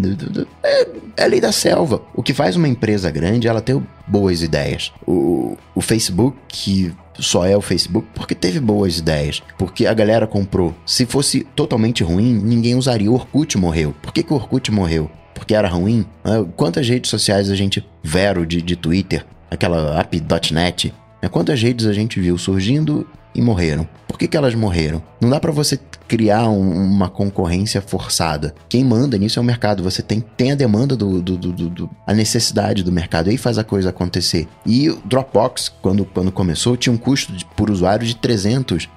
É, 0.63 0.87
é 1.17 1.27
lei 1.27 1.41
da 1.41 1.51
selva. 1.51 2.01
O 2.13 2.23
que 2.23 2.33
faz 2.33 2.55
uma 2.55 2.67
empresa 2.67 3.11
grande, 3.11 3.47
ela 3.47 3.61
ter 3.61 3.79
boas 4.07 4.41
ideias. 4.41 4.91
O, 5.05 5.57
o 5.73 5.81
Facebook, 5.81 6.37
que 6.47 6.93
só 7.19 7.45
é 7.45 7.55
o 7.55 7.61
Facebook 7.61 8.07
porque 8.13 8.35
teve 8.35 8.59
boas 8.59 8.97
ideias, 8.97 9.41
porque 9.57 9.85
a 9.85 9.93
galera 9.93 10.27
comprou. 10.27 10.73
Se 10.85 11.05
fosse 11.05 11.45
totalmente 11.55 12.03
ruim, 12.03 12.33
ninguém 12.33 12.75
usaria. 12.75 13.09
O 13.09 13.13
Orkut 13.13 13.57
morreu. 13.57 13.95
Por 14.01 14.13
que, 14.13 14.23
que 14.23 14.33
o 14.33 14.35
Orkut 14.35 14.71
morreu? 14.71 15.09
Porque 15.33 15.53
era 15.53 15.67
ruim? 15.67 16.05
Ah, 16.23 16.45
quantas 16.55 16.87
redes 16.87 17.09
sociais 17.09 17.49
a 17.49 17.55
gente. 17.55 17.85
Vero 18.01 18.45
de, 18.45 18.61
de 18.61 18.75
Twitter, 18.75 19.25
aquela 19.49 19.99
app.net. 19.99 20.93
Né? 21.21 21.29
Quantas 21.29 21.61
redes 21.61 21.85
a 21.85 21.93
gente 21.93 22.19
viu 22.19 22.37
surgindo 22.37 23.07
e 23.35 23.41
morreram? 23.41 23.87
Por 24.07 24.17
que, 24.17 24.27
que 24.29 24.37
elas 24.37 24.55
morreram? 24.55 25.03
Não 25.19 25.29
dá 25.29 25.39
para 25.41 25.51
você 25.51 25.77
criar 26.07 26.49
um, 26.49 26.71
uma 26.71 27.09
concorrência 27.09 27.81
forçada. 27.81 28.53
Quem 28.69 28.83
manda 28.83 29.17
nisso 29.17 29.39
é 29.39 29.41
o 29.41 29.45
mercado. 29.45 29.83
Você 29.83 30.01
tem, 30.01 30.21
tem 30.37 30.51
a 30.51 30.55
demanda 30.55 30.95
do, 30.95 31.21
do, 31.21 31.37
do, 31.37 31.69
do, 31.69 31.89
a 32.05 32.13
necessidade 32.13 32.83
do 32.83 32.91
mercado. 32.91 33.29
Aí 33.29 33.37
faz 33.37 33.57
a 33.57 33.63
coisa 33.63 33.89
acontecer. 33.89 34.47
E 34.65 34.89
o 34.89 35.01
Dropbox, 35.03 35.69
quando, 35.81 36.05
quando 36.05 36.31
começou, 36.31 36.77
tinha 36.77 36.93
um 36.93 36.97
custo 36.97 37.33
de, 37.33 37.43
por 37.43 37.69
usuário 37.69 38.05
de 38.05 38.15
300 38.15 38.85
uh, 38.85 38.87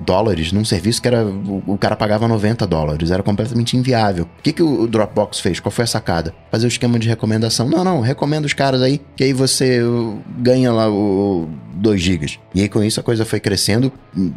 dólares 0.00 0.52
num 0.52 0.64
serviço 0.64 1.02
que 1.02 1.08
era 1.08 1.24
o, 1.26 1.62
o, 1.66 1.78
cara 1.78 1.96
pagava 1.96 2.28
90 2.28 2.66
dólares. 2.66 3.10
Era 3.10 3.22
completamente 3.22 3.76
inviável. 3.76 4.24
O 4.38 4.42
que, 4.42 4.52
que 4.52 4.62
o, 4.62 4.82
o 4.82 4.86
Dropbox 4.86 5.40
fez? 5.40 5.60
Qual 5.60 5.72
foi 5.72 5.84
a 5.84 5.88
sacada? 5.88 6.34
Fazer 6.50 6.66
o 6.66 6.68
esquema 6.68 6.98
de 6.98 7.08
recomendação. 7.08 7.68
Não, 7.68 7.84
não, 7.84 8.00
recomenda 8.00 8.46
os 8.46 8.54
caras 8.54 8.80
aí, 8.80 9.00
que 9.16 9.24
aí 9.24 9.32
você 9.32 9.82
uh, 9.82 10.18
ganha 10.38 10.72
lá 10.72 10.88
o 10.88 11.48
2 11.74 12.00
gigas. 12.00 12.38
E 12.54 12.62
aí 12.62 12.68
com 12.68 12.82
isso 12.82 13.00
a 13.00 13.02
coisa 13.02 13.24
foi 13.24 13.40
crescendo. 13.40 13.73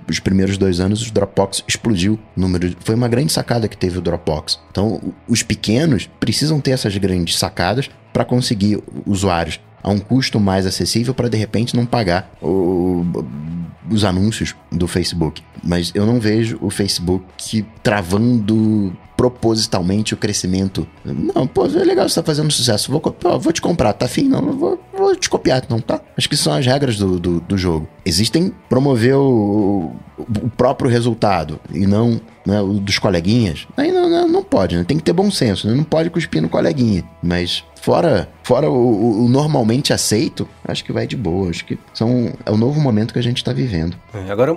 Os 0.10 0.20
primeiros 0.20 0.58
dois 0.58 0.80
anos 0.80 1.08
o 1.08 1.14
Dropbox 1.14 1.64
explodiu 1.68 2.20
o 2.36 2.40
número. 2.40 2.76
Foi 2.80 2.96
uma 2.96 3.08
grande 3.08 3.32
sacada 3.32 3.68
que 3.68 3.78
teve 3.78 3.98
o 3.98 4.02
Dropbox. 4.02 4.60
Então, 4.72 5.14
os 5.28 5.44
pequenos 5.44 6.10
precisam 6.20 6.60
ter 6.60 6.72
essas 6.72 6.96
grandes 6.98 7.38
sacadas 7.38 7.90
para 8.12 8.26
conseguir 8.26 8.82
usuários 9.06 9.60
a 9.84 9.92
um 9.92 10.00
custo 10.00 10.40
mais 10.40 10.66
acessível 10.66 11.14
para 11.14 11.30
de 11.30 11.38
repente 11.38 11.76
não 11.76 11.86
pagar 11.86 12.32
o, 12.42 13.06
os 13.90 14.04
anúncios 14.04 14.56
do 14.72 14.88
Facebook. 14.88 15.42
Mas 15.64 15.92
eu 15.96 16.06
não 16.06 16.20
vejo 16.20 16.58
o 16.62 16.70
Facebook 16.70 17.66
travando 17.84 18.96
propositalmente 19.18 20.14
o 20.14 20.18
crescimento. 20.18 20.88
Não, 21.04 21.48
pô, 21.48 21.66
é 21.66 21.70
legal 21.84 22.08
você 22.08 22.22
tá 22.22 22.24
fazendo 22.24 22.52
sucesso. 22.52 22.92
Vou, 22.92 23.02
pô, 23.02 23.40
vou 23.40 23.52
te 23.52 23.62
comprar, 23.62 23.92
tá 23.94 24.06
afim? 24.06 24.30
Não, 24.30 24.54
vou, 24.54 24.80
vou 24.96 25.16
te 25.16 25.28
copiar, 25.28 25.64
não, 25.68 25.82
tá? 25.82 26.00
Acho 26.16 26.30
que 26.30 26.38
são 26.38 26.54
as 26.54 26.66
regras 26.66 26.98
do, 26.98 27.20
do, 27.20 27.40
do 27.40 27.58
jogo. 27.58 27.90
Existem 28.06 28.54
promover 28.70 29.16
o, 29.16 29.96
o 30.18 30.50
próprio 30.56 30.90
resultado 30.90 31.60
e 31.74 31.88
não 31.88 32.22
né, 32.48 32.62
o 32.62 32.74
dos 32.74 32.98
coleguinhas. 32.98 33.68
Aí 33.76 33.92
não, 33.92 34.10
não, 34.10 34.28
não 34.28 34.44
pode, 34.44 34.78
né? 34.78 34.86
Tem 34.86 34.96
que 34.96 35.04
ter 35.04 35.12
bom 35.12 35.30
senso, 35.30 35.68
né? 35.68 35.74
Não 35.74 35.84
pode 35.84 36.10
cuspir 36.10 36.42
no 36.42 36.48
coleguinha. 36.48 37.04
Mas 37.22 37.64
fora, 37.82 38.30
fora 38.42 38.70
o, 38.70 39.26
o, 39.26 39.28
normalmente 39.28 39.92
aceito, 39.92 40.48
acho 40.66 40.84
que 40.84 40.94
vai 40.94 41.06
de 41.06 41.18
boa. 41.18 41.50
Acho 41.50 41.66
que 41.66 41.78
são, 41.94 42.32
é 42.46 42.52
o 42.52 42.56
novo 42.56 42.80
momento 42.80 43.14
que 43.14 43.20
a 43.20 43.24
gente 43.24 43.38
está 43.38 43.52
vivendo. 43.52 43.98
É, 44.14 44.32
agora, 44.32 44.56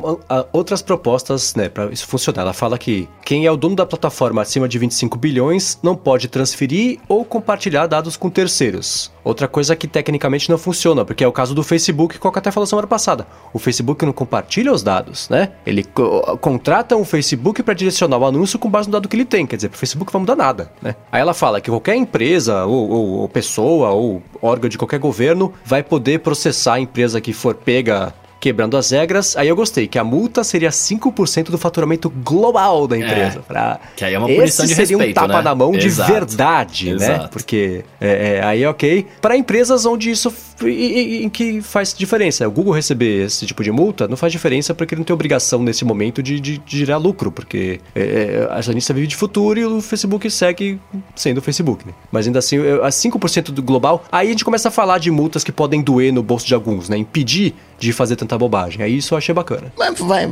outras 0.52 0.82
propostas, 0.82 1.54
né, 1.56 1.68
para 1.68 1.92
isso 1.92 2.06
funcionar. 2.06 2.42
Ela 2.42 2.52
fala 2.52 2.78
que 2.78 3.08
quem 3.24 3.44
é 3.44 3.50
o 3.50 3.56
dono 3.56 3.74
da 3.74 3.84
plataforma 3.84 4.40
acima 4.51 4.68
de 4.68 4.78
25 4.78 5.16
bilhões 5.16 5.78
não 5.82 5.94
pode 5.94 6.28
transferir 6.28 6.98
ou 7.09 7.24
compartilhar 7.24 7.86
dados 7.86 8.16
com 8.16 8.28
terceiros. 8.28 9.12
Outra 9.22 9.46
coisa 9.46 9.76
que 9.76 9.86
tecnicamente 9.86 10.51
não 10.51 10.59
funciona, 10.59 11.05
porque 11.05 11.22
é 11.22 11.28
o 11.28 11.32
caso 11.32 11.55
do 11.55 11.62
Facebook, 11.62 12.18
que 12.18 12.26
o 12.26 12.30
até 12.34 12.51
falou 12.51 12.66
semana 12.66 12.86
passada. 12.86 13.26
O 13.53 13.59
Facebook 13.59 14.05
não 14.05 14.12
compartilha 14.12 14.72
os 14.72 14.82
dados, 14.82 15.28
né? 15.28 15.53
Ele 15.66 15.84
co 15.84 16.38
contrata 16.38 16.96
um 16.96 17.05
Facebook 17.05 17.62
para 17.62 17.74
direcionar 17.74 18.18
o 18.18 18.24
anúncio 18.24 18.59
com 18.59 18.70
base 18.70 18.88
no 18.88 18.92
dado 18.92 19.09
que 19.09 19.16
ele 19.16 19.24
tem. 19.24 19.46
Quer 19.46 19.57
dizer, 19.57 19.68
para 19.68 19.76
o 19.76 19.78
Facebook 19.78 20.12
vai 20.12 20.20
mudar 20.20 20.36
nada, 20.36 20.72
né? 20.80 20.96
Aí 21.12 21.20
ela 21.20 21.34
fala 21.34 21.61
que 21.61 21.70
qualquer 21.70 21.96
empresa 21.96 22.64
ou, 22.64 22.88
ou 22.88 23.11
ou 23.20 23.28
pessoa 23.28 23.90
ou 23.90 24.22
órgão 24.40 24.68
de 24.68 24.78
qualquer 24.78 24.98
governo 24.98 25.53
vai 25.64 25.82
poder 25.82 26.20
processar 26.20 26.74
a 26.74 26.80
empresa 26.80 27.20
que 27.20 27.32
for 27.32 27.55
pega 27.55 28.14
quebrando 28.41 28.76
as 28.76 28.91
regras. 28.91 29.36
Aí 29.36 29.47
eu 29.47 29.55
gostei, 29.55 29.86
que 29.86 29.99
a 29.99 30.05
multa 30.05 30.43
seria 30.43 30.70
5% 30.70 31.51
do 31.51 31.59
faturamento 31.59 32.09
global 32.09 32.88
da 32.88 32.97
empresa. 32.97 33.38
É, 33.38 33.43
pra... 33.43 33.80
Que 33.95 34.05
aí 34.05 34.14
é 34.14 34.18
uma 34.18 34.26
punição 34.26 34.64
Esse 34.64 34.74
de 34.74 34.74
seria 34.74 34.97
respeito, 34.97 35.11
um 35.11 35.22
tapa 35.28 35.38
né? 35.38 35.43
na 35.43 35.55
mão 35.55 35.74
Exato. 35.74 36.07
de 36.07 36.18
verdade, 36.18 36.86
né? 36.86 36.95
Exato. 36.95 37.22
né? 37.24 37.28
Porque 37.30 37.84
é, 38.01 38.38
é, 38.38 38.45
aí 38.45 38.62
é 38.62 38.68
ok. 38.68 39.07
Para 39.20 39.36
empresas 39.36 39.84
onde 39.84 40.11
isso 40.11 40.32
em 40.66 41.28
que 41.28 41.61
faz 41.62 41.95
diferença. 41.95 42.47
O 42.47 42.51
Google 42.51 42.72
receber 42.72 43.26
esse 43.26 43.47
tipo 43.47 43.62
de 43.62 43.70
multa 43.70 44.09
não 44.09 44.16
faz 44.16 44.32
diferença 44.32 44.74
porque 44.74 44.95
ele 44.95 45.01
não 45.01 45.05
tem 45.05 45.14
obrigação 45.14 45.62
nesse 45.62 45.84
momento 45.84 46.22
de, 46.22 46.41
de, 46.41 46.59
de 46.59 46.78
gerar 46.78 46.99
lucro, 46.99 47.30
porque 47.30 47.80
é, 47.95 48.01
é 48.01 48.49
a 48.51 48.57
acionista 48.57 48.93
vive 48.93 49.07
de 49.07 49.16
futuro 49.16 49.59
e 49.59 49.64
o 49.64 49.80
Facebook 49.80 50.30
segue 50.30 50.80
sendo 51.14 51.38
o 51.38 51.43
Facebook, 51.43 51.86
né? 51.86 51.93
Mas 52.11 52.26
ainda 52.26 52.38
assim, 52.38 52.59
a 52.59 52.88
5% 52.88 53.51
do 53.51 53.62
global, 53.62 54.05
aí 54.11 54.28
a 54.28 54.30
gente 54.30 54.45
começa 54.45 54.68
a 54.68 54.70
falar 54.70 54.99
de 54.99 55.11
multas 55.11 55.45
que 55.45 55.53
podem 55.53 55.82
doer 55.82 56.12
no 56.12 56.22
bolso 56.22 56.47
de 56.47 56.55
alguns, 56.55 56.88
né? 56.88 56.97
Impedir 56.97 57.55
de 57.78 57.93
fazer 57.93 58.16
tanta 58.16 58.30
bobagem. 58.39 58.83
Aí 58.83 58.97
isso 58.97 59.14
eu 59.14 59.18
achei 59.18 59.35
bacana. 59.35 59.72
Mas 59.76 59.99
vai, 59.99 60.28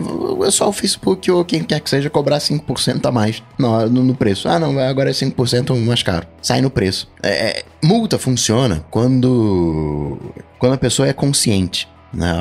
é 0.47 0.51
só 0.51 0.69
o 0.69 0.73
Facebook 0.73 1.31
ou 1.31 1.45
quem 1.45 1.63
quer 1.63 1.81
que 1.81 1.91
seja 1.91 2.11
cobrar 2.11 2.39
5% 2.39 3.07
a 3.07 3.13
mais 3.13 3.43
no, 3.59 3.89
no, 3.89 4.05
no, 4.05 4.15
preço. 4.15 4.49
Ah, 4.49 4.59
não, 4.59 4.79
agora 4.79 5.11
é 5.11 5.13
5% 5.13 5.77
mais 5.85 6.03
caro. 6.03 6.27
Sai 6.43 6.61
no 6.61 6.71
preço. 6.71 7.09
É, 7.23 7.29
é, 7.29 7.65
multa 7.83 8.19
funciona 8.19 8.85
quando, 8.91 10.19
quando 10.59 10.73
a 10.73 10.79
pessoa 10.79 11.09
é 11.09 11.13
consciente. 11.13 11.89
Né? 12.13 12.33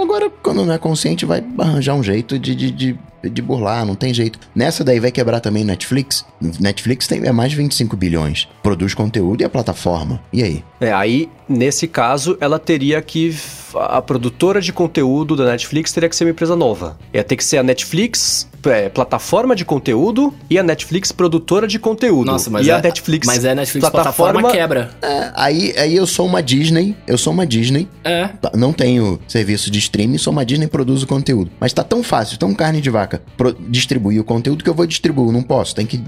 Agora, 0.00 0.30
quando 0.42 0.64
não 0.64 0.72
é 0.72 0.78
consciente, 0.78 1.26
vai 1.26 1.44
arranjar 1.58 1.94
um 1.94 2.02
jeito 2.02 2.38
de, 2.38 2.54
de, 2.54 2.70
de 2.70 2.98
de 3.22 3.42
burlar, 3.42 3.84
não 3.84 3.94
tem 3.94 4.14
jeito. 4.14 4.38
Nessa 4.54 4.84
daí 4.84 5.00
vai 5.00 5.10
quebrar 5.10 5.40
também 5.40 5.64
Netflix. 5.64 6.24
Netflix 6.60 7.06
tem 7.06 7.26
é 7.26 7.32
mais 7.32 7.50
de 7.50 7.56
25 7.56 7.96
bilhões. 7.96 8.48
Produz 8.62 8.94
conteúdo 8.94 9.40
e 9.40 9.44
a 9.44 9.48
plataforma. 9.48 10.20
E 10.32 10.42
aí? 10.42 10.64
É, 10.80 10.92
aí, 10.92 11.28
nesse 11.48 11.88
caso, 11.88 12.36
ela 12.40 12.58
teria 12.58 13.00
que. 13.02 13.34
A 13.74 14.00
produtora 14.00 14.60
de 14.60 14.72
conteúdo 14.72 15.36
da 15.36 15.44
Netflix 15.44 15.92
teria 15.92 16.08
que 16.08 16.16
ser 16.16 16.24
uma 16.24 16.30
empresa 16.30 16.56
nova. 16.56 16.96
Ia 17.12 17.22
ter 17.22 17.36
que 17.36 17.44
ser 17.44 17.58
a 17.58 17.62
Netflix 17.62 18.47
é, 18.66 18.88
plataforma 18.88 19.54
de 19.54 19.64
conteúdo 19.64 20.34
e 20.48 20.58
a 20.58 20.62
Netflix 20.62 21.12
produtora 21.12 21.66
de 21.66 21.78
conteúdo. 21.78 22.26
Nossa, 22.26 22.50
mas 22.50 22.66
e 22.66 22.70
é, 22.70 22.74
a 22.74 22.80
Netflix 22.80 23.26
mas 23.26 23.44
é 23.44 23.50
a 23.50 23.54
Netflix 23.54 23.88
plataforma, 23.88 24.40
plataforma 24.40 24.58
quebra. 24.58 24.90
É, 25.02 25.32
aí, 25.34 25.74
aí 25.76 25.96
eu 25.96 26.06
sou 26.06 26.26
uma 26.26 26.42
Disney, 26.42 26.96
eu 27.06 27.18
sou 27.18 27.32
uma 27.32 27.46
Disney. 27.46 27.88
É. 28.04 28.28
Tá, 28.28 28.50
não 28.54 28.72
tenho 28.72 29.18
serviço 29.28 29.70
de 29.70 29.78
streaming, 29.78 30.18
sou 30.18 30.32
uma 30.32 30.44
Disney 30.44 30.66
e 30.66 30.68
produzo 30.68 31.06
conteúdo. 31.06 31.50
Mas 31.60 31.72
tá 31.72 31.82
tão 31.82 32.02
fácil, 32.02 32.38
tão 32.38 32.54
carne 32.54 32.80
de 32.80 32.90
vaca 32.90 33.22
pro, 33.36 33.52
distribuir 33.68 34.20
o 34.20 34.24
conteúdo 34.24 34.64
que 34.64 34.70
eu 34.70 34.74
vou 34.74 34.86
distribuir. 34.86 35.32
Não 35.32 35.42
posso, 35.42 35.74
tem 35.74 35.86
que. 35.86 36.02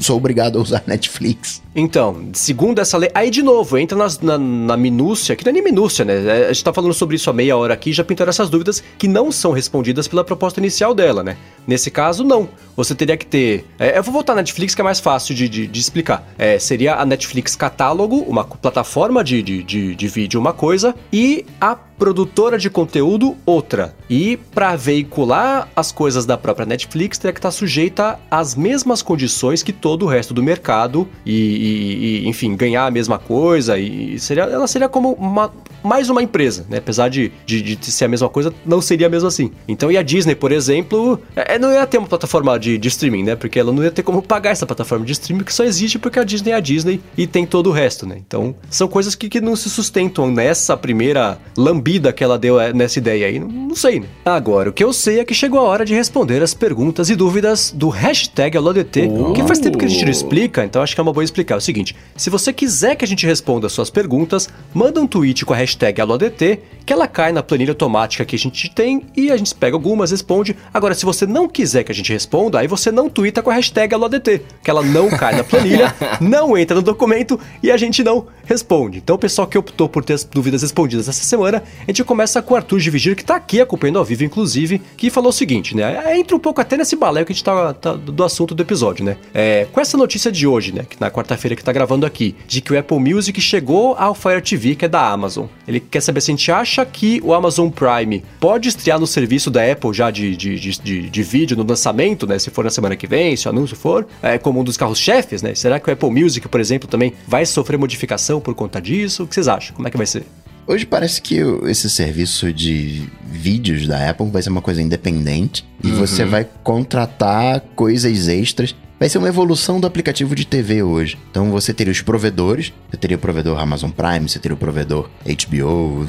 Sou 0.00 0.16
obrigado 0.16 0.58
a 0.58 0.62
usar 0.62 0.82
Netflix. 0.86 1.62
Então, 1.74 2.28
segundo 2.32 2.80
essa 2.80 2.98
lei. 2.98 3.10
Aí, 3.14 3.30
de 3.30 3.42
novo, 3.42 3.78
entra 3.78 3.96
nas, 3.96 4.18
na, 4.18 4.36
na, 4.36 4.76
minúcia, 4.76 5.36
que 5.36 5.44
não 5.44 5.50
é 5.50 5.52
nem 5.52 5.62
minúcia, 5.62 6.04
né? 6.04 6.14
É, 6.26 6.44
a 6.46 6.52
gente 6.52 6.64
tá 6.64 6.72
falando 6.72 6.92
sobre 6.92 7.14
isso 7.14 7.30
há 7.30 7.32
meia 7.32 7.56
hora 7.56 7.74
aqui 7.74 7.92
já 7.92 8.02
pintaram 8.02 8.30
essas 8.30 8.50
dúvidas 8.50 8.82
que 8.98 9.06
não 9.06 9.30
são 9.30 9.52
respondidas 9.52 10.08
pela 10.08 10.24
proposta 10.24 10.58
inicial 10.58 10.92
dela, 10.92 11.22
né? 11.22 11.36
Nesse 11.66 11.77
caso, 11.90 12.24
não. 12.24 12.48
Você 12.76 12.94
teria 12.94 13.16
que 13.16 13.26
ter. 13.26 13.64
É, 13.78 13.98
eu 13.98 14.02
vou 14.02 14.12
voltar 14.12 14.34
na 14.34 14.42
Netflix, 14.42 14.74
que 14.74 14.80
é 14.80 14.84
mais 14.84 15.00
fácil 15.00 15.34
de, 15.34 15.48
de, 15.48 15.66
de 15.66 15.80
explicar. 15.80 16.26
É, 16.38 16.58
seria 16.58 16.96
a 16.96 17.04
Netflix 17.04 17.54
Catálogo, 17.56 18.18
uma 18.28 18.44
plataforma 18.44 19.22
de, 19.22 19.42
de, 19.42 19.62
de, 19.62 19.94
de 19.94 20.08
vídeo, 20.08 20.40
uma 20.40 20.52
coisa, 20.52 20.94
e 21.12 21.44
a 21.60 21.76
produtora 21.98 22.58
de 22.58 22.70
conteúdo 22.70 23.36
outra. 23.44 23.94
E 24.08 24.36
para 24.36 24.76
veicular 24.76 25.68
as 25.74 25.90
coisas 25.90 26.24
da 26.24 26.38
própria 26.38 26.64
Netflix, 26.64 27.18
teria 27.18 27.32
que 27.32 27.38
estar 27.38 27.50
sujeita 27.50 28.18
às 28.30 28.54
mesmas 28.54 29.02
condições 29.02 29.62
que 29.62 29.72
todo 29.72 30.04
o 30.04 30.08
resto 30.08 30.32
do 30.32 30.42
mercado 30.42 31.08
e, 31.26 31.32
e, 31.32 32.24
e 32.24 32.28
enfim, 32.28 32.54
ganhar 32.54 32.86
a 32.86 32.90
mesma 32.90 33.18
coisa. 33.18 33.76
E 33.78 34.18
seria, 34.18 34.44
ela 34.44 34.66
seria 34.66 34.88
como 34.88 35.12
uma 35.12 35.52
mais 35.82 36.10
uma 36.10 36.22
empresa, 36.22 36.66
né? 36.68 36.78
Apesar 36.78 37.08
de, 37.08 37.30
de, 37.46 37.62
de 37.62 37.86
ser 37.86 38.06
a 38.06 38.08
mesma 38.08 38.28
coisa, 38.28 38.52
não 38.66 38.80
seria 38.80 39.08
mesmo 39.08 39.28
assim. 39.28 39.52
Então, 39.66 39.92
e 39.92 39.96
a 39.96 40.02
Disney, 40.02 40.34
por 40.34 40.50
exemplo, 40.50 41.20
é, 41.36 41.54
é, 41.54 41.58
não 41.58 41.72
ia 41.72 41.86
ter 41.86 41.98
uma 41.98 42.08
plataforma 42.08 42.58
de, 42.58 42.78
de 42.78 42.88
streaming, 42.88 43.22
né? 43.22 43.36
Porque 43.36 43.58
ela 43.58 43.72
não 43.72 43.82
ia 43.82 43.90
ter 43.90 44.02
como 44.02 44.20
pagar 44.20 44.50
essa 44.50 44.66
plataforma 44.66 45.04
de 45.04 45.12
streaming 45.12 45.44
que 45.44 45.54
só 45.54 45.64
existe 45.64 45.98
porque 45.98 46.18
a 46.18 46.24
Disney 46.24 46.52
é 46.52 46.54
a 46.54 46.60
Disney 46.60 47.00
e 47.16 47.26
tem 47.26 47.46
todo 47.46 47.68
o 47.68 47.72
resto, 47.72 48.06
né? 48.06 48.16
Então, 48.18 48.54
são 48.68 48.88
coisas 48.88 49.14
que, 49.14 49.28
que 49.28 49.40
não 49.40 49.54
se 49.54 49.70
sustentam 49.70 50.30
nessa 50.30 50.76
primeira 50.76 51.38
lambida 51.56 51.87
que 52.12 52.22
ela 52.22 52.38
deu 52.38 52.60
é, 52.60 52.72
nessa 52.72 52.98
ideia 52.98 53.26
aí. 53.26 53.38
Não, 53.38 53.48
não 53.48 53.74
sei, 53.74 54.00
né? 54.00 54.06
Agora, 54.24 54.68
o 54.68 54.72
que 54.72 54.84
eu 54.84 54.92
sei 54.92 55.20
é 55.20 55.24
que 55.24 55.32
chegou 55.32 55.58
a 55.58 55.62
hora 55.62 55.84
de 55.84 55.94
responder 55.94 56.42
as 56.42 56.52
perguntas 56.52 57.08
e 57.08 57.16
dúvidas 57.16 57.72
do 57.74 57.88
hashtag 57.88 58.58
AloDT, 58.58 59.08
oh. 59.08 59.32
que 59.32 59.42
faz 59.44 59.58
tempo 59.58 59.78
que 59.78 59.86
a 59.86 59.88
gente 59.88 60.04
não 60.04 60.10
explica, 60.10 60.64
então 60.64 60.82
acho 60.82 60.94
que 60.94 61.00
é 61.00 61.02
uma 61.02 61.12
boa 61.12 61.24
explicar. 61.24 61.54
É 61.54 61.58
o 61.58 61.62
seguinte, 61.62 61.96
se 62.14 62.28
você 62.28 62.52
quiser 62.52 62.94
que 62.94 63.04
a 63.04 63.08
gente 63.08 63.24
responda 63.26 63.68
suas 63.68 63.88
perguntas, 63.88 64.48
manda 64.74 65.00
um 65.00 65.06
tweet 65.06 65.46
com 65.46 65.54
a 65.54 65.56
hashtag 65.56 66.00
AloADT, 66.00 66.60
que 66.84 66.92
ela 66.92 67.06
cai 67.06 67.32
na 67.32 67.42
planilha 67.42 67.72
automática 67.72 68.24
que 68.24 68.36
a 68.36 68.38
gente 68.38 68.70
tem 68.70 69.02
e 69.16 69.30
a 69.30 69.36
gente 69.36 69.54
pega 69.54 69.76
algumas, 69.76 70.10
responde. 70.10 70.56
Agora, 70.72 70.94
se 70.94 71.04
você 71.04 71.26
não 71.26 71.48
quiser 71.48 71.84
que 71.84 71.92
a 71.92 71.94
gente 71.94 72.12
responda, 72.12 72.58
aí 72.58 72.66
você 72.66 72.90
não 72.90 73.08
twitta 73.08 73.42
com 73.42 73.50
a 73.50 73.54
hashtag 73.54 73.94
AloADT, 73.94 74.42
que 74.62 74.70
ela 74.70 74.82
não 74.82 75.08
cai 75.08 75.36
na 75.36 75.44
planilha, 75.44 75.94
não 76.20 76.56
entra 76.56 76.74
no 76.74 76.82
documento 76.82 77.38
e 77.62 77.70
a 77.70 77.76
gente 77.76 78.02
não 78.02 78.26
responde. 78.44 78.98
Então, 78.98 79.16
o 79.16 79.18
pessoal 79.18 79.46
que 79.46 79.58
optou 79.58 79.88
por 79.88 80.04
ter 80.04 80.14
as 80.14 80.24
dúvidas 80.24 80.62
respondidas 80.62 81.08
essa 81.08 81.24
semana, 81.24 81.62
a 81.86 81.90
gente 81.90 82.04
começa 82.04 82.40
com 82.42 82.54
o 82.54 82.56
Arthur 82.56 82.78
de 82.78 82.90
Vigir, 82.90 83.16
que 83.16 83.24
tá 83.24 83.36
aqui 83.36 83.60
acompanhando 83.60 83.98
ao 83.98 84.04
vivo, 84.04 84.24
inclusive, 84.24 84.80
que 84.96 85.10
falou 85.10 85.30
o 85.30 85.32
seguinte, 85.32 85.76
né? 85.76 86.16
Entra 86.18 86.36
um 86.36 86.40
pouco 86.40 86.60
até 86.60 86.76
nesse 86.76 86.96
balé 86.96 87.24
que 87.24 87.32
a 87.32 87.34
gente 87.34 87.44
tá, 87.44 87.72
tá 87.74 87.92
do 87.94 88.24
assunto 88.24 88.54
do 88.54 88.62
episódio, 88.62 89.04
né? 89.04 89.16
É, 89.32 89.66
com 89.72 89.80
essa 89.80 89.96
notícia 89.96 90.30
de 90.30 90.46
hoje, 90.46 90.72
né? 90.72 90.84
Que 90.88 91.00
na 91.00 91.10
quarta-feira 91.10 91.56
que 91.56 91.64
tá 91.64 91.72
gravando 91.72 92.06
aqui, 92.06 92.34
de 92.46 92.60
que 92.60 92.72
o 92.72 92.78
Apple 92.78 92.98
Music 92.98 93.40
chegou 93.40 93.94
ao 93.94 94.14
Fire 94.14 94.40
TV, 94.40 94.74
que 94.74 94.84
é 94.84 94.88
da 94.88 95.08
Amazon. 95.08 95.46
Ele 95.66 95.80
quer 95.80 96.00
saber 96.00 96.20
se 96.20 96.30
a 96.30 96.34
gente 96.34 96.52
acha 96.52 96.84
que 96.84 97.20
o 97.24 97.32
Amazon 97.32 97.68
Prime 97.68 98.24
pode 98.40 98.68
estrear 98.68 98.98
no 98.98 99.06
serviço 99.06 99.50
da 99.50 99.70
Apple 99.70 99.92
já 99.92 100.10
de, 100.10 100.36
de, 100.36 100.58
de, 100.58 100.80
de, 100.80 101.10
de 101.10 101.22
vídeo 101.22 101.56
no 101.56 101.64
lançamento, 101.64 102.26
né? 102.26 102.38
Se 102.38 102.50
for 102.50 102.64
na 102.64 102.70
semana 102.70 102.96
que 102.96 103.06
vem, 103.06 103.36
se 103.36 103.46
o 103.46 103.50
anúncio 103.50 103.76
for, 103.76 104.06
é 104.22 104.38
como 104.38 104.60
um 104.60 104.64
dos 104.64 104.76
carros-chefes, 104.76 105.42
né? 105.42 105.54
Será 105.54 105.78
que 105.78 105.88
o 105.88 105.92
Apple 105.92 106.10
Music, 106.10 106.46
por 106.48 106.60
exemplo, 106.60 106.88
também 106.88 107.12
vai 107.26 107.44
sofrer 107.46 107.78
modificação 107.78 108.40
por 108.40 108.54
conta 108.54 108.80
disso? 108.80 109.24
O 109.24 109.26
que 109.26 109.34
vocês 109.34 109.48
acham? 109.48 109.74
Como 109.74 109.88
é 109.88 109.90
que 109.90 109.96
vai 109.96 110.06
ser? 110.06 110.24
Hoje 110.68 110.84
parece 110.84 111.22
que 111.22 111.36
esse 111.64 111.88
serviço 111.88 112.52
de 112.52 113.08
vídeos 113.24 113.86
da 113.86 114.10
Apple 114.10 114.30
vai 114.30 114.42
ser 114.42 114.50
uma 114.50 114.60
coisa 114.60 114.82
independente 114.82 115.64
e 115.82 115.88
uhum. 115.88 115.96
você 115.96 116.26
vai 116.26 116.46
contratar 116.62 117.60
coisas 117.74 118.28
extras 118.28 118.76
vai 118.98 119.08
ser 119.08 119.18
uma 119.18 119.28
evolução 119.28 119.80
do 119.80 119.86
aplicativo 119.86 120.34
de 120.34 120.46
TV 120.46 120.82
hoje. 120.82 121.16
Então 121.30 121.50
você 121.50 121.72
teria 121.72 121.92
os 121.92 122.02
provedores, 122.02 122.72
você 122.90 122.96
teria 122.96 123.16
o 123.16 123.20
provedor 123.20 123.58
Amazon 123.58 123.90
Prime, 123.90 124.28
você 124.28 124.38
teria 124.38 124.54
o 124.54 124.58
provedor 124.58 125.08
HBO, 125.24 126.06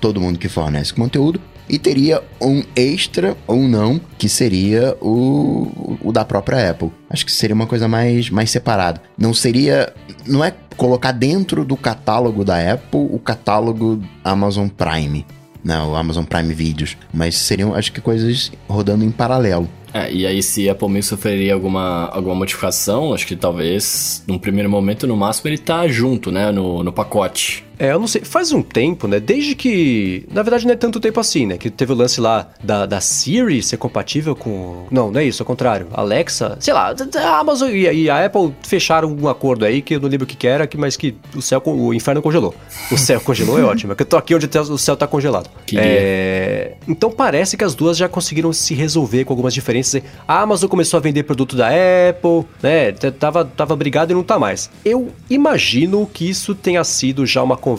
todo 0.00 0.20
mundo 0.20 0.38
que 0.38 0.48
fornece 0.48 0.94
conteúdo, 0.94 1.40
e 1.70 1.78
teria 1.78 2.22
um 2.40 2.62
extra 2.74 3.36
ou 3.46 3.62
não, 3.62 4.00
que 4.18 4.28
seria 4.28 4.96
o, 5.00 5.98
o 6.02 6.12
da 6.12 6.24
própria 6.24 6.70
Apple. 6.70 6.90
Acho 7.08 7.24
que 7.24 7.32
seria 7.32 7.54
uma 7.54 7.66
coisa 7.66 7.86
mais, 7.86 8.28
mais 8.28 8.50
separada. 8.50 9.00
Não 9.16 9.32
seria. 9.32 9.92
Não 10.26 10.44
é 10.44 10.52
colocar 10.76 11.12
dentro 11.12 11.64
do 11.64 11.76
catálogo 11.76 12.44
da 12.44 12.72
Apple 12.72 13.08
o 13.10 13.18
catálogo 13.18 14.02
Amazon 14.24 14.68
Prime. 14.68 15.24
Não, 15.62 15.92
o 15.92 15.96
Amazon 15.96 16.24
Prime 16.24 16.52
Videos. 16.52 16.96
Mas 17.12 17.36
seriam, 17.36 17.74
acho 17.74 17.92
que, 17.92 18.00
coisas 18.00 18.50
rodando 18.68 19.04
em 19.04 19.10
paralelo. 19.10 19.68
É, 19.92 20.12
e 20.12 20.26
aí 20.26 20.42
se 20.42 20.68
a 20.68 20.72
Apple 20.72 20.88
Music 20.88 21.06
sofreria 21.06 21.52
alguma, 21.52 22.06
alguma 22.06 22.34
modificação, 22.34 23.12
acho 23.12 23.26
que 23.26 23.36
talvez, 23.36 24.22
num 24.26 24.38
primeiro 24.38 24.70
momento, 24.70 25.06
no 25.06 25.16
máximo, 25.16 25.48
ele 25.48 25.58
tá 25.58 25.86
junto, 25.88 26.30
né, 26.30 26.50
no, 26.50 26.82
no 26.82 26.92
pacote. 26.92 27.64
É, 27.80 27.92
eu 27.92 27.98
não 27.98 28.06
sei, 28.06 28.22
faz 28.22 28.52
um 28.52 28.60
tempo, 28.60 29.08
né? 29.08 29.18
Desde 29.18 29.54
que. 29.54 30.26
Na 30.30 30.42
verdade, 30.42 30.66
não 30.66 30.74
é 30.74 30.76
tanto 30.76 31.00
tempo 31.00 31.18
assim, 31.18 31.46
né? 31.46 31.56
Que 31.56 31.70
teve 31.70 31.94
o 31.94 31.96
lance 31.96 32.20
lá 32.20 32.46
da, 32.62 32.84
da 32.84 33.00
Siri 33.00 33.62
ser 33.62 33.78
compatível 33.78 34.36
com. 34.36 34.84
Não, 34.90 35.10
não 35.10 35.18
é 35.18 35.24
isso, 35.24 35.42
ao 35.42 35.46
contrário. 35.46 35.86
Alexa, 35.90 36.58
sei 36.60 36.74
lá, 36.74 36.94
a 36.94 37.38
Amazon 37.38 37.70
e, 37.70 37.90
e 37.90 38.10
a 38.10 38.26
Apple 38.26 38.54
fecharam 38.62 39.16
um 39.18 39.26
acordo 39.28 39.64
aí 39.64 39.80
que 39.80 39.94
eu 39.94 40.00
não 40.00 40.10
lembro 40.10 40.24
o 40.24 40.26
que, 40.26 40.36
que 40.36 40.46
era, 40.46 40.66
que, 40.66 40.76
mas 40.76 40.94
que 40.94 41.16
o 41.34 41.40
céu, 41.40 41.62
o 41.64 41.94
inferno 41.94 42.20
congelou. 42.20 42.54
O 42.92 42.98
céu 42.98 43.18
congelou 43.24 43.58
é 43.58 43.62
ótimo, 43.62 43.94
é 43.94 43.96
que 43.96 44.02
eu 44.02 44.06
tô 44.06 44.18
aqui 44.18 44.34
onde 44.34 44.46
o 44.46 44.76
céu 44.76 44.94
tá 44.94 45.06
congelado. 45.06 45.48
É... 45.74 46.74
Então 46.86 47.10
parece 47.10 47.56
que 47.56 47.64
as 47.64 47.74
duas 47.74 47.96
já 47.96 48.10
conseguiram 48.10 48.52
se 48.52 48.74
resolver 48.74 49.24
com 49.24 49.32
algumas 49.32 49.54
diferenças. 49.54 50.02
A 50.28 50.42
Amazon 50.42 50.68
começou 50.68 50.98
a 50.98 51.00
vender 51.00 51.22
produto 51.22 51.56
da 51.56 51.68
Apple, 51.68 52.44
né? 52.62 52.92
Tava, 53.18 53.42
tava 53.42 53.74
brigado 53.74 54.12
e 54.12 54.14
não 54.14 54.22
tá 54.22 54.38
mais. 54.38 54.70
Eu 54.84 55.08
imagino 55.30 56.06
que 56.12 56.28
isso 56.28 56.54
tenha 56.54 56.84
sido 56.84 57.24
já 57.24 57.42
uma 57.42 57.56
conversa 57.56 57.69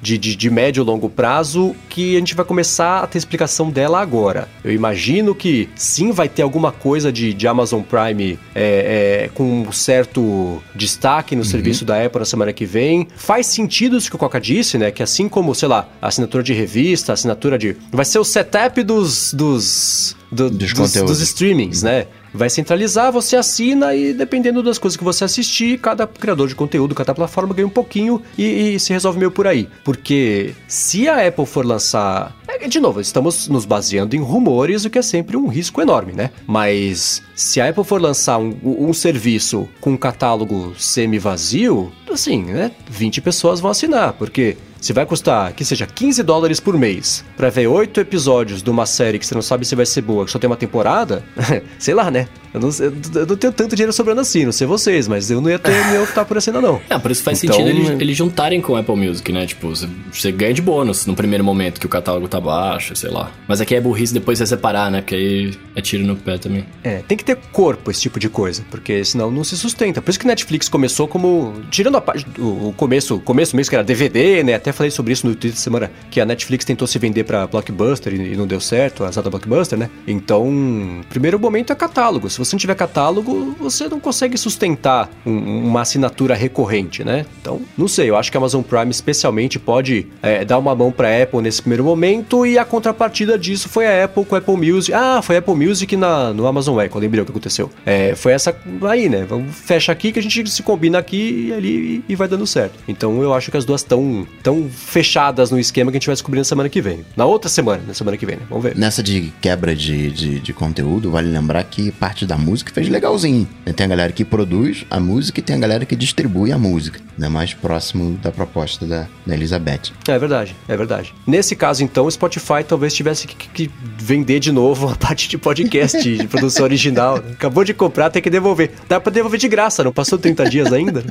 de, 0.00 0.18
de, 0.18 0.36
de 0.36 0.50
médio 0.50 0.82
e 0.82 0.84
longo 0.84 1.08
prazo 1.08 1.74
que 1.88 2.16
a 2.16 2.18
gente 2.18 2.34
vai 2.34 2.44
começar 2.44 3.02
a 3.02 3.06
ter 3.06 3.18
explicação 3.18 3.70
dela 3.70 4.00
agora. 4.00 4.48
Eu 4.64 4.72
imagino 4.72 5.34
que 5.34 5.68
sim 5.74 6.12
vai 6.12 6.28
ter 6.28 6.42
alguma 6.42 6.72
coisa 6.72 7.12
de, 7.12 7.32
de 7.32 7.48
Amazon 7.48 7.82
Prime 7.82 8.38
é, 8.54 9.24
é, 9.24 9.30
com 9.34 9.62
um 9.62 9.72
certo 9.72 10.62
destaque 10.74 11.34
no 11.34 11.42
uhum. 11.42 11.48
serviço 11.48 11.84
da 11.84 12.04
Apple 12.04 12.20
na 12.20 12.24
semana 12.24 12.52
que 12.52 12.64
vem. 12.64 13.08
Faz 13.16 13.46
sentido 13.46 13.96
isso 13.96 14.10
que 14.10 14.16
o 14.16 14.18
Coca 14.18 14.40
disse, 14.40 14.78
né? 14.78 14.90
Que 14.90 15.02
assim 15.02 15.28
como, 15.28 15.54
sei 15.54 15.68
lá, 15.68 15.88
assinatura 16.00 16.42
de 16.42 16.52
revista, 16.52 17.12
assinatura 17.12 17.58
de. 17.58 17.76
Vai 17.90 18.04
ser 18.04 18.18
o 18.18 18.24
setup 18.24 18.82
dos. 18.82 19.32
dos 19.32 20.16
do, 20.30 20.50
dos, 20.50 20.72
dos, 20.72 20.92
dos, 20.92 21.20
streamings, 21.20 21.82
né? 21.82 22.06
Vai 22.36 22.50
centralizar, 22.50 23.10
você 23.10 23.36
assina 23.36 23.94
e 23.94 24.12
dependendo 24.12 24.62
das 24.62 24.78
coisas 24.78 24.96
que 24.96 25.04
você 25.04 25.24
assistir, 25.24 25.78
cada 25.78 26.06
criador 26.06 26.48
de 26.48 26.54
conteúdo, 26.54 26.94
cada 26.94 27.14
plataforma 27.14 27.54
ganha 27.54 27.66
um 27.66 27.70
pouquinho 27.70 28.22
e, 28.36 28.74
e 28.74 28.80
se 28.80 28.92
resolve 28.92 29.18
meio 29.18 29.30
por 29.30 29.46
aí. 29.46 29.68
Porque 29.84 30.54
se 30.68 31.08
a 31.08 31.26
Apple 31.26 31.46
for 31.46 31.64
lançar. 31.64 32.36
É, 32.48 32.68
de 32.68 32.78
novo, 32.78 33.00
estamos 33.00 33.48
nos 33.48 33.64
baseando 33.64 34.14
em 34.14 34.20
rumores, 34.20 34.84
o 34.84 34.90
que 34.90 34.98
é 34.98 35.02
sempre 35.02 35.36
um 35.36 35.48
risco 35.48 35.80
enorme, 35.82 36.12
né? 36.12 36.30
Mas 36.46 37.22
se 37.34 37.60
a 37.60 37.68
Apple 37.68 37.84
for 37.84 38.00
lançar 38.00 38.38
um, 38.38 38.56
um 38.62 38.92
serviço 38.92 39.68
com 39.80 39.90
um 39.90 39.96
catálogo 39.96 40.74
semi-vazio, 40.78 41.92
assim, 42.10 42.44
né? 42.44 42.70
20 42.88 43.20
pessoas 43.20 43.60
vão 43.60 43.70
assinar, 43.70 44.12
porque 44.14 44.56
se 44.80 44.92
vai 44.92 45.06
custar 45.06 45.52
que 45.52 45.64
seja 45.64 45.86
15 45.86 46.22
dólares 46.22 46.60
por 46.60 46.76
mês 46.78 47.24
para 47.36 47.50
ver 47.50 47.66
oito 47.66 48.00
episódios 48.00 48.62
de 48.62 48.70
uma 48.70 48.86
série 48.86 49.18
que 49.18 49.26
você 49.26 49.34
não 49.34 49.42
sabe 49.42 49.64
se 49.64 49.74
vai 49.74 49.86
ser 49.86 50.02
boa, 50.02 50.24
que 50.24 50.30
só 50.30 50.38
tem 50.38 50.48
uma 50.48 50.56
temporada, 50.56 51.22
sei 51.78 51.94
lá, 51.94 52.10
né? 52.10 52.28
Eu 52.56 52.60
não, 52.60 52.70
eu 52.70 53.26
não, 53.26 53.36
tenho 53.36 53.52
tanto 53.52 53.76
dinheiro 53.76 53.92
sobrando 53.92 54.22
assim, 54.22 54.46
não 54.46 54.52
sei 54.52 54.66
vocês, 54.66 55.06
mas 55.06 55.30
eu 55.30 55.42
não 55.42 55.50
ia 55.50 55.58
ter 55.58 55.72
nem 55.88 56.00
optar 56.00 56.24
por 56.24 56.38
essa 56.38 56.50
ainda 56.50 56.62
não. 56.62 56.80
É, 56.88 56.98
por 56.98 57.10
isso 57.10 57.22
faz 57.22 57.44
então, 57.44 57.54
sentido 57.54 57.68
eles, 57.68 58.00
eles 58.00 58.16
juntarem 58.16 58.62
com 58.62 58.72
o 58.72 58.76
Apple 58.76 58.96
Music, 58.96 59.30
né? 59.30 59.46
Tipo, 59.46 59.68
você, 59.68 59.86
você, 60.10 60.32
ganha 60.32 60.54
de 60.54 60.62
bônus 60.62 61.04
no 61.04 61.14
primeiro 61.14 61.44
momento 61.44 61.78
que 61.78 61.84
o 61.84 61.88
catálogo 61.88 62.26
tá 62.28 62.40
baixo, 62.40 62.96
sei 62.96 63.10
lá. 63.10 63.30
Mas 63.46 63.60
aqui 63.60 63.74
é 63.74 63.80
burrice 63.80 64.14
depois 64.14 64.38
você 64.38 64.46
separar, 64.46 64.90
né? 64.90 65.02
Porque 65.02 65.14
aí 65.14 65.54
é 65.74 65.82
tiro 65.82 66.06
no 66.06 66.16
pé 66.16 66.38
também. 66.38 66.64
É, 66.82 67.02
tem 67.06 67.18
que 67.18 67.24
ter 67.24 67.36
corpo 67.52 67.90
esse 67.90 68.00
tipo 68.00 68.18
de 68.18 68.30
coisa, 68.30 68.64
porque 68.70 69.04
senão 69.04 69.30
não 69.30 69.44
se 69.44 69.56
sustenta. 69.56 70.00
Por 70.00 70.08
isso 70.10 70.18
que 70.18 70.26
Netflix 70.26 70.66
começou 70.66 71.06
como. 71.06 71.60
Tirando 71.70 71.96
a 71.96 72.00
parte. 72.00 72.24
O 72.38 72.72
começo, 72.74 73.20
começo 73.20 73.54
mesmo 73.54 73.68
que 73.68 73.76
era 73.76 73.84
DVD, 73.84 74.42
né? 74.42 74.58
Até 74.66 74.72
falei 74.72 74.90
sobre 74.90 75.12
isso 75.12 75.24
no 75.24 75.32
Twitter 75.36 75.60
semana 75.60 75.92
que 76.10 76.20
a 76.20 76.26
Netflix 76.26 76.64
tentou 76.64 76.88
se 76.88 76.98
vender 76.98 77.22
pra 77.22 77.46
Blockbuster 77.46 78.12
e, 78.12 78.32
e 78.32 78.36
não 78.36 78.48
deu 78.48 78.60
certo, 78.60 79.04
a 79.04 79.10
da 79.10 79.30
Blockbuster, 79.30 79.78
né? 79.78 79.88
Então, 80.08 81.04
primeiro 81.08 81.38
momento 81.38 81.72
é 81.72 81.76
catálogo. 81.76 82.28
Se 82.28 82.36
você 82.36 82.56
não 82.56 82.58
tiver 82.58 82.74
catálogo, 82.74 83.54
você 83.60 83.86
não 83.86 84.00
consegue 84.00 84.36
sustentar 84.36 85.08
um, 85.24 85.68
uma 85.68 85.82
assinatura 85.82 86.34
recorrente, 86.34 87.04
né? 87.04 87.24
Então, 87.40 87.60
não 87.78 87.86
sei, 87.86 88.10
eu 88.10 88.16
acho 88.16 88.28
que 88.28 88.36
a 88.36 88.40
Amazon 88.40 88.60
Prime 88.60 88.90
especialmente 88.90 89.56
pode 89.56 90.08
é, 90.20 90.44
dar 90.44 90.58
uma 90.58 90.74
mão 90.74 90.90
para 90.90 91.22
Apple 91.22 91.42
nesse 91.42 91.62
primeiro 91.62 91.84
momento 91.84 92.44
e 92.44 92.58
a 92.58 92.64
contrapartida 92.64 93.38
disso 93.38 93.68
foi 93.68 93.86
a 93.86 94.04
Apple 94.04 94.24
com 94.24 94.34
a 94.34 94.38
Apple 94.38 94.56
Music. 94.56 94.92
Ah, 94.92 95.22
foi 95.22 95.36
a 95.36 95.38
Apple 95.38 95.54
Music 95.54 95.96
na, 95.96 96.32
no 96.32 96.44
Amazon 96.44 96.80
Echo, 96.80 96.98
lembrei 96.98 97.22
o 97.22 97.24
que 97.24 97.30
aconteceu. 97.30 97.70
É, 97.84 98.16
foi 98.16 98.32
essa 98.32 98.52
aí, 98.90 99.08
né? 99.08 99.24
Vamos 99.28 99.54
fecha 99.54 99.92
aqui 99.92 100.10
que 100.10 100.18
a 100.18 100.22
gente 100.22 100.50
se 100.50 100.64
combina 100.64 100.98
aqui 100.98 101.50
e 101.50 101.52
ali 101.52 102.02
e, 102.08 102.12
e 102.12 102.16
vai 102.16 102.26
dando 102.26 102.44
certo. 102.48 102.74
Então, 102.88 103.22
eu 103.22 103.32
acho 103.32 103.52
que 103.52 103.56
as 103.56 103.64
duas 103.64 103.82
estão 103.82 104.26
tão 104.42 104.55
fechadas 104.70 105.50
no 105.50 105.58
esquema 105.58 105.90
que 105.90 105.96
a 105.96 105.98
gente 105.98 106.06
vai 106.06 106.14
descobrir 106.14 106.40
na 106.40 106.44
semana 106.44 106.68
que 106.68 106.80
vem. 106.80 107.04
Na 107.16 107.24
outra 107.24 107.48
semana, 107.48 107.82
na 107.86 107.94
semana 107.94 108.16
que 108.16 108.26
vem, 108.26 108.36
né? 108.36 108.42
Vamos 108.48 108.64
ver. 108.64 108.76
Nessa 108.76 109.02
de 109.02 109.32
quebra 109.40 109.74
de, 109.74 110.10
de, 110.10 110.40
de 110.40 110.52
conteúdo, 110.52 111.10
vale 111.10 111.30
lembrar 111.30 111.62
que 111.64 111.90
parte 111.92 112.26
da 112.26 112.36
música 112.36 112.72
fez 112.72 112.88
legalzinho. 112.88 113.48
Tem 113.74 113.86
a 113.86 113.88
galera 113.88 114.12
que 114.12 114.24
produz 114.24 114.84
a 114.90 114.98
música 114.98 115.40
e 115.40 115.42
tem 115.42 115.56
a 115.56 115.58
galera 115.58 115.84
que 115.84 115.94
distribui 115.96 116.52
a 116.52 116.58
música. 116.58 117.00
Né? 117.16 117.28
Mais 117.28 117.54
próximo 117.54 118.18
da 118.22 118.30
proposta 118.30 118.86
da, 118.86 119.06
da 119.26 119.34
Elizabeth. 119.34 119.92
É 120.08 120.18
verdade, 120.18 120.54
é 120.68 120.76
verdade. 120.76 121.14
Nesse 121.26 121.56
caso, 121.56 121.82
então, 121.82 122.06
o 122.06 122.10
Spotify 122.10 122.64
talvez 122.66 122.94
tivesse 122.94 123.26
que, 123.26 123.48
que 123.48 123.70
vender 123.98 124.40
de 124.40 124.52
novo 124.52 124.88
a 124.88 124.94
parte 124.96 125.28
de 125.28 125.38
podcast, 125.38 126.02
de 126.02 126.26
produção 126.26 126.64
original. 126.64 127.16
Né? 127.16 127.32
Acabou 127.32 127.64
de 127.64 127.74
comprar, 127.74 128.10
tem 128.10 128.22
que 128.22 128.30
devolver. 128.30 128.70
Dá 128.88 129.00
pra 129.00 129.12
devolver 129.12 129.38
de 129.38 129.48
graça, 129.48 129.84
não 129.84 129.92
passou 129.92 130.18
30 130.18 130.48
dias 130.48 130.72
ainda? 130.72 131.04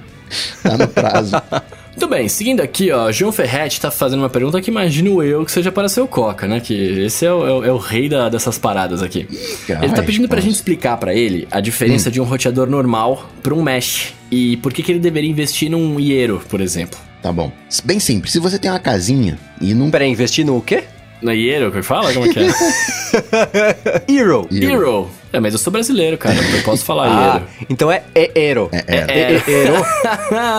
tá 0.62 0.78
no 0.78 0.88
prazo. 0.88 1.36
Muito 1.96 2.10
bem, 2.10 2.28
seguindo 2.28 2.60
aqui, 2.60 2.92
ó, 2.92 3.10
João 3.10 3.32
Ferretti 3.32 3.80
tá 3.80 3.90
fazendo 3.90 4.20
uma 4.20 4.30
pergunta 4.30 4.60
que 4.62 4.70
imagino 4.70 5.24
eu 5.24 5.46
que 5.46 5.52
seja 5.52 5.72
para 5.72 5.88
seu 5.88 6.06
Coca, 6.06 6.46
né? 6.46 6.60
Que 6.60 6.74
esse 7.06 7.26
é 7.26 7.32
o, 7.32 7.48
é 7.48 7.52
o, 7.52 7.64
é 7.64 7.72
o 7.72 7.78
rei 7.78 8.10
da, 8.10 8.28
dessas 8.28 8.58
paradas 8.58 9.02
aqui. 9.02 9.26
ele 9.82 9.94
tá 9.94 10.04
pedindo 10.04 10.28
pra 10.28 10.42
gente 10.42 10.56
explicar 10.56 10.98
para 10.98 11.14
ele 11.14 11.48
a 11.50 11.62
diferença 11.62 12.10
hum. 12.10 12.12
de 12.12 12.20
um 12.22 12.26
roteador 12.26 12.70
normal 12.70 13.30
para 13.42 13.54
um 13.54 13.64
mesh 13.64 14.14
e 14.30 14.58
por 14.58 14.74
que, 14.74 14.84
que 14.84 14.92
ele 14.92 15.00
deveria 15.00 15.30
investir 15.30 15.72
num 15.72 15.98
Iero, 15.98 16.42
por 16.50 16.60
exemplo. 16.60 17.00
Tá 17.22 17.32
bom. 17.32 17.52
Bem 17.86 18.00
simples. 18.00 18.34
Se 18.34 18.40
você 18.40 18.60
tem 18.60 18.70
uma 18.70 18.80
casinha 18.80 19.40
e 19.62 19.74
não. 19.74 19.90
Peraí, 19.90 20.12
investir 20.12 20.46
no 20.46 20.62
quê? 20.62 20.84
Na 21.26 21.36
Hero, 21.36 21.72
que 21.72 21.82
fala? 21.82 22.14
Como 22.14 22.28
é 22.28 22.30
que 22.30 22.40
é? 22.40 24.06
Hero. 24.14 24.48
Hero. 24.52 25.10
É, 25.34 25.40
mas 25.40 25.54
eu 25.54 25.60
sou 25.60 25.74
brasileiro, 25.74 26.18
cara. 26.18 26.36
Eu 26.36 26.62
posso 26.64 26.86
falar 26.86 27.08
Ah, 27.10 27.36
Hero. 27.38 27.48
então 27.70 27.92
é 27.92 28.04
Eero. 28.14 28.70
É, 28.72 28.84
é. 28.88 29.06
É 29.46 29.52
Eero. 29.52 29.76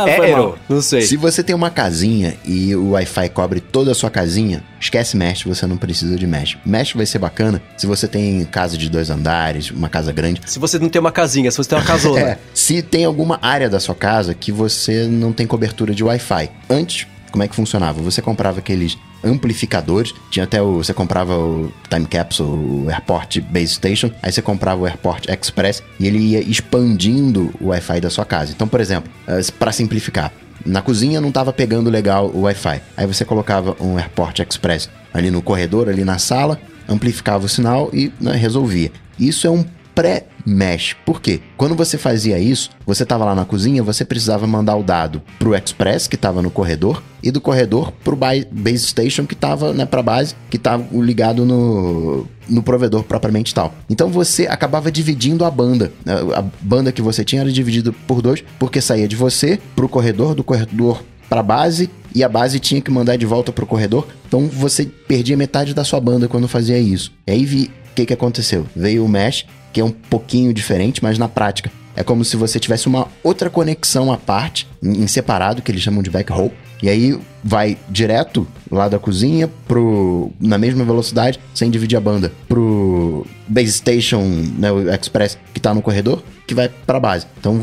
É 0.09 0.33
mal. 0.33 0.59
Não 0.69 0.83
sei. 0.83 1.03
Se 1.03 1.17
você 1.17 1.43
tem 1.43 1.55
uma 1.55 1.71
casinha 1.71 2.35
e 2.45 2.75
o 2.75 2.91
Wi-Fi 2.91 3.29
cobre 3.31 3.61
toda 3.61 3.93
a 3.93 3.95
sua 3.95 4.11
casinha, 4.11 4.63
esquece 4.81 5.17
Mesh, 5.17 5.45
você 5.45 5.67
não 5.67 5.77
precisa 5.77 6.17
de 6.17 6.27
Mesh. 6.27 6.59
Mesh 6.67 6.93
vai 6.95 7.07
ser 7.07 7.19
bacana 7.21 7.63
se 7.77 7.87
você 7.87 8.07
tem 8.09 8.45
casa 8.45 8.77
de 8.77 8.91
dois 8.91 9.09
andares, 9.09 9.71
uma 9.71 9.89
casa 9.89 10.13
grande. 10.13 10.41
Se 10.47 10.59
você 10.59 10.79
não 10.79 10.89
tem 10.89 11.01
uma 11.01 11.13
casinha, 11.13 11.51
se 11.51 11.57
você 11.57 11.71
tem 11.71 11.79
uma 11.79 11.85
casona. 11.85 12.17
É, 12.27 12.39
se 12.53 12.83
tem 12.83 13.05
alguma 13.05 13.39
área 13.41 13.71
da 13.71 13.79
sua 13.79 13.95
casa 13.95 14.35
que 14.35 14.51
você 14.51 15.05
não 15.05 15.33
tem 15.33 15.47
cobertura 15.47 15.95
de 15.95 16.03
Wi-Fi. 16.03 16.51
Antes, 16.69 17.07
como 17.31 17.43
é 17.43 17.49
que 17.49 17.55
funcionava? 17.55 18.01
Você 18.03 18.23
comprava 18.23 18.59
aqueles 18.59 18.99
amplificadores, 19.23 20.15
tinha 20.31 20.45
até 20.45 20.61
o. 20.63 20.79
Você 20.79 20.95
comprava 20.95 21.37
o 21.37 21.73
Time 21.89 22.07
Capsule, 22.07 22.85
o 22.85 22.89
Airport 22.89 23.41
Base 23.41 23.75
Station, 23.75 24.11
aí 24.23 24.33
você 24.33 24.43
comprava 24.43 24.83
o 24.83 24.87
Airport 24.87 25.29
Express 25.29 25.83
e 25.99 26.07
ele 26.07 26.19
ia 26.19 26.41
expandindo 26.41 27.53
o 27.61 27.69
Wi-Fi 27.69 28.01
da 28.01 28.11
sua 28.11 28.25
casa. 28.25 28.53
Então, 28.53 28.69
por 28.69 28.81
exemplo, 28.81 29.11
para 29.59 29.73
simplificar, 29.73 30.33
na 30.65 30.83
cozinha 30.83 31.21
não 31.21 31.29
estava 31.29 31.53
pegando 31.53 31.91
legal 31.91 32.31
o 32.33 32.43
Wi-Fi. 32.43 32.81
Aí 32.97 33.07
você 33.07 33.25
colocava 33.25 33.77
um 33.81 33.97
Airport 33.97 34.41
Express 34.41 34.89
ali 35.13 35.31
no 35.31 35.43
corredor, 35.43 35.89
ali 35.89 36.05
na 36.05 36.19
sala, 36.19 36.61
amplificava 36.89 37.45
o 37.45 37.49
sinal 37.49 37.91
e 37.93 38.13
né, 38.21 38.33
resolvia. 38.33 38.91
Isso 39.19 39.47
é 39.47 39.51
um 39.51 39.65
pré-mesh. 39.97 40.95
Por 41.07 41.21
quê? 41.21 41.41
Quando 41.57 41.75
você 41.75 41.97
fazia 41.97 42.39
isso, 42.39 42.71
você 42.87 43.03
estava 43.03 43.25
lá 43.25 43.35
na 43.35 43.47
cozinha, 43.47 43.83
você 43.83 44.05
precisava 44.05 44.47
mandar 44.47 44.77
o 44.77 44.83
dado 44.83 45.23
pro 45.39 45.57
Express, 45.57 46.07
que 46.07 46.15
estava 46.17 46.43
no 46.43 46.51
corredor, 46.51 47.03
e 47.23 47.31
do 47.31 47.41
corredor 47.41 47.91
pro 48.05 48.15
ba- 48.15 48.45
base 48.53 48.87
station, 48.87 49.27
que 49.27 49.33
estava 49.35 49.73
né, 49.73 49.87
para 49.87 50.03
base, 50.03 50.37
que 50.51 50.59
estava 50.59 50.85
ligado 50.93 51.45
no, 51.47 52.27
no 52.49 52.63
provedor 52.63 53.03
propriamente 53.03 53.55
tal. 53.55 53.75
Então 53.89 54.09
você 54.09 54.47
acabava 54.47 54.93
dividindo 54.93 55.45
a 55.45 55.51
banda. 55.51 55.91
A 56.07 56.37
a 56.37 56.45
banda 56.61 56.93
que 56.93 57.01
você 57.01 57.25
tinha 57.25 57.41
era 57.41 57.51
dividida 57.51 57.91
por 58.07 58.21
dois, 58.21 58.45
porque 58.59 58.81
saía 58.81 59.09
de 59.09 59.17
você 59.17 59.59
pro 59.75 59.89
corredor, 59.89 60.35
do 60.35 60.45
corredor 60.45 61.03
para 61.31 61.43
base 61.43 61.89
e 62.15 62.23
a 62.23 62.29
base 62.29 62.61
tinha 62.61 62.81
que 62.81 62.91
mandar 62.91 63.17
de 63.17 63.25
volta 63.25 63.51
pro 63.51 63.67
corredor. 63.67 64.07
Então 64.29 64.47
você 64.49 64.85
perdia 64.85 65.37
metade 65.37 65.73
da 65.73 65.83
sua 65.83 65.99
banda 66.01 66.29
quando 66.29 66.47
fazia 66.47 66.79
isso. 66.79 67.13
E 67.27 67.33
aí 67.33 67.45
vi 67.47 67.71
o 67.93 67.95
que, 67.97 68.07
que 68.07 68.13
aconteceu. 68.13 68.67
Veio 68.77 69.05
o 69.05 69.09
mesh, 69.09 69.47
que 69.77 69.81
é 69.83 69.85
um 69.85 69.91
pouquinho 69.91 70.55
diferente, 70.55 71.03
mas 71.03 71.19
na 71.19 71.29
prática 71.29 71.71
é 71.95 72.03
como 72.03 72.25
se 72.25 72.35
você 72.35 72.59
tivesse 72.59 72.87
uma 72.87 73.09
outra 73.23 73.51
conexão 73.51 74.11
à 74.11 74.17
parte, 74.17 74.67
em 74.83 75.07
separado, 75.07 75.61
que 75.61 75.71
eles 75.71 75.83
chamam 75.83 76.03
de 76.03 76.09
backhaul. 76.09 76.51
E 76.83 76.89
aí 76.89 77.19
vai 77.45 77.77
direto 77.91 78.47
lá 78.71 78.89
da 78.89 78.99
cozinha 78.99 79.51
pro 79.69 80.31
na 80.41 80.57
mesma 80.57 80.83
velocidade, 80.83 81.39
sem 81.55 81.71
dividir 81.71 81.97
a 81.97 82.01
banda, 82.01 82.33
pro 82.49 83.27
base 83.47 83.73
station, 83.73 84.23
né, 84.59 84.73
o 84.73 84.91
express 84.91 85.37
que 85.53 85.61
tá 85.61 85.75
no 85.75 85.83
corredor, 85.83 86.23
que 86.47 86.55
vai 86.55 86.71
pra 86.87 86.99
base. 86.99 87.27
Então 87.39 87.61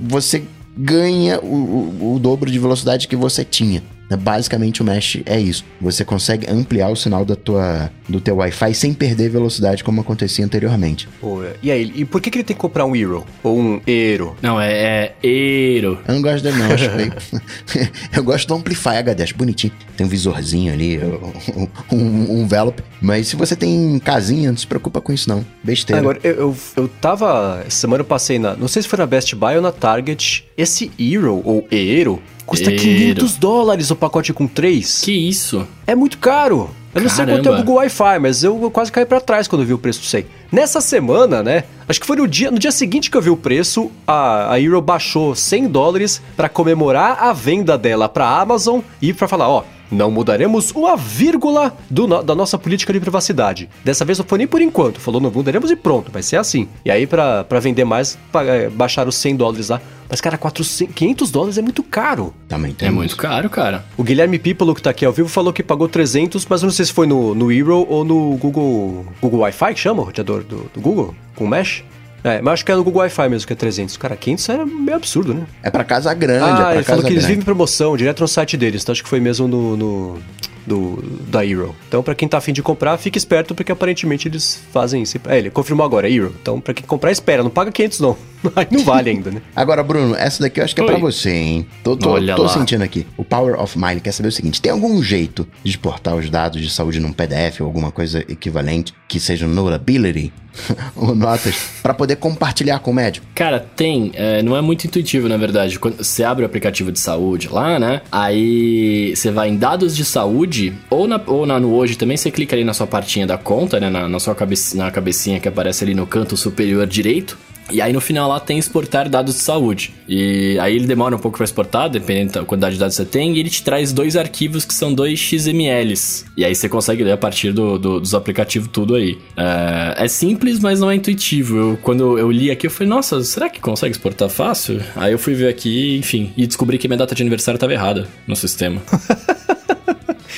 você 0.00 0.44
ganha 0.76 1.40
o, 1.40 1.46
o- 1.46 2.14
o 2.14 2.18
dobro 2.20 2.48
de 2.48 2.58
velocidade 2.60 3.08
que 3.08 3.16
você 3.16 3.44
tinha. 3.44 3.82
Né? 4.08 4.16
Basicamente 4.16 4.82
o 4.82 4.84
mesh 4.84 5.18
é 5.26 5.40
isso. 5.40 5.64
Você 5.80 6.04
consegue 6.04 6.50
ampliar 6.50 6.88
o 6.90 6.96
sinal 6.96 7.24
da 7.24 7.36
tua, 7.36 7.90
do 8.08 8.20
teu 8.20 8.36
Wi-Fi 8.36 8.74
sem 8.74 8.92
perder 8.92 9.30
velocidade 9.30 9.82
como 9.82 10.00
acontecia 10.00 10.44
anteriormente. 10.44 11.08
Pô, 11.20 11.42
e 11.62 11.70
aí, 11.70 11.92
e 11.94 12.04
por 12.04 12.20
que, 12.20 12.30
que 12.30 12.38
ele 12.38 12.44
tem 12.44 12.56
que 12.56 12.60
comprar 12.60 12.84
um 12.84 12.94
Hero? 12.94 13.24
Ou 13.42 13.58
um 13.58 13.80
Eero? 13.86 14.36
Não, 14.42 14.60
é, 14.60 15.14
é 15.22 15.26
Hero. 15.26 15.98
Eu 16.06 16.14
não 16.14 16.22
gosto 16.22 16.42
dele 16.42 16.58
não, 16.58 16.70
acho 16.72 16.90
feio. 16.90 17.12
Eu 18.14 18.22
gosto 18.22 18.48
do 18.48 18.54
Amplify 18.54 18.96
HD, 18.96 19.22
acho 19.22 19.36
bonitinho. 19.36 19.72
Tem 19.96 20.06
um 20.06 20.10
visorzinho 20.10 20.72
ali, 20.72 20.98
um, 21.90 22.32
um 22.32 22.42
envelope. 22.42 22.82
Mas 23.00 23.28
se 23.28 23.36
você 23.36 23.54
tem 23.56 23.98
casinha, 23.98 24.50
não 24.50 24.56
se 24.56 24.66
preocupa 24.66 25.00
com 25.00 25.12
isso 25.12 25.28
não. 25.28 25.44
Besteira. 25.62 26.00
Agora, 26.00 26.18
eu, 26.22 26.32
eu, 26.32 26.56
eu 26.76 26.88
tava. 26.88 27.64
Semana 27.68 28.00
eu 28.00 28.04
passei 28.04 28.38
na. 28.38 28.56
Não 28.56 28.68
sei 28.68 28.82
se 28.82 28.88
foi 28.88 28.98
na 28.98 29.06
Best 29.06 29.34
Buy 29.34 29.56
ou 29.56 29.62
na 29.62 29.72
Target. 29.72 30.44
Esse 30.56 30.90
Hero 30.98 31.42
ou 31.44 31.66
Eero 31.70 32.20
custa 32.46 32.70
Eero. 32.70 32.82
500 32.82 33.36
dólares 33.36 33.90
o 33.90 33.96
pacote 33.96 34.32
com 34.32 34.46
3. 34.46 35.00
Que 35.02 35.12
isso? 35.12 35.66
É 35.86 35.94
muito 35.94 36.18
caro. 36.18 36.70
Eu 36.94 37.02
não 37.02 37.08
sei 37.10 37.24
quanto 37.26 37.30
é 37.30 37.40
o 37.40 37.42
Caramba. 37.42 37.58
Google 37.62 37.74
Wi-Fi, 37.76 38.18
mas 38.20 38.44
eu 38.44 38.70
quase 38.70 38.92
caí 38.92 39.04
pra 39.04 39.20
trás 39.20 39.48
quando 39.48 39.64
vi 39.64 39.74
o 39.74 39.78
preço 39.78 40.00
disso 40.00 40.16
aí. 40.16 40.26
Nessa 40.54 40.80
semana, 40.80 41.42
né? 41.42 41.64
Acho 41.88 42.00
que 42.00 42.06
foi 42.06 42.14
no 42.16 42.28
dia, 42.28 42.48
no 42.48 42.60
dia 42.60 42.70
seguinte 42.70 43.10
que 43.10 43.16
eu 43.16 43.20
vi 43.20 43.28
o 43.28 43.36
preço, 43.36 43.90
a, 44.06 44.52
a 44.52 44.60
Euro 44.60 44.80
baixou 44.80 45.34
100 45.34 45.66
dólares 45.66 46.22
pra 46.36 46.48
comemorar 46.48 47.18
a 47.24 47.32
venda 47.32 47.76
dela 47.76 48.08
pra 48.08 48.28
Amazon 48.40 48.78
e 49.02 49.12
pra 49.12 49.26
falar, 49.26 49.48
ó, 49.48 49.64
não 49.90 50.12
mudaremos 50.12 50.70
uma 50.70 50.96
vírgula 50.96 51.76
do 51.90 52.06
da 52.22 52.34
nossa 52.36 52.56
política 52.56 52.92
de 52.92 53.00
privacidade. 53.00 53.68
Dessa 53.84 54.04
vez 54.04 54.16
não 54.18 54.24
foi 54.24 54.38
nem 54.38 54.46
por 54.46 54.60
enquanto, 54.62 55.00
falou 55.00 55.20
não 55.20 55.30
mudaremos 55.30 55.72
e 55.72 55.76
pronto, 55.76 56.12
vai 56.12 56.22
ser 56.22 56.36
assim. 56.36 56.68
E 56.84 56.90
aí 56.90 57.04
pra, 57.06 57.42
pra 57.42 57.58
vender 57.58 57.84
mais, 57.84 58.16
pa- 58.30 58.44
é, 58.44 58.68
baixaram 58.70 59.08
os 59.08 59.16
100 59.16 59.34
dólares 59.36 59.68
lá. 59.70 59.80
Mas 60.08 60.20
cara, 60.20 60.36
400, 60.36 60.94
500 60.94 61.30
dólares 61.30 61.58
é 61.58 61.62
muito 61.62 61.82
caro. 61.82 62.32
Também 62.46 62.72
tem 62.74 62.88
É 62.88 62.90
muito 62.90 63.16
caro, 63.16 63.48
cara. 63.48 63.84
O 63.96 64.02
Guilherme 64.04 64.38
Pípolo, 64.38 64.74
que 64.74 64.82
tá 64.82 64.90
aqui 64.90 65.04
ao 65.04 65.12
vivo, 65.12 65.28
falou 65.28 65.50
que 65.52 65.62
pagou 65.62 65.88
300, 65.88 66.46
mas 66.48 66.62
eu 66.62 66.66
não 66.66 66.72
sei 66.72 66.84
se 66.84 66.92
foi 66.92 67.06
no, 67.06 67.34
no 67.34 67.50
Hero 67.50 67.86
ou 67.88 68.04
no 68.04 68.36
Google 68.36 69.06
Google 69.20 69.40
Wi-Fi, 69.40 69.74
que 69.74 69.80
chama 69.80 70.02
o 70.02 70.04
roteador 70.04 70.43
do, 70.44 70.70
do 70.72 70.80
Google, 70.80 71.14
com 71.34 71.46
Mesh. 71.46 71.84
É, 72.22 72.40
mas 72.40 72.54
acho 72.54 72.64
que 72.64 72.72
é 72.72 72.74
no 72.74 72.82
Google 72.82 73.02
Wi-Fi 73.02 73.28
mesmo, 73.28 73.46
que 73.46 73.52
é 73.52 73.56
300. 73.56 73.96
Cara, 73.98 74.16
500 74.16 74.48
era 74.48 74.64
meio 74.64 74.96
absurdo, 74.96 75.34
né? 75.34 75.46
É 75.62 75.70
pra 75.70 75.84
casa 75.84 76.12
grande, 76.14 76.42
é 76.42 76.52
ah, 76.52 76.56
pra 76.56 76.74
ele 76.74 76.84
casa 76.84 76.86
falou 76.86 77.04
que 77.04 77.12
eles 77.12 77.24
vivem 77.24 77.42
em 77.42 77.44
promoção, 77.44 77.96
direto 77.96 78.20
no 78.20 78.28
site 78.28 78.56
deles, 78.56 78.82
então 78.82 78.92
acho 78.92 79.02
que 79.02 79.08
foi 79.08 79.20
mesmo 79.20 79.46
no... 79.46 79.76
no 79.76 80.18
do, 80.66 81.02
da 81.28 81.44
Hero. 81.44 81.74
Então, 81.88 82.02
pra 82.02 82.14
quem 82.14 82.28
tá 82.28 82.38
afim 82.38 82.52
de 82.52 82.62
comprar, 82.62 82.96
fique 82.98 83.18
esperto, 83.18 83.54
porque 83.54 83.72
aparentemente 83.72 84.28
eles 84.28 84.60
fazem 84.72 85.02
isso. 85.02 85.18
É, 85.26 85.38
ele 85.38 85.50
confirmou 85.50 85.84
agora, 85.84 86.08
Hero. 86.08 86.34
Então, 86.40 86.60
pra 86.60 86.74
quem 86.74 86.84
comprar, 86.86 87.12
espera, 87.12 87.42
não 87.42 87.50
paga 87.50 87.70
500 87.70 88.00
não. 88.00 88.16
Aí 88.54 88.66
não 88.70 88.84
vale 88.84 89.10
ainda, 89.10 89.30
né? 89.30 89.42
Agora, 89.54 89.82
Bruno, 89.82 90.14
essa 90.14 90.42
daqui 90.42 90.60
eu 90.60 90.64
acho 90.64 90.74
que 90.74 90.80
é 90.80 90.84
pra 90.84 90.98
você, 90.98 91.30
hein? 91.30 91.66
Tô, 91.82 91.96
tô, 91.96 92.10
Olha 92.10 92.34
tô 92.34 92.42
lá. 92.42 92.48
sentindo 92.48 92.82
aqui. 92.82 93.06
O 93.16 93.24
Power 93.24 93.60
of 93.60 93.78
Mind 93.78 94.00
quer 94.00 94.12
saber 94.12 94.28
o 94.28 94.32
seguinte: 94.32 94.60
tem 94.60 94.72
algum 94.72 95.02
jeito 95.02 95.46
de 95.62 95.70
exportar 95.70 96.14
os 96.14 96.28
dados 96.28 96.60
de 96.60 96.70
saúde 96.70 97.00
num 97.00 97.12
PDF 97.12 97.60
ou 97.60 97.66
alguma 97.66 97.90
coisa 97.90 98.20
equivalente 98.28 98.92
que 99.08 99.18
seja 99.18 99.46
um 99.46 99.48
Notability 99.48 100.32
ou 100.96 101.14
notas 101.14 101.56
pra 101.82 101.94
poder 101.94 102.16
compartilhar 102.16 102.78
com 102.78 102.90
o 102.90 102.94
médico? 102.94 103.26
Cara, 103.34 103.60
tem. 103.60 104.12
é, 104.14 104.42
não 104.42 104.56
é 104.56 104.60
muito 104.60 104.86
intuitivo, 104.86 105.28
na 105.28 105.36
verdade. 105.36 105.78
Quando 105.78 106.02
você 106.02 106.24
abre 106.24 106.44
o 106.44 106.46
aplicativo 106.46 106.92
de 106.92 106.98
saúde 106.98 107.48
lá, 107.48 107.78
né? 107.78 108.02
Aí 108.10 109.14
você 109.14 109.30
vai 109.30 109.48
em 109.48 109.56
dados 109.56 109.96
de 109.96 110.04
saúde, 110.04 110.72
ou, 110.90 111.06
na, 111.06 111.20
ou 111.26 111.46
na, 111.46 111.58
no 111.58 111.74
hoje 111.74 111.96
também, 111.96 112.16
você 112.16 112.30
clica 112.30 112.54
ali 112.54 112.64
na 112.64 112.74
sua 112.74 112.86
partinha 112.86 113.26
da 113.26 113.38
conta, 113.38 113.80
né? 113.80 113.90
Na, 113.90 114.08
na 114.08 114.20
sua 114.20 114.34
cabe, 114.34 114.54
na 114.74 114.90
cabecinha 114.90 115.40
que 115.40 115.48
aparece 115.48 115.84
ali 115.84 115.94
no 115.94 116.06
canto 116.06 116.36
superior 116.36 116.86
direito. 116.86 117.36
E 117.72 117.80
aí 117.80 117.92
no 117.92 118.00
final 118.00 118.28
lá 118.28 118.38
tem 118.38 118.58
exportar 118.58 119.08
dados 119.08 119.34
de 119.36 119.40
saúde. 119.40 119.92
E 120.08 120.58
aí 120.60 120.76
ele 120.76 120.86
demora 120.86 121.16
um 121.16 121.18
pouco 121.18 121.38
para 121.38 121.44
exportar, 121.44 121.88
dependendo 121.88 122.32
da 122.32 122.44
quantidade 122.44 122.74
de 122.74 122.80
dados 122.80 122.96
que 122.96 123.02
você 123.02 123.08
tem, 123.08 123.34
e 123.34 123.40
ele 123.40 123.48
te 123.50 123.62
traz 123.62 123.92
dois 123.92 124.16
arquivos 124.16 124.64
que 124.64 124.74
são 124.74 124.92
dois 124.92 125.18
XMLs. 125.18 126.26
E 126.36 126.44
aí 126.44 126.54
você 126.54 126.68
consegue 126.68 127.02
ler 127.02 127.12
a 127.12 127.16
partir 127.16 127.52
do, 127.52 127.78
do- 127.78 128.00
dos 128.00 128.14
aplicativos 128.14 128.68
tudo 128.72 128.94
aí. 128.94 129.18
É, 129.36 130.04
é 130.04 130.08
simples, 130.08 130.60
mas 130.60 130.80
não 130.80 130.90
é 130.90 130.94
intuitivo. 130.94 131.56
Eu, 131.56 131.78
quando 131.82 132.18
eu 132.18 132.30
li 132.30 132.50
aqui, 132.50 132.66
eu 132.66 132.70
falei, 132.70 132.88
nossa, 132.88 133.22
será 133.24 133.48
que 133.48 133.60
consegue 133.60 133.92
exportar 133.92 134.28
fácil? 134.28 134.80
Aí 134.94 135.12
eu 135.12 135.18
fui 135.18 135.34
ver 135.34 135.48
aqui, 135.48 135.96
enfim, 135.96 136.32
e 136.36 136.46
descobri 136.46 136.76
que 136.78 136.86
minha 136.86 136.98
data 136.98 137.14
de 137.14 137.22
aniversário 137.22 137.56
estava 137.56 137.72
errada 137.72 138.06
no 138.26 138.36
sistema. 138.36 138.82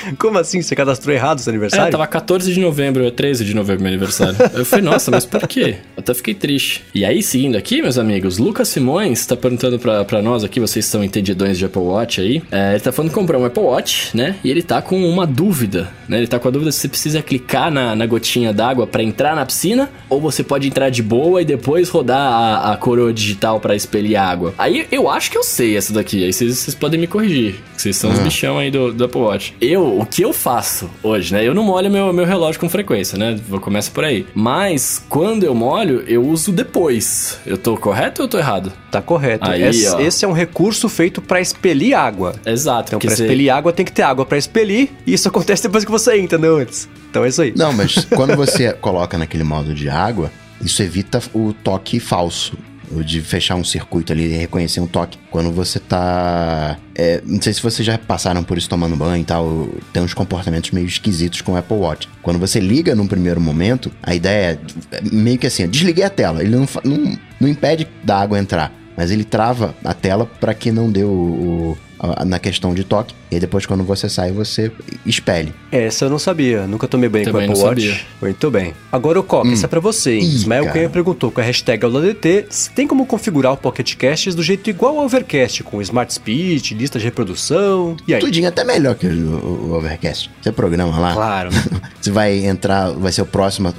Como 0.18 0.38
assim? 0.38 0.62
Você 0.62 0.74
cadastrou 0.74 1.14
errado 1.14 1.40
seu 1.40 1.51
É, 1.51 1.55
aniversário? 1.55 1.90
tava 1.92 2.07
14 2.07 2.53
de 2.53 2.61
novembro, 2.61 3.05
é 3.07 3.11
13 3.11 3.44
de 3.44 3.55
novembro 3.55 3.82
meu 3.82 3.92
aniversário. 3.92 4.36
Eu 4.55 4.64
falei, 4.64 4.84
nossa, 4.84 5.11
mas 5.11 5.24
por 5.24 5.47
quê? 5.47 5.76
Eu 5.97 6.01
até 6.01 6.14
fiquei 6.14 6.34
triste. 6.34 6.84
E 6.94 7.05
aí, 7.05 7.22
seguindo 7.22 7.57
aqui, 7.57 7.80
meus 7.82 7.99
amigos, 7.99 8.38
Lucas 8.38 8.68
Simões 8.68 9.24
tá 9.26 9.36
perguntando 9.36 9.78
pra, 9.78 10.05
pra 10.05 10.22
nós 10.22 10.44
aqui, 10.44 10.61
vocês 10.61 10.84
são 10.86 11.03
entendidões 11.05 11.59
de 11.59 11.64
Apple 11.64 11.80
Watch 11.82 12.20
aí. 12.20 12.42
É, 12.51 12.72
ele 12.72 12.80
tá 12.80 12.92
falando 12.92 13.11
que 13.11 13.14
comprou 13.14 13.40
um 13.40 13.44
Apple 13.44 13.62
Watch, 13.62 14.16
né? 14.16 14.36
E 14.44 14.51
ele 14.51 14.62
tá 14.62 14.80
com 14.82 15.03
uma 15.09 15.26
dúvida, 15.26 15.88
né? 16.09 16.18
Ele 16.18 16.26
tá 16.26 16.38
com 16.38 16.49
a 16.49 16.51
dúvida 16.51 16.72
se 16.72 16.80
você 16.80 16.88
precisa 16.88 17.22
clicar 17.22 17.70
na, 17.70 17.94
na 17.94 18.07
gotinha 18.07 18.53
d'água 18.53 18.86
pra 18.86 19.03
entrar 19.03 19.34
na 19.36 19.44
piscina, 19.44 19.90
ou 20.09 20.20
você 20.20 20.42
pode 20.42 20.66
entrar 20.68 20.90
de 20.90 21.03
boa 21.03 21.42
e 21.42 21.44
depois 21.44 21.88
rodar 21.88 22.18
a, 22.18 22.72
a 22.72 22.76
coroa 22.76 23.12
digital 23.12 23.61
pra 23.61 23.74
expelir 23.74 24.16
água. 24.18 24.55
Aí 24.59 24.86
eu 24.90 25.09
acho 25.11 25.30
que 25.30 25.38
eu 25.38 25.42
sei 25.42 25.76
essa 25.76 25.92
daqui, 25.92 26.24
aí 26.24 26.32
vocês, 26.32 26.57
vocês 26.59 26.74
podem 26.74 26.99
me 27.01 27.07
corrigir, 27.07 27.57
vocês 27.76 27.97
são 27.97 28.11
os 28.11 28.18
bichão 28.18 28.59
aí 28.59 28.70
do, 28.70 28.92
do 28.92 29.05
Apple 29.05 29.20
Watch. 29.20 29.55
Eu, 29.61 29.86
o 29.87 30.05
que 30.07 30.22
eu 30.22 30.32
faço 30.32 30.89
hoje, 31.03 31.32
né? 31.32 31.47
Eu 31.47 31.55
não 31.55 31.62
molho 31.62 31.91
meu, 31.91 32.12
meu 32.12 32.24
relógio 32.24 32.61
com 32.61 32.68
frequência, 32.68 33.16
né? 33.18 33.39
Vou 33.49 33.61
começar 33.61 33.91
por 33.93 34.05
aí. 34.05 34.26
Mas 34.34 35.05
quando 35.09 35.45
eu 35.45 35.55
molho, 35.55 36.05
eu 36.07 36.26
uso 36.26 36.53
depois. 36.53 37.39
Eu 37.47 37.57
tô 37.59 37.76
correto 37.76 38.22
ou 38.22 38.26
eu 38.26 38.30
tô 38.30 38.39
errado? 38.39 38.72
Tá 38.91 39.01
correto. 39.03 39.49
Aí, 39.51 39.62
esse, 39.62 39.87
ó. 39.89 40.01
esse 40.01 40.24
é 40.24 40.28
um 40.28 40.32
recurso 40.32 40.89
feito 40.89 41.20
pra 41.20 41.41
expelir 41.41 41.97
água. 41.97 42.34
Exato. 42.45 42.89
Então, 42.91 42.99
pra 42.99 43.11
você- 43.11 43.22
expelir 43.24 43.51
água, 43.53 43.72
tem 43.72 43.84
que 43.84 43.93
ter 43.93 44.03
água 44.03 44.24
pra 44.26 44.39
expelir, 44.39 44.91
e 45.07 45.12
isso 45.14 45.28
acontece 45.28 45.62
depois 45.62 45.84
que 45.84 45.91
você 45.91 46.18
entra, 46.18 46.39
não 46.39 46.57
antes. 46.57 46.89
Então 47.11 47.24
é 47.24 47.28
isso 47.28 47.43
aí. 47.43 47.53
Não, 47.57 47.72
mas 47.72 48.05
quando 48.14 48.34
você 48.37 48.72
coloca 48.74 49.16
naquele 49.18 49.45
modo 49.45 49.72
de 49.74 49.89
água, 49.89 50.30
isso 50.61 50.82
evita 50.82 51.20
o 51.34 51.53
toque 51.53 51.99
falso. 52.01 52.57
De 53.05 53.20
fechar 53.20 53.55
um 53.55 53.64
circuito 53.64 54.12
ali 54.12 54.24
e 54.24 54.37
reconhecer 54.37 54.80
um 54.80 54.87
toque. 54.87 55.18
Quando 55.30 55.51
você 55.51 55.78
tá. 55.78 56.76
É, 56.95 57.20
não 57.24 57.41
sei 57.41 57.53
se 57.53 57.62
vocês 57.62 57.84
já 57.84 57.99
passaram 57.99 58.43
por 58.43 58.57
isso 58.57 58.68
tomando 58.68 58.97
banho 58.97 59.22
e 59.22 59.24
tal. 59.24 59.68
Tem 59.93 60.03
uns 60.03 60.14
comportamentos 60.14 60.70
meio 60.70 60.87
esquisitos 60.87 61.41
com 61.41 61.53
o 61.53 61.57
Apple 61.57 61.76
Watch. 61.76 62.09
Quando 62.22 62.39
você 62.39 62.61
liga 62.61 62.95
num 62.95 63.07
primeiro 63.07 63.41
momento, 63.41 63.91
a 64.03 64.14
ideia 64.14 64.61
é 64.93 65.01
meio 65.12 65.39
que 65.39 65.47
assim: 65.47 65.66
desliguei 65.68 66.05
a 66.05 66.11
tela. 66.11 66.43
Ele 66.43 66.57
não, 66.57 66.68
não, 66.84 67.18
não 67.41 67.49
impede 67.49 67.87
da 68.03 68.18
água 68.18 68.38
entrar 68.38 68.72
mas 68.96 69.11
ele 69.11 69.25
trava 69.25 69.75
a 69.84 69.92
tela 69.92 70.25
para 70.25 70.54
que 70.54 70.72
não 70.72 70.91
dê 70.91 71.04
o, 71.04 71.08
o, 71.08 71.79
na 72.26 72.38
questão 72.38 72.74
de 72.74 72.84
toque. 72.84 73.14
E 73.30 73.40
depois, 73.40 73.66
quando 73.66 73.82
você 73.82 74.08
sai, 74.08 74.32
você 74.32 74.70
espelhe. 75.04 75.52
Essa 75.72 76.04
eu 76.04 76.10
não 76.10 76.18
sabia. 76.18 76.66
Nunca 76.66 76.86
tomei 76.86 77.08
banho 77.08 77.24
Também 77.24 77.48
com 77.48 77.54
o 77.54 77.56
Apple 77.56 77.68
Watch. 77.68 77.88
Sabia. 77.88 78.06
Muito 78.20 78.50
bem. 78.50 78.74
Agora 78.92 79.18
o 79.18 79.22
Coca, 79.22 79.48
hum. 79.48 79.52
isso 79.52 79.64
é 79.64 79.68
pra 79.68 79.80
você, 79.80 80.14
hein? 80.14 80.22
Ih, 80.22 80.34
Ismael 80.34 80.70
Cunha 80.70 80.88
perguntou 80.88 81.30
com 81.30 81.40
a 81.40 81.44
hashtag 81.44 81.84
AulaDT 81.84 82.46
se 82.50 82.70
tem 82.70 82.86
como 82.86 83.04
configurar 83.06 83.52
o 83.52 83.56
Pocket 83.56 83.94
Casts 83.96 84.34
do 84.34 84.42
jeito 84.42 84.70
igual 84.70 84.98
ao 84.98 85.04
Overcast, 85.04 85.62
com 85.64 85.82
Smart 85.82 86.12
Speed, 86.12 86.72
lista 86.72 86.98
de 86.98 87.04
reprodução. 87.04 87.96
E 88.06 88.14
aí? 88.14 88.20
Tudinho 88.20 88.48
até 88.48 88.64
melhor 88.64 88.94
que 88.94 89.06
o, 89.06 89.70
o 89.70 89.74
Overcast. 89.74 90.30
Você 90.40 90.52
programa 90.52 90.98
lá. 90.98 91.12
Claro. 91.14 91.50
você 92.00 92.10
vai 92.10 92.44
entrar, 92.46 92.92
vai 92.92 93.12
ser 93.12 93.22
o 93.22 93.26
próximo 93.26 93.72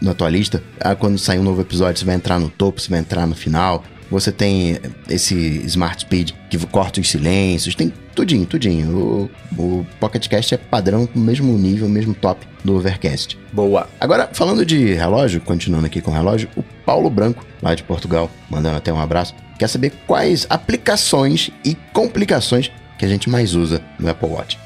na 0.00 0.14
tua 0.14 0.28
lista. 0.28 0.62
Ah, 0.80 0.94
quando 0.94 1.18
sair 1.18 1.38
um 1.38 1.42
novo 1.42 1.60
episódio, 1.60 1.98
você 1.98 2.04
vai 2.04 2.14
entrar 2.14 2.38
no 2.38 2.48
topo, 2.48 2.80
você 2.80 2.88
vai 2.88 3.00
entrar 3.00 3.26
no 3.26 3.34
final. 3.34 3.84
Você 4.10 4.32
tem 4.32 4.78
esse 5.08 5.36
Smart 5.66 6.02
Speed 6.02 6.32
que 6.48 6.58
corta 6.66 7.00
os 7.00 7.08
silêncios, 7.08 7.74
tem 7.74 7.92
tudinho, 8.14 8.44
tudinho. 8.44 8.96
O, 8.96 9.30
o 9.56 9.86
Pocket 10.00 10.26
Cast 10.28 10.54
é 10.54 10.58
padrão 10.58 11.06
com 11.06 11.18
o 11.18 11.22
mesmo 11.22 11.56
nível, 11.56 11.88
mesmo 11.88 12.12
top 12.12 12.46
do 12.64 12.76
Overcast. 12.76 13.38
Boa. 13.52 13.88
Agora, 14.00 14.28
falando 14.32 14.66
de 14.66 14.94
relógio, 14.94 15.40
continuando 15.40 15.86
aqui 15.86 16.00
com 16.00 16.10
o 16.10 16.14
relógio, 16.14 16.48
o 16.56 16.62
Paulo 16.84 17.08
Branco, 17.08 17.46
lá 17.62 17.74
de 17.74 17.82
Portugal, 17.82 18.30
mandando 18.50 18.76
até 18.76 18.92
um 18.92 19.00
abraço, 19.00 19.34
quer 19.58 19.68
saber 19.68 19.92
quais 20.06 20.46
aplicações 20.50 21.50
e 21.64 21.76
complicações 21.92 22.70
que 22.98 23.04
a 23.04 23.08
gente 23.08 23.30
mais 23.30 23.54
usa 23.54 23.80
no 23.98 24.10
Apple 24.10 24.28
Watch. 24.28 24.58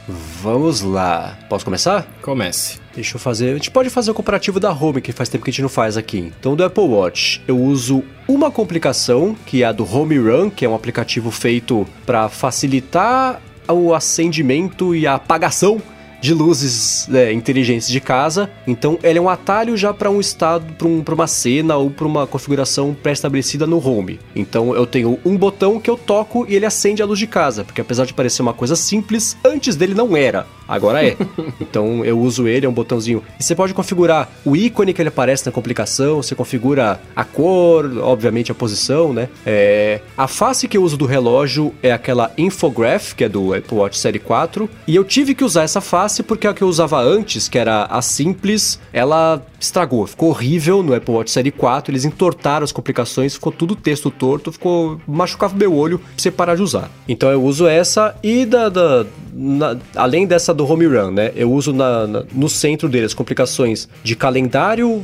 Vamos 0.42 0.80
lá. 0.80 1.38
Posso 1.48 1.64
começar? 1.64 2.04
Comece. 2.20 2.83
Deixa 2.94 3.16
eu 3.16 3.20
fazer. 3.20 3.50
A 3.50 3.54
gente 3.54 3.70
pode 3.70 3.90
fazer 3.90 4.10
o 4.10 4.14
comparativo 4.14 4.60
da 4.60 4.72
Home, 4.72 5.00
que 5.00 5.12
faz 5.12 5.28
tempo 5.28 5.44
que 5.44 5.50
a 5.50 5.52
gente 5.52 5.62
não 5.62 5.68
faz 5.68 5.96
aqui. 5.96 6.32
Então, 6.38 6.54
do 6.54 6.64
Apple 6.64 6.84
Watch, 6.84 7.42
eu 7.46 7.58
uso 7.58 8.04
uma 8.28 8.50
complicação, 8.50 9.36
que 9.46 9.62
é 9.62 9.66
a 9.66 9.72
do 9.72 9.84
Home 9.84 10.18
Run, 10.18 10.50
que 10.50 10.64
é 10.64 10.68
um 10.68 10.74
aplicativo 10.74 11.30
feito 11.30 11.86
para 12.06 12.28
facilitar 12.28 13.40
o 13.68 13.94
acendimento 13.94 14.94
e 14.94 15.06
a 15.06 15.14
apagação 15.14 15.80
de 16.24 16.32
luzes 16.32 17.06
é, 17.12 17.34
inteligentes 17.34 17.86
de 17.86 18.00
casa. 18.00 18.50
Então, 18.66 18.98
ele 19.02 19.18
é 19.18 19.22
um 19.22 19.28
atalho 19.28 19.76
já 19.76 19.92
para 19.92 20.10
um 20.10 20.18
estado, 20.18 20.72
para 20.72 20.88
um, 20.88 21.04
uma 21.06 21.26
cena 21.26 21.76
ou 21.76 21.90
para 21.90 22.06
uma 22.06 22.26
configuração 22.26 22.94
pré-estabelecida 22.94 23.66
no 23.66 23.76
home. 23.86 24.18
Então, 24.34 24.74
eu 24.74 24.86
tenho 24.86 25.18
um 25.22 25.36
botão 25.36 25.78
que 25.78 25.90
eu 25.90 25.98
toco 25.98 26.46
e 26.48 26.54
ele 26.54 26.64
acende 26.64 27.02
a 27.02 27.04
luz 27.04 27.18
de 27.18 27.26
casa, 27.26 27.62
porque 27.62 27.82
apesar 27.82 28.06
de 28.06 28.14
parecer 28.14 28.40
uma 28.40 28.54
coisa 28.54 28.74
simples, 28.74 29.36
antes 29.44 29.76
dele 29.76 29.92
não 29.92 30.16
era. 30.16 30.46
Agora 30.66 31.04
é. 31.04 31.16
então, 31.60 32.04
eu 32.04 32.18
uso 32.18 32.48
ele, 32.48 32.66
é 32.66 32.68
um 32.68 32.72
botãozinho. 32.72 33.22
E 33.38 33.42
você 33.42 33.54
pode 33.54 33.74
configurar 33.74 34.30
o 34.44 34.56
ícone 34.56 34.92
que 34.92 35.02
ele 35.02 35.08
aparece 35.08 35.46
na 35.46 35.52
complicação, 35.52 36.22
você 36.22 36.34
configura 36.34 37.00
a 37.14 37.24
cor, 37.24 37.98
obviamente 37.98 38.50
a 38.50 38.54
posição, 38.54 39.12
né? 39.12 39.28
É, 39.44 40.00
a 40.16 40.26
face 40.26 40.66
que 40.68 40.76
eu 40.76 40.82
uso 40.82 40.96
do 40.96 41.06
relógio 41.06 41.74
é 41.82 41.92
aquela 41.92 42.32
Infograph, 42.38 43.14
que 43.14 43.24
é 43.24 43.28
do 43.28 43.54
Apple 43.54 43.78
Watch 43.78 43.98
Série 43.98 44.18
4, 44.18 44.68
e 44.86 44.96
eu 44.96 45.04
tive 45.04 45.34
que 45.34 45.44
usar 45.44 45.62
essa 45.62 45.80
face 45.80 46.22
porque 46.22 46.46
a 46.46 46.54
que 46.54 46.62
eu 46.62 46.68
usava 46.68 47.00
antes, 47.00 47.48
que 47.48 47.58
era 47.58 47.84
a 47.84 48.00
simples, 48.00 48.78
ela 48.92 49.42
estragou, 49.64 50.06
ficou 50.06 50.30
horrível 50.30 50.82
no 50.82 50.94
Apple 50.94 51.14
Watch 51.14 51.30
Série 51.30 51.50
4, 51.50 51.90
eles 51.90 52.04
entortaram 52.04 52.64
as 52.64 52.72
complicações, 52.72 53.34
ficou 53.34 53.52
tudo 53.52 53.74
texto 53.74 54.10
torto, 54.10 54.52
ficou 54.52 55.00
machucava 55.06 55.56
meu 55.56 55.74
olho 55.74 55.98
pra 55.98 56.08
você 56.16 56.30
parar 56.30 56.54
de 56.54 56.62
usar. 56.62 56.90
Então 57.08 57.30
eu 57.30 57.42
uso 57.42 57.66
essa 57.66 58.14
e 58.22 58.44
da, 58.44 58.68
da 58.68 59.06
na, 59.32 59.76
além 59.96 60.26
dessa 60.26 60.54
do 60.54 60.70
home 60.70 60.86
run, 60.86 61.10
né? 61.10 61.32
Eu 61.34 61.50
uso 61.52 61.72
na, 61.72 62.06
na, 62.06 62.24
no 62.32 62.48
centro 62.48 62.88
dele 62.88 63.06
as 63.06 63.14
complicações 63.14 63.88
de 64.02 64.14
calendário, 64.14 65.02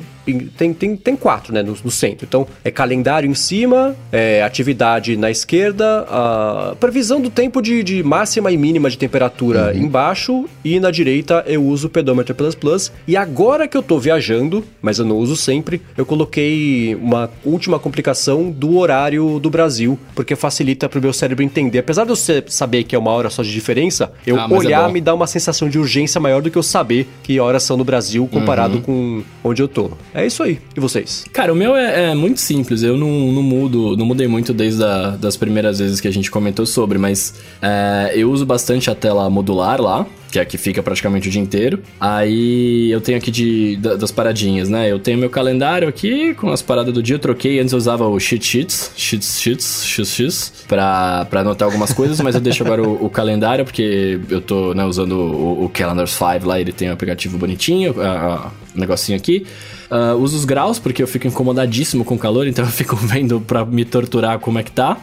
tem, 0.56 0.72
tem, 0.72 0.96
tem 0.96 1.16
quatro, 1.16 1.52
né? 1.52 1.62
No, 1.62 1.76
no 1.84 1.90
centro. 1.90 2.26
Então 2.26 2.46
é 2.64 2.70
calendário 2.70 3.30
em 3.30 3.34
cima, 3.34 3.96
é, 4.12 4.42
atividade 4.42 5.16
na 5.16 5.30
esquerda, 5.30 6.06
a 6.08 6.74
previsão 6.78 7.20
do 7.20 7.30
tempo 7.30 7.60
de, 7.60 7.82
de 7.82 8.02
máxima 8.02 8.50
e 8.50 8.56
mínima 8.56 8.90
de 8.90 8.98
temperatura 8.98 9.72
uhum. 9.72 9.82
embaixo 9.82 10.48
e 10.64 10.78
na 10.80 10.90
direita 10.90 11.44
eu 11.46 11.64
uso 11.64 11.86
o 11.86 11.90
Pedometer 11.90 12.34
Plus 12.34 12.54
Plus. 12.54 12.92
E 13.06 13.16
agora 13.16 13.66
que 13.66 13.76
eu 13.76 13.82
tô 13.82 13.98
viajando, 13.98 14.64
mas 14.80 14.98
eu 14.98 15.04
não 15.04 15.16
uso 15.16 15.36
sempre, 15.36 15.80
eu 15.96 16.06
coloquei 16.06 16.94
uma 16.94 17.30
última 17.44 17.78
complicação 17.78 18.50
do 18.50 18.76
horário 18.76 19.38
do 19.38 19.50
Brasil, 19.50 19.98
porque 20.14 20.36
facilita 20.36 20.88
pro 20.88 21.00
meu 21.00 21.12
cérebro 21.12 21.44
entender. 21.44 21.78
Apesar 21.78 22.04
de 22.04 22.10
eu 22.10 22.16
saber 22.16 22.84
que 22.84 22.94
é 22.94 22.98
uma 22.98 23.10
hora 23.10 23.30
só 23.30 23.42
de 23.42 23.50
diferença, 23.52 24.12
eu 24.26 24.38
ah, 24.38 24.46
é 24.50 24.54
olhar 24.54 24.88
é 24.88 24.92
me 24.92 25.00
dá 25.00 25.14
uma 25.14 25.26
sensação 25.26 25.68
de 25.68 25.78
urgência 25.78 26.20
maior 26.20 26.42
do 26.42 26.50
que 26.50 26.58
eu 26.58 26.62
saber 26.62 27.08
que 27.22 27.38
horas 27.38 27.62
são 27.62 27.76
no 27.76 27.84
Brasil 27.84 28.28
comparado 28.30 28.76
uhum. 28.76 28.82
com 28.82 29.22
onde 29.44 29.62
eu 29.62 29.68
tô. 29.68 29.90
É 30.14 30.19
isso 30.26 30.42
aí. 30.42 30.58
E 30.76 30.80
vocês? 30.80 31.24
Cara, 31.32 31.52
o 31.52 31.56
meu 31.56 31.76
é, 31.76 32.10
é 32.10 32.14
muito 32.14 32.40
simples. 32.40 32.82
Eu 32.82 32.96
não, 32.96 33.08
não 33.32 33.42
mudo, 33.42 33.96
não 33.96 34.06
mudei 34.06 34.28
muito 34.28 34.52
desde 34.52 34.82
a, 34.84 35.10
das 35.10 35.36
primeiras 35.36 35.78
vezes 35.78 36.00
que 36.00 36.08
a 36.08 36.12
gente 36.12 36.30
comentou 36.30 36.66
sobre, 36.66 36.98
mas 36.98 37.34
é, 37.60 38.12
eu 38.14 38.30
uso 38.30 38.44
bastante 38.46 38.90
a 38.90 38.94
tela 38.94 39.28
modular 39.30 39.80
lá 39.80 40.06
que 40.30 40.38
é 40.38 40.42
a 40.42 40.44
que 40.44 40.56
fica 40.56 40.82
praticamente 40.82 41.28
o 41.28 41.30
dia 41.30 41.40
inteiro. 41.40 41.82
Aí 41.98 42.90
eu 42.90 43.00
tenho 43.00 43.18
aqui 43.18 43.30
de, 43.30 43.76
das 43.76 44.10
paradinhas, 44.10 44.68
né? 44.68 44.90
Eu 44.90 44.98
tenho 44.98 45.18
meu 45.18 45.28
calendário 45.28 45.88
aqui 45.88 46.34
com 46.34 46.50
as 46.50 46.62
paradas 46.62 46.94
do 46.94 47.02
dia. 47.02 47.16
Eu 47.16 47.18
troquei, 47.18 47.58
antes 47.58 47.72
eu 47.72 47.78
usava 47.78 48.06
o 48.06 48.18
Sheet 48.18 48.44
Sheets, 48.44 48.92
Sheets 48.96 49.40
Sheets, 49.40 49.84
Sheets 49.84 50.52
pra, 50.68 51.26
pra 51.28 51.40
anotar 51.40 51.66
algumas 51.66 51.92
coisas, 51.92 52.20
mas 52.20 52.34
eu 52.34 52.40
deixo 52.40 52.62
agora 52.62 52.82
o, 52.82 53.06
o 53.06 53.10
calendário, 53.10 53.64
porque 53.64 54.20
eu 54.30 54.40
tô 54.40 54.72
né, 54.72 54.84
usando 54.84 55.12
o, 55.12 55.64
o 55.64 55.68
Calendars 55.68 56.12
5 56.12 56.46
lá, 56.46 56.60
ele 56.60 56.72
tem 56.72 56.88
um 56.88 56.92
aplicativo 56.92 57.36
bonitinho, 57.36 57.94
o 57.98 58.78
negocinho 58.78 59.18
aqui. 59.18 59.44
Uh, 59.90 60.16
uso 60.16 60.36
os 60.36 60.44
graus, 60.44 60.78
porque 60.78 61.02
eu 61.02 61.06
fico 61.06 61.26
incomodadíssimo 61.26 62.04
com 62.04 62.14
o 62.14 62.18
calor, 62.18 62.46
então 62.46 62.64
eu 62.64 62.70
fico 62.70 62.94
vendo 62.96 63.40
pra 63.40 63.64
me 63.64 63.84
torturar 63.84 64.38
como 64.38 64.58
é 64.58 64.62
que 64.62 64.70
tá. 64.70 64.96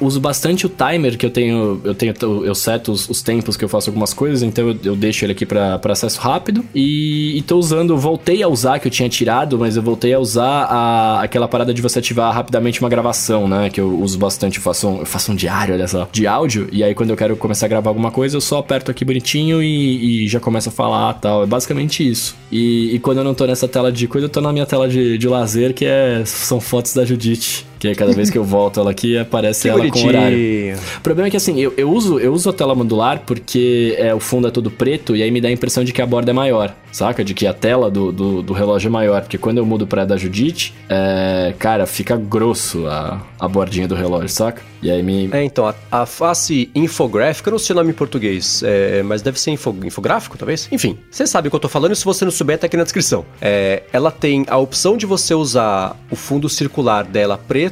Uh, 0.00 0.04
uso 0.04 0.20
bastante 0.20 0.66
o 0.66 0.68
timer, 0.68 1.16
que 1.16 1.24
eu 1.24 1.30
tenho. 1.30 1.80
Eu 1.82 1.94
tenho. 1.94 2.14
Eu 2.44 2.54
seto 2.54 2.92
os, 2.92 3.08
os 3.08 3.22
tempos 3.22 3.56
que 3.56 3.64
eu 3.64 3.68
faço 3.68 3.88
algumas 3.90 4.12
coisas, 4.12 4.42
então 4.42 4.68
eu, 4.68 4.78
eu 4.84 4.96
deixo 4.96 5.24
ele 5.24 5.32
aqui 5.32 5.46
pra, 5.46 5.78
pra 5.78 5.92
acesso 5.92 6.20
rápido. 6.20 6.64
E, 6.74 7.36
e 7.38 7.42
tô 7.42 7.56
usando, 7.56 7.96
voltei 7.96 8.42
a 8.42 8.48
usar, 8.48 8.78
que 8.78 8.88
eu 8.88 8.92
tinha 8.92 9.08
tirado, 9.08 9.58
mas 9.58 9.76
eu 9.76 9.82
voltei 9.82 10.12
a 10.12 10.18
usar 10.18 10.64
a, 10.64 11.22
aquela 11.22 11.48
parada 11.48 11.72
de 11.72 11.80
você 11.80 11.98
ativar 11.98 12.34
rapidamente 12.34 12.80
uma 12.80 12.88
gravação, 12.88 13.48
né? 13.48 13.70
Que 13.70 13.80
eu 13.80 13.98
uso 14.00 14.18
bastante, 14.18 14.58
eu 14.58 14.62
faço 14.62 14.88
um, 14.88 14.98
eu 14.98 15.06
faço 15.06 15.32
um 15.32 15.34
diário, 15.34 15.74
olha 15.74 15.88
só, 15.88 16.08
de 16.12 16.26
áudio. 16.26 16.68
E 16.72 16.84
aí 16.84 16.94
quando 16.94 17.10
eu 17.10 17.16
quero 17.16 17.36
começar 17.36 17.66
a 17.66 17.68
gravar 17.68 17.90
alguma 17.90 18.10
coisa, 18.10 18.36
eu 18.36 18.40
só 18.40 18.58
aperto 18.58 18.90
aqui 18.90 19.04
bonitinho 19.04 19.62
e, 19.62 20.24
e 20.24 20.28
já 20.28 20.38
começo 20.40 20.68
a 20.68 20.72
falar 20.72 21.14
tal. 21.14 21.42
É 21.42 21.46
basicamente 21.46 22.06
isso. 22.06 22.36
E, 22.50 22.94
e 22.94 22.98
quando 22.98 23.18
eu 23.18 23.24
não 23.24 23.34
tô 23.34 23.46
nessa 23.46 23.66
tela 23.66 23.90
de 23.90 24.06
coisa, 24.06 24.25
eu 24.26 24.30
tô 24.30 24.40
na 24.40 24.52
minha 24.52 24.66
tela 24.66 24.88
de, 24.88 25.16
de 25.16 25.28
lazer, 25.28 25.72
que 25.72 25.84
é, 25.84 26.24
são 26.24 26.60
fotos 26.60 26.92
da 26.92 27.04
Judite. 27.04 27.66
Que 27.78 27.94
cada 27.94 28.12
vez 28.12 28.30
que 28.30 28.38
eu 28.38 28.44
volto 28.44 28.80
ela 28.80 28.90
aqui, 28.90 29.18
aparece 29.18 29.62
que 29.62 29.68
ela 29.68 29.78
bonitinho. 29.78 30.12
com 30.12 30.18
horário. 30.18 30.76
O 30.98 31.00
problema 31.00 31.28
é 31.28 31.30
que 31.30 31.36
assim, 31.36 31.58
eu, 31.60 31.72
eu, 31.76 31.90
uso, 31.90 32.18
eu 32.18 32.32
uso 32.32 32.50
a 32.50 32.52
tela 32.52 32.74
modular 32.74 33.22
porque 33.26 33.94
é, 33.98 34.14
o 34.14 34.20
fundo 34.20 34.48
é 34.48 34.50
todo 34.50 34.70
preto 34.70 35.14
e 35.14 35.22
aí 35.22 35.30
me 35.30 35.40
dá 35.40 35.48
a 35.48 35.52
impressão 35.52 35.84
de 35.84 35.92
que 35.92 36.00
a 36.00 36.06
borda 36.06 36.30
é 36.30 36.34
maior, 36.34 36.74
saca? 36.92 37.24
De 37.24 37.34
que 37.34 37.46
a 37.46 37.52
tela 37.52 37.90
do, 37.90 38.10
do, 38.12 38.42
do 38.42 38.52
relógio 38.52 38.88
é 38.88 38.90
maior. 38.90 39.22
Porque 39.22 39.38
quando 39.38 39.58
eu 39.58 39.66
mudo 39.66 39.86
pra 39.86 40.04
da 40.04 40.16
Judite, 40.16 40.74
é, 40.88 41.54
cara, 41.58 41.86
fica 41.86 42.16
grosso 42.16 42.86
a, 42.86 43.20
a 43.38 43.48
bordinha 43.48 43.86
do 43.86 43.94
relógio, 43.94 44.28
saca? 44.28 44.62
E 44.82 44.90
aí 44.90 45.02
me. 45.02 45.28
É, 45.32 45.42
então, 45.42 45.66
a, 45.66 45.74
a 45.90 46.06
face 46.06 46.70
infográfica, 46.74 47.48
eu 47.48 47.52
não 47.52 47.58
sei 47.58 47.74
o 47.74 47.76
nome 47.76 47.90
em 47.90 47.94
português, 47.94 48.62
é, 48.62 49.02
mas 49.02 49.22
deve 49.22 49.40
ser 49.40 49.50
info, 49.50 49.74
infográfico, 49.84 50.38
talvez? 50.38 50.68
Enfim, 50.70 50.98
você 51.10 51.26
sabe 51.26 51.48
o 51.48 51.50
que 51.50 51.56
eu 51.56 51.60
tô 51.60 51.68
falando, 51.68 51.92
e 51.92 51.96
se 51.96 52.04
você 52.04 52.24
não 52.24 52.32
souber, 52.32 52.58
tá 52.58 52.66
aqui 52.66 52.76
na 52.76 52.84
descrição. 52.84 53.24
É, 53.40 53.82
ela 53.92 54.10
tem 54.10 54.44
a 54.48 54.56
opção 54.56 54.96
de 54.96 55.06
você 55.06 55.34
usar 55.34 55.96
o 56.10 56.16
fundo 56.16 56.48
circular 56.48 57.04
dela 57.04 57.36
preto 57.36 57.65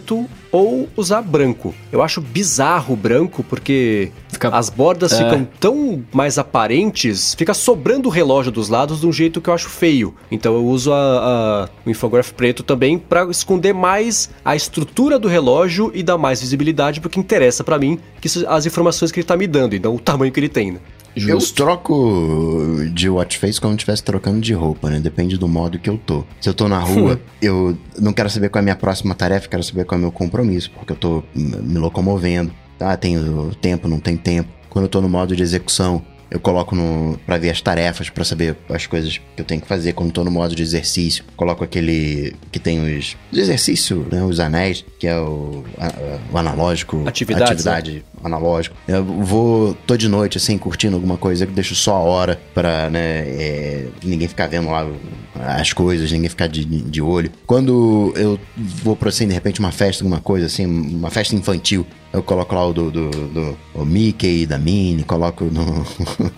ou 0.53 0.89
usar 0.97 1.21
branco. 1.23 1.75
Eu 1.91 2.03
acho 2.03 2.21
bizarro 2.21 2.95
o 2.95 2.97
branco 2.97 3.43
porque 3.43 4.11
fica... 4.29 4.49
as 4.49 4.71
bordas 4.71 5.13
é. 5.13 5.25
ficam 5.25 5.47
tão 5.59 6.05
mais 6.13 6.39
aparentes, 6.39 7.35
fica 7.35 7.53
sobrando 7.53 8.09
o 8.09 8.13
relógio 8.13 8.53
dos 8.53 8.69
lados 8.69 9.01
de 9.01 9.07
um 9.07 9.13
jeito 9.13 9.41
que 9.41 9.51
eu 9.51 9.55
acho 9.55 9.69
feio. 9.69 10.15
Então 10.31 10.55
eu 10.55 10.65
uso 10.65 10.93
a, 10.93 10.97
a, 10.97 11.69
o 11.85 11.91
infograph 11.91 12.31
preto 12.33 12.63
também 12.63 12.99
para 12.99 13.25
esconder 13.31 13.73
mais 13.73 14.31
a 14.45 14.55
estrutura 14.55 15.19
do 15.19 15.29
relógio 15.29 15.91
e 15.95 16.03
dar 16.03 16.19
mais 16.19 16.41
visibilidade 16.41 17.01
porque 17.01 17.19
interessa 17.19 17.65
para 17.65 17.79
mim 17.79 17.99
que 18.21 18.29
as 18.47 18.67
informações 18.67 19.11
que 19.11 19.21
ele 19.21 19.27
tá 19.27 19.37
me 19.37 19.47
dando 19.47 19.75
e 19.75 19.79
não 19.79 19.95
o 19.95 19.99
tamanho 19.99 20.33
que 20.33 20.41
ele 20.41 20.49
tem. 20.49 20.73
Né? 20.73 20.79
Justo. 21.17 21.63
Eu 21.63 21.67
troco 21.67 22.77
de 22.93 23.09
watch 23.09 23.39
face 23.39 23.61
como 23.61 23.73
se 23.73 23.77
estivesse 23.77 24.03
trocando 24.03 24.41
de 24.41 24.53
roupa, 24.53 24.91
né? 24.91 25.01
Depende 25.01 25.37
do 25.37 25.47
modo 25.47 25.79
que 25.79 25.89
eu 25.89 25.97
tô. 25.97 26.25
Se 26.41 26.49
eu 26.49 26.55
tô 26.55 26.69
na 26.69 26.79
rua, 26.79 27.21
eu 27.41 27.77
não 27.99 28.13
quero 28.13 28.29
saber 28.29 28.49
qual 28.49 28.61
é 28.61 28.63
a 28.63 28.65
minha 28.65 28.77
próxima 28.77 29.15
tarefa, 29.15 29.49
quero 29.49 29.63
saber 29.63 29.85
qual 29.85 29.97
é 29.97 30.01
o 30.01 30.03
meu 30.03 30.13
compromisso, 30.13 30.71
porque 30.71 30.93
eu 30.93 30.97
tô 30.97 31.23
me 31.35 31.79
locomovendo. 31.79 32.53
Ah, 32.81 32.97
tenho 32.97 33.55
tempo, 33.61 33.89
não 33.89 34.01
tem 34.01 34.17
tempo. 34.17 34.49
Quando 34.69 34.87
eu 34.87 34.89
tô 34.89 35.01
no 35.01 35.09
modo 35.09 35.37
de 35.37 35.43
execução, 35.43 36.03
eu 36.31 36.41
coloco 36.41 36.75
no 36.75 37.19
para 37.27 37.39
ver 37.39 37.51
as 37.51 37.61
tarefas, 37.61 38.11
para 38.11 38.25
saber 38.25 38.57
as 38.69 38.87
coisas 38.87 39.19
que 39.19 39.43
eu 39.43 39.45
tenho 39.45 39.61
que 39.61 39.69
fazer 39.69 39.93
quando 39.93 40.13
tô 40.13 40.25
no 40.25 40.31
modo 40.31 40.55
de 40.55 40.63
exercício. 40.63 41.25
Coloco 41.37 41.65
aquele 41.65 42.35
que 42.51 42.59
tem 42.59 42.99
os, 42.99 43.17
os 43.31 43.39
exercícios, 43.39 44.07
né, 44.09 44.23
os 44.23 44.41
anéis, 44.41 44.85
que 44.99 45.07
é 45.07 45.19
o, 45.19 45.65
a, 45.79 46.19
o 46.33 46.39
analógico, 46.39 47.03
Atividades, 47.07 47.51
atividade 47.51 47.93
né? 47.93 48.03
analógico. 48.23 48.77
Eu 48.87 49.05
vou 49.05 49.75
tô 49.87 49.97
de 49.97 50.09
noite 50.09 50.39
assim 50.39 50.59
curtindo 50.59 50.97
alguma 50.97 51.17
coisa, 51.17 51.47
deixo 51.47 51.75
só 51.75 51.97
a 51.97 52.01
hora 52.01 52.41
para 52.55 52.91
né, 52.91 53.21
é, 53.27 53.89
ninguém 54.03 54.29
ficar 54.29 54.47
vendo 54.47 54.71
lá 54.71 54.87
as 55.35 55.73
coisas, 55.73 56.11
ninguém 56.11 56.29
ficar 56.29 56.47
de, 56.47 56.65
de 56.65 57.03
olho. 57.03 57.31
Quando 57.47 58.13
eu 58.17 58.39
vou 58.57 58.97
pra 58.97 59.09
assim, 59.09 59.27
de 59.27 59.35
repente 59.35 59.61
uma 59.61 59.73
festa, 59.73 60.03
alguma 60.03 60.21
coisa 60.21 60.47
assim, 60.47 60.67
uma 60.67 61.11
festa 61.11 61.35
infantil, 61.35 61.87
eu 62.15 62.23
coloco 62.23 62.55
lá 62.55 62.65
o 62.65 62.73
do, 62.73 62.91
do, 62.93 63.11
do 63.11 63.59
o 63.75 63.85
Mickey, 63.85 64.47
da 64.47 64.57
Minnie, 64.57 65.03
coloco 65.03 65.45
no. 65.47 65.85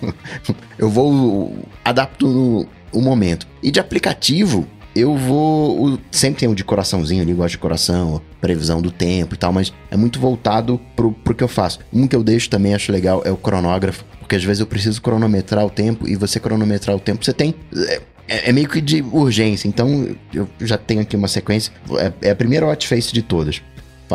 eu 0.78 0.88
vou. 0.88 1.54
adapto 1.84 2.26
no, 2.26 2.66
o 2.90 3.02
momento. 3.02 3.46
E 3.62 3.70
de 3.70 3.78
aplicativo, 3.78 4.66
eu 4.94 5.14
vou. 5.14 6.00
Sempre 6.10 6.40
tem 6.40 6.48
um 6.48 6.54
de 6.54 6.64
coraçãozinho 6.64 7.22
ali, 7.22 7.34
gosto 7.34 7.52
de 7.52 7.58
coração, 7.58 8.22
previsão 8.40 8.80
do 8.80 8.90
tempo 8.90 9.34
e 9.34 9.36
tal, 9.36 9.52
mas 9.52 9.70
é 9.90 9.96
muito 9.98 10.18
voltado 10.18 10.80
pro, 10.96 11.12
pro 11.12 11.34
que 11.34 11.44
eu 11.44 11.48
faço. 11.48 11.80
Um 11.92 12.06
que 12.08 12.16
eu 12.16 12.24
deixo 12.24 12.48
também, 12.48 12.74
acho 12.74 12.90
legal, 12.90 13.20
é 13.26 13.30
o 13.30 13.36
cronógrafo, 13.36 14.02
porque 14.18 14.34
às 14.34 14.42
vezes 14.42 14.60
eu 14.60 14.66
preciso 14.66 15.02
cronometrar 15.02 15.66
o 15.66 15.70
tempo 15.70 16.08
e 16.08 16.16
você 16.16 16.40
cronometrar 16.40 16.96
o 16.96 17.00
tempo, 17.00 17.22
você 17.22 17.34
tem. 17.34 17.54
É, 18.26 18.48
é 18.48 18.52
meio 18.52 18.66
que 18.66 18.80
de 18.80 19.02
urgência, 19.12 19.68
então 19.68 20.16
eu 20.32 20.48
já 20.58 20.78
tenho 20.78 21.02
aqui 21.02 21.14
uma 21.14 21.28
sequência. 21.28 21.70
É, 21.98 22.28
é 22.28 22.30
a 22.30 22.36
primeira 22.36 22.66
hotface 22.66 23.12
de 23.12 23.20
todas 23.20 23.60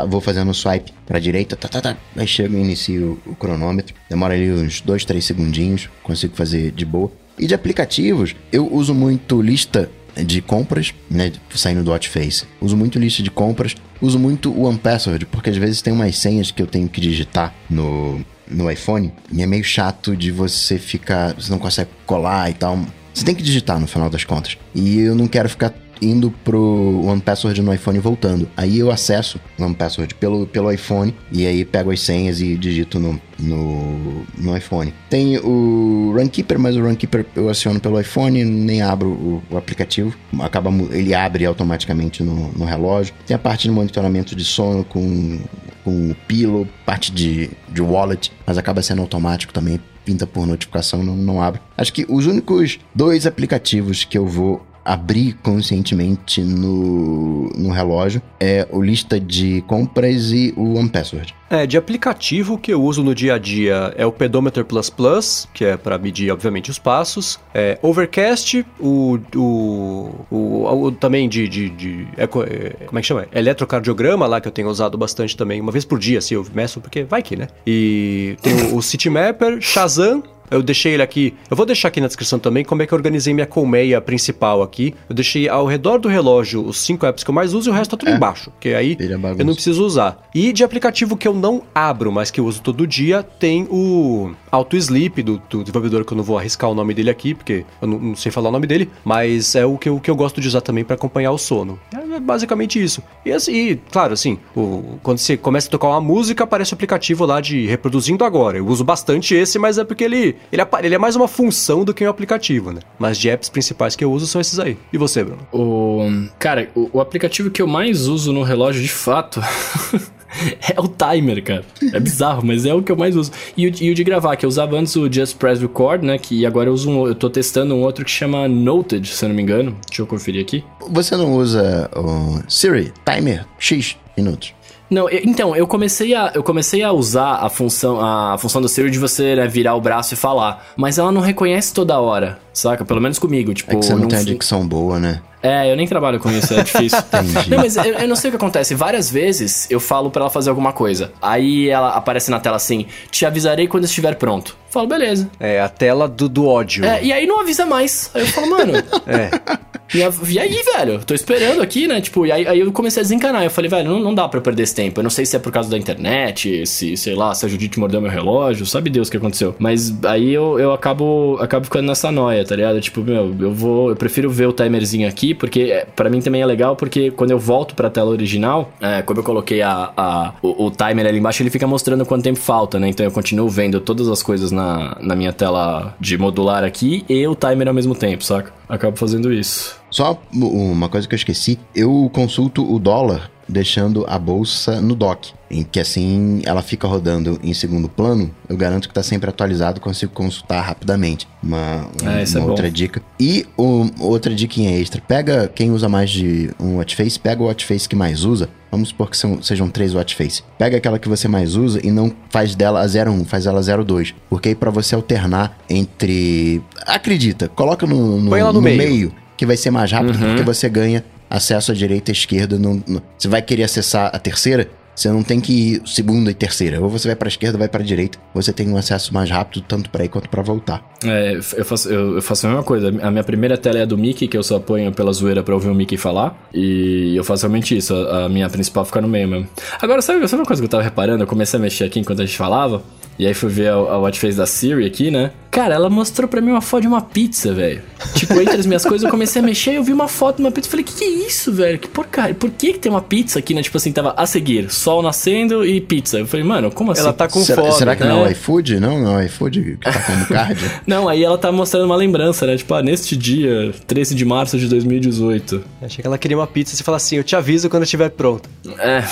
vou 0.08 0.22
fazendo 0.22 0.50
um 0.50 0.54
swipe 0.54 0.92
pra 1.06 1.20
direita, 1.20 1.56
tá, 1.56 1.68
tá, 1.68 1.82
tá. 1.82 1.98
Aí 2.16 2.28
chego 2.28 2.56
e 2.56 2.62
inicio 2.62 3.22
o, 3.26 3.36
cronômetro. 3.36 3.96
Demora 4.10 4.34
ali 4.34 4.52
uns 4.52 4.82
2, 4.82 5.06
3 5.06 5.24
segundinhos, 5.24 5.90
consigo 6.04 6.36
fazer 6.36 6.72
de 6.72 6.86
boa. 6.86 7.12
E 7.38 7.48
de 7.48 7.54
aplicativos, 7.54 8.36
eu 8.52 8.72
uso 8.72 8.94
muito 8.94 9.42
lista 9.42 9.90
de 10.16 10.42
compras, 10.42 10.94
né, 11.10 11.32
saindo 11.56 11.84
do 11.84 11.92
Hotface. 11.92 12.46
Uso 12.60 12.76
muito 12.76 13.00
lista 13.00 13.24
de 13.24 13.32
compras, 13.32 13.76
uso 14.02 14.20
muito 14.20 14.52
o 14.52 14.64
OnePassword, 14.64 15.26
porque 15.26 15.50
às 15.50 15.58
vezes 15.58 15.82
tem 15.82 15.94
umas 15.94 16.18
senhas 16.18 16.52
que 16.52 16.62
eu 16.62 16.68
tenho 16.68 16.90
que 16.90 17.00
digitar 17.00 17.54
no, 17.70 18.24
no 18.48 18.70
iPhone 18.70 19.14
e 19.32 19.42
é 19.42 19.48
meio 19.48 19.64
chato 19.64 20.16
de 20.16 20.32
você 20.32 20.78
ficar, 20.78 21.34
você 21.34 21.52
não 21.52 21.60
consegue 21.60 21.90
colar 22.06 22.50
e 22.50 22.54
tal. 22.54 22.80
Você 23.14 23.26
tem 23.26 23.36
que 23.36 23.44
digitar 23.44 23.80
no 23.80 23.88
final 23.88 24.10
das 24.10 24.24
contas. 24.24 24.58
E 24.74 25.00
eu 25.00 25.16
não 25.16 25.28
quero 25.28 25.50
ficar 25.50 25.74
indo 26.02 26.32
pro 26.44 27.04
One 27.06 27.22
Password 27.22 27.62
no 27.62 27.74
iPhone 27.74 27.98
e 27.98 28.02
voltando. 28.02 28.50
Aí 28.58 28.80
eu 28.80 28.92
acesso 28.92 29.40
o 29.58 29.64
One 29.64 29.76
Password 29.76 30.16
pelo, 30.16 30.48
pelo 30.48 30.72
iPhone 30.72 31.14
e 31.32 31.46
aí 31.46 31.64
pego 31.64 31.92
as 31.92 32.02
senhas 32.02 32.42
e 32.42 32.56
digito 32.56 33.00
no, 33.00 33.22
no, 33.38 34.26
no 34.38 34.58
iPhone. 34.58 34.94
Tem 35.10 35.38
o 35.38 36.14
Runkeeper, 36.16 36.60
mas 36.60 36.76
o 36.76 36.82
Runkeeper 36.82 37.26
eu 37.36 37.50
aciono 37.50 37.80
pelo 37.80 38.00
iPhone, 38.00 38.44
nem 38.44 38.82
abro 38.82 39.10
o, 39.10 39.44
o 39.50 39.58
aplicativo. 39.58 40.16
Acaba, 40.40 40.72
ele 40.92 41.14
abre 41.14 41.46
automaticamente 41.46 42.24
no, 42.24 42.52
no 42.54 42.66
relógio. 42.66 43.14
Tem 43.26 43.36
a 43.36 43.40
parte 43.40 43.64
de 43.64 43.72
monitoramento 43.72 44.36
de 44.36 44.44
sono 44.44 44.84
com, 44.84 45.40
com 45.84 46.12
o 46.12 46.16
Pilo, 46.28 46.68
parte 46.86 47.12
de, 47.12 47.50
de 47.70 47.82
wallet, 47.82 48.32
mas 48.46 48.58
acaba 48.58 48.82
sendo 48.82 49.02
automático 49.02 49.54
também 49.54 49.80
pinta 50.04 50.26
por 50.26 50.48
notificação, 50.48 51.04
não, 51.04 51.16
não 51.16 51.42
abre. 51.42 51.62
Acho 51.78 51.94
que 51.94 52.06
os 52.10 52.26
únicos 52.26 52.80
dois 52.94 53.28
aplicativos 53.28 54.04
que 54.04 54.18
eu 54.18 54.26
vou 54.26 54.66
abrir 54.84 55.34
conscientemente 55.42 56.42
no, 56.42 57.50
no 57.56 57.70
relógio 57.70 58.22
é 58.40 58.68
o 58.72 58.82
lista 58.82 59.20
de 59.20 59.62
compras 59.68 60.32
e 60.32 60.54
o 60.58 60.78
One 60.78 60.90
Password. 60.90 61.36
É, 61.50 61.68
de 61.68 61.78
aplicativo 61.78 62.58
que 62.58 62.74
eu 62.74 62.82
uso 62.82 63.04
no 63.04 63.14
dia 63.14 63.36
a 63.36 63.38
dia 63.38 63.94
é 63.98 64.06
o 64.06 64.12
Pedometer 64.12 64.64
Plus 64.64 64.90
Plus, 64.90 65.50
que 65.54 65.66
é 65.66 65.76
para 65.76 65.98
medir, 65.98 66.32
obviamente, 66.32 66.72
os 66.72 66.80
passos. 66.80 67.38
É, 67.54 67.78
Overcast, 67.82 68.66
o, 68.80 69.20
o, 69.36 70.26
o, 70.32 70.86
o 70.86 70.92
também 70.94 71.28
de, 71.28 71.48
de, 71.50 71.70
de 71.70 72.08
eco, 72.16 72.44
é, 72.44 72.86
como 72.86 72.98
é 72.98 73.02
que 73.02 73.08
chama? 73.08 73.28
Eletrocardiograma 73.34 74.26
lá, 74.28 74.40
que 74.40 74.48
eu 74.48 74.52
tenho 74.52 74.70
usado 74.70 74.98
bastante 74.98 75.36
também, 75.36 75.60
uma 75.60 75.74
vez 75.74 75.84
por 75.84 76.00
dia, 76.00 76.20
assim, 76.20 76.36
eu 76.36 76.46
meço, 76.54 76.80
porque 76.80 77.04
vai 77.04 77.22
que, 77.22 77.36
né? 77.36 77.48
E 77.68 78.38
tem 78.42 78.54
o, 78.54 78.78
o 78.78 78.82
Citymapper, 78.82 79.60
Shazam, 79.60 80.24
eu 80.52 80.62
deixei 80.62 80.94
ele 80.94 81.02
aqui. 81.02 81.34
Eu 81.50 81.56
vou 81.56 81.66
deixar 81.66 81.88
aqui 81.88 82.02
na 82.02 82.08
descrição 82.08 82.38
também 82.38 82.64
como 82.64 82.84
é 82.84 82.88
que 82.88 82.94
eu 82.94 82.98
organizei 82.98 83.34
minha 83.34 83.48
colmeia 83.48 84.02
principal 84.02 84.62
aqui. 84.62 84.94
Eu 85.10 85.16
deixei 85.16 85.48
ao 85.48 85.66
redor 85.66 85.98
do 85.98 86.10
relógio 86.10 86.64
os 86.64 86.80
cinco 86.80 87.06
apps 87.06 87.24
que 87.24 87.30
eu 87.30 87.34
mais 87.34 87.54
uso 87.54 87.70
e 87.70 87.72
o 87.72 87.74
resto 87.74 87.92
tá 87.92 87.98
tudo 87.98 88.12
é. 88.12 88.16
embaixo. 88.16 88.52
Porque 88.52 88.70
aí 88.70 88.98
eu 89.00 89.46
não 89.46 89.54
preciso 89.54 89.84
usar. 89.86 90.30
E 90.36 90.52
de 90.52 90.64
aplicativo 90.64 91.16
que 91.16 91.28
eu 91.28 91.34
não 91.34 91.64
abro, 91.74 92.12
mas 92.12 92.30
que 92.30 92.40
eu 92.40 92.46
uso 92.46 92.62
todo 92.62 92.86
dia, 92.86 93.24
tem 93.24 93.66
o 93.70 94.32
Auto 94.52 94.76
Sleep 94.76 95.24
do, 95.24 95.42
do 95.50 95.62
desenvolvedor 95.64 96.04
que 96.04 96.14
eu 96.14 96.18
não 96.18 96.24
vou 96.24 96.38
arriscar 96.38 96.70
o 96.70 96.76
nome 96.76 96.94
dele 96.94 97.10
aqui, 97.10 97.34
porque 97.34 97.66
eu 97.82 97.88
não, 97.88 98.00
não 98.00 98.16
sei 98.16 98.32
falar 98.32 98.50
o 98.50 98.52
nome 98.52 98.68
dele, 98.68 98.90
mas 99.06 99.56
é 99.56 99.66
o 99.66 99.78
que 99.78 99.88
eu, 99.88 100.00
que 100.00 100.12
eu 100.12 100.16
gosto 100.16 100.42
de 100.42 100.48
usar 100.48 100.62
também 100.62 100.84
para 100.84 100.96
acompanhar 100.96 101.32
o 101.32 101.38
sono. 101.38 101.80
É 101.94 102.20
basicamente 102.20 102.82
isso. 102.82 103.02
E 103.26 103.32
assim, 103.32 103.80
claro, 103.92 104.14
assim, 104.14 104.38
o, 104.56 104.98
quando 105.02 105.20
você 105.20 105.38
começa 105.38 105.68
a 105.68 105.72
tocar 105.72 105.88
uma 105.88 106.02
música, 106.02 106.44
aparece 106.44 106.74
o 106.74 106.76
aplicativo 106.76 107.26
lá 107.26 107.40
de 107.40 107.66
reproduzindo 107.66 108.26
agora. 108.26 108.58
Eu 108.58 108.68
uso 108.68 108.84
bastante 108.84 109.34
esse, 109.34 109.58
mas 109.58 109.78
é 109.78 109.84
porque 109.86 110.04
ele 110.04 110.36
ele, 110.52 110.62
ele 110.84 110.96
é 110.96 110.98
mais 110.98 111.16
uma 111.16 111.28
função 111.28 111.84
do 111.84 111.94
que 111.94 112.06
um 112.06 112.10
aplicativo, 112.10 112.72
né? 112.72 112.82
Mas 112.98 113.18
de 113.18 113.30
apps 113.30 113.50
principais 113.50 113.96
que 113.96 114.04
eu 114.04 114.12
uso 114.12 114.28
são 114.28 114.40
esses 114.40 114.60
aí. 114.60 114.78
E 114.92 114.98
você, 114.98 115.24
Bruno? 115.24 115.48
O... 115.52 116.28
Cara, 116.40 116.70
o, 116.76 116.90
o 116.94 117.02
aplicativo 117.02 117.50
que 117.50 117.62
eu 117.62 117.68
mais 117.68 118.08
uso 118.08 118.32
no 118.32 118.44
relógio, 118.44 118.82
de 118.82 118.92
fato... 118.92 119.42
é 120.70 120.80
o 120.80 120.88
timer, 120.88 121.44
cara. 121.44 121.64
É 121.94 122.00
bizarro, 122.00 122.46
mas 122.46 122.66
é 122.66 122.74
o 122.74 122.82
que 122.82 122.92
eu 122.92 122.96
mais 122.96 123.16
uso. 123.16 123.32
E 123.56 123.68
o, 123.68 123.74
e 123.82 123.92
o, 123.92 123.96
de 123.96 124.04
gravar, 124.04 124.36
que 124.36 124.46
eu 124.46 124.50
usava 124.50 124.78
antes 124.78 124.96
o 124.96 125.12
Just 125.12 125.38
Press 125.38 125.60
Record, 125.60 126.04
né? 126.04 126.18
Que 126.18 126.46
agora 126.46 126.70
eu 126.70 126.74
uso 126.74 126.90
um, 126.90 127.08
eu 127.08 127.16
tô 127.16 127.30
testando 127.30 127.76
um 127.76 127.82
outro 127.82 128.06
que 128.06 128.12
chama 128.12 128.48
Noted, 128.48 129.08
se 129.08 129.26
eu 129.26 129.30
não 129.30 129.36
me 129.36 129.42
engano. 129.42 129.76
Deixa 129.88 130.02
eu 130.02 130.08
conferir 130.08 130.42
aqui. 130.42 130.64
Você 130.90 131.16
não 131.16 131.34
usa 131.34 131.90
o 131.96 132.42
Siri 132.50 132.94
Timer 133.06 133.46
X 133.60 133.98
minutos? 134.18 134.54
Não, 134.92 135.10
eu, 135.10 135.22
então, 135.24 135.56
eu 135.56 135.66
comecei, 135.66 136.14
a, 136.14 136.34
eu 136.36 136.44
comecei 136.44 136.84
a 136.84 136.92
usar 136.92 137.36
a 137.36 137.50
função, 137.50 138.02
a 138.02 138.38
função 138.38 138.62
do 138.62 138.68
Siri 138.68 138.92
de 138.92 139.00
você 139.00 139.38
né, 139.38 139.48
virar 139.48 139.74
o 139.76 139.80
braço 139.80 140.14
e 140.14 140.18
falar, 140.18 140.66
mas 140.76 140.98
ela 140.98 141.14
não 141.14 141.22
reconhece 141.22 141.74
toda 141.74 141.98
hora, 141.98 142.38
saca? 142.52 142.84
Pelo 142.84 143.00
menos 143.00 143.18
comigo, 143.18 143.54
tipo... 143.54 143.72
É 143.72 143.76
que 143.78 143.86
você 143.86 143.94
não, 143.94 144.02
não 144.02 144.08
tem 144.10 144.20
a 144.20 144.24
dicção 144.24 144.68
boa, 144.68 145.00
né? 145.00 145.22
É, 145.42 145.72
eu 145.72 145.76
nem 145.76 145.88
trabalho 145.88 146.20
com 146.20 146.30
isso, 146.30 146.54
é 146.54 146.64
difícil. 146.64 147.00
Não, 147.50 147.58
mas 147.58 147.76
eu, 147.76 147.84
eu, 147.84 148.08
não 148.08 148.16
sei 148.16 148.30
o 148.30 148.32
que 148.32 148.38
acontece. 148.38 148.76
Várias 148.76 149.10
vezes 149.10 149.68
eu 149.70 149.80
falo 149.80 150.12
para 150.12 150.24
ela 150.24 150.30
fazer 150.30 150.50
alguma 150.50 150.72
coisa. 150.72 151.12
Aí 151.22 151.70
ela 151.70 151.90
aparece 151.90 152.30
na 152.30 152.40
tela 152.40 152.58
assim: 152.58 152.86
te 153.10 153.26
avisarei 153.26 153.68
quando 153.68 153.86
estiver 153.86 154.16
pronto. 154.16 154.56
Eu 154.68 154.72
falo, 154.72 154.88
beleza. 154.88 155.30
É, 155.40 155.60
a 155.60 155.68
tela 155.68 156.08
do, 156.08 156.30
do 156.30 156.48
ódio. 156.48 156.86
É, 156.86 157.04
e 157.04 157.12
aí 157.12 157.26
não 157.26 157.40
avisa 157.42 157.66
mais. 157.66 158.12
Aí 158.14 158.22
eu 158.22 158.28
falo, 158.28 158.50
mano. 158.50 158.74
é. 159.08 159.72
E, 159.94 160.40
aí, 160.40 160.64
velho? 160.78 161.04
Tô 161.04 161.14
esperando 161.14 161.62
aqui, 161.62 161.86
né? 161.86 162.00
Tipo, 162.00 162.26
e 162.26 162.32
aí, 162.32 162.48
aí, 162.48 162.60
eu 162.62 162.72
comecei 162.72 163.02
a 163.02 163.04
desencanar. 163.04 163.44
Eu 163.44 163.50
falei, 163.50 163.70
velho, 163.70 163.90
não, 163.90 164.00
não 164.00 164.16
dá 164.16 164.28
pra 164.28 164.40
perder 164.40 164.64
esse 164.64 164.74
tempo. 164.74 165.00
Eu 165.00 165.04
não 165.04 165.10
sei 165.10 165.26
se 165.26 165.36
é 165.36 165.40
por 165.40 165.52
causa 165.52 165.70
da 165.70 165.78
internet, 165.78 166.66
se, 166.66 166.96
sei 166.96 167.14
lá, 167.14 167.36
se 167.36 167.46
a 167.46 167.50
Judite 167.50 167.78
mordeu 167.78 168.00
meu 168.00 168.10
relógio, 168.10 168.66
sabe 168.66 168.90
Deus 168.90 169.10
o 169.10 169.12
que 169.12 169.18
aconteceu. 169.18 169.54
Mas 169.60 169.94
aí 170.06 170.34
eu, 170.34 170.58
eu 170.58 170.72
acabo, 170.72 171.38
acabo 171.42 171.66
ficando 171.66 171.88
nessa 171.88 172.10
noia, 172.10 172.46
tá 172.46 172.56
ligado? 172.56 172.80
Tipo, 172.80 173.02
meu, 173.02 173.36
eu 173.38 173.54
vou. 173.54 173.90
Eu 173.90 173.96
prefiro 173.96 174.30
ver 174.30 174.48
o 174.48 174.54
timerzinho 174.54 175.08
aqui, 175.10 175.31
porque 175.34 175.86
para 175.96 176.10
mim 176.10 176.22
também 176.22 176.42
é 176.42 176.46
legal, 176.46 176.76
porque 176.76 177.12
quando 177.12 177.32
eu 177.32 177.40
volto 177.40 177.76
pra 177.76 177.90
tela 177.90 178.10
original, 178.10 178.72
é, 178.80 179.02
como 179.02 179.20
eu 179.20 179.24
coloquei 179.24 179.62
a, 179.62 179.92
a 179.96 180.34
o, 180.42 180.66
o, 180.66 180.72
timer 180.72 181.06
ali 181.06 181.20
embaixo, 181.20 181.42
ele 181.42 181.50
fica 181.50 181.68
mostrando 181.68 182.06
quanto 182.06 182.24
tempo 182.24 182.40
falta, 182.40 182.80
né? 182.80 182.90
Então 182.90 183.06
eu 183.06 183.12
continuo 183.12 183.50
vendo 183.50 183.80
todas 183.80 184.08
as 184.08 184.22
coisas 184.24 184.52
na, 184.52 184.98
na 185.00 185.16
minha 185.16 185.34
tela 185.34 185.96
de 186.00 186.18
modular 186.18 186.64
aqui 186.64 187.06
e 187.10 187.26
o 187.28 187.36
timer 187.36 187.68
ao 187.68 187.74
mesmo 187.74 187.96
tempo, 187.96 188.24
saca? 188.24 188.52
Acabo 188.68 188.98
fazendo 188.98 189.34
isso. 189.34 189.80
Só 189.90 190.22
uma 190.32 190.88
coisa 190.88 191.08
que 191.08 191.14
eu 191.14 191.18
esqueci, 191.18 191.60
eu 191.76 192.10
consulto 192.14 192.64
o 192.74 192.80
dólar 192.80 193.30
deixando 193.52 194.06
a 194.08 194.18
bolsa 194.18 194.82
no 194.82 194.96
dock, 194.96 195.34
em 195.50 195.64
que 195.64 195.80
assim 195.80 196.42
ela 196.46 196.62
fica 196.62 196.88
rodando 196.88 197.40
em 197.44 197.54
segundo 197.54 197.90
plano. 197.90 198.32
Eu 198.48 198.56
garanto 198.56 198.88
que 198.88 198.92
está 198.92 199.04
sempre 199.04 199.30
atualizado, 199.30 199.82
consigo 199.82 200.12
consultar 200.14 200.62
rapidamente. 200.62 201.28
Uma, 201.44 201.88
é, 202.02 202.38
uma 202.38 202.46
é 202.46 202.50
outra 202.50 202.68
bom. 202.68 202.74
dica. 202.74 203.02
E 203.20 203.46
um, 203.58 203.90
outra 204.00 204.34
dica 204.34 204.62
extra: 204.62 205.02
pega 205.02 205.52
quem 205.54 205.72
usa 205.72 205.90
mais 205.90 206.10
de 206.10 206.50
um 206.60 206.78
watchface, 206.78 207.20
pega 207.20 207.44
o 207.44 207.48
watchface 207.48 207.88
que 207.88 207.96
mais 207.96 208.24
usa. 208.24 208.50
Vamos 208.72 208.88
supor 208.90 209.10
que 209.10 209.18
são, 209.18 209.44
sejam 209.44 209.70
três 209.70 209.94
watchface. 209.94 210.44
Pega 210.58 210.78
aquela 210.78 210.98
que 210.98 211.10
você 211.10 211.28
mais 211.28 211.58
usa 211.58 211.86
e 211.86 211.92
não 211.92 212.14
faz 212.30 212.56
dela 212.56 212.82
a 212.82 212.86
01, 212.86 213.26
faz 213.26 213.46
ela 213.46 213.62
02. 213.62 214.16
Porque 214.30 214.50
aí 214.50 214.56
para 214.56 214.72
você 214.72 214.96
alternar 214.96 215.58
entre. 215.70 216.62
Acredita, 216.88 217.50
coloca 217.50 217.86
no, 217.86 218.18
no, 218.18 218.30
no, 218.30 218.54
no 218.54 218.62
meio. 218.62 218.78
meio 218.78 219.14
que 219.42 219.46
vai 219.46 219.58
ser 219.58 219.72
mais 219.72 219.92
rápido, 219.92 220.20
uhum. 220.20 220.28
porque 220.28 220.44
você 220.44 220.70
ganha 220.70 221.04
acesso 221.32 221.72
à 221.72 221.76
direita 221.76 222.12
e 222.12 222.14
à 222.14 222.14
esquerda. 222.14 222.60
Não, 222.60 222.84
não, 222.88 223.02
você 223.18 223.28
vai 223.28 223.42
querer 223.42 223.64
acessar 223.64 224.12
a 224.14 224.20
terceira, 224.20 224.70
você 224.94 225.10
não 225.10 225.24
tem 225.24 225.40
que 225.40 225.54
ir 225.54 225.82
segunda 225.86 226.30
e 226.30 226.34
terceira. 226.34 226.82
Ou 226.82 226.90
você 226.90 227.08
vai 227.08 227.16
para 227.16 227.28
esquerda, 227.28 227.58
vai 227.58 227.68
para 227.68 227.84
direita. 227.84 228.20
Você 228.34 228.52
tem 228.52 228.70
um 228.70 228.78
acesso 228.78 229.14
mais 229.14 229.30
rápido, 229.30 229.64
tanto 229.68 229.90
para 229.90 230.04
ir 230.04 230.10
quanto 230.10 230.30
para 230.30 230.44
voltar. 230.44 230.84
É, 231.04 231.36
eu 231.36 231.66
faço, 231.66 231.90
eu, 231.90 232.16
eu, 232.16 232.22
faço 232.22 232.46
a 232.46 232.50
mesma 232.50 232.64
coisa. 232.64 232.90
A 233.02 233.10
minha 233.10 233.24
primeira 233.24 233.58
tela 233.58 233.80
é 233.80 233.82
a 233.84 233.86
do 233.86 233.98
Mickey, 233.98 234.28
que 234.28 234.38
eu 234.38 234.44
só 234.44 234.60
ponho 234.60 234.92
pela 234.92 235.12
zoeira 235.14 235.42
para 235.42 235.54
ouvir 235.54 235.70
o 235.70 235.76
Mickey 235.76 235.98
falar. 235.98 236.38
E 236.54 237.16
eu 237.16 237.24
faço 237.24 237.44
realmente 237.44 237.76
isso. 237.76 237.96
A, 237.96 238.26
a 238.26 238.30
minha 238.30 238.50
principal 238.50 238.84
fica 238.86 239.02
no 239.02 239.08
meio 239.08 239.28
mesmo. 239.28 239.48
Agora, 239.82 240.02
sabe, 240.02 240.28
sabe 240.28 240.42
uma 240.42 240.46
coisa 240.46 240.62
que 240.62 240.66
eu 240.66 240.70
tava 240.70 240.84
reparando? 240.84 241.24
Eu 241.24 241.28
comecei 241.28 241.58
a 241.58 241.62
mexer 241.62 241.86
aqui 241.86 242.00
enquanto 242.00 242.22
a 242.22 242.26
gente 242.26 242.38
falava. 242.38 242.84
E 243.22 243.28
aí 243.28 243.36
fui 243.36 243.50
ver 243.50 243.68
a, 243.68 243.74
a 243.74 244.00
Watch 244.00 244.20
Face 244.20 244.36
da 244.36 244.48
Siri 244.48 244.84
aqui, 244.84 245.12
né? 245.12 245.30
Cara, 245.52 245.76
ela 245.76 245.92
mostrou 245.92 246.28
pra 246.28 246.42
mim 246.42 246.50
uma 246.50 246.60
foto 246.60 246.82
de 246.82 246.88
uma 246.88 247.02
pizza, 247.02 247.54
velho. 247.54 247.84
Tipo, 248.16 248.34
entre 248.42 248.56
as 248.56 248.66
minhas 248.66 248.84
coisas, 248.84 249.04
eu 249.04 249.12
comecei 249.12 249.40
a 249.40 249.46
mexer 249.46 249.74
e 249.74 249.76
eu 249.76 249.84
vi 249.84 249.94
uma 249.94 250.08
foto 250.08 250.38
de 250.38 250.42
uma 250.42 250.52
pizza. 250.52 250.68
Falei, 250.68 250.84
que 250.84 250.92
que 250.92 251.04
é 251.04 251.08
isso, 251.08 251.54
velho? 251.54 251.78
Que 251.78 251.88
porcaria. 251.88 252.34
Por 252.34 252.50
que 252.50 252.74
que 252.74 252.80
tem 252.80 252.92
uma 252.92 253.00
pizza 253.02 253.38
aqui, 253.38 253.54
né? 253.54 253.62
Tipo 253.62 253.78
assim, 253.78 253.92
tava 253.92 254.16
a 254.18 254.26
seguir, 254.26 254.72
sol 254.72 255.04
nascendo 255.04 255.64
e 255.64 255.80
pizza. 255.80 256.18
Eu 256.18 256.26
falei, 256.26 256.44
mano, 256.44 256.72
como 256.72 256.94
assim? 256.94 257.02
Ela 257.02 257.14
tá 257.14 257.28
com 257.28 257.42
será, 257.42 257.62
fome. 257.62 257.74
será 257.76 257.96
que 257.96 258.04
não 258.04 258.22
é 258.22 258.24
né? 258.24 258.30
o 258.30 258.32
iFood? 258.32 258.80
Não, 258.80 259.00
não 259.00 259.20
é 259.20 259.22
o 259.22 259.26
iFood 259.28 259.62
que 259.62 259.92
tá 259.92 260.02
como 260.02 260.26
card? 260.26 260.60
Não, 260.88 261.08
aí 261.08 261.24
ela 261.24 261.38
tá 261.38 261.52
mostrando 261.52 261.86
uma 261.86 261.96
lembrança, 261.96 262.48
né? 262.48 262.58
Tipo, 262.58 262.74
ah, 262.74 262.82
neste 262.82 263.16
dia, 263.16 263.72
13 263.86 264.16
de 264.16 264.26
março 264.26 264.58
de 264.58 264.68
2018. 264.68 265.64
Achei 265.80 266.02
que 266.02 266.08
ela 266.08 266.18
queria 266.18 266.36
uma 266.36 266.48
pizza 266.48 266.74
e 266.74 266.78
você 266.78 266.84
fala 266.84 266.98
assim, 266.98 267.18
eu 267.18 267.24
te 267.24 267.36
aviso 267.36 267.70
quando 267.70 267.84
estiver 267.84 268.10
pronta. 268.10 268.50
É. 268.80 269.04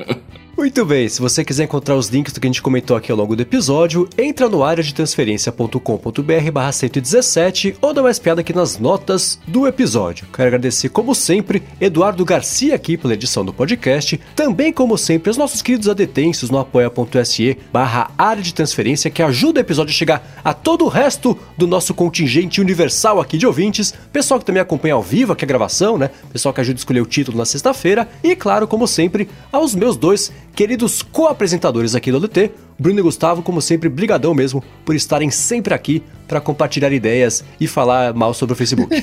Muito 0.61 0.85
bem, 0.85 1.09
se 1.09 1.19
você 1.19 1.43
quiser 1.43 1.63
encontrar 1.63 1.95
os 1.95 2.09
links 2.09 2.31
do 2.31 2.39
que 2.39 2.45
a 2.45 2.49
gente 2.49 2.61
comentou 2.61 2.95
aqui 2.95 3.11
ao 3.11 3.17
longo 3.17 3.35
do 3.35 3.41
episódio, 3.41 4.07
entra 4.15 4.47
no 4.47 4.63
área 4.63 4.83
de 4.83 4.93
transferência.com.br 4.93 6.51
barra 6.53 6.71
117 6.71 7.77
ou 7.81 7.91
dá 7.91 8.01
uma 8.01 8.11
espiada 8.11 8.41
aqui 8.41 8.53
nas 8.53 8.77
notas 8.77 9.39
do 9.47 9.65
episódio. 9.65 10.27
Quero 10.31 10.49
agradecer, 10.49 10.89
como 10.89 11.15
sempre, 11.15 11.63
Eduardo 11.81 12.23
Garcia 12.23 12.75
aqui 12.75 12.95
pela 12.95 13.15
edição 13.15 13.43
do 13.43 13.51
podcast, 13.51 14.19
também, 14.35 14.71
como 14.71 14.99
sempre, 14.99 15.31
os 15.31 15.35
nossos 15.35 15.63
queridos 15.63 15.89
adetensos 15.89 16.51
no 16.51 16.59
apoia.se 16.59 17.57
barra 17.73 18.11
área 18.15 18.43
de 18.43 18.53
transferência 18.53 19.09
que 19.09 19.23
ajuda 19.23 19.61
o 19.61 19.63
episódio 19.63 19.89
a 19.89 19.95
chegar 19.95 20.41
a 20.43 20.53
todo 20.53 20.85
o 20.85 20.89
resto 20.89 21.35
do 21.57 21.65
nosso 21.65 21.91
contingente 21.95 22.61
universal 22.61 23.19
aqui 23.19 23.35
de 23.35 23.47
ouvintes, 23.47 23.95
pessoal 24.13 24.39
que 24.39 24.45
também 24.45 24.61
acompanha 24.61 24.93
ao 24.93 25.01
vivo 25.01 25.33
aqui 25.33 25.43
a 25.43 25.47
gravação, 25.47 25.97
né? 25.97 26.11
Pessoal 26.31 26.53
que 26.53 26.61
ajuda 26.61 26.77
a 26.77 26.81
escolher 26.81 27.01
o 27.01 27.07
título 27.07 27.39
na 27.39 27.45
sexta-feira 27.45 28.07
e, 28.23 28.35
claro, 28.35 28.67
como 28.67 28.87
sempre, 28.87 29.27
aos 29.51 29.73
meus 29.73 29.97
dois 29.97 30.31
queridos 30.55 31.01
co-apresentadores 31.01 31.95
aqui 31.95 32.11
do 32.11 32.17
ADT, 32.17 32.51
Bruno 32.77 32.99
e 32.99 33.01
Gustavo, 33.03 33.41
como 33.41 33.61
sempre, 33.61 33.89
brigadão 33.89 34.33
mesmo 34.33 34.63
por 34.85 34.95
estarem 34.95 35.29
sempre 35.29 35.73
aqui 35.73 36.03
para 36.27 36.41
compartilhar 36.41 36.91
ideias 36.91 37.43
e 37.59 37.67
falar 37.67 38.13
mal 38.13 38.33
sobre 38.33 38.53
o 38.53 38.55
Facebook. 38.55 38.95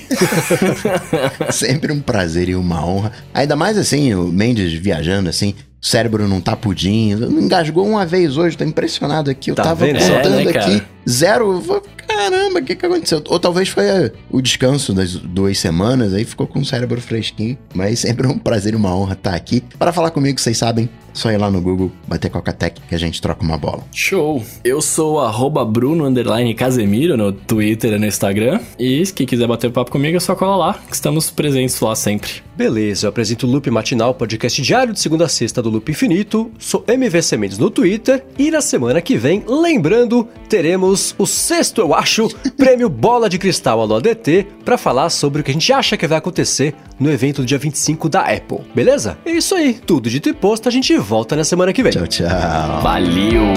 Sempre 1.52 1.92
um 1.92 2.00
prazer 2.00 2.48
e 2.48 2.54
uma 2.56 2.84
honra. 2.84 3.12
Ainda 3.34 3.54
mais 3.56 3.76
assim, 3.76 4.14
o 4.14 4.24
Mendes 4.24 4.72
viajando 4.72 5.28
assim, 5.28 5.54
o 5.80 5.86
cérebro 5.86 6.26
não 6.26 6.40
tá 6.40 6.56
pudim. 6.56 7.10
Engasgou 7.12 7.86
uma 7.86 8.04
vez 8.06 8.36
hoje, 8.36 8.56
tô 8.56 8.64
impressionado 8.64 9.30
aqui. 9.30 9.50
Eu 9.50 9.54
Tá 9.54 9.64
tava 9.64 9.86
vendo? 9.86 9.98
contando 10.00 10.40
É, 10.40 10.44
né, 10.44 10.50
aqui, 10.50 10.82
zero. 11.08 11.82
Caramba, 12.06 12.58
o 12.60 12.64
que 12.64 12.74
que 12.74 12.86
aconteceu? 12.86 13.22
Ou 13.28 13.38
talvez 13.38 13.68
foi 13.68 13.84
eh, 13.84 14.12
o 14.30 14.40
descanso 14.40 14.92
das 14.94 15.12
duas 15.14 15.58
semanas, 15.58 16.14
aí 16.14 16.24
ficou 16.24 16.46
com 16.46 16.58
o 16.60 16.64
cérebro 16.64 17.00
fresquinho. 17.00 17.56
Mas 17.74 18.00
sempre 18.00 18.26
um 18.26 18.38
prazer 18.38 18.72
e 18.72 18.76
uma 18.76 18.94
honra 18.96 19.12
estar 19.12 19.34
aqui. 19.34 19.62
Para 19.78 19.92
falar 19.92 20.10
comigo, 20.10 20.40
vocês 20.40 20.56
sabem, 20.58 20.88
só 21.18 21.32
ir 21.32 21.36
lá 21.36 21.50
no 21.50 21.60
Google, 21.60 21.90
bater 22.06 22.30
Coca-Tech, 22.30 22.80
que 22.88 22.94
a 22.94 22.98
gente 22.98 23.20
troca 23.20 23.42
uma 23.42 23.58
bola. 23.58 23.82
Show! 23.92 24.44
Eu 24.62 24.80
sou 24.80 25.16
o 25.16 25.18
arroba 25.18 25.64
Bruno 25.64 26.06
underline 26.06 26.54
Casemiro 26.54 27.16
no 27.16 27.32
Twitter 27.32 27.94
e 27.94 27.98
no 27.98 28.06
Instagram. 28.06 28.60
E 28.78 29.04
se 29.04 29.12
quem 29.12 29.26
quiser 29.26 29.48
bater 29.48 29.72
papo 29.72 29.90
comigo 29.90 30.16
é 30.16 30.20
só 30.20 30.36
cola 30.36 30.56
lá, 30.56 30.74
que 30.74 30.94
estamos 30.94 31.28
presentes 31.28 31.80
lá 31.80 31.96
sempre. 31.96 32.30
Beleza, 32.56 33.06
eu 33.06 33.10
apresento 33.10 33.46
o 33.46 33.50
Loop 33.50 33.70
Matinal, 33.70 34.14
podcast 34.14 34.62
diário 34.62 34.92
de 34.92 35.00
segunda 35.00 35.24
a 35.24 35.28
sexta 35.28 35.62
do 35.62 35.70
Loop 35.70 35.90
Infinito. 35.90 36.50
Sou 36.58 36.84
MVC 36.86 37.36
Mendes 37.36 37.58
no 37.58 37.70
Twitter. 37.70 38.24
E 38.38 38.50
na 38.50 38.60
semana 38.60 39.00
que 39.00 39.16
vem, 39.16 39.44
lembrando, 39.46 40.28
teremos 40.48 41.14
o 41.18 41.26
sexto, 41.26 41.80
eu 41.80 41.94
acho, 41.94 42.28
prêmio 42.56 42.88
Bola 42.88 43.28
de 43.28 43.38
Cristal 43.38 43.80
Alô 43.80 43.96
ADT 43.96 44.46
para 44.64 44.78
falar 44.78 45.10
sobre 45.10 45.40
o 45.40 45.44
que 45.44 45.50
a 45.50 45.54
gente 45.54 45.72
acha 45.72 45.96
que 45.96 46.06
vai 46.06 46.18
acontecer 46.18 46.74
no 46.98 47.10
evento 47.10 47.42
do 47.42 47.46
dia 47.46 47.58
25 47.58 48.08
da 48.08 48.22
Apple. 48.22 48.60
Beleza? 48.74 49.18
É 49.24 49.30
isso 49.30 49.54
aí, 49.54 49.74
tudo 49.74 50.10
dito 50.10 50.28
e 50.28 50.32
posto, 50.32 50.68
a 50.68 50.72
gente 50.72 50.96
volta 51.08 51.34
na 51.34 51.42
semana 51.44 51.72
que 51.72 51.82
vem. 51.82 51.90
Tchau, 51.90 52.06
tchau. 52.06 52.82
Valeu! 52.82 53.54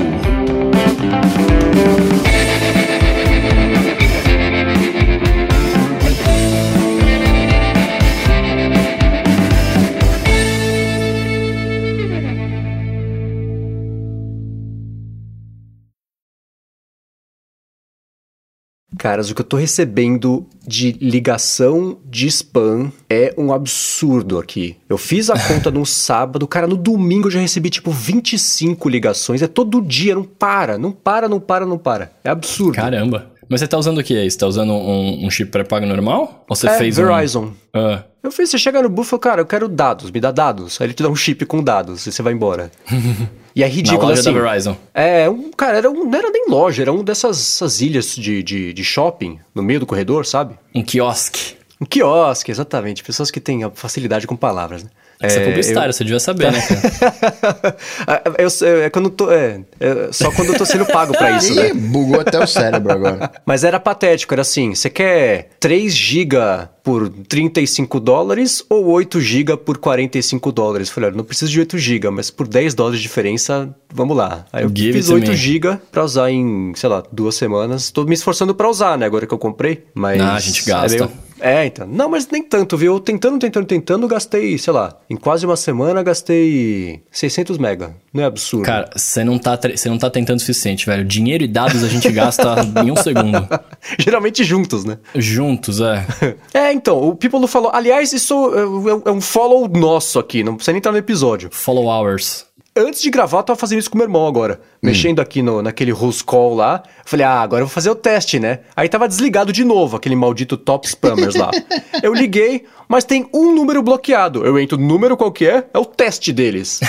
Caras, 19.01 19.31
o 19.31 19.33
que 19.33 19.41
eu 19.41 19.45
tô 19.45 19.57
recebendo 19.57 20.45
de 20.63 20.91
ligação 21.01 21.97
de 22.05 22.27
spam 22.27 22.91
é 23.09 23.33
um 23.35 23.51
absurdo 23.51 24.37
aqui. 24.37 24.77
Eu 24.87 24.95
fiz 24.95 25.27
a 25.31 25.47
conta 25.47 25.71
num 25.71 25.83
sábado, 25.85 26.47
cara, 26.47 26.67
no 26.67 26.77
domingo 26.77 27.25
eu 27.25 27.31
já 27.31 27.39
recebi 27.39 27.71
tipo 27.71 27.89
25 27.89 28.87
ligações. 28.87 29.41
É 29.41 29.47
todo 29.47 29.81
dia, 29.81 30.13
não 30.13 30.23
para, 30.23 30.77
não 30.77 30.91
para, 30.91 31.27
não 31.27 31.39
para, 31.39 31.65
não 31.65 31.79
para. 31.79 32.11
É 32.23 32.29
absurdo. 32.29 32.75
Caramba! 32.75 33.31
Mas 33.49 33.61
você 33.61 33.67
tá 33.67 33.75
usando 33.79 33.97
o 33.97 34.03
que 34.03 34.15
aí? 34.15 34.29
Você 34.29 34.37
tá 34.37 34.45
usando 34.45 34.71
um, 34.71 35.25
um 35.25 35.31
chip 35.31 35.49
pré-pago 35.49 35.87
normal? 35.87 36.45
Ou 36.47 36.55
você 36.55 36.67
é, 36.69 36.77
fez 36.77 36.99
um- 36.99 37.03
Verizon. 37.07 37.51
Ah, 37.73 38.03
Eu 38.21 38.31
fiz, 38.31 38.51
você 38.51 38.59
chega 38.59 38.83
no 38.83 38.87
buff 38.87 39.07
e 39.07 39.09
fala, 39.09 39.19
cara, 39.19 39.41
eu 39.41 39.45
quero 39.47 39.67
dados, 39.67 40.11
me 40.11 40.19
dá 40.19 40.29
dados. 40.31 40.79
Aí 40.79 40.85
ele 40.85 40.93
te 40.93 41.01
dá 41.01 41.09
um 41.09 41.15
chip 41.15 41.43
com 41.47 41.63
dados 41.63 42.05
e 42.05 42.11
você 42.11 42.21
vai 42.21 42.33
embora. 42.33 42.71
E 43.55 43.63
é 43.63 43.67
na 43.67 43.73
ridículo 43.73 44.07
loja 44.07 44.21
assim. 44.21 44.33
da 44.33 44.39
Verizon. 44.39 44.77
É, 44.93 45.29
um, 45.29 45.51
cara, 45.51 45.77
era 45.77 45.89
um, 45.89 46.05
não 46.05 46.17
era 46.17 46.29
nem 46.29 46.45
loja, 46.47 46.81
era 46.81 46.91
um 46.91 47.03
dessas 47.03 47.39
essas 47.39 47.81
ilhas 47.81 48.15
de, 48.15 48.41
de, 48.41 48.73
de 48.73 48.83
shopping 48.83 49.39
no 49.53 49.61
meio 49.61 49.79
do 49.79 49.85
corredor, 49.85 50.25
sabe? 50.25 50.55
Um 50.73 50.83
quiosque. 50.83 51.55
Um 51.79 51.85
quiosque, 51.85 52.51
exatamente. 52.51 53.03
Pessoas 53.03 53.31
que 53.31 53.39
têm 53.39 53.63
a 53.63 53.69
facilidade 53.71 54.27
com 54.27 54.35
palavras, 54.35 54.83
né? 54.83 54.89
Você 55.29 55.39
é 55.39 55.45
publicitário, 55.45 55.93
você 55.93 56.03
devia 56.03 56.19
saber, 56.19 56.51
né, 56.51 56.59
cara? 56.61 57.75
eu, 58.37 58.67
eu- 58.67 58.81
é 58.83 58.89
quando 58.89 59.05
eu 59.05 59.11
tô. 59.11 59.31
É, 59.31 59.61
é 59.79 60.09
só 60.11 60.31
quando 60.31 60.49
eu 60.49 60.57
tô 60.57 60.65
sendo 60.65 60.85
pago 60.85 61.13
pra 61.13 61.31
isso, 61.37 61.53
né? 61.55 61.73
bugou 61.73 62.19
até 62.19 62.39
o 62.41 62.47
cérebro 62.47 62.91
agora. 62.91 63.31
Mas 63.45 63.63
era 63.63 63.79
patético, 63.79 64.33
era 64.33 64.41
assim: 64.41 64.73
você 64.75 64.89
quer 64.89 65.49
3 65.59 65.93
GB 65.93 66.37
por 66.83 67.09
35 67.09 67.99
dólares 67.99 68.63
ou 68.69 68.85
8 68.87 69.21
GB 69.21 69.57
por 69.57 69.77
45 69.77 70.51
dólares? 70.51 70.87
Eu 70.87 70.93
falei, 70.95 71.09
olha, 71.09 71.17
não 71.17 71.23
preciso 71.23 71.51
de 71.51 71.59
8 71.59 71.77
GB, 71.77 72.09
mas 72.09 72.31
por 72.31 72.47
10 72.47 72.73
dólares 72.73 72.99
de 72.99 73.03
diferença, 73.03 73.69
vamos 73.93 74.17
lá. 74.17 74.45
Aí 74.51 74.63
eu 74.63 74.71
Give 74.73 74.93
fiz 74.93 75.09
it 75.09 75.25
to 75.25 75.31
8 75.31 75.31
me. 75.31 75.35
GB 75.37 75.77
pra 75.91 76.03
usar 76.03 76.31
em, 76.31 76.73
sei 76.75 76.89
lá, 76.89 77.03
duas 77.11 77.35
semanas. 77.35 77.91
Tô 77.91 78.03
me 78.03 78.13
esforçando 78.15 78.55
pra 78.55 78.67
usar, 78.69 78.97
né? 78.97 79.05
Agora 79.05 79.27
que 79.27 79.33
eu 79.33 79.37
comprei. 79.37 79.83
Mas. 79.93 80.19
Ah, 80.21 80.33
a 80.35 80.39
gente 80.39 80.63
gasta. 80.65 80.95
É, 80.95 80.99
meio- 80.99 81.11
é, 81.41 81.65
então. 81.65 81.87
Não, 81.87 82.09
mas 82.09 82.27
nem 82.29 82.43
tanto, 82.43 82.77
viu? 82.77 82.99
Tentando, 82.99 83.39
tentando, 83.39 83.65
tentando, 83.65 84.07
gastei, 84.07 84.57
sei 84.57 84.71
lá, 84.71 84.97
em 85.09 85.15
quase 85.15 85.45
uma 85.45 85.57
semana 85.57 86.03
gastei 86.03 87.01
600 87.11 87.57
mega. 87.57 87.95
Não 88.13 88.23
é 88.23 88.25
absurdo. 88.25 88.65
Cara, 88.65 88.89
você 88.95 89.23
não, 89.23 89.39
tá, 89.39 89.57
você 89.57 89.89
não 89.89 89.97
tá 89.97 90.09
tentando 90.09 90.37
o 90.37 90.41
suficiente, 90.41 90.85
velho. 90.85 91.03
Dinheiro 91.03 91.43
e 91.43 91.47
dados 91.47 91.83
a 91.83 91.87
gente 91.87 92.09
gasta 92.13 92.55
em 92.83 92.91
um 92.91 92.95
segundo. 92.95 93.47
Geralmente 93.97 94.43
juntos, 94.43 94.85
né? 94.85 94.97
Juntos, 95.15 95.79
é. 95.81 96.05
É, 96.53 96.71
então, 96.73 97.01
o 97.01 97.15
People 97.15 97.47
falou. 97.47 97.71
Aliás, 97.73 98.13
isso 98.13 98.33
é, 98.53 99.09
é 99.09 99.11
um 99.11 99.21
follow 99.21 99.67
nosso 99.67 100.19
aqui, 100.19 100.43
não 100.43 100.55
precisa 100.55 100.73
nem 100.73 100.79
entrar 100.79 100.91
no 100.91 100.97
episódio. 100.97 101.49
Follow 101.51 101.85
hours. 101.85 102.45
Antes 102.73 103.01
de 103.01 103.09
gravar, 103.09 103.39
eu 103.39 103.43
tava 103.43 103.59
fazendo 103.59 103.79
isso 103.79 103.91
com 103.91 103.97
meu 103.97 104.05
irmão 104.05 104.25
agora. 104.25 104.61
Mexendo 104.81 105.19
aqui 105.19 105.41
no, 105.41 105.61
naquele 105.61 105.91
host 105.91 106.23
call 106.23 106.55
lá. 106.55 106.81
Falei, 107.03 107.25
ah, 107.25 107.41
agora 107.41 107.61
eu 107.61 107.67
vou 107.67 107.73
fazer 107.73 107.89
o 107.89 107.95
teste, 107.95 108.39
né? 108.39 108.59
Aí 108.73 108.87
tava 108.87 109.09
desligado 109.09 109.51
de 109.51 109.65
novo, 109.65 109.97
aquele 109.97 110.15
maldito 110.15 110.55
top 110.55 110.87
spammers 110.87 111.35
lá. 111.35 111.51
eu 112.01 112.13
liguei, 112.13 112.63
mas 112.87 113.03
tem 113.03 113.27
um 113.33 113.53
número 113.53 113.83
bloqueado. 113.83 114.45
Eu 114.45 114.57
entro 114.57 114.77
no 114.77 114.87
número 114.87 115.17
qualquer, 115.17 115.69
é 115.73 115.77
o 115.77 115.83
teste 115.83 116.31
deles. 116.31 116.79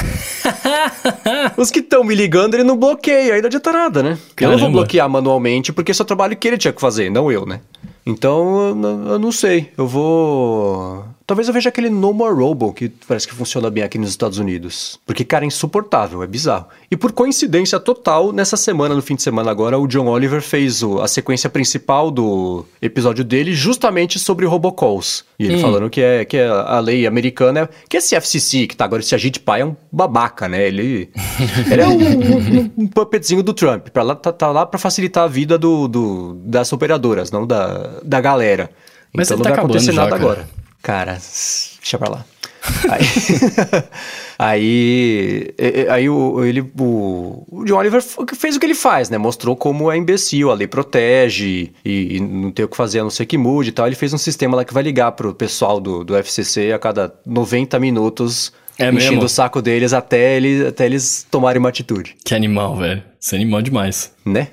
Os 1.58 1.68
que 1.72 1.80
estão 1.80 2.04
me 2.04 2.14
ligando, 2.14 2.54
ele 2.54 2.62
não 2.62 2.76
bloqueia, 2.76 3.34
aí 3.34 3.40
não 3.40 3.48
adianta 3.48 3.72
nada, 3.72 4.04
né? 4.04 4.10
Eu 4.10 4.14
não 4.14 4.26
Caramba. 4.36 4.58
vou 4.58 4.70
bloquear 4.70 5.10
manualmente, 5.10 5.72
porque 5.72 5.90
esse 5.90 6.00
é 6.00 6.04
o 6.04 6.06
trabalho 6.06 6.36
que 6.36 6.46
ele 6.46 6.58
tinha 6.58 6.72
que 6.72 6.80
fazer, 6.80 7.10
não 7.10 7.30
eu, 7.32 7.44
né? 7.44 7.60
Então, 8.06 8.68
eu 9.08 9.18
não 9.18 9.32
sei. 9.32 9.72
Eu 9.76 9.88
vou. 9.88 11.04
Talvez 11.26 11.46
eu 11.48 11.54
veja 11.54 11.68
aquele 11.68 11.88
No 11.88 12.12
More 12.12 12.34
Robo, 12.34 12.72
que 12.72 12.88
parece 12.88 13.26
que 13.28 13.34
funciona 13.34 13.70
bem 13.70 13.82
aqui 13.84 13.96
nos 13.98 14.10
Estados 14.10 14.38
Unidos. 14.38 14.98
Porque, 15.06 15.24
cara, 15.24 15.44
é 15.44 15.48
insuportável, 15.48 16.22
é 16.22 16.26
bizarro. 16.26 16.66
E 16.90 16.96
por 16.96 17.12
coincidência 17.12 17.78
total, 17.78 18.32
nessa 18.32 18.56
semana, 18.56 18.94
no 18.94 19.00
fim 19.02 19.14
de 19.14 19.22
semana 19.22 19.50
agora, 19.50 19.78
o 19.78 19.86
John 19.86 20.06
Oliver 20.08 20.42
fez 20.42 20.82
o- 20.82 21.00
a 21.00 21.06
sequência 21.08 21.48
principal 21.48 22.10
do 22.10 22.64
episódio 22.80 23.24
dele 23.24 23.52
justamente 23.54 24.18
sobre 24.18 24.46
robocalls. 24.46 25.24
E 25.38 25.44
ele 25.46 25.60
falando 25.60 25.88
que 25.90 26.00
é, 26.00 26.24
que 26.24 26.36
é 26.36 26.48
a 26.48 26.78
lei 26.80 27.06
americana, 27.06 27.68
que 27.88 27.96
esse 27.96 28.14
FCC, 28.14 28.66
que 28.66 28.76
tá 28.76 28.84
agora, 28.84 29.00
esse 29.02 29.14
agente 29.14 29.38
pai, 29.40 29.60
é 29.62 29.64
um 29.64 29.74
babaca, 29.90 30.48
né? 30.48 30.66
Ele, 30.66 31.08
ele 31.70 31.80
é 31.82 31.86
um, 31.86 31.92
um, 31.98 32.70
um 32.78 32.86
puppetzinho 32.86 33.42
do 33.42 33.52
Trump. 33.54 33.88
Pra 33.88 34.02
lá, 34.02 34.14
tá, 34.14 34.32
tá 34.32 34.50
lá 34.50 34.66
pra 34.66 34.78
facilitar 34.78 35.24
a 35.24 35.28
vida 35.28 35.56
do, 35.58 35.88
do- 35.88 36.34
das 36.44 36.72
operadoras, 36.72 37.30
não 37.30 37.46
da, 37.46 38.00
da 38.02 38.20
galera. 38.20 38.70
Mas 39.14 39.28
então 39.30 39.36
ele 39.36 39.44
não 39.44 39.50
tá 39.50 39.56
vai 39.56 39.64
acontecer 39.64 39.92
já, 39.92 40.02
nada 40.04 40.10
cara. 40.18 40.22
agora. 40.22 40.61
Cara, 40.82 41.12
deixa 41.80 41.98
pra 41.98 42.10
lá. 42.10 42.24
Aí, 42.90 43.04
aí, 44.38 45.54
aí 45.88 46.08
o, 46.08 46.44
ele, 46.44 46.60
o, 46.78 47.44
o 47.50 47.64
John 47.64 47.76
Oliver 47.76 48.02
fez 48.36 48.56
o 48.56 48.60
que 48.60 48.66
ele 48.66 48.74
faz, 48.74 49.10
né? 49.10 49.18
Mostrou 49.18 49.56
como 49.56 49.90
é 49.90 49.96
imbecil, 49.96 50.50
a 50.50 50.54
lei 50.54 50.66
protege 50.66 51.70
e, 51.84 52.16
e 52.16 52.20
não 52.20 52.50
tem 52.50 52.64
o 52.64 52.68
que 52.68 52.76
fazer 52.76 53.00
a 53.00 53.02
não 53.02 53.10
ser 53.10 53.26
que 53.26 53.36
mude 53.38 53.70
e 53.70 53.72
tal. 53.72 53.86
Ele 53.86 53.96
fez 53.96 54.12
um 54.12 54.18
sistema 54.18 54.56
lá 54.56 54.64
que 54.64 54.74
vai 54.74 54.82
ligar 54.82 55.12
pro 55.12 55.34
pessoal 55.34 55.80
do, 55.80 56.04
do 56.04 56.16
FCC 56.16 56.72
a 56.72 56.78
cada 56.78 57.12
90 57.26 57.78
minutos 57.78 58.52
É 58.78 58.88
enchendo 58.88 59.12
mesmo? 59.12 59.24
o 59.24 59.28
saco 59.28 59.60
deles 59.62 59.92
até 59.92 60.36
eles, 60.36 60.66
até 60.66 60.86
eles 60.86 61.26
tomarem 61.30 61.58
uma 61.58 61.68
atitude, 61.68 62.16
Que 62.24 62.34
animal, 62.34 62.76
velho. 62.76 63.02
Isso 63.20 63.34
é 63.34 63.38
animal 63.38 63.62
demais. 63.62 64.12
né? 64.24 64.48